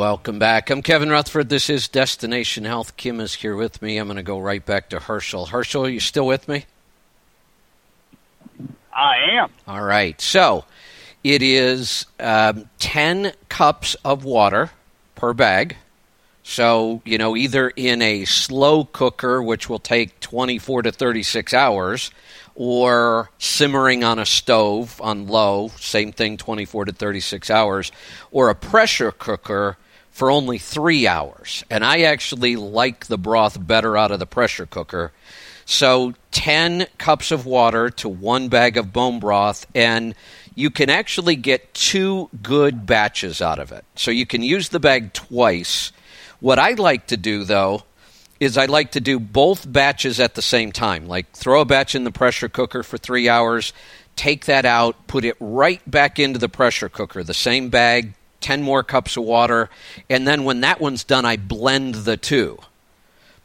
Welcome 0.00 0.38
back. 0.38 0.70
I'm 0.70 0.80
Kevin 0.80 1.10
Rutherford. 1.10 1.50
This 1.50 1.68
is 1.68 1.86
Destination 1.86 2.64
Health. 2.64 2.96
Kim 2.96 3.20
is 3.20 3.34
here 3.34 3.54
with 3.54 3.82
me. 3.82 3.98
I'm 3.98 4.06
going 4.06 4.16
to 4.16 4.22
go 4.22 4.38
right 4.40 4.64
back 4.64 4.88
to 4.88 4.98
Herschel. 4.98 5.44
Herschel, 5.44 5.84
are 5.84 5.90
you 5.90 6.00
still 6.00 6.26
with 6.26 6.48
me? 6.48 6.64
I 8.94 9.16
am. 9.32 9.50
All 9.68 9.82
right. 9.82 10.18
So 10.18 10.64
it 11.22 11.42
is 11.42 12.06
um, 12.18 12.70
10 12.78 13.32
cups 13.50 13.94
of 14.02 14.24
water 14.24 14.70
per 15.16 15.34
bag. 15.34 15.76
So, 16.44 17.02
you 17.04 17.18
know, 17.18 17.36
either 17.36 17.68
in 17.68 18.00
a 18.00 18.24
slow 18.24 18.84
cooker, 18.84 19.42
which 19.42 19.68
will 19.68 19.78
take 19.78 20.18
24 20.20 20.84
to 20.84 20.92
36 20.92 21.52
hours, 21.52 22.10
or 22.54 23.28
simmering 23.36 24.02
on 24.02 24.18
a 24.18 24.24
stove 24.24 24.98
on 25.02 25.26
low, 25.26 25.68
same 25.76 26.10
thing, 26.10 26.38
24 26.38 26.86
to 26.86 26.92
36 26.92 27.50
hours, 27.50 27.92
or 28.30 28.48
a 28.48 28.54
pressure 28.54 29.12
cooker 29.12 29.76
for 30.10 30.30
only 30.30 30.58
three 30.58 31.06
hours. 31.06 31.64
And 31.70 31.84
I 31.84 32.02
actually 32.02 32.56
like 32.56 33.06
the 33.06 33.18
broth 33.18 33.64
better 33.64 33.96
out 33.96 34.10
of 34.10 34.18
the 34.18 34.26
pressure 34.26 34.66
cooker. 34.66 35.12
So 35.64 36.14
10 36.32 36.86
cups 36.98 37.30
of 37.30 37.46
water 37.46 37.90
to 37.90 38.08
one 38.08 38.48
bag 38.48 38.76
of 38.76 38.92
bone 38.92 39.20
broth, 39.20 39.66
and 39.74 40.14
you 40.54 40.70
can 40.70 40.90
actually 40.90 41.36
get 41.36 41.72
two 41.74 42.28
good 42.42 42.86
batches 42.86 43.40
out 43.40 43.58
of 43.58 43.70
it. 43.72 43.84
So 43.94 44.10
you 44.10 44.26
can 44.26 44.42
use 44.42 44.70
the 44.70 44.80
bag 44.80 45.12
twice. 45.12 45.92
What 46.40 46.58
I 46.58 46.72
like 46.72 47.06
to 47.08 47.16
do, 47.16 47.44
though, 47.44 47.84
is 48.40 48.56
I 48.56 48.64
like 48.64 48.92
to 48.92 49.00
do 49.00 49.20
both 49.20 49.70
batches 49.70 50.18
at 50.18 50.34
the 50.34 50.42
same 50.42 50.72
time. 50.72 51.06
Like 51.06 51.30
throw 51.32 51.60
a 51.60 51.66
batch 51.66 51.94
in 51.94 52.04
the 52.04 52.10
pressure 52.10 52.48
cooker 52.48 52.82
for 52.82 52.96
three 52.96 53.28
hours, 53.28 53.72
take 54.16 54.46
that 54.46 54.64
out, 54.64 55.06
put 55.06 55.24
it 55.24 55.36
right 55.38 55.88
back 55.88 56.18
into 56.18 56.38
the 56.38 56.48
pressure 56.48 56.88
cooker, 56.88 57.22
the 57.22 57.34
same 57.34 57.68
bag, 57.68 58.14
10 58.40 58.62
more 58.62 58.82
cups 58.82 59.16
of 59.16 59.24
water, 59.24 59.70
and 60.08 60.26
then 60.26 60.44
when 60.44 60.60
that 60.62 60.80
one's 60.80 61.04
done, 61.04 61.24
I 61.24 61.36
blend 61.36 61.94
the 61.94 62.16
two. 62.16 62.58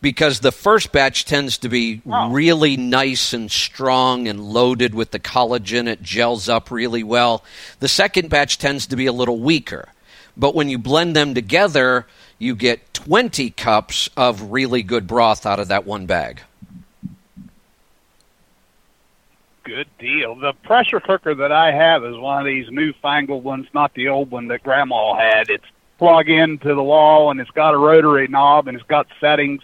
Because 0.01 0.41
the 0.41 0.51
first 0.51 0.91
batch 0.91 1.26
tends 1.26 1.57
to 1.59 1.69
be 1.69 2.01
really 2.05 2.77
nice 2.77 3.34
and 3.34 3.49
strong 3.49 4.27
and 4.27 4.39
loaded 4.39 4.93
with 4.93 5.11
the 5.11 5.19
collagen, 5.19 5.88
it 5.88 6.03
gels 6.03 6.47
up 6.47 6.69
really 6.69 7.01
well. 7.03 7.43
The 7.80 7.88
second 7.88 8.30
batch 8.30 8.59
tends 8.59 8.85
to 8.88 8.95
be 8.95 9.07
a 9.07 9.13
little 9.13 9.39
weaker. 9.39 9.89
But 10.38 10.53
when 10.53 10.69
you 10.69 10.77
blend 10.77 11.15
them 11.15 11.34
together, 11.34 12.05
you 12.38 12.55
get 12.55 12.93
20 12.93 13.49
cups 13.51 14.09
of 14.15 14.51
really 14.51 14.84
good 14.84 15.07
broth 15.07 15.45
out 15.45 15.59
of 15.59 15.69
that 15.69 15.85
one 15.88 16.05
bag. 16.05 16.41
Good 19.65 19.87
deal. 19.97 20.35
The 20.35 20.53
pressure 20.63 20.99
cooker 20.99 21.33
that 21.33 21.51
I 21.51 21.71
have 21.71 22.05
is 22.05 22.15
one 22.15 22.39
of 22.39 22.45
these 22.45 22.69
newfangled 22.69 23.43
ones, 23.43 23.65
not 23.73 23.93
the 23.95 24.09
old 24.09 24.29
one 24.29 24.47
that 24.49 24.61
Grandma 24.61 25.15
had. 25.15 25.49
It's 25.49 25.65
plug 25.97 26.29
into 26.29 26.75
the 26.75 26.83
wall 26.83 27.31
and 27.31 27.39
it's 27.39 27.49
got 27.51 27.73
a 27.73 27.77
rotary 27.77 28.27
knob 28.27 28.67
and 28.67 28.77
it's 28.77 28.85
got 28.85 29.07
settings. 29.19 29.61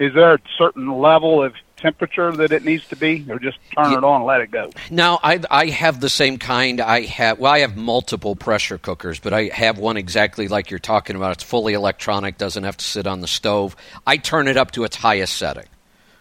Is 0.00 0.12
there 0.14 0.34
a 0.34 0.38
certain 0.58 0.90
level 0.90 1.44
of 1.44 1.54
temperature 1.76 2.32
that 2.32 2.52
it 2.52 2.64
needs 2.64 2.86
to 2.88 2.96
be, 2.96 3.24
or 3.30 3.38
just 3.38 3.58
turn 3.74 3.92
it 3.92 4.02
on 4.04 4.16
and 4.16 4.24
let 4.24 4.40
it 4.40 4.50
go? 4.50 4.70
No, 4.90 5.18
I 5.22 5.40
I 5.50 5.66
have 5.66 6.00
the 6.00 6.08
same 6.08 6.38
kind. 6.38 6.80
I 6.80 7.02
have 7.02 7.38
well, 7.38 7.52
I 7.52 7.60
have 7.60 7.76
multiple 7.76 8.34
pressure 8.34 8.78
cookers, 8.78 9.20
but 9.20 9.32
I 9.32 9.44
have 9.44 9.78
one 9.78 9.96
exactly 9.96 10.48
like 10.48 10.70
you're 10.70 10.80
talking 10.80 11.16
about. 11.16 11.32
It's 11.32 11.44
fully 11.44 11.74
electronic, 11.74 12.36
doesn't 12.36 12.64
have 12.64 12.76
to 12.78 12.84
sit 12.84 13.06
on 13.06 13.20
the 13.20 13.28
stove. 13.28 13.76
I 14.06 14.16
turn 14.16 14.48
it 14.48 14.56
up 14.56 14.72
to 14.72 14.84
its 14.84 14.96
highest 14.96 15.36
setting. 15.36 15.66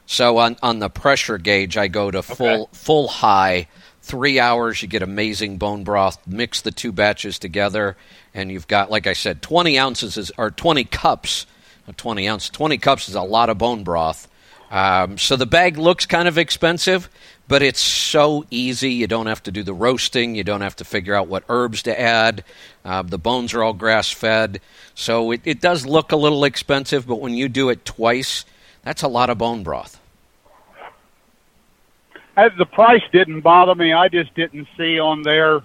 So 0.06 0.38
on 0.38 0.58
on 0.62 0.80
the 0.80 0.90
pressure 0.90 1.38
gauge, 1.38 1.78
I 1.78 1.88
go 1.88 2.12
to 2.12 2.22
full 2.22 2.48
Okay. 2.48 2.66
full 2.74 3.08
high. 3.08 3.68
Three 4.02 4.40
hours, 4.40 4.82
you 4.84 4.88
get 4.88 5.02
amazing 5.02 5.58
bone 5.58 5.84
broth. 5.84 6.20
Mix 6.28 6.62
the 6.62 6.70
two 6.72 6.92
batches 6.92 7.40
together, 7.40 7.98
and 8.36 8.52
you've 8.52 8.68
got, 8.68 8.92
like 8.92 9.08
I 9.08 9.14
said, 9.14 9.42
20 9.42 9.80
ounces 9.80 10.16
is, 10.16 10.32
or 10.38 10.52
20 10.52 10.84
cups. 10.84 11.48
20 11.98 12.28
ounce, 12.30 12.50
20 12.50 12.78
cups 12.78 13.10
is 13.10 13.16
a 13.16 13.22
lot 13.24 13.50
of 13.50 13.58
bone 13.58 13.84
broth. 13.84 14.28
Um, 14.70 15.18
so 15.18 15.36
the 15.36 15.46
bag 15.48 15.78
looks 15.78 16.06
kind 16.06 16.28
of 16.28 16.38
expensive, 16.38 17.10
but 17.48 17.64
it's 17.64 17.80
so 17.80 18.46
easy. 18.52 18.92
You 18.94 19.08
don't 19.08 19.26
have 19.28 19.42
to 19.44 19.52
do 19.52 19.64
the 19.64 19.74
roasting. 19.74 20.36
You 20.36 20.44
don't 20.44 20.62
have 20.62 20.76
to 20.78 20.84
figure 20.86 21.16
out 21.16 21.28
what 21.28 21.44
herbs 21.50 21.82
to 21.84 22.00
add. 22.00 22.44
Uh, 22.84 23.02
the 23.02 23.18
bones 23.20 23.54
are 23.56 23.64
all 23.64 23.74
grass 23.74 24.12
fed. 24.12 24.62
So 24.94 25.32
it, 25.32 25.42
it 25.46 25.62
does 25.62 25.86
look 25.86 26.12
a 26.12 26.16
little 26.16 26.44
expensive, 26.44 27.08
but 27.08 27.22
when 27.22 27.34
you 27.34 27.48
do 27.50 27.70
it 27.70 27.86
twice, 27.86 28.46
that's 28.86 29.04
a 29.04 29.08
lot 29.10 29.30
of 29.30 29.38
bone 29.38 29.64
broth. 29.64 30.00
Uh, 32.38 32.50
The 32.58 32.66
price 32.66 33.04
didn't 33.12 33.42
bother 33.42 33.76
me. 33.76 33.92
I 33.92 34.08
just 34.08 34.34
didn't 34.36 34.68
see 34.78 35.00
on 35.00 35.22
there 35.24 35.62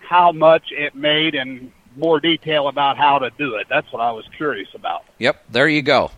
how 0.00 0.32
much 0.32 0.72
it 0.72 0.94
made 0.96 1.34
and 1.36 1.70
more 1.96 2.18
detail 2.18 2.66
about 2.68 2.96
how 2.96 3.18
to 3.20 3.30
do 3.38 3.54
it. 3.54 3.68
That's 3.70 3.90
what 3.92 4.00
I 4.02 4.10
was 4.10 4.24
curious 4.36 4.68
about. 4.74 5.04
Yep, 5.18 5.44
there 5.50 5.68
you 5.68 5.82
go. 5.82 6.10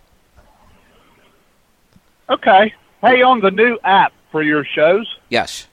Okay. 2.29 2.73
Hey, 3.03 3.23
on 3.23 3.41
the 3.41 3.51
new 3.51 3.79
app 3.85 4.13
for 4.33 4.43
your 4.43 4.65
shows, 4.65 5.07
Yes. 5.29 5.69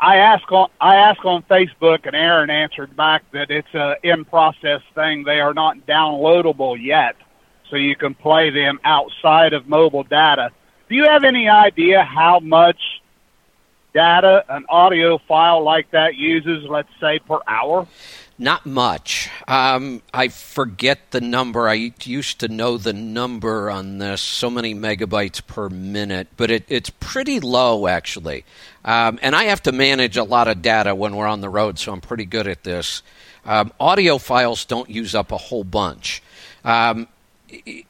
I 0.00 0.16
ask 0.16 0.52
on 0.52 0.68
I 0.82 0.96
ask 0.96 1.24
on 1.24 1.42
Facebook, 1.44 2.04
and 2.06 2.14
Aaron 2.14 2.50
answered 2.50 2.94
back 2.94 3.22
that 3.32 3.50
it's 3.50 3.72
a 3.72 3.96
in 4.02 4.26
process 4.26 4.82
thing. 4.94 5.24
They 5.24 5.40
are 5.40 5.54
not 5.54 5.78
downloadable 5.86 6.76
yet. 6.78 7.16
So 7.72 7.78
you 7.78 7.96
can 7.96 8.14
play 8.14 8.50
them 8.50 8.78
outside 8.84 9.54
of 9.54 9.66
mobile 9.66 10.02
data. 10.02 10.50
Do 10.90 10.94
you 10.94 11.04
have 11.04 11.24
any 11.24 11.48
idea 11.48 12.04
how 12.04 12.38
much 12.38 13.00
data 13.94 14.44
an 14.50 14.66
audio 14.68 15.16
file 15.26 15.64
like 15.64 15.90
that 15.92 16.14
uses, 16.14 16.64
let's 16.68 16.90
say, 17.00 17.18
per 17.20 17.38
hour? 17.48 17.86
Not 18.38 18.66
much. 18.66 19.30
Um, 19.48 20.02
I 20.12 20.28
forget 20.28 21.12
the 21.12 21.22
number. 21.22 21.66
I 21.66 21.92
used 22.04 22.40
to 22.40 22.48
know 22.48 22.76
the 22.76 22.92
number 22.92 23.70
on 23.70 23.96
this, 23.96 24.20
so 24.20 24.50
many 24.50 24.74
megabytes 24.74 25.46
per 25.46 25.70
minute, 25.70 26.28
but 26.36 26.50
it, 26.50 26.64
it's 26.68 26.90
pretty 26.90 27.40
low, 27.40 27.86
actually. 27.86 28.44
Um, 28.84 29.18
and 29.22 29.34
I 29.34 29.44
have 29.44 29.62
to 29.62 29.72
manage 29.72 30.18
a 30.18 30.24
lot 30.24 30.46
of 30.46 30.60
data 30.60 30.94
when 30.94 31.16
we're 31.16 31.26
on 31.26 31.40
the 31.40 31.48
road, 31.48 31.78
so 31.78 31.90
I'm 31.90 32.02
pretty 32.02 32.26
good 32.26 32.46
at 32.46 32.64
this. 32.64 33.02
Um, 33.46 33.72
audio 33.80 34.18
files 34.18 34.66
don't 34.66 34.90
use 34.90 35.14
up 35.14 35.32
a 35.32 35.38
whole 35.38 35.64
bunch. 35.64 36.22
Um, 36.64 37.08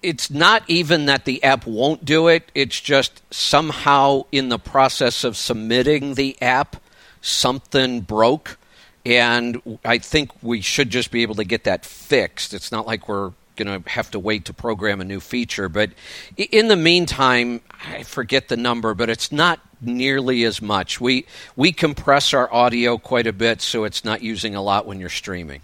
it's 0.02 0.30
not 0.30 0.62
even 0.68 1.06
that 1.06 1.24
the 1.24 1.42
app 1.44 1.66
won't 1.66 2.04
do 2.04 2.28
it, 2.28 2.50
it's 2.54 2.80
just 2.80 3.22
somehow 3.32 4.24
in 4.32 4.48
the 4.48 4.58
process 4.58 5.24
of 5.24 5.36
submitting 5.36 6.14
the 6.14 6.40
app, 6.42 6.76
something 7.20 8.00
broke. 8.00 8.58
And 9.04 9.78
I 9.84 9.98
think 9.98 10.30
we 10.42 10.60
should 10.60 10.90
just 10.90 11.10
be 11.10 11.22
able 11.22 11.34
to 11.36 11.44
get 11.44 11.64
that 11.64 11.84
fixed. 11.84 12.54
It's 12.54 12.70
not 12.70 12.86
like 12.86 13.08
we're 13.08 13.32
going 13.56 13.82
to 13.82 13.88
have 13.90 14.10
to 14.12 14.18
wait 14.18 14.46
to 14.46 14.54
program 14.54 15.00
a 15.00 15.04
new 15.04 15.20
feature. 15.20 15.68
But 15.68 15.90
in 16.36 16.68
the 16.68 16.76
meantime, 16.76 17.60
I 17.84 18.02
forget 18.04 18.48
the 18.48 18.56
number, 18.56 18.94
but 18.94 19.10
it's 19.10 19.32
not 19.32 19.60
nearly 19.80 20.44
as 20.44 20.62
much. 20.62 21.00
We 21.00 21.26
we 21.56 21.72
compress 21.72 22.32
our 22.32 22.52
audio 22.52 22.98
quite 22.98 23.26
a 23.26 23.32
bit, 23.32 23.60
so 23.60 23.84
it's 23.84 24.04
not 24.04 24.22
using 24.22 24.54
a 24.54 24.62
lot 24.62 24.86
when 24.86 25.00
you're 25.00 25.08
streaming. 25.08 25.62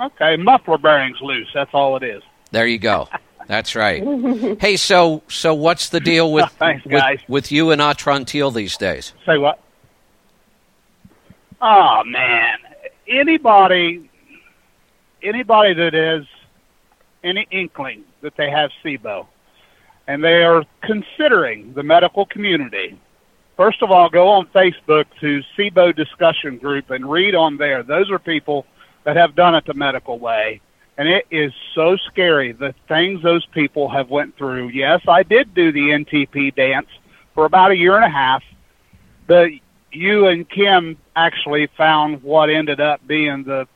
Okay, 0.00 0.36
muffler 0.36 0.78
bearings 0.78 1.18
loose. 1.20 1.48
That's 1.54 1.70
all 1.72 1.96
it 1.96 2.02
is. 2.02 2.22
There 2.50 2.66
you 2.66 2.78
go. 2.78 3.08
That's 3.46 3.74
right. 3.74 4.02
hey, 4.58 4.76
so 4.76 5.22
so 5.28 5.54
what's 5.54 5.90
the 5.90 6.00
deal 6.00 6.32
with 6.32 6.50
Thanks, 6.58 6.84
with, 6.86 7.20
with 7.28 7.52
you 7.52 7.70
and 7.72 7.80
Atrantil 7.80 8.54
these 8.54 8.76
days? 8.76 9.12
Say 9.26 9.36
what? 9.36 9.60
Oh 11.60 12.02
man, 12.04 12.58
anybody, 13.06 14.10
anybody 15.22 15.74
that 15.74 15.94
is 15.94 16.26
any 17.22 17.46
inkling 17.50 18.04
that 18.22 18.36
they 18.36 18.50
have 18.50 18.70
SIBO, 18.82 19.26
and 20.06 20.22
they 20.24 20.42
are 20.42 20.64
considering 20.82 21.72
the 21.74 21.82
medical 21.82 22.26
community. 22.26 22.98
First 23.56 23.82
of 23.82 23.90
all, 23.90 24.08
go 24.08 24.28
on 24.28 24.46
Facebook 24.48 25.04
to 25.20 25.42
SIBO 25.56 25.94
discussion 25.94 26.58
group 26.58 26.90
and 26.90 27.08
read 27.10 27.34
on 27.34 27.56
there. 27.56 27.82
Those 27.82 28.10
are 28.10 28.18
people 28.18 28.66
that 29.04 29.16
have 29.16 29.34
done 29.34 29.54
it 29.54 29.64
the 29.66 29.74
medical 29.74 30.18
way, 30.18 30.60
and 30.96 31.08
it 31.08 31.26
is 31.30 31.52
so 31.74 31.96
scary 31.96 32.52
the 32.52 32.74
things 32.88 33.22
those 33.22 33.46
people 33.46 33.88
have 33.88 34.10
went 34.10 34.36
through. 34.36 34.68
Yes, 34.68 35.00
I 35.08 35.22
did 35.22 35.54
do 35.54 35.72
the 35.72 35.90
NTP 35.90 36.54
dance 36.54 36.88
for 37.34 37.44
about 37.44 37.70
a 37.70 37.76
year 37.76 37.96
and 37.96 38.04
a 38.04 38.08
half, 38.08 38.42
but 39.26 39.50
you 39.92 40.26
and 40.26 40.48
Kim 40.48 40.96
actually 41.14 41.68
found 41.76 42.22
what 42.22 42.50
ended 42.50 42.80
up 42.80 43.06
being 43.06 43.44
the 43.44 43.66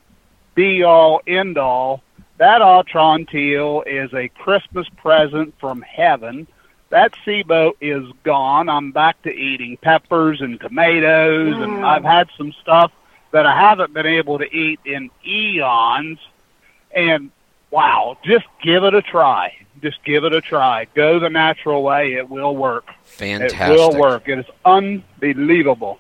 be 0.54 0.82
all 0.82 1.20
end 1.26 1.56
all. 1.56 2.02
That 2.38 2.60
Atrantil 2.60 3.84
is 3.86 4.12
a 4.12 4.28
Christmas 4.28 4.88
present 4.96 5.54
from 5.60 5.82
heaven. 5.82 6.46
That 6.90 7.14
SIBO 7.26 7.72
is 7.80 8.04
gone. 8.22 8.68
I'm 8.68 8.92
back 8.92 9.22
to 9.22 9.30
eating 9.30 9.76
peppers 9.76 10.40
and 10.40 10.58
tomatoes, 10.60 11.54
and 11.54 11.72
mm. 11.74 11.84
I've 11.84 12.04
had 12.04 12.28
some 12.36 12.52
stuff 12.60 12.92
that 13.32 13.46
I 13.46 13.58
haven't 13.58 13.92
been 13.92 14.06
able 14.06 14.38
to 14.38 14.44
eat 14.54 14.80
in 14.84 15.10
eons. 15.26 16.18
And 16.94 17.30
wow, 17.70 18.16
just 18.24 18.46
give 18.62 18.84
it 18.84 18.94
a 18.94 19.02
try. 19.02 19.54
Just 19.82 20.02
give 20.04 20.24
it 20.24 20.32
a 20.32 20.40
try. 20.40 20.86
Go 20.94 21.18
the 21.18 21.28
natural 21.30 21.82
way. 21.82 22.14
It 22.14 22.28
will 22.28 22.56
work. 22.56 22.86
Fantastic. 23.04 23.60
It 23.60 23.70
will 23.70 23.98
work. 23.98 24.28
It 24.28 24.38
is 24.40 24.46
unbelievable. 24.64 25.98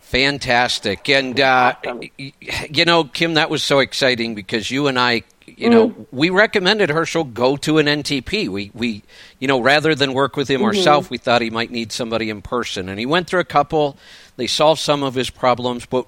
Fantastic. 0.00 1.08
And, 1.08 1.38
uh, 1.38 1.74
you 2.18 2.84
know, 2.84 3.04
Kim, 3.04 3.34
that 3.34 3.48
was 3.48 3.62
so 3.62 3.78
exciting 3.78 4.34
because 4.34 4.68
you 4.70 4.88
and 4.88 4.98
I, 4.98 5.22
you 5.46 5.70
know, 5.70 5.94
we 6.10 6.30
recommended 6.30 6.90
Herschel 6.90 7.22
go 7.24 7.56
to 7.58 7.78
an 7.78 7.86
NTP. 7.86 8.48
We, 8.48 8.72
we, 8.74 9.02
you 9.38 9.46
know, 9.46 9.60
rather 9.60 9.94
than 9.94 10.12
work 10.12 10.36
with 10.36 10.48
him 10.50 10.62
Mhm. 10.62 10.64
ourselves, 10.64 11.10
we 11.10 11.16
thought 11.18 11.42
he 11.42 11.50
might 11.50 11.70
need 11.70 11.92
somebody 11.92 12.28
in 12.28 12.42
person. 12.42 12.88
And 12.88 12.98
he 12.98 13.06
went 13.06 13.28
through 13.28 13.40
a 13.40 13.44
couple. 13.44 13.96
They 14.36 14.48
solved 14.48 14.80
some 14.80 15.04
of 15.04 15.14
his 15.14 15.30
problems, 15.30 15.86
but, 15.86 16.06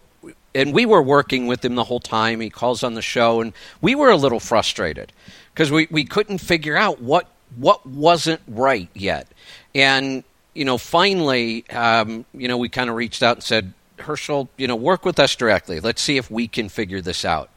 and 0.55 0.75
we 0.75 0.87
were 0.87 1.03
working 1.03 1.47
with 1.47 1.65
him 1.65 1.75
the 1.75 1.85
whole 1.85 2.01
time. 2.01 2.41
He 2.41 2.51
calls 2.51 2.83
on 2.83 2.95
the 2.95 3.03
show, 3.03 3.41
and 3.41 3.53
we 3.81 3.95
were 3.95 4.11
a 4.11 4.17
little 4.17 4.41
frustrated 4.41 5.13
because 5.53 5.71
we, 5.71 5.89
we 5.91 6.05
couldn't 6.05 6.39
figure 6.39 6.77
out 6.77 7.01
what, 7.01 7.29
what 7.57 7.87
wasn't 7.87 8.41
right 8.47 8.89
yet. 8.95 9.29
And, 9.75 10.25
you 10.55 10.65
know, 10.65 10.79
finally, 10.79 11.69
um, 11.71 12.25
you 12.35 12.49
know, 12.49 12.59
we 12.59 12.69
kind 12.69 12.91
of 12.91 12.97
reached 12.97 13.23
out 13.23 13.37
and 13.37 13.43
said, 13.43 13.73
Herschel, 13.99 14.49
you 14.57 14.67
know, 14.67 14.77
work 14.77 15.05
with 15.05 15.19
us 15.19 15.37
directly. 15.37 15.81
Let's 15.81 16.03
see 16.03 16.17
if 16.17 16.31
we 16.31 16.49
can 16.49 16.69
figure 16.69 17.01
this 17.01 17.25
out. 17.25 17.51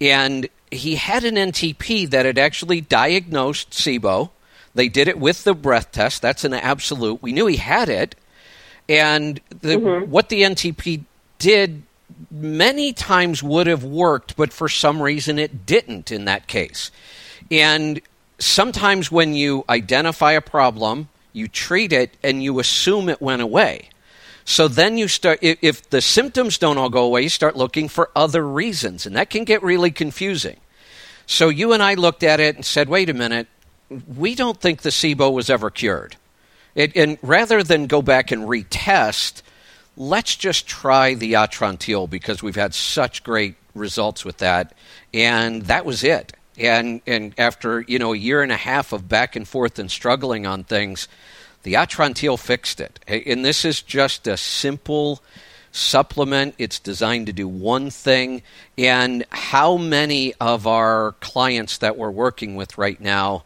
And 0.00 0.48
he 0.70 0.96
had 0.96 1.24
an 1.24 1.36
NTP 1.36 2.10
that 2.10 2.26
had 2.26 2.38
actually 2.38 2.80
diagnosed 2.80 3.70
SIBO. 3.70 4.30
They 4.74 4.88
did 4.88 5.08
it 5.08 5.18
with 5.18 5.44
the 5.44 5.54
breath 5.54 5.92
test. 5.92 6.20
That's 6.20 6.44
an 6.44 6.52
absolute. 6.52 7.22
We 7.22 7.32
knew 7.32 7.46
he 7.46 7.56
had 7.56 7.88
it. 7.88 8.16
And 8.88 9.40
the, 9.60 9.78
what 9.78 10.28
the 10.28 10.42
NTP 10.42 11.04
did 11.38 11.82
many 12.30 12.92
times 12.92 13.42
would 13.42 13.66
have 13.66 13.84
worked, 13.84 14.36
but 14.36 14.52
for 14.52 14.68
some 14.68 15.02
reason 15.02 15.38
it 15.38 15.66
didn't 15.66 16.12
in 16.12 16.24
that 16.26 16.46
case. 16.46 16.90
And 17.50 18.00
sometimes 18.38 19.10
when 19.10 19.34
you 19.34 19.64
identify 19.68 20.32
a 20.32 20.40
problem, 20.40 21.08
you 21.32 21.48
treat 21.48 21.92
it 21.92 22.16
and 22.22 22.42
you 22.42 22.58
assume 22.60 23.08
it 23.08 23.20
went 23.20 23.42
away. 23.42 23.88
So 24.44 24.68
then 24.68 24.98
you 24.98 25.08
start, 25.08 25.38
if, 25.40 25.88
the 25.88 26.02
symptoms 26.02 26.58
don't 26.58 26.76
all 26.76 26.90
go 26.90 27.04
away, 27.04 27.22
you 27.22 27.28
start 27.28 27.56
looking 27.56 27.88
for 27.88 28.10
other 28.14 28.46
reasons, 28.46 29.06
and 29.06 29.16
that 29.16 29.30
can 29.30 29.44
get 29.44 29.62
really 29.62 29.90
confusing. 29.90 30.58
So 31.26 31.48
you 31.48 31.72
and 31.72 31.82
I 31.82 31.94
looked 31.94 32.22
at 32.22 32.40
it 32.40 32.54
and 32.54 32.64
said, 32.64 32.90
wait 32.90 33.08
a 33.08 33.14
minute, 33.14 33.46
we 34.16 34.34
don't 34.34 34.60
think 34.60 34.82
the 34.82 34.90
SIBO 34.90 35.32
was 35.32 35.48
ever 35.48 35.70
cured. 35.70 36.16
It, 36.74 36.94
and 36.94 37.16
rather 37.22 37.62
than 37.62 37.86
go 37.86 38.02
back 38.02 38.30
and 38.32 38.42
retest, 38.42 39.40
let's 39.96 40.36
just 40.36 40.66
try 40.66 41.14
the 41.14 41.34
Atrantil 41.34 42.08
because 42.08 42.42
we've 42.42 42.56
had 42.56 42.74
such 42.74 43.22
great 43.22 43.54
results 43.74 44.24
with 44.24 44.38
that. 44.38 44.74
And 45.12 45.62
that 45.62 45.84
was 45.84 46.04
it. 46.04 46.32
And, 46.56 47.00
and 47.06 47.34
after, 47.38 47.80
you 47.82 47.98
know, 47.98 48.12
a 48.12 48.16
year 48.16 48.42
and 48.42 48.52
a 48.52 48.56
half 48.56 48.92
of 48.92 49.08
back 49.08 49.34
and 49.36 49.46
forth 49.46 49.78
and 49.78 49.90
struggling 49.90 50.46
on 50.46 50.64
things, 50.64 51.08
the 51.64 51.74
Atrantil 51.74 52.38
fixed 52.38 52.80
it. 52.80 53.00
And 53.08 53.44
this 53.44 53.64
is 53.64 53.82
just 53.82 54.26
a 54.26 54.36
simple 54.36 55.20
supplement. 55.72 56.54
It's 56.58 56.78
designed 56.78 57.26
to 57.26 57.32
do 57.32 57.48
one 57.48 57.90
thing. 57.90 58.42
And 58.78 59.24
how 59.30 59.76
many 59.76 60.34
of 60.34 60.66
our 60.66 61.12
clients 61.20 61.78
that 61.78 61.96
we're 61.96 62.10
working 62.10 62.54
with 62.54 62.78
right 62.78 63.00
now, 63.00 63.44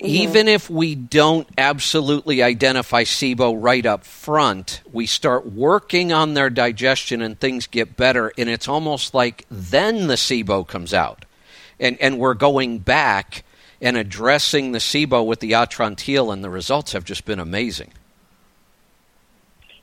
even 0.00 0.48
if 0.48 0.70
we 0.70 0.94
don't 0.94 1.48
absolutely 1.58 2.42
identify 2.42 3.04
SIBO 3.04 3.56
right 3.58 3.84
up 3.84 4.04
front, 4.04 4.80
we 4.92 5.06
start 5.06 5.46
working 5.46 6.12
on 6.12 6.34
their 6.34 6.50
digestion 6.50 7.22
and 7.22 7.38
things 7.38 7.66
get 7.66 7.96
better. 7.96 8.32
And 8.38 8.48
it's 8.48 8.68
almost 8.68 9.14
like 9.14 9.46
then 9.50 10.06
the 10.06 10.14
SIBO 10.14 10.66
comes 10.66 10.94
out. 10.94 11.24
And, 11.78 11.98
and 12.00 12.18
we're 12.18 12.34
going 12.34 12.78
back 12.78 13.44
and 13.80 13.96
addressing 13.96 14.72
the 14.72 14.78
SIBO 14.78 15.24
with 15.24 15.40
the 15.40 15.52
Atrantil, 15.52 16.32
and 16.32 16.44
the 16.44 16.50
results 16.50 16.92
have 16.92 17.04
just 17.04 17.24
been 17.24 17.40
amazing. 17.40 17.92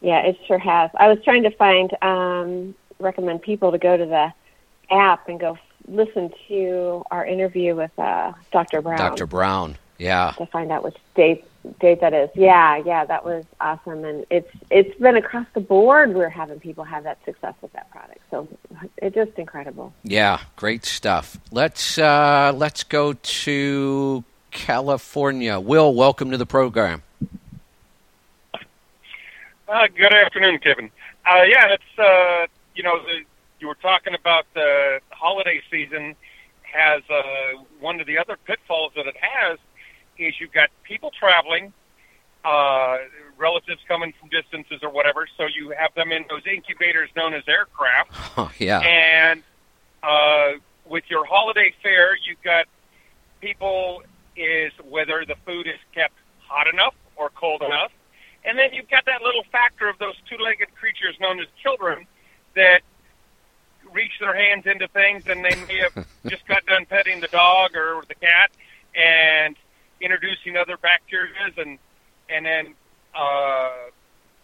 Yeah, 0.02 0.20
it 0.20 0.38
sure 0.48 0.60
has. 0.60 0.92
I 0.96 1.08
was 1.08 1.18
trying 1.24 1.44
to 1.44 1.52
find 1.52 1.92
um, 2.04 2.76
recommend 3.00 3.42
people 3.42 3.72
to 3.72 3.80
go 3.80 3.98
to 3.98 4.06
the 4.06 4.34
app 4.94 5.28
and 5.28 5.40
go 5.40 5.58
listen 5.88 6.32
to 6.48 7.04
our 7.10 7.26
interview 7.26 7.76
with 7.76 7.98
uh, 7.98 8.34
Dr. 8.52 8.82
Brown 8.82 8.98
Dr. 8.98 9.26
Brown, 9.26 9.78
yeah. 9.98 10.34
to 10.38 10.46
find 10.48 10.72
out 10.72 10.84
which 10.84 10.98
date 11.16 11.46
date 11.80 12.02
that 12.02 12.14
is. 12.14 12.30
Yeah, 12.36 12.78
yeah, 12.78 13.06
that 13.06 13.26
was 13.26 13.46
awesome, 13.60 14.04
and 14.06 14.26
it's 14.30 14.50
it's 14.70 14.98
been 15.00 15.16
across 15.16 15.46
the 15.54 15.60
board. 15.60 16.14
We're 16.14 16.30
having 16.30 16.60
people 16.60 16.84
have 16.84 17.04
that 17.04 17.24
success 17.26 17.54
with 17.62 17.74
that 17.74 17.90
product, 17.92 18.20
so 18.32 18.48
it's 18.98 19.16
just 19.16 19.38
incredible. 19.38 19.94
Yeah, 20.04 20.40
great 20.56 20.86
stuff. 20.86 21.38
Let's 21.52 21.98
uh, 21.98 22.54
let's 22.56 22.84
go 22.84 23.14
to 23.14 24.24
California. 24.52 25.60
Will, 25.60 25.94
welcome 25.94 26.32
to 26.32 26.38
the 26.38 26.46
program. 26.46 27.04
Uh, 29.68 29.88
good 29.98 30.14
afternoon, 30.14 30.60
Kevin. 30.60 30.90
Uh, 31.26 31.44
yeah, 31.44 31.74
it's 31.74 32.00
uh, 32.00 32.48
you 32.76 32.84
know 32.84 33.02
the, 33.02 33.24
you 33.60 33.68
were 33.68 33.76
talking 33.76 34.14
about 34.14 34.46
the 34.54 35.00
holiday 35.10 35.62
season 35.70 36.16
has 36.62 37.02
uh, 37.10 37.62
one 37.80 38.00
of 38.00 38.08
the 38.08 38.18
other 38.18 38.38
pitfalls 38.46 38.92
that 38.96 39.08
it 39.08 39.16
has 39.20 39.58
is 40.20 40.40
you've 40.40 40.52
got 40.52 40.70
people 40.84 41.12
traveling, 41.18 41.74
uh, 42.44 42.98
relatives 43.38 43.82
coming 43.88 44.14
from 44.20 44.30
distances 44.30 44.80
or 44.82 44.90
whatever, 44.90 45.28
so 45.38 45.46
you 45.46 45.74
have 45.78 45.94
them 45.96 46.12
in 46.12 46.26
those 46.30 46.46
incubators 46.46 47.10
known 47.16 47.34
as 47.34 47.44
aircraft. 47.48 48.12
Oh, 48.40 48.52
yeah. 48.60 48.80
And 48.80 49.42
uh, 50.04 50.60
with 50.86 51.04
your 51.10 51.26
holiday 51.26 51.74
fare, 51.82 52.16
you've 52.16 52.42
got 52.44 52.68
people 53.42 54.04
is 54.36 54.72
whether 54.88 55.26
the 55.26 55.36
food 55.44 55.66
is 55.66 55.80
kept 55.94 56.14
hot 56.40 56.68
enough 56.68 56.94
or 57.16 57.32
cold 57.32 57.64
enough. 57.64 57.92
And 58.46 58.58
then 58.58 58.74
you've 58.74 58.90
got 58.90 59.06
that 59.06 59.24
little 59.24 59.44
factor 59.52 59.90
of 59.90 59.98
those 59.98 60.14
two 60.30 60.38
legged 60.38 60.74
creatures 60.76 61.16
known 61.20 61.40
as 61.40 61.48
children 61.62 62.06
that 62.56 62.82
reach 63.92 64.12
their 64.20 64.36
hands 64.36 64.66
into 64.66 64.88
things 64.90 65.24
and 65.28 65.44
they 65.44 65.56
may 65.68 65.80
have 65.80 66.06
just 66.28 66.46
got 66.48 66.66
done 66.66 66.86
petting 66.86 67.20
the 67.22 67.28
dog 67.28 67.76
or 67.76 68.04
the 68.08 68.16
cat 68.16 68.52
and 68.96 69.56
introducing 70.02 70.58
other 70.58 70.78
bacteria 70.78 71.34
and 71.58 71.80
and 72.30 72.46
then 72.46 72.76
uh, 73.16 73.90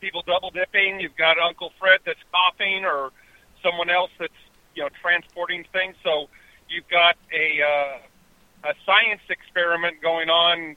people 0.01 0.23
double 0.25 0.51
dipping. 0.51 0.99
You've 0.99 1.17
got 1.17 1.37
Uncle 1.37 1.71
Fred 1.79 1.99
that's 2.05 2.19
coughing 2.31 2.85
or 2.85 3.11
someone 3.61 3.89
else 3.89 4.11
that's 4.19 4.33
you 4.75 4.83
know 4.83 4.89
transporting 5.01 5.65
things. 5.71 5.95
So 6.03 6.27
you've 6.69 6.87
got 6.89 7.15
a 7.33 7.61
uh, 7.61 8.69
a 8.69 8.73
science 8.85 9.21
experiment 9.29 10.01
going 10.01 10.29
on 10.29 10.75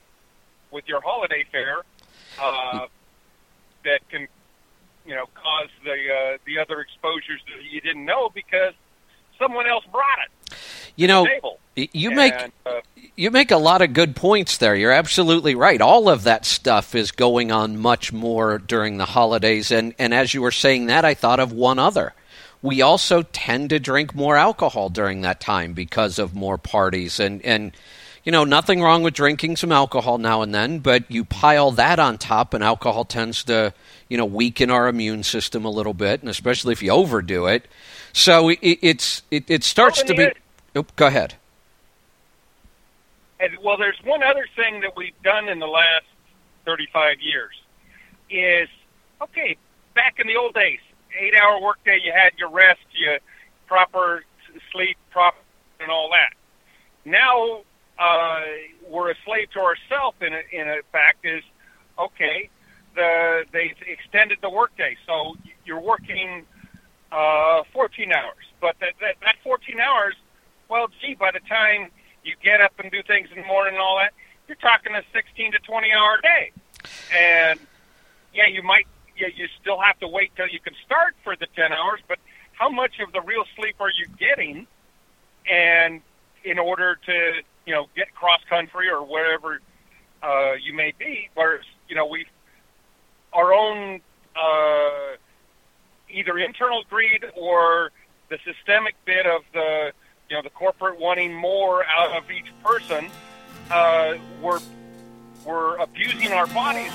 with 0.70 0.84
your 0.86 1.00
holiday 1.00 1.44
fare 1.50 1.82
uh, 2.40 2.86
that 3.84 4.00
can 4.10 4.26
you 5.06 5.14
know 5.14 5.26
cause 5.34 5.70
the 5.84 5.92
uh, 5.92 6.38
the 6.46 6.58
other 6.58 6.80
exposures 6.80 7.40
that 7.46 7.64
you 7.70 7.80
didn't 7.80 8.04
know 8.04 8.30
because 8.34 8.74
someone 9.38 9.66
else 9.66 9.84
brought 9.90 10.18
it. 10.24 10.30
You 10.96 11.08
know, 11.08 11.26
you 11.74 12.10
make 12.10 12.34
And, 12.34 12.52
uh, 12.64 12.80
you 13.16 13.30
make 13.30 13.50
a 13.50 13.56
lot 13.56 13.82
of 13.82 13.92
good 13.92 14.14
points 14.14 14.58
there. 14.58 14.74
You're 14.74 14.92
absolutely 14.92 15.54
right. 15.54 15.80
All 15.80 16.08
of 16.08 16.24
that 16.24 16.44
stuff 16.44 16.94
is 16.94 17.10
going 17.10 17.50
on 17.50 17.78
much 17.78 18.12
more 18.12 18.58
during 18.58 18.98
the 18.98 19.06
holidays 19.06 19.70
and 19.70 19.94
and 19.98 20.12
as 20.12 20.34
you 20.34 20.42
were 20.42 20.50
saying 20.50 20.86
that 20.86 21.04
I 21.04 21.14
thought 21.14 21.40
of 21.40 21.52
one 21.52 21.78
other. 21.78 22.14
We 22.62 22.82
also 22.82 23.22
tend 23.22 23.70
to 23.70 23.78
drink 23.78 24.14
more 24.14 24.36
alcohol 24.36 24.88
during 24.88 25.20
that 25.22 25.40
time 25.40 25.72
because 25.72 26.18
of 26.18 26.34
more 26.34 26.58
parties 26.58 27.20
and 27.20 27.42
and 27.42 27.72
you 28.24 28.32
know, 28.32 28.42
nothing 28.42 28.82
wrong 28.82 29.04
with 29.04 29.14
drinking 29.14 29.54
some 29.54 29.70
alcohol 29.70 30.18
now 30.18 30.42
and 30.42 30.52
then, 30.52 30.80
but 30.80 31.08
you 31.08 31.24
pile 31.24 31.70
that 31.70 32.00
on 32.00 32.18
top 32.18 32.54
and 32.54 32.64
alcohol 32.64 33.04
tends 33.04 33.44
to, 33.44 33.72
you 34.08 34.16
know, 34.18 34.24
weaken 34.24 34.68
our 34.68 34.88
immune 34.88 35.22
system 35.22 35.64
a 35.64 35.70
little 35.70 35.94
bit, 35.94 36.22
and 36.22 36.28
especially 36.28 36.72
if 36.72 36.82
you 36.82 36.90
overdo 36.90 37.46
it. 37.46 37.68
So 38.12 38.48
it, 38.48 38.58
it's 38.62 39.22
it, 39.30 39.48
it 39.48 39.62
starts 39.62 39.98
Well, 39.98 40.08
to 40.08 40.14
be 40.14 40.32
Oop, 40.76 40.94
go 40.96 41.06
ahead. 41.06 41.34
And 43.40 43.52
well, 43.62 43.76
there's 43.76 43.98
one 44.04 44.22
other 44.22 44.46
thing 44.56 44.80
that 44.80 44.96
we've 44.96 45.20
done 45.22 45.48
in 45.48 45.58
the 45.58 45.66
last 45.66 46.04
35 46.64 47.20
years 47.20 47.54
is 48.30 48.68
okay. 49.22 49.56
Back 49.94 50.16
in 50.18 50.26
the 50.26 50.36
old 50.36 50.54
days, 50.54 50.80
eight-hour 51.18 51.62
workday, 51.62 51.98
you 52.04 52.12
had 52.12 52.32
your 52.38 52.50
rest, 52.50 52.80
you 52.92 53.18
proper 53.66 54.24
sleep, 54.72 54.96
proper 55.10 55.38
and 55.80 55.90
all 55.90 56.10
that. 56.10 56.34
Now 57.04 57.62
uh, 57.98 58.42
we're 58.88 59.10
a 59.10 59.14
slave 59.24 59.50
to 59.52 59.60
ourselves. 59.60 60.16
In 60.20 60.32
a, 60.32 60.42
in 60.52 60.68
a 60.68 60.80
fact, 60.92 61.24
is 61.24 61.42
okay. 61.98 62.50
The 62.94 63.44
they 63.52 63.74
extended 63.86 64.38
the 64.42 64.50
workday, 64.50 64.96
so 65.06 65.36
you're 65.64 65.80
working 65.80 66.44
uh, 67.12 67.62
14 67.72 68.12
hours. 68.12 68.44
But 68.60 68.76
that, 68.80 68.94
that 69.00 69.16
that 69.22 69.36
14 69.44 69.80
hours, 69.80 70.14
well, 70.68 70.88
gee, 71.00 71.14
by 71.14 71.30
the 71.32 71.40
time 71.48 71.90
you 72.24 72.34
get 72.42 72.60
up 72.60 72.72
and 72.78 72.90
do 72.90 73.02
things 73.02 73.28
in 73.34 73.42
the 73.42 73.46
morning 73.46 73.74
and 73.74 73.82
all 73.82 73.98
that, 73.98 74.12
you're 74.48 74.56
talking 74.56 74.94
a 74.94 75.02
16 75.12 75.52
to 75.52 75.58
20 75.58 75.92
hour 75.92 76.18
day. 76.22 76.52
And 77.14 77.60
yeah, 78.34 78.46
you 78.46 78.62
might, 78.62 78.86
yeah, 79.18 79.28
you 79.34 79.46
still 79.60 79.80
have 79.80 79.98
to 80.00 80.08
wait 80.08 80.32
till 80.36 80.48
you 80.48 80.60
can 80.60 80.74
start 80.84 81.14
for 81.24 81.36
the 81.36 81.46
10 81.56 81.72
hours, 81.72 82.00
but 82.08 82.18
how 82.52 82.68
much 82.68 83.00
of 83.00 83.12
the 83.12 83.20
real 83.20 83.44
sleep 83.56 83.76
are 83.80 83.90
you 83.90 84.06
getting? 84.18 84.66
And 85.50 86.00
in 86.44 86.58
order 86.58 86.98
to, 87.06 87.32
you 87.66 87.74
know, 87.74 87.86
get 87.96 88.14
cross 88.14 88.40
country 88.48 88.88
or 88.88 89.04
wherever 89.04 89.60
uh, 90.22 90.52
you 90.62 90.74
may 90.74 90.92
be, 90.98 91.28
whereas, 91.34 91.64
you 91.88 91.96
know, 91.96 92.06
we, 92.06 92.26
our 93.32 93.52
own, 93.52 94.00
uh, 94.36 95.16
either 96.10 96.38
internal 96.38 96.82
greed 96.88 97.24
or 97.36 97.90
the 98.28 98.38
systemic 98.44 98.94
bit 99.04 99.26
of 99.26 99.42
the 99.52 99.92
you 100.28 100.36
know 100.36 100.42
the 100.42 100.50
corporate 100.50 100.98
wanting 100.98 101.34
more 101.34 101.84
out 101.84 102.16
of 102.16 102.30
each 102.30 102.52
person 102.64 103.08
uh, 103.70 104.14
we're 104.42 104.60
we're 105.44 105.76
abusing 105.76 106.32
our 106.32 106.46
bodies 106.48 106.92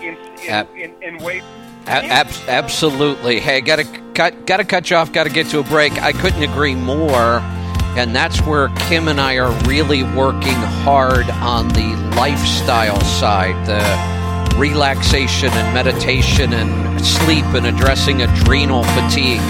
in 0.00 0.16
in, 0.42 0.50
Ab- 0.50 0.68
in, 0.76 1.02
in 1.02 1.18
ways 1.18 1.42
ab- 1.86 2.48
absolutely. 2.48 3.40
Hey, 3.40 3.60
got 3.60 3.76
to 3.76 3.84
cut, 4.14 4.46
got 4.46 4.58
to 4.58 4.64
cut 4.64 4.90
you 4.90 4.96
off. 4.96 5.12
Got 5.12 5.24
to 5.24 5.30
get 5.30 5.46
to 5.48 5.60
a 5.60 5.62
break. 5.62 5.92
I 6.02 6.12
couldn't 6.12 6.42
agree 6.42 6.74
more. 6.74 7.40
And 7.96 8.14
that's 8.14 8.40
where 8.42 8.68
Kim 8.88 9.08
and 9.08 9.20
I 9.20 9.38
are 9.38 9.50
really 9.66 10.02
working 10.02 10.54
hard 10.84 11.30
on 11.30 11.68
the 11.68 11.96
lifestyle 12.16 13.00
side, 13.00 13.66
the 13.66 14.56
relaxation 14.58 15.48
and 15.50 15.74
meditation 15.74 16.52
and 16.52 17.04
sleep 17.04 17.44
and 17.46 17.66
addressing 17.66 18.20
adrenal 18.20 18.84
fatigue. 18.84 19.40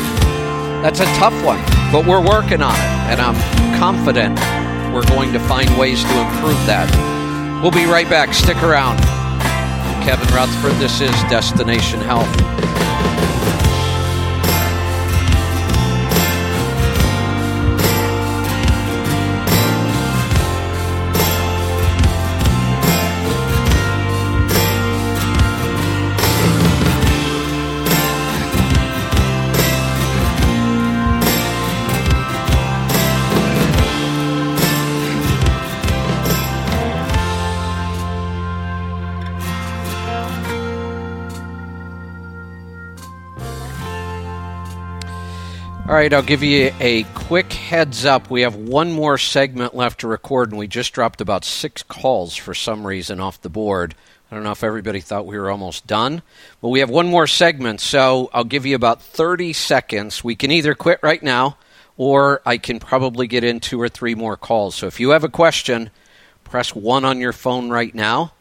That's 0.87 1.01
a 1.01 1.05
tough 1.19 1.35
one, 1.45 1.59
but 1.91 2.07
we're 2.07 2.25
working 2.25 2.63
on 2.63 2.73
it, 2.73 3.11
and 3.11 3.21
I'm 3.21 3.35
confident 3.77 4.39
we're 4.95 5.05
going 5.09 5.33
to 5.33 5.41
find 5.41 5.69
ways 5.77 6.01
to 6.01 6.21
improve 6.21 6.65
that. 6.67 7.61
We'll 7.61 7.73
be 7.73 7.87
right 7.87 8.09
back. 8.09 8.33
Stick 8.33 8.63
around. 8.63 8.99
Kevin 10.05 10.33
Rutherford. 10.33 10.75
This 10.75 11.01
is 11.01 11.11
Destination 11.29 11.99
Health. 11.99 12.31
All 45.89 45.95
right, 45.95 46.13
I'll 46.13 46.21
give 46.21 46.43
you 46.43 46.73
a 46.81 47.05
quick 47.15 47.53
heads 47.53 48.05
up. 48.05 48.29
We 48.29 48.41
have 48.41 48.57
one 48.57 48.91
more 48.91 49.17
segment 49.19 49.73
left 49.73 50.01
to 50.01 50.09
record, 50.09 50.51
and 50.51 50.59
we 50.59 50.67
just 50.67 50.93
dropped 50.93 51.21
about 51.21 51.45
six 51.45 51.85
calls 51.85 52.35
for 52.35 52.55
some 52.55 52.85
reason 52.85 53.21
off 53.21 53.41
the 53.41 53.49
board. 53.49 53.95
I 54.29 54.35
don't 54.35 54.43
know 54.43 54.51
if 54.51 54.65
everybody 54.65 54.99
thought 54.99 55.27
we 55.27 55.39
were 55.39 55.49
almost 55.49 55.87
done, 55.87 56.23
but 56.61 56.71
we 56.71 56.81
have 56.81 56.91
one 56.91 57.07
more 57.07 57.29
segment, 57.29 57.81
so 57.81 58.31
I'll 58.35 58.43
give 58.43 58.67
you 58.67 58.75
about 58.75 59.01
30 59.01 59.53
seconds. 59.53 60.25
We 60.25 60.35
can 60.35 60.51
either 60.51 60.75
quit 60.75 60.99
right 61.05 61.23
now, 61.23 61.57
or 61.97 62.43
I 62.45 62.59
can 62.59 62.81
probably 62.81 63.29
get 63.29 63.45
in 63.45 63.61
two 63.61 63.81
or 63.81 63.89
three 63.89 64.17
more 64.17 64.37
calls. 64.37 64.75
So 64.75 64.89
if 64.89 64.99
you 64.99 65.11
have 65.11 65.23
a 65.23 65.29
question, 65.29 65.91
press 66.43 66.75
one 66.75 67.05
on 67.05 67.21
your 67.21 67.33
phone 67.33 67.71
right 67.71 67.95
now, 67.95 68.33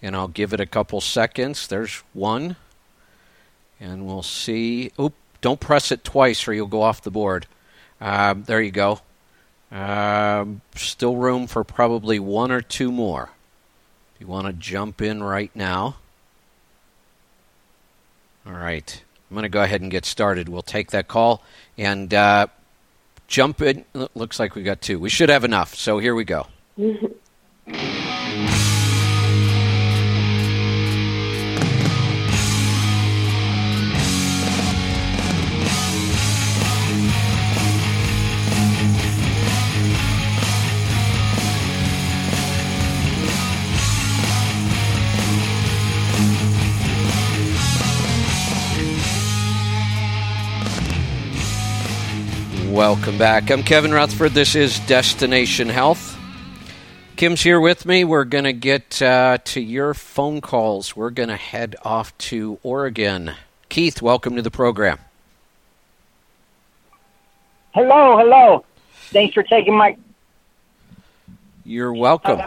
and 0.00 0.16
I'll 0.16 0.26
give 0.26 0.54
it 0.54 0.60
a 0.60 0.64
couple 0.64 1.02
seconds. 1.02 1.66
There's 1.66 2.02
one, 2.14 2.56
and 3.78 4.06
we'll 4.06 4.22
see. 4.22 4.90
Oop, 4.98 5.12
don't 5.44 5.60
press 5.60 5.92
it 5.92 6.02
twice, 6.02 6.48
or 6.48 6.54
you'll 6.54 6.66
go 6.66 6.80
off 6.80 7.02
the 7.02 7.10
board. 7.10 7.46
Um, 8.00 8.44
there 8.44 8.62
you 8.62 8.70
go. 8.70 9.00
Um, 9.70 10.62
still 10.74 11.16
room 11.16 11.48
for 11.48 11.62
probably 11.64 12.18
one 12.18 12.50
or 12.50 12.62
two 12.62 12.90
more. 12.90 13.28
If 14.14 14.22
you 14.22 14.26
want 14.26 14.46
to 14.46 14.54
jump 14.54 15.02
in 15.02 15.22
right 15.22 15.50
now. 15.54 15.96
All 18.46 18.54
right. 18.54 19.02
I'm 19.30 19.34
going 19.34 19.42
to 19.42 19.50
go 19.50 19.62
ahead 19.62 19.82
and 19.82 19.90
get 19.90 20.06
started. 20.06 20.48
We'll 20.48 20.62
take 20.62 20.92
that 20.92 21.08
call 21.08 21.42
and 21.76 22.14
uh, 22.14 22.46
jump 23.28 23.60
in. 23.60 23.84
Looks 24.14 24.40
like 24.40 24.54
we 24.54 24.62
got 24.62 24.80
two. 24.80 24.98
We 24.98 25.10
should 25.10 25.28
have 25.28 25.44
enough. 25.44 25.74
So 25.74 25.98
here 25.98 26.14
we 26.14 26.24
go. 26.24 26.46
Welcome 52.74 53.18
back. 53.18 53.52
I'm 53.52 53.62
Kevin 53.62 53.92
Rutherford. 53.92 54.32
This 54.32 54.56
is 54.56 54.80
Destination 54.80 55.68
Health. 55.68 56.18
Kim's 57.14 57.40
here 57.40 57.60
with 57.60 57.86
me. 57.86 58.02
We're 58.02 58.24
going 58.24 58.42
to 58.42 58.52
get 58.52 59.00
uh, 59.00 59.38
to 59.44 59.60
your 59.60 59.94
phone 59.94 60.40
calls. 60.40 60.96
We're 60.96 61.10
going 61.10 61.28
to 61.28 61.36
head 61.36 61.76
off 61.84 62.18
to 62.18 62.58
Oregon. 62.64 63.34
Keith, 63.68 64.02
welcome 64.02 64.34
to 64.34 64.42
the 64.42 64.50
program. 64.50 64.98
Hello, 67.74 68.18
hello. 68.18 68.64
Thanks 69.12 69.34
for 69.34 69.44
taking 69.44 69.76
my. 69.76 69.96
You're 71.64 71.94
welcome. 71.94 72.40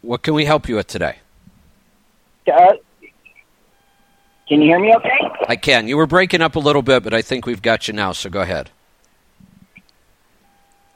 What 0.00 0.22
can 0.22 0.32
we 0.32 0.46
help 0.46 0.70
you 0.70 0.76
with 0.76 0.86
today? 0.86 1.16
Uh, 2.50 2.76
can 4.48 4.62
you 4.62 4.68
hear 4.68 4.78
me 4.78 4.94
okay? 4.94 5.18
I 5.48 5.56
can. 5.56 5.88
You 5.88 5.96
were 5.96 6.06
breaking 6.06 6.40
up 6.40 6.56
a 6.56 6.60
little 6.60 6.82
bit, 6.82 7.02
but 7.02 7.12
I 7.12 7.22
think 7.22 7.46
we've 7.46 7.62
got 7.62 7.88
you 7.88 7.94
now, 7.94 8.12
so 8.12 8.30
go 8.30 8.40
ahead. 8.40 8.70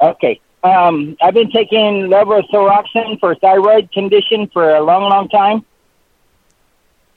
Okay. 0.00 0.40
Um, 0.62 1.16
I've 1.22 1.34
been 1.34 1.50
taking 1.50 2.08
levothyroxine 2.08 3.18
for 3.18 3.34
thyroid 3.34 3.90
condition 3.92 4.48
for 4.52 4.68
a 4.70 4.82
long, 4.82 5.02
long 5.08 5.28
time. 5.28 5.64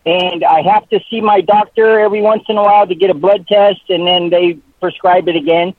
And 0.05 0.43
I 0.43 0.61
have 0.61 0.89
to 0.89 0.99
see 1.09 1.21
my 1.21 1.41
doctor 1.41 1.99
every 1.99 2.21
once 2.21 2.43
in 2.49 2.57
a 2.57 2.61
while 2.61 2.87
to 2.87 2.95
get 2.95 3.09
a 3.09 3.13
blood 3.13 3.47
test, 3.47 3.81
and 3.89 4.05
then 4.05 4.29
they 4.29 4.57
prescribe 4.81 5.27
it 5.29 5.35
again. 5.35 5.73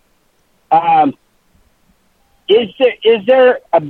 Um, 0.71 1.15
is 2.49 2.71
there 2.79 2.95
is 3.05 3.27
there 3.27 3.61
a, 3.73 3.83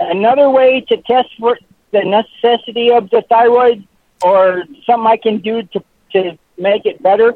another 0.00 0.50
way 0.50 0.80
to 0.88 0.96
test 1.02 1.28
for 1.38 1.58
the 1.92 2.02
necessity 2.04 2.90
of 2.90 3.08
the 3.10 3.22
thyroid, 3.28 3.86
or 4.22 4.64
something 4.84 5.06
I 5.06 5.16
can 5.16 5.38
do 5.38 5.62
to 5.62 5.84
to 6.12 6.38
make 6.56 6.86
it 6.86 7.02
better? 7.02 7.34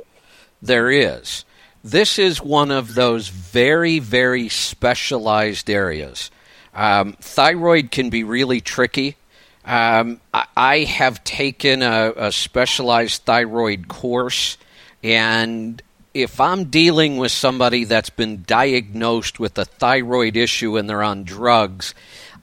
There 0.60 0.90
is. 0.90 1.44
This 1.84 2.18
is 2.18 2.40
one 2.40 2.70
of 2.70 2.94
those 2.94 3.28
very, 3.28 3.98
very 3.98 4.48
specialized 4.48 5.68
areas. 5.68 6.30
Um, 6.74 7.14
thyroid 7.20 7.90
can 7.90 8.08
be 8.08 8.24
really 8.24 8.60
tricky. 8.60 9.16
Um, 9.64 10.20
I, 10.32 10.46
I, 10.56 10.78
have 10.80 11.22
taken 11.22 11.82
a, 11.82 12.12
a 12.16 12.32
specialized 12.32 13.22
thyroid 13.22 13.88
course, 13.88 14.58
and 15.04 15.80
if 16.14 16.40
I'm 16.40 16.64
dealing 16.64 17.16
with 17.16 17.30
somebody 17.30 17.84
that's 17.84 18.10
been 18.10 18.42
diagnosed 18.44 19.38
with 19.38 19.56
a 19.58 19.64
thyroid 19.64 20.36
issue 20.36 20.76
and 20.76 20.88
they're 20.88 21.02
on 21.02 21.24
drugs, 21.24 21.94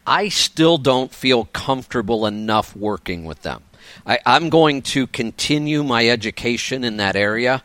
I 0.07 0.30
still 0.30 0.77
don't 0.77 1.14
feel 1.14 1.45
comfortable 1.45 2.26
enough 2.26 2.76
working 2.76 3.26
with 3.26 3.41
them. 3.41 3.64
I, 4.05 4.19
am 4.26 4.49
going 4.49 4.81
to 4.84 5.07
continue 5.07 5.84
my 5.84 6.07
education 6.07 6.84
in 6.84 6.97
that 6.97 7.15
area, 7.15 7.63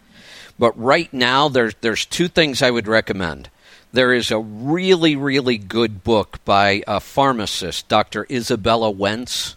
but 0.59 0.79
right 0.79 1.13
now 1.13 1.49
there's 1.49 1.75
there's 1.81 2.05
two 2.05 2.29
things 2.29 2.63
I 2.63 2.71
would 2.71 2.87
recommend. 2.87 3.49
There 3.93 4.13
is 4.13 4.31
a 4.31 4.39
really 4.39 5.17
really 5.17 5.59
good 5.59 6.05
book 6.05 6.45
by 6.45 6.83
a 6.87 7.01
pharmacist, 7.01 7.89
Dr. 7.89 8.25
Izabella 8.27 8.95
Wentz. 8.95 9.57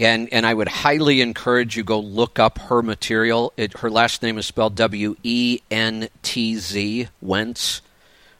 And, 0.00 0.28
and 0.30 0.46
I 0.46 0.54
would 0.54 0.68
highly 0.68 1.20
encourage 1.20 1.76
you 1.76 1.82
go 1.82 1.98
look 1.98 2.38
up 2.38 2.58
her 2.58 2.82
material. 2.82 3.52
It, 3.56 3.78
her 3.78 3.90
last 3.90 4.22
name 4.22 4.38
is 4.38 4.46
spelled 4.46 4.76
W 4.76 5.16
E 5.24 5.58
N 5.72 6.08
T 6.22 6.56
Z 6.56 7.08
Wentz. 7.20 7.82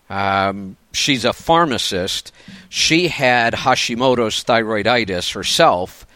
Um, 0.08 0.76
she's 0.92 1.24
a 1.24 1.32
pharmacist. 1.32 2.32
She 2.68 3.08
had 3.08 3.54
Hashimoto's 3.54 4.44
thyroiditis 4.44 5.34
herself, 5.34 6.06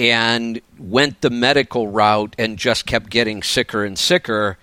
and 0.00 0.62
went 0.78 1.20
the 1.20 1.28
medical 1.28 1.86
route 1.86 2.34
and 2.38 2.56
just 2.56 2.86
kept 2.86 3.10
getting 3.10 3.42
sicker 3.42 3.84
and 3.84 3.98
sicker. 3.98 4.56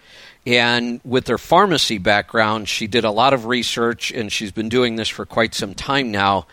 And 0.48 1.00
with 1.06 1.28
her 1.28 1.38
pharmacy 1.38 2.00
background, 2.00 2.68
she 2.68 2.88
did 2.88 3.04
a 3.04 3.12
lot 3.12 3.36
of 3.36 3.46
research 3.46 4.12
and 4.12 4.32
she's 4.32 4.52
been 4.52 4.68
doing 4.68 4.96
this 4.96 5.10
for 5.10 5.28
quite 5.28 5.54
some 5.54 5.76
time 5.76 6.10
now. 6.10 6.48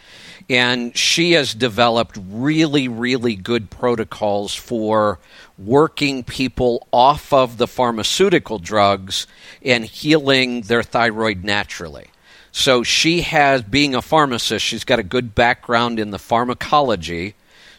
And 0.50 0.94
she 0.94 1.32
has 1.32 1.54
developed 1.54 2.18
really, 2.28 2.86
really 2.86 3.36
good 3.36 3.70
protocols 3.70 4.54
for 4.54 5.18
working 5.56 6.22
people 6.22 6.86
off 6.92 7.32
of 7.32 7.56
the 7.56 7.66
pharmaceutical 7.66 8.58
drugs 8.58 9.26
and 9.62 9.86
healing 9.86 10.60
their 10.60 10.82
thyroid 10.82 11.42
naturally. 11.42 12.08
So 12.52 12.82
she 12.82 13.22
has, 13.22 13.62
being 13.62 13.94
a 13.94 14.02
pharmacist, 14.02 14.62
she's 14.62 14.84
got 14.84 14.98
a 14.98 15.02
good 15.02 15.34
background 15.34 15.98
in 15.98 16.10
the 16.10 16.18
pharmacology 16.18 17.34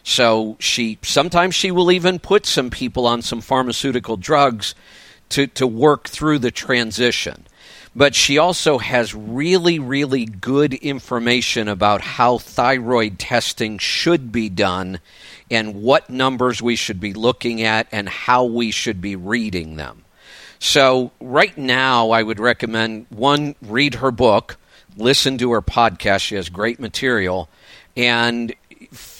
so 0.08 0.56
she 0.60 0.98
sometimes 1.02 1.56
she 1.56 1.72
will 1.72 1.90
even 1.90 2.20
put 2.20 2.46
some 2.46 2.70
people 2.70 3.08
on 3.08 3.22
some 3.22 3.40
pharmaceutical 3.40 4.16
drugs 4.16 4.76
to, 5.30 5.48
to 5.48 5.66
work 5.66 6.08
through 6.08 6.38
the 6.38 6.52
transition. 6.52 7.44
But 7.94 8.14
she 8.14 8.38
also 8.38 8.78
has 8.78 9.16
really, 9.16 9.80
really 9.80 10.24
good 10.24 10.74
information 10.74 11.66
about 11.66 12.02
how 12.02 12.38
thyroid 12.38 13.18
testing 13.18 13.78
should 13.78 14.30
be 14.30 14.48
done 14.48 15.00
and 15.50 15.82
what 15.82 16.08
numbers 16.08 16.62
we 16.62 16.76
should 16.76 17.00
be 17.00 17.12
looking 17.12 17.62
at 17.62 17.88
and 17.90 18.08
how 18.08 18.44
we 18.44 18.70
should 18.70 19.00
be 19.00 19.16
reading 19.16 19.74
them. 19.74 20.04
So, 20.60 21.10
right 21.20 21.58
now, 21.58 22.10
I 22.10 22.22
would 22.22 22.38
recommend 22.38 23.06
one, 23.08 23.56
read 23.60 23.96
her 23.96 24.12
book, 24.12 24.56
listen 24.96 25.36
to 25.38 25.50
her 25.50 25.62
podcast. 25.62 26.20
She 26.20 26.36
has 26.36 26.48
great 26.48 26.78
material. 26.78 27.48
And 27.96 28.54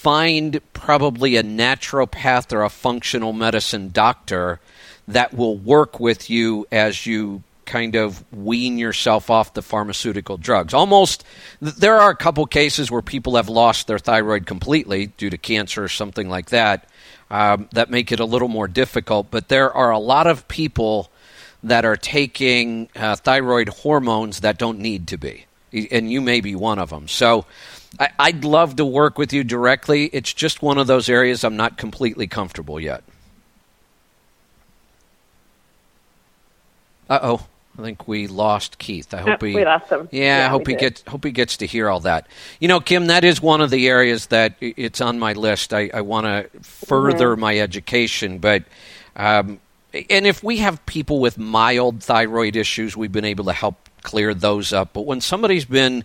find 0.07 0.61
probably 0.73 1.35
a 1.35 1.43
naturopath 1.43 2.53
or 2.53 2.63
a 2.63 2.71
functional 2.71 3.33
medicine 3.33 3.91
doctor 3.93 4.61
that 5.09 5.35
will 5.35 5.57
work 5.57 5.99
with 5.99 6.31
you 6.31 6.65
as 6.71 7.07
you 7.07 7.43
kind 7.65 7.97
of 7.97 8.23
wean 8.33 8.79
yourself 8.79 9.31
off 9.31 9.55
the 9.55 9.63
pharmaceutical 9.63 10.37
drugs. 10.37 10.73
Almost, 10.73 11.25
there 11.61 11.97
are 11.97 12.11
a 12.11 12.15
couple 12.15 12.47
cases 12.47 12.89
where 12.89 13.03
people 13.03 13.35
have 13.35 13.49
lost 13.49 13.89
their 13.89 13.99
thyroid 13.99 14.47
completely 14.47 15.07
due 15.07 15.29
to 15.29 15.37
cancer 15.37 15.83
or 15.83 15.89
something 15.89 16.29
like 16.29 16.51
that. 16.51 16.89
Um, 17.29 17.69
that 17.73 17.91
make 17.91 18.13
it 18.13 18.21
a 18.21 18.25
little 18.25 18.47
more 18.47 18.69
difficult, 18.69 19.33
but 19.33 19.49
there 19.49 19.73
are 19.73 19.91
a 19.91 19.99
lot 19.99 20.29
of 20.29 20.47
people 20.47 21.11
that 21.65 21.85
are 21.85 21.97
taking 21.97 22.89
uh, 22.95 23.17
thyroid 23.17 23.71
hormones 23.71 24.39
that 24.43 24.57
don't 24.57 24.79
need 24.79 25.09
to 25.09 25.17
be, 25.17 25.47
and 25.91 26.13
you 26.13 26.21
may 26.21 26.41
be 26.41 26.55
one 26.55 26.79
of 26.79 26.91
them. 26.91 27.09
So 27.09 27.45
I, 27.99 28.31
would 28.31 28.45
love 28.45 28.77
to 28.77 28.85
work 28.85 29.19
with 29.19 29.33
you 29.33 29.45
directly. 29.45 30.07
It's 30.07 30.33
just 30.33 30.63
one 30.63 30.79
of 30.79 30.87
those 30.87 31.09
areas 31.09 31.45
I'm 31.45 31.57
not 31.57 31.79
completely 31.79 32.27
comfortable 32.27 32.81
yet. 32.81 33.03
Uh 37.09 37.19
oh. 37.23 37.47
I 37.79 37.83
think 37.83 38.09
we 38.09 38.27
lost 38.27 38.79
Keith. 38.79 39.13
I 39.13 39.19
hope 39.19 39.43
he 39.43 39.55
we 39.55 39.65
lost 39.65 39.91
him. 39.91 40.09
Yeah, 40.11 40.39
yeah 40.39 40.47
I 40.47 40.49
hope 40.49 40.67
he 40.67 40.75
gets 40.75 41.03
hope 41.07 41.25
he 41.25 41.31
gets 41.31 41.59
to 41.59 41.67
hear 41.67 41.91
all 41.91 42.01
that. 42.01 42.27
You 42.59 42.69
know, 42.69 42.81
Kim, 42.81 43.09
that 43.09 43.23
is 43.23 43.43
one 43.43 43.61
of 43.61 43.69
the 43.71 43.87
areas 43.89 44.27
that 44.27 44.55
it's 44.61 45.03
on 45.03 45.19
my 45.19 45.35
list. 45.35 45.75
I, 45.75 45.91
I 45.93 46.01
want 46.01 46.25
to 46.25 46.61
further 46.61 47.33
mm-hmm. 47.33 47.41
my 47.41 47.59
education, 47.59 48.39
but 48.39 48.65
um, 49.15 49.61
and 50.09 50.27
if 50.27 50.43
we 50.43 50.59
have 50.59 50.85
people 50.87 51.21
with 51.21 51.37
mild 51.37 52.03
thyroid 52.03 52.57
issues, 52.57 52.97
we've 52.97 53.13
been 53.13 53.27
able 53.27 53.45
to 53.45 53.53
help 53.53 53.89
clear 54.03 54.33
those 54.33 54.73
up. 54.73 54.95
But 54.95 55.03
when 55.03 55.21
somebody's 55.21 55.67
been 55.67 56.05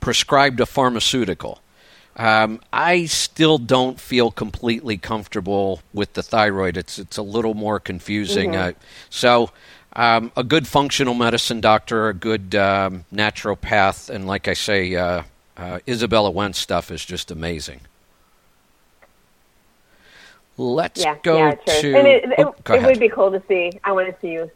prescribed 0.00 0.60
a 0.60 0.66
pharmaceutical. 0.66 1.60
Um, 2.16 2.60
I 2.72 3.06
still 3.06 3.58
don't 3.58 4.00
feel 4.00 4.30
completely 4.30 4.98
comfortable 4.98 5.80
with 5.94 6.14
the 6.14 6.22
thyroid. 6.22 6.76
It's 6.76 6.98
it's 6.98 7.16
a 7.16 7.22
little 7.22 7.54
more 7.54 7.80
confusing. 7.80 8.52
Mm-hmm. 8.52 8.70
Uh, 8.70 8.82
so, 9.08 9.50
um, 9.94 10.32
a 10.36 10.44
good 10.44 10.66
functional 10.66 11.14
medicine 11.14 11.60
doctor, 11.60 12.08
a 12.08 12.14
good 12.14 12.54
um, 12.54 13.04
naturopath, 13.12 14.10
and 14.10 14.26
like 14.26 14.48
I 14.48 14.54
say, 14.54 14.94
uh, 14.94 15.22
uh, 15.56 15.78
Izabella 15.86 16.32
Wentz 16.32 16.58
stuff 16.58 16.90
is 16.90 17.04
just 17.04 17.30
amazing. 17.30 17.80
Let's 20.60 21.02
yeah, 21.02 21.16
go 21.22 21.38
yeah, 21.38 21.54
to. 21.54 21.96
And 21.96 22.06
it, 22.06 22.24
oh, 22.36 22.54
it, 22.74 22.82
it 22.82 22.82
would 22.82 23.00
be 23.00 23.08
cool 23.08 23.30
to 23.30 23.42
see. 23.48 23.72
I 23.82 23.92
want 23.92 24.14
to 24.14 24.20
see 24.20 24.32
you 24.32 24.50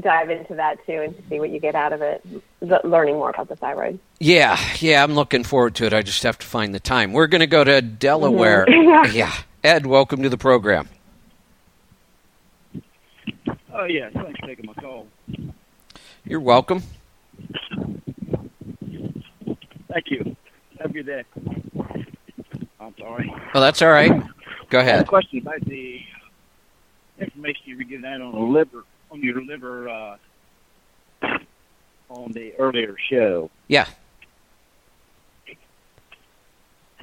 dive 0.00 0.30
into 0.30 0.54
that 0.54 0.78
too 0.86 1.00
and 1.00 1.20
see 1.28 1.40
what 1.40 1.50
you 1.50 1.58
get 1.58 1.74
out 1.74 1.92
of 1.92 2.00
it, 2.00 2.24
the, 2.60 2.80
learning 2.84 3.16
more 3.16 3.30
about 3.30 3.48
the 3.48 3.56
thyroid. 3.56 3.98
Yeah, 4.20 4.56
yeah, 4.78 5.02
I'm 5.02 5.14
looking 5.14 5.42
forward 5.42 5.74
to 5.76 5.86
it. 5.86 5.92
I 5.92 6.02
just 6.02 6.22
have 6.22 6.38
to 6.38 6.46
find 6.46 6.72
the 6.72 6.78
time. 6.78 7.12
We're 7.12 7.26
going 7.26 7.40
to 7.40 7.48
go 7.48 7.64
to 7.64 7.82
Delaware. 7.82 8.66
Mm-hmm. 8.66 9.16
yeah. 9.16 9.34
Ed, 9.64 9.84
welcome 9.84 10.22
to 10.22 10.28
the 10.28 10.38
program. 10.38 10.88
Oh, 13.74 13.84
yeah, 13.84 14.10
thanks 14.10 14.38
for 14.38 14.46
taking 14.46 14.66
my 14.66 14.74
call. 14.74 15.08
You're 16.24 16.38
welcome. 16.38 16.84
Thank 19.92 20.06
you. 20.06 20.36
Have 20.78 20.90
a 20.90 20.92
good 20.92 21.06
day. 21.06 21.24
I'm 22.80 22.94
sorry. 22.96 23.34
Oh, 23.54 23.60
that's 23.60 23.82
all 23.82 23.90
right. 23.90 24.22
Go 24.70 24.80
ahead. 24.80 25.00
a 25.00 25.04
question 25.04 25.38
about 25.38 25.64
the 25.64 26.00
information 27.18 27.62
you 27.64 27.76
were 27.76 27.84
giving 27.84 28.04
out 28.04 28.20
on 28.20 28.32
the 28.32 28.40
liver, 28.40 28.84
on 29.10 29.22
your 29.22 29.42
liver, 29.42 29.88
uh, 29.88 30.16
on 32.10 32.32
the 32.32 32.54
earlier 32.58 32.96
show. 33.10 33.50
Yeah. 33.66 33.86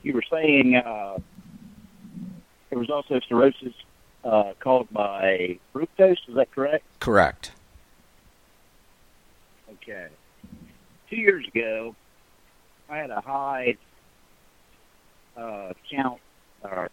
You 0.04 0.14
were 0.14 0.24
saying 0.30 0.76
uh, 0.76 1.18
there 2.70 2.78
was 2.78 2.92
also 2.92 3.20
cirrhosis 3.28 3.74
uh, 4.24 4.54
caused 4.60 4.92
by 4.94 5.58
fructose. 5.74 6.18
Is 6.28 6.36
that 6.36 6.52
correct? 6.52 6.86
Correct. 7.00 7.52
Okay. 9.74 10.08
Two 11.10 11.18
years 11.18 11.48
ago, 11.48 11.96
I 12.90 12.98
had 12.98 13.10
a 13.10 13.22
high 13.22 13.78
uh, 15.36 15.74
count 15.92 16.20
or 16.64 16.90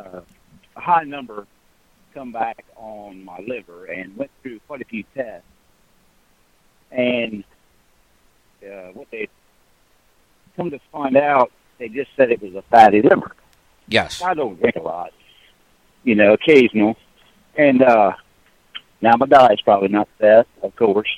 uh, 0.00 0.20
a 0.76 0.80
high 0.80 1.04
number 1.04 1.46
come 2.14 2.32
back 2.32 2.64
on 2.76 3.24
my 3.24 3.38
liver 3.46 3.86
and 3.86 4.16
went 4.16 4.30
through 4.42 4.58
quite 4.66 4.80
a 4.80 4.84
few 4.84 5.04
tests. 5.14 5.46
and 6.90 7.44
uh, 8.64 8.90
what 8.92 9.10
they 9.10 9.28
come 10.56 10.70
to 10.70 10.80
find 10.92 11.16
out, 11.16 11.50
they 11.78 11.88
just 11.88 12.10
said 12.16 12.30
it 12.30 12.42
was 12.42 12.54
a 12.54 12.62
fatty 12.62 13.00
liver. 13.00 13.34
Yes. 13.88 14.22
I 14.22 14.34
don't 14.34 14.60
drink 14.60 14.76
a 14.76 14.82
lot, 14.82 15.12
you 16.04 16.14
know, 16.14 16.34
occasional, 16.34 16.96
and 17.56 17.82
uh, 17.82 18.12
now 19.00 19.16
my 19.16 19.26
diet's 19.26 19.62
probably 19.62 19.88
not 19.88 20.08
the 20.18 20.22
best, 20.22 20.48
of 20.62 20.76
course, 20.76 21.08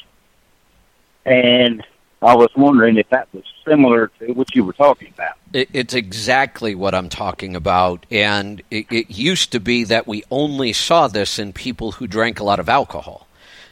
and 1.25 1.85
I 2.23 2.35
was 2.37 2.51
wondering 2.57 2.97
if 2.97 3.09
that 3.11 3.29
was 3.33 3.45
similar 3.67 4.09
to 4.21 4.33
what 4.33 4.55
you 4.55 4.65
were 4.65 4.73
talking 4.73 5.13
about. 5.15 5.35
It, 5.53 5.69
it's 5.73 5.95
exactly 5.95 6.75
what 6.75 6.95
I'm 6.95 7.09
talking 7.09 7.57
about. 7.57 8.07
And 8.11 8.63
it, 8.71 8.87
it 8.91 9.11
used 9.11 9.53
to 9.53 9.61
be 9.61 9.85
that 9.85 10.07
we 10.07 10.23
only 10.31 10.73
saw 10.73 11.09
this 11.09 11.39
in 11.39 11.53
people 11.53 11.93
who 11.93 12.07
drank 12.07 12.39
a 12.41 12.45
lot 12.45 12.61
of 12.61 12.69
alcohol. 12.69 13.27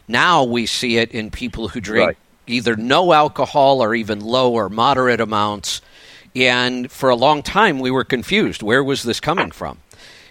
Now 0.08 0.42
we 0.42 0.66
see 0.66 0.96
it 0.98 1.12
in 1.12 1.30
people 1.30 1.68
who 1.68 1.80
drink 1.80 2.06
Right. 2.08 2.16
either 2.46 2.74
no 2.76 3.12
alcohol 3.12 3.80
or 3.80 3.94
even 3.94 4.20
low 4.20 4.52
or 4.52 4.68
moderate 4.68 5.20
amounts. 5.20 5.80
And 6.34 6.90
for 6.90 7.08
a 7.10 7.16
long 7.16 7.42
time, 7.42 7.78
we 7.78 7.90
were 7.90 8.04
confused. 8.04 8.62
Where 8.62 8.82
was 8.82 9.04
this 9.04 9.20
coming 9.20 9.50
from? 9.52 9.78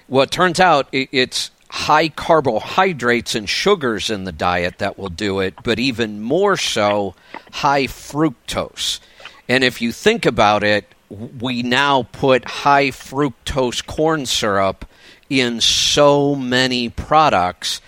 Well, 0.09 0.23
it 0.23 0.31
turns 0.31 0.59
out 0.59 0.87
it, 0.91 1.09
it's 1.11 1.51
high 1.69 2.09
carbohydrates 2.09 3.35
and 3.35 3.47
sugars 3.47 4.09
in 4.09 4.23
the 4.23 4.31
diet 4.31 4.79
that 4.79 4.97
will 4.97 5.09
do 5.09 5.39
it, 5.39 5.53
but 5.63 5.79
even 5.79 6.21
more 6.21 6.57
so, 6.57 7.13
high 7.51 7.85
fructose. 7.85 8.99
And 9.47 9.63
if 9.63 9.81
you 9.81 9.91
think 9.91 10.25
about 10.25 10.63
it, 10.63 10.85
we 11.09 11.63
now 11.63 12.03
put 12.03 12.45
high 12.45 12.89
fructose 12.89 13.85
corn 13.85 14.25
syrup 14.25 14.85
in 15.29 15.61
so 15.61 16.35
many 16.35 16.89
products. 16.89 17.81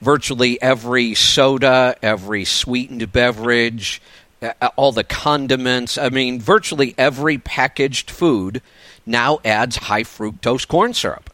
Virtually 0.00 0.60
every 0.62 1.14
soda, 1.14 1.96
every 2.02 2.44
sweetened 2.44 3.10
beverage, 3.12 4.00
all 4.76 4.92
the 4.92 5.02
condiments. 5.02 5.98
I 5.98 6.08
mean, 6.10 6.40
virtually 6.40 6.94
every 6.96 7.38
packaged 7.38 8.10
food 8.10 8.62
now 9.04 9.40
adds 9.44 9.76
high 9.76 10.04
fructose 10.04 10.66
corn 10.66 10.94
syrup. 10.94 11.30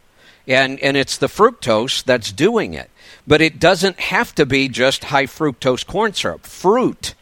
And, 0.46 0.78
and 0.80 0.96
it's 0.96 1.16
the 1.16 1.26
fructose 1.26 2.04
that's 2.04 2.30
doing 2.32 2.74
it. 2.74 2.90
But 3.26 3.40
it 3.40 3.58
doesn't 3.58 3.98
have 3.98 4.34
to 4.34 4.44
be 4.44 4.68
just 4.68 5.04
high 5.04 5.26
fructose 5.26 5.86
corn 5.86 6.12
syrup. 6.12 6.44
Fruit 6.44 7.14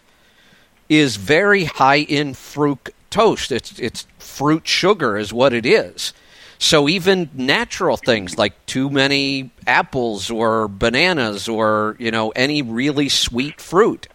is 0.89 1.16
very 1.16 1.65
high 1.65 2.01
in 2.01 2.32
fructose. 2.32 3.53
It's, 3.53 3.78
it's 3.78 4.07
fruit 4.19 4.66
sugar, 4.66 5.16
is 5.16 5.32
what 5.32 5.53
it 5.53 5.65
is. 5.65 6.12
So 6.62 6.89
even 6.89 7.28
natural 7.35 7.97
things 7.97 8.39
like 8.39 8.55
too 8.66 8.89
many 8.89 9.51
apples 9.66 10.31
or 10.31 10.69
bananas 10.69 11.49
or 11.49 11.97
you 11.99 12.12
know 12.12 12.31
any 12.31 12.62
really 12.62 13.09
sweet 13.09 13.61
fruit. 13.61 14.07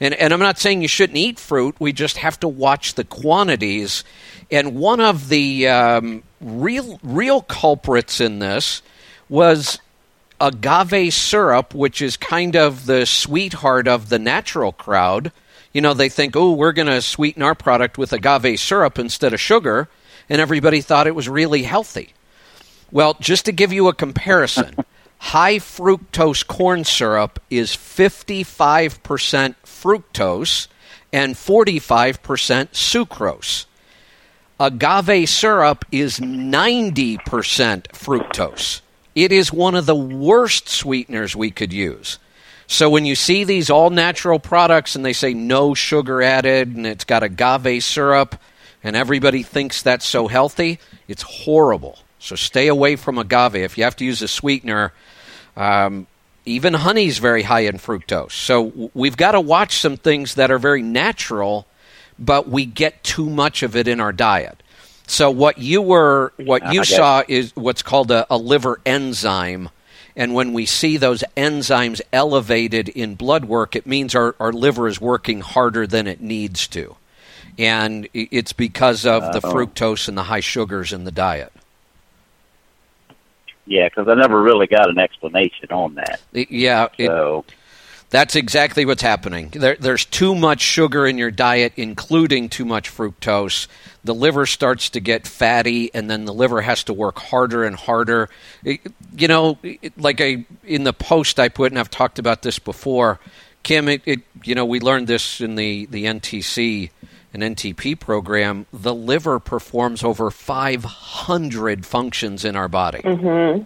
And, 0.00 0.14
and 0.14 0.32
I'm 0.32 0.40
not 0.40 0.58
saying 0.58 0.82
you 0.82 0.88
shouldn't 0.88 1.18
eat 1.18 1.38
fruit. 1.38 1.76
We 1.78 1.92
just 1.92 2.18
have 2.18 2.38
to 2.40 2.48
watch 2.48 2.94
the 2.94 3.04
quantities. 3.04 4.04
And 4.50 4.76
one 4.76 5.00
of 5.00 5.28
the 5.28 5.68
um, 5.68 6.22
real 6.40 7.00
real 7.02 7.42
culprits 7.42 8.20
in 8.20 8.38
this 8.38 8.82
was 9.28 9.78
agave 10.40 11.12
syrup, 11.12 11.74
which 11.74 12.00
is 12.00 12.16
kind 12.16 12.56
of 12.56 12.86
the 12.86 13.06
sweetheart 13.06 13.88
of 13.88 14.08
the 14.08 14.18
natural 14.18 14.72
crowd. 14.72 15.32
You 15.72 15.80
know, 15.80 15.94
they 15.94 16.08
think, 16.08 16.36
oh, 16.36 16.52
we're 16.52 16.72
going 16.72 16.86
to 16.86 17.02
sweeten 17.02 17.42
our 17.42 17.54
product 17.54 17.98
with 17.98 18.12
agave 18.12 18.58
syrup 18.58 18.98
instead 18.98 19.34
of 19.34 19.40
sugar, 19.40 19.88
and 20.28 20.40
everybody 20.40 20.80
thought 20.80 21.06
it 21.06 21.14
was 21.14 21.28
really 21.28 21.62
healthy. 21.64 22.14
Well, 22.90 23.16
just 23.20 23.44
to 23.46 23.52
give 23.52 23.72
you 23.72 23.88
a 23.88 23.94
comparison, 23.94 24.76
high 25.18 25.56
fructose 25.56 26.46
corn 26.46 26.84
syrup 26.84 27.40
is 27.50 27.70
55% 27.72 29.54
fructose 29.64 30.68
and 31.12 31.34
45% 31.34 32.18
sucrose. 32.72 33.66
Agave 34.60 35.28
syrup 35.28 35.84
is 35.92 36.18
90% 36.18 37.18
fructose. 37.18 38.80
It 39.14 39.32
is 39.32 39.52
one 39.52 39.74
of 39.74 39.86
the 39.86 39.94
worst 39.94 40.68
sweeteners 40.68 41.34
we 41.36 41.50
could 41.50 41.72
use. 41.72 42.18
So 42.66 42.90
when 42.90 43.06
you 43.06 43.14
see 43.14 43.44
these 43.44 43.70
all 43.70 43.90
natural 43.90 44.38
products 44.38 44.94
and 44.94 45.04
they 45.04 45.12
say 45.12 45.32
no 45.32 45.74
sugar 45.74 46.22
added 46.22 46.76
and 46.76 46.86
it's 46.86 47.04
got 47.04 47.22
agave 47.22 47.82
syrup 47.82 48.38
and 48.84 48.94
everybody 48.94 49.42
thinks 49.42 49.80
that's 49.82 50.06
so 50.06 50.28
healthy, 50.28 50.78
it's 51.08 51.22
horrible. 51.22 51.98
So 52.18 52.36
stay 52.36 52.66
away 52.68 52.96
from 52.96 53.16
agave. 53.16 53.54
If 53.56 53.78
you 53.78 53.84
have 53.84 53.96
to 53.96 54.04
use 54.04 54.22
a 54.22 54.28
sweetener, 54.28 54.92
um, 55.58 56.06
even 56.46 56.72
honey's 56.72 57.18
very 57.18 57.42
high 57.42 57.60
in 57.60 57.76
fructose. 57.76 58.32
So 58.32 58.90
we've 58.94 59.16
got 59.16 59.32
to 59.32 59.40
watch 59.40 59.80
some 59.80 59.96
things 59.96 60.36
that 60.36 60.50
are 60.50 60.58
very 60.58 60.82
natural, 60.82 61.66
but 62.18 62.48
we 62.48 62.64
get 62.64 63.02
too 63.02 63.28
much 63.28 63.62
of 63.62 63.76
it 63.76 63.88
in 63.88 64.00
our 64.00 64.12
diet. 64.12 64.62
So 65.06 65.30
what 65.30 65.58
you 65.58 65.82
were, 65.82 66.32
what 66.36 66.72
you 66.72 66.84
saw 66.84 67.22
is 67.26 67.54
what's 67.56 67.82
called 67.82 68.10
a, 68.10 68.26
a 68.30 68.36
liver 68.36 68.80
enzyme. 68.86 69.70
And 70.14 70.34
when 70.34 70.52
we 70.52 70.66
see 70.66 70.96
those 70.96 71.24
enzymes 71.36 72.00
elevated 72.12 72.88
in 72.88 73.14
blood 73.14 73.44
work, 73.44 73.74
it 73.74 73.86
means 73.86 74.14
our, 74.14 74.34
our 74.38 74.52
liver 74.52 74.86
is 74.86 75.00
working 75.00 75.40
harder 75.40 75.86
than 75.86 76.06
it 76.06 76.20
needs 76.20 76.66
to. 76.68 76.96
And 77.58 78.08
it's 78.14 78.52
because 78.52 79.04
of 79.06 79.32
the 79.32 79.40
fructose 79.40 80.08
and 80.08 80.16
the 80.16 80.24
high 80.24 80.40
sugars 80.40 80.92
in 80.92 81.04
the 81.04 81.10
diet. 81.10 81.52
Yeah, 83.68 83.88
because 83.88 84.08
I 84.08 84.14
never 84.14 84.40
really 84.42 84.66
got 84.66 84.88
an 84.88 84.98
explanation 84.98 85.70
on 85.70 85.94
that. 85.94 86.20
It- 86.32 86.50
yeah, 86.50 86.88
it, 86.96 87.06
So 87.06 87.44
that's 88.10 88.34
exactly 88.34 88.86
what's 88.86 89.02
happening. 89.02 89.50
There, 89.50 89.76
there's 89.78 90.06
too 90.06 90.34
much 90.34 90.62
sugar 90.62 91.06
in 91.06 91.18
your 91.18 91.30
diet, 91.30 91.74
including 91.76 92.48
too 92.48 92.64
much 92.64 92.90
fructose. 92.90 93.66
The 94.04 94.14
liver 94.14 94.46
starts 94.46 94.88
to 94.90 95.00
get 95.00 95.26
fatty, 95.26 95.92
and 95.94 96.10
then 96.10 96.24
the 96.24 96.32
liver 96.32 96.62
has 96.62 96.82
to 96.84 96.94
work 96.94 97.18
harder 97.18 97.64
and 97.64 97.76
harder. 97.76 98.30
It- 98.64 98.80
you 99.14 99.28
know, 99.28 99.58
it- 99.62 99.98
like 100.00 100.20
I 100.22 100.46
in 100.64 100.84
the 100.84 100.94
post 100.94 101.38
I 101.38 101.50
put, 101.50 101.70
and 101.70 101.78
I've 101.78 101.90
talked 101.90 102.18
about 102.18 102.40
this 102.42 102.58
before. 102.58 103.20
Kim, 103.64 103.88
it, 103.88 104.00
it 104.06 104.20
you 104.44 104.54
know 104.54 104.64
we 104.64 104.80
learned 104.80 105.08
this 105.08 105.42
in 105.42 105.56
the 105.56 105.84
the 105.90 106.06
NTC 106.06 106.88
and 107.32 107.42
NTP 107.42 107.98
program. 107.98 108.66
The 108.72 108.94
liver 108.94 109.38
performs 109.38 110.02
over 110.02 110.30
500 110.30 111.86
functions 111.86 112.44
in 112.44 112.56
our 112.56 112.68
body. 112.68 113.00
Mm-hmm. 113.00 113.64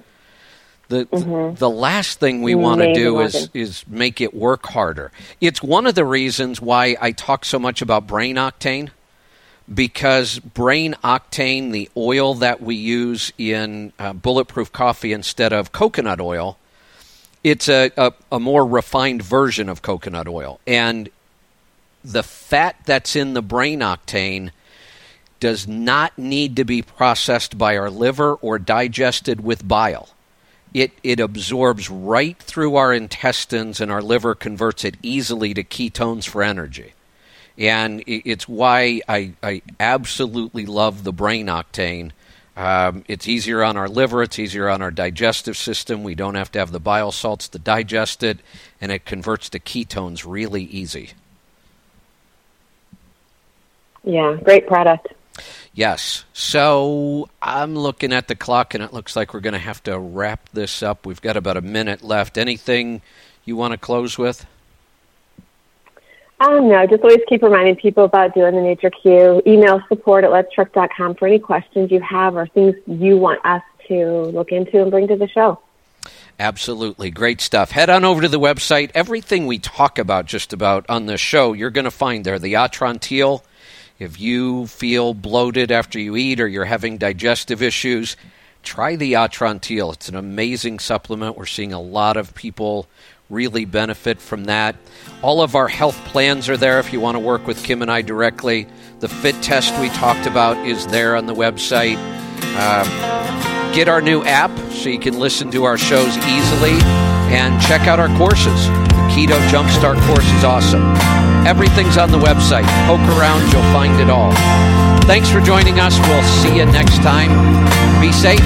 The 0.89 1.55
the 1.57 1.71
last 1.71 2.21
thing 2.21 2.43
we 2.43 2.55
want 2.55 2.83
to 2.83 2.93
do 2.93 3.21
is 3.21 3.49
is 3.55 3.83
make 3.89 4.21
it 4.21 4.35
work 4.35 4.67
harder. 4.67 5.11
It's 5.41 5.63
one 5.63 5.87
of 5.87 5.95
the 5.95 6.05
reasons 6.05 6.61
why 6.61 6.97
I 7.01 7.13
talk 7.13 7.47
so 7.47 7.59
much 7.59 7.81
about 7.81 8.07
brain 8.07 8.37
octane 8.37 8.91
because 9.73 10.39
brain 10.39 10.95
octane, 11.05 11.73
the 11.73 11.89
oil 11.97 12.35
that 12.35 12.61
we 12.61 12.75
use 12.75 13.33
in 13.39 13.93
uh, 13.99 14.13
bulletproof 14.13 14.73
coffee 14.73 15.13
instead 15.13 15.53
of 15.53 15.73
coconut 15.73 16.21
oil, 16.21 16.59
it's 17.45 17.69
a, 17.69 17.91
a, 17.97 18.13
a 18.31 18.41
more 18.41 18.67
refined 18.67 19.23
version 19.23 19.69
of 19.69 19.83
coconut 19.83 20.29
oil. 20.29 20.61
And 20.67 21.09
the 22.05 22.23
fat 22.23 22.77
that's 22.85 23.17
in 23.17 23.35
the 23.35 23.43
brain 23.43 23.81
octane 23.81 24.51
does 25.41 25.67
not 25.67 26.17
need 26.17 26.57
to 26.57 26.65
be 26.65 26.83
processed 26.83 27.59
by 27.59 27.77
our 27.77 27.91
liver 27.91 28.35
or 28.35 28.59
digested 28.59 29.41
with 29.41 29.67
bile. 29.67 30.09
It, 30.73 30.93
it 31.03 31.21
absorbs 31.21 31.91
right 31.91 32.39
through 32.39 32.77
our 32.77 32.93
intestines, 32.93 33.81
and 33.81 33.91
our 33.91 34.01
liver 34.01 34.35
converts 34.35 34.85
it 34.85 34.97
easily 35.03 35.53
to 35.55 35.65
ketones 35.65 36.27
for 36.27 36.43
energy. 36.43 36.95
And 37.59 38.03
it's 38.07 38.49
why 38.49 39.03
I, 39.09 39.33
I 39.43 39.63
absolutely 39.79 40.65
love 40.65 41.05
the 41.05 41.13
brain 41.13 41.49
octane. 41.49 42.13
Um, 42.57 43.05
it's 43.09 43.29
easier 43.29 43.63
on 43.63 43.77
our 43.77 43.89
liver, 43.89 44.23
it's 44.23 44.39
easier 44.39 44.69
on 44.69 44.81
our 44.81 44.91
digestive 44.91 45.57
system. 45.57 46.03
We 46.03 46.15
don't 46.15 46.37
have 46.37 46.53
to 46.53 46.59
have 46.59 46.71
the 46.71 46.81
bile 46.81 47.13
salts 47.13 47.49
to 47.49 47.59
digest 47.59 48.23
it, 48.23 48.39
and 48.81 48.93
it 48.93 49.05
converts 49.05 49.51
to 49.51 49.59
ketones 49.59 50.25
really 50.27 50.65
easy. 50.65 51.11
Yeah, 54.05 54.37
great 54.43 54.67
product. 54.67 55.09
Yes. 55.75 56.25
So 56.33 57.29
I'm 57.41 57.75
looking 57.75 58.13
at 58.13 58.29
the 58.29 58.35
clock, 58.35 58.75
and 58.75 58.83
it 58.83 58.93
looks 58.93 59.17
like 59.17 59.33
we're 59.33 59.41
going 59.41 59.55
to 59.55 59.59
have 59.59 59.83
to 59.85 59.99
wrap 59.99 60.49
this 60.53 60.83
up. 60.83 61.07
We've 61.07 61.23
got 61.23 61.37
about 61.37 61.57
a 61.57 61.63
minute 61.63 62.03
left. 62.03 62.37
Anything 62.37 63.01
you 63.45 63.57
want 63.57 63.73
to 63.73 63.79
close 63.79 64.19
with? 64.19 64.47
Um, 66.41 66.69
no, 66.69 66.87
just 66.87 67.03
always 67.03 67.21
keep 67.29 67.43
reminding 67.43 67.77
people 67.77 68.05
about 68.05 68.35
doing 68.35 68.55
the 68.55 68.61
NutriQ. 68.61 69.47
Email 69.47 69.81
support 69.89 70.25
at 70.25 70.31
letstruck.com 70.31 71.15
for 71.15 71.29
any 71.29 71.39
questions 71.39 71.91
you 71.91 72.01
have 72.01 72.37
or 72.37 72.49
things 72.49 72.75
you 72.87 73.17
want 73.17 73.45
us 73.47 73.63
to 73.87 74.25
look 74.25 74.51
into 74.51 74.83
and 74.83 74.91
bring 74.91 75.07
to 75.09 75.17
the 75.17 75.29
show. 75.29 75.61
Absolutely. 76.41 77.13
Great 77.13 77.41
stuff. 77.41 77.71
Head 77.71 77.89
on 77.89 78.05
over 78.05 78.23
to 78.23 78.29
the 78.29 78.41
website. 78.41 78.91
Everything 78.95 79.47
we 79.47 79.61
talk 79.61 79.99
about 79.99 80.27
just 80.27 80.53
about 80.53 80.85
on 80.89 81.07
the 81.07 81.17
show, 81.17 81.53
you're 81.53 81.71
going 81.71 81.85
to 81.85 81.93
find 81.93 82.25
there. 82.25 82.41
The 82.41 82.55
Atrantil. 82.55 83.43
If 84.03 84.21
you 84.21 84.67
feel 84.67 85.15
bloated 85.15 85.71
after 85.71 86.01
you 86.01 86.17
eat 86.17 86.41
or 86.41 86.49
you're 86.49 86.65
having 86.65 86.99
digestive 86.99 87.63
issues, 87.63 88.17
try 88.65 88.97
the 88.97 89.13
Atrantil. 89.13 89.93
It's 89.93 90.09
an 90.09 90.17
amazing 90.17 90.81
supplement. 90.81 91.37
We're 91.37 91.47
seeing 91.47 91.73
a 91.73 91.81
lot 91.81 92.17
of 92.17 92.35
people 92.35 92.89
really 93.31 93.65
benefit 93.65 94.21
from 94.21 94.47
that. 94.47 94.75
All 95.23 95.41
of 95.41 95.55
our 95.55 95.69
health 95.69 95.97
plans 96.07 96.49
are 96.49 96.57
there 96.57 96.81
if 96.81 96.93
you 96.93 96.99
want 96.99 97.15
to 97.15 97.21
work 97.21 97.47
with 97.47 97.63
Kim 97.63 97.81
and 97.81 97.93
I 97.93 98.03
directly. 98.03 98.67
The 98.99 99.09
fit 99.09 99.41
test 99.41 99.73
we 99.81 99.89
talked 99.91 100.27
about 100.27 100.57
is 100.67 100.85
there 100.89 101.15
on 101.15 101.27
the 101.27 101.35
website. 101.35 101.97
Uh, 102.57 103.73
get 103.73 103.89
our 103.89 104.03
new 104.03 104.25
app 104.25 104.51
so 104.73 104.89
you 104.89 104.99
can 104.99 105.21
listen 105.21 105.49
to 105.53 105.63
our 105.63 105.79
shows 105.79 106.17
easily 106.17 106.77
and 107.33 107.63
check 107.63 107.83
out 107.83 108.01
our 108.01 108.15
courses. 108.19 108.92
Keto 109.13 109.37
Jumpstart 109.53 110.01
course 110.09 110.27
is 110.33 110.43
awesome. 110.43 110.97
Everything's 111.47 111.99
on 111.99 112.11
the 112.11 112.19
website. 112.19 112.65
Poke 112.89 113.05
around, 113.19 113.43
you'll 113.53 113.73
find 113.73 114.01
it 114.01 114.09
all. 114.09 114.33
Thanks 115.05 115.29
for 115.29 115.41
joining 115.41 115.79
us. 115.81 115.99
We'll 116.09 116.23
see 116.41 116.57
you 116.57 116.65
next 116.65 117.03
time. 117.03 117.29
Be 118.01 118.11
safe, 118.11 118.41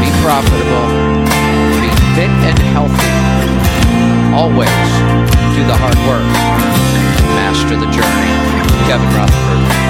be 0.00 0.08
profitable, 0.24 0.88
be 1.84 1.90
fit 2.16 2.32
and 2.48 2.58
healthy. 2.72 3.12
Always 4.32 4.72
do 5.54 5.62
the 5.68 5.76
hard 5.76 5.98
work. 6.08 6.24
Master 7.36 7.76
the 7.76 7.90
journey. 7.92 8.36
Kevin 8.88 9.08
Rutherford. 9.14 9.85